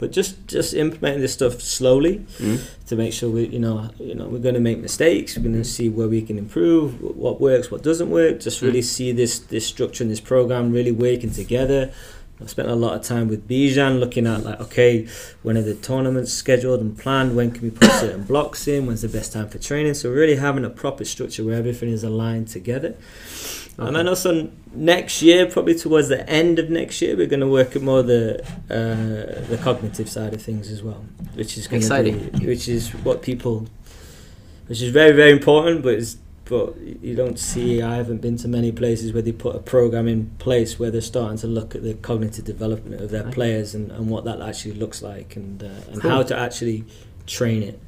But 0.00 0.08
just 0.18 0.32
just 0.56 0.74
implementing 0.74 1.22
this 1.22 1.32
stuff 1.40 1.54
slowly 1.78 2.14
Mm. 2.40 2.58
to 2.88 2.96
make 3.02 3.12
sure 3.18 3.28
we 3.30 3.42
you 3.56 3.62
know 3.66 3.76
you 4.08 4.14
know 4.18 4.26
we're 4.32 4.44
going 4.48 4.58
to 4.62 4.66
make 4.70 4.78
mistakes 4.88 5.28
we're 5.36 5.42
going 5.50 5.62
to 5.68 5.72
see 5.78 5.88
where 5.98 6.08
we 6.16 6.20
can 6.28 6.36
improve 6.44 6.86
what 7.24 7.40
works 7.48 7.66
what 7.72 7.82
doesn't 7.82 8.10
work 8.20 8.34
just 8.48 8.58
really 8.66 8.82
see 8.82 9.10
this 9.22 9.32
this 9.54 9.64
structure 9.74 10.02
and 10.04 10.10
this 10.14 10.20
program 10.32 10.64
really 10.78 10.92
working 11.08 11.30
together 11.42 11.82
I've 12.40 12.50
spent 12.50 12.68
a 12.68 12.74
lot 12.74 12.94
of 12.94 13.02
time 13.02 13.28
with 13.28 13.48
Bijan 13.48 14.00
looking 14.00 14.26
at 14.26 14.42
like 14.44 14.60
okay 14.60 15.06
when 15.42 15.56
are 15.56 15.62
the 15.62 15.74
tournaments 15.74 16.32
scheduled 16.32 16.80
and 16.80 16.98
planned? 16.98 17.36
When 17.36 17.52
can 17.52 17.62
we 17.62 17.70
put 17.70 17.90
certain 18.00 18.24
blocks 18.24 18.66
in? 18.66 18.86
When's 18.86 19.02
the 19.02 19.08
best 19.08 19.32
time 19.32 19.48
for 19.48 19.58
training? 19.58 19.94
So 19.94 20.10
really 20.10 20.36
having 20.36 20.64
a 20.64 20.70
proper 20.70 21.04
structure 21.04 21.44
where 21.44 21.56
everything 21.56 21.90
is 21.90 22.02
aligned 22.02 22.48
together. 22.48 22.96
And 23.76 23.96
then 23.96 24.06
also 24.06 24.50
next 24.72 25.20
year, 25.20 25.46
probably 25.46 25.74
towards 25.74 26.08
the 26.08 26.28
end 26.30 26.60
of 26.60 26.70
next 26.70 27.02
year, 27.02 27.16
we're 27.16 27.26
going 27.26 27.40
to 27.40 27.48
work 27.48 27.74
at 27.74 27.82
more 27.82 28.02
the 28.02 28.40
uh, 28.70 29.48
the 29.48 29.58
cognitive 29.62 30.08
side 30.08 30.32
of 30.32 30.40
things 30.40 30.70
as 30.70 30.82
well, 30.82 31.04
which 31.34 31.58
is 31.58 31.66
going 31.66 31.80
to 31.80 31.86
Exciting. 31.86 32.28
be, 32.30 32.46
which 32.46 32.68
is 32.68 32.90
what 33.02 33.22
people, 33.22 33.66
which 34.68 34.80
is 34.80 34.90
very 34.90 35.10
very 35.10 35.32
important, 35.32 35.82
but 35.82 35.94
it's, 35.94 36.16
but 36.46 36.76
you 36.78 37.14
don't 37.14 37.38
see. 37.38 37.80
I 37.82 37.96
haven't 37.96 38.20
been 38.20 38.36
to 38.38 38.48
many 38.48 38.70
places 38.72 39.12
where 39.12 39.22
they 39.22 39.32
put 39.32 39.56
a 39.56 39.60
program 39.60 40.06
in 40.08 40.30
place 40.38 40.78
where 40.78 40.90
they're 40.90 41.00
starting 41.00 41.38
to 41.38 41.46
look 41.46 41.74
at 41.74 41.82
the 41.82 41.94
cognitive 41.94 42.44
development 42.44 43.00
of 43.00 43.10
their 43.10 43.24
players 43.30 43.74
and, 43.74 43.90
and 43.90 44.08
what 44.10 44.24
that 44.24 44.40
actually 44.42 44.74
looks 44.74 45.02
like 45.02 45.36
and 45.36 45.62
uh, 45.62 45.68
and 45.90 46.00
Cool. 46.02 46.10
how 46.10 46.22
to 46.22 46.36
actually 46.38 46.84
train 47.26 47.62
it 47.62 47.80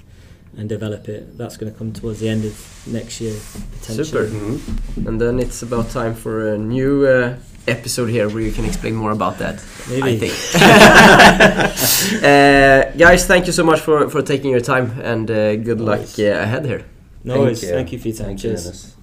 and 0.57 0.69
develop 0.71 1.07
it. 1.09 1.37
That's 1.37 1.57
going 1.59 1.71
to 1.71 1.79
come 1.79 1.93
towards 1.93 2.21
the 2.21 2.29
end 2.31 2.45
of 2.47 2.87
next 2.87 3.21
year 3.21 3.37
potentially. 3.81 4.05
Super. 4.05 4.27
Mhm. 4.27 5.07
And 5.07 5.21
then 5.21 5.39
it's 5.39 5.63
about 5.63 5.91
time 5.91 6.15
for 6.15 6.55
a 6.55 6.57
new 6.59 7.05
uh, 7.07 7.37
episode 7.69 8.07
here 8.09 8.29
where 8.31 8.41
you 8.43 8.53
can 8.53 8.65
explain 8.65 8.95
more 8.95 9.11
about 9.11 9.37
that. 9.39 9.63
Maybe. 9.91 10.03
I 10.03 10.19
think. 10.19 10.33
uh, 12.25 12.97
guys, 12.97 13.27
thank 13.27 13.47
you 13.47 13.53
so 13.53 13.65
much 13.65 13.81
for, 13.81 14.09
for 14.09 14.23
taking 14.23 14.51
your 14.51 14.61
time 14.61 14.99
and 15.03 15.31
uh, 15.31 15.57
good 15.57 15.81
luck 15.81 16.01
uh, 16.19 16.23
ahead 16.23 16.65
here. 16.65 16.85
No 17.27 17.33
Thank 17.33 17.45
worries. 17.45 17.63
you. 17.65 17.73
Thank 17.73 17.93
you 17.93 17.99
for 18.01 18.09
your 18.09 18.17
time. 18.17 18.27
Thank 18.27 18.41
Cheers. 18.41 18.65
Dennis. 18.65 18.97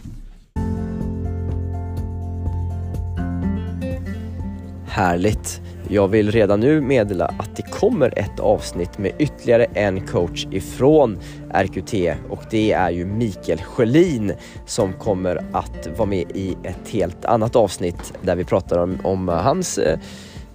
Härligt! 4.87 5.61
Jag 5.89 6.07
vill 6.07 6.31
redan 6.31 6.59
nu 6.59 6.81
meddela 6.81 7.25
att 7.25 7.55
det 7.55 7.61
kommer 7.61 8.19
ett 8.19 8.39
avsnitt 8.39 8.97
med 8.97 9.11
ytterligare 9.19 9.65
en 9.65 10.07
coach 10.07 10.47
ifrån 10.51 11.19
RQT 11.53 11.93
och 12.29 12.43
det 12.51 12.71
är 12.71 12.89
ju 12.91 13.05
Mikael 13.05 13.61
Sjölin 13.61 14.33
som 14.65 14.93
kommer 14.93 15.41
att 15.51 15.87
vara 15.97 16.09
med 16.09 16.31
i 16.33 16.57
ett 16.63 16.89
helt 16.89 17.25
annat 17.25 17.55
avsnitt 17.55 18.13
där 18.21 18.35
vi 18.35 18.43
pratar 18.43 18.77
om, 18.77 18.97
om 19.03 19.27
hans 19.27 19.79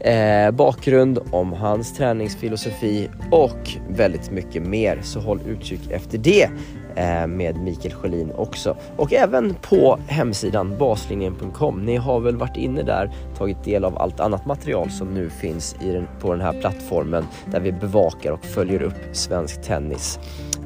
eh, 0.01 0.51
bakgrund, 0.51 1.19
om 1.31 1.53
hans 1.53 1.97
träningsfilosofi 1.97 3.09
och 3.31 3.70
väldigt 3.89 4.31
mycket 4.31 4.62
mer. 4.62 5.01
Så 5.03 5.20
håll 5.20 5.40
utkik 5.47 5.90
efter 5.90 6.19
det 6.19 6.43
eh, 6.43 6.51
Eh, 6.99 7.27
med 7.27 7.57
Mikael 7.57 7.95
Sjölin 7.95 8.33
också. 8.37 8.77
Och 8.97 9.12
även 9.12 9.55
på 9.55 9.99
hemsidan 10.07 10.79
baslinjen.com. 10.79 11.85
Ni 11.85 11.97
har 11.97 12.20
väl 12.20 12.37
varit 12.37 12.57
inne 12.57 12.83
där, 12.83 13.11
tagit 13.37 13.65
del 13.65 13.85
av 13.85 13.99
allt 13.99 14.20
annat 14.20 14.47
material 14.47 14.91
som 14.91 15.15
nu 15.15 15.31
finns 15.31 15.77
i 15.81 15.93
den, 15.93 16.09
på 16.20 16.33
den 16.33 16.41
här 16.41 16.61
plattformen 16.61 17.25
där 17.53 17.61
vi 17.61 17.73
bevakar 17.73 18.33
och 18.33 18.45
följer 18.45 18.83
upp 18.83 18.95
svensk 19.12 19.62
tennis. 19.62 20.19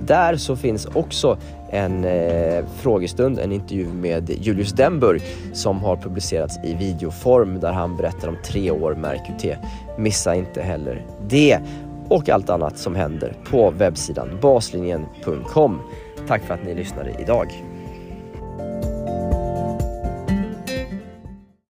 Där 0.06 0.36
så 0.36 0.56
finns 0.56 0.86
också 0.86 1.38
en 1.70 2.04
eh, 2.04 2.64
frågestund, 2.80 3.38
en 3.38 3.52
intervju 3.52 3.86
med 3.86 4.30
Julius 4.30 4.72
Denburg 4.72 5.22
som 5.52 5.78
har 5.78 5.96
publicerats 5.96 6.58
i 6.64 6.74
videoform 6.74 7.60
där 7.60 7.72
han 7.72 7.96
berättar 7.96 8.28
om 8.28 8.36
tre 8.44 8.70
år 8.70 8.94
med 8.94 9.10
RQT. 9.10 9.58
Missa 9.98 10.34
inte 10.34 10.62
heller 10.62 11.06
det 11.28 11.58
och 12.08 12.28
allt 12.28 12.50
annat 12.50 12.78
som 12.78 12.94
händer 12.94 13.36
på 13.50 13.70
webbsidan 13.70 14.28
baslinjen.com. 14.40 15.80
Tack 16.26 16.42
för 16.42 16.54
att 16.54 16.64
ni 16.64 16.74
lyssnade 16.74 17.16
idag. 17.18 17.52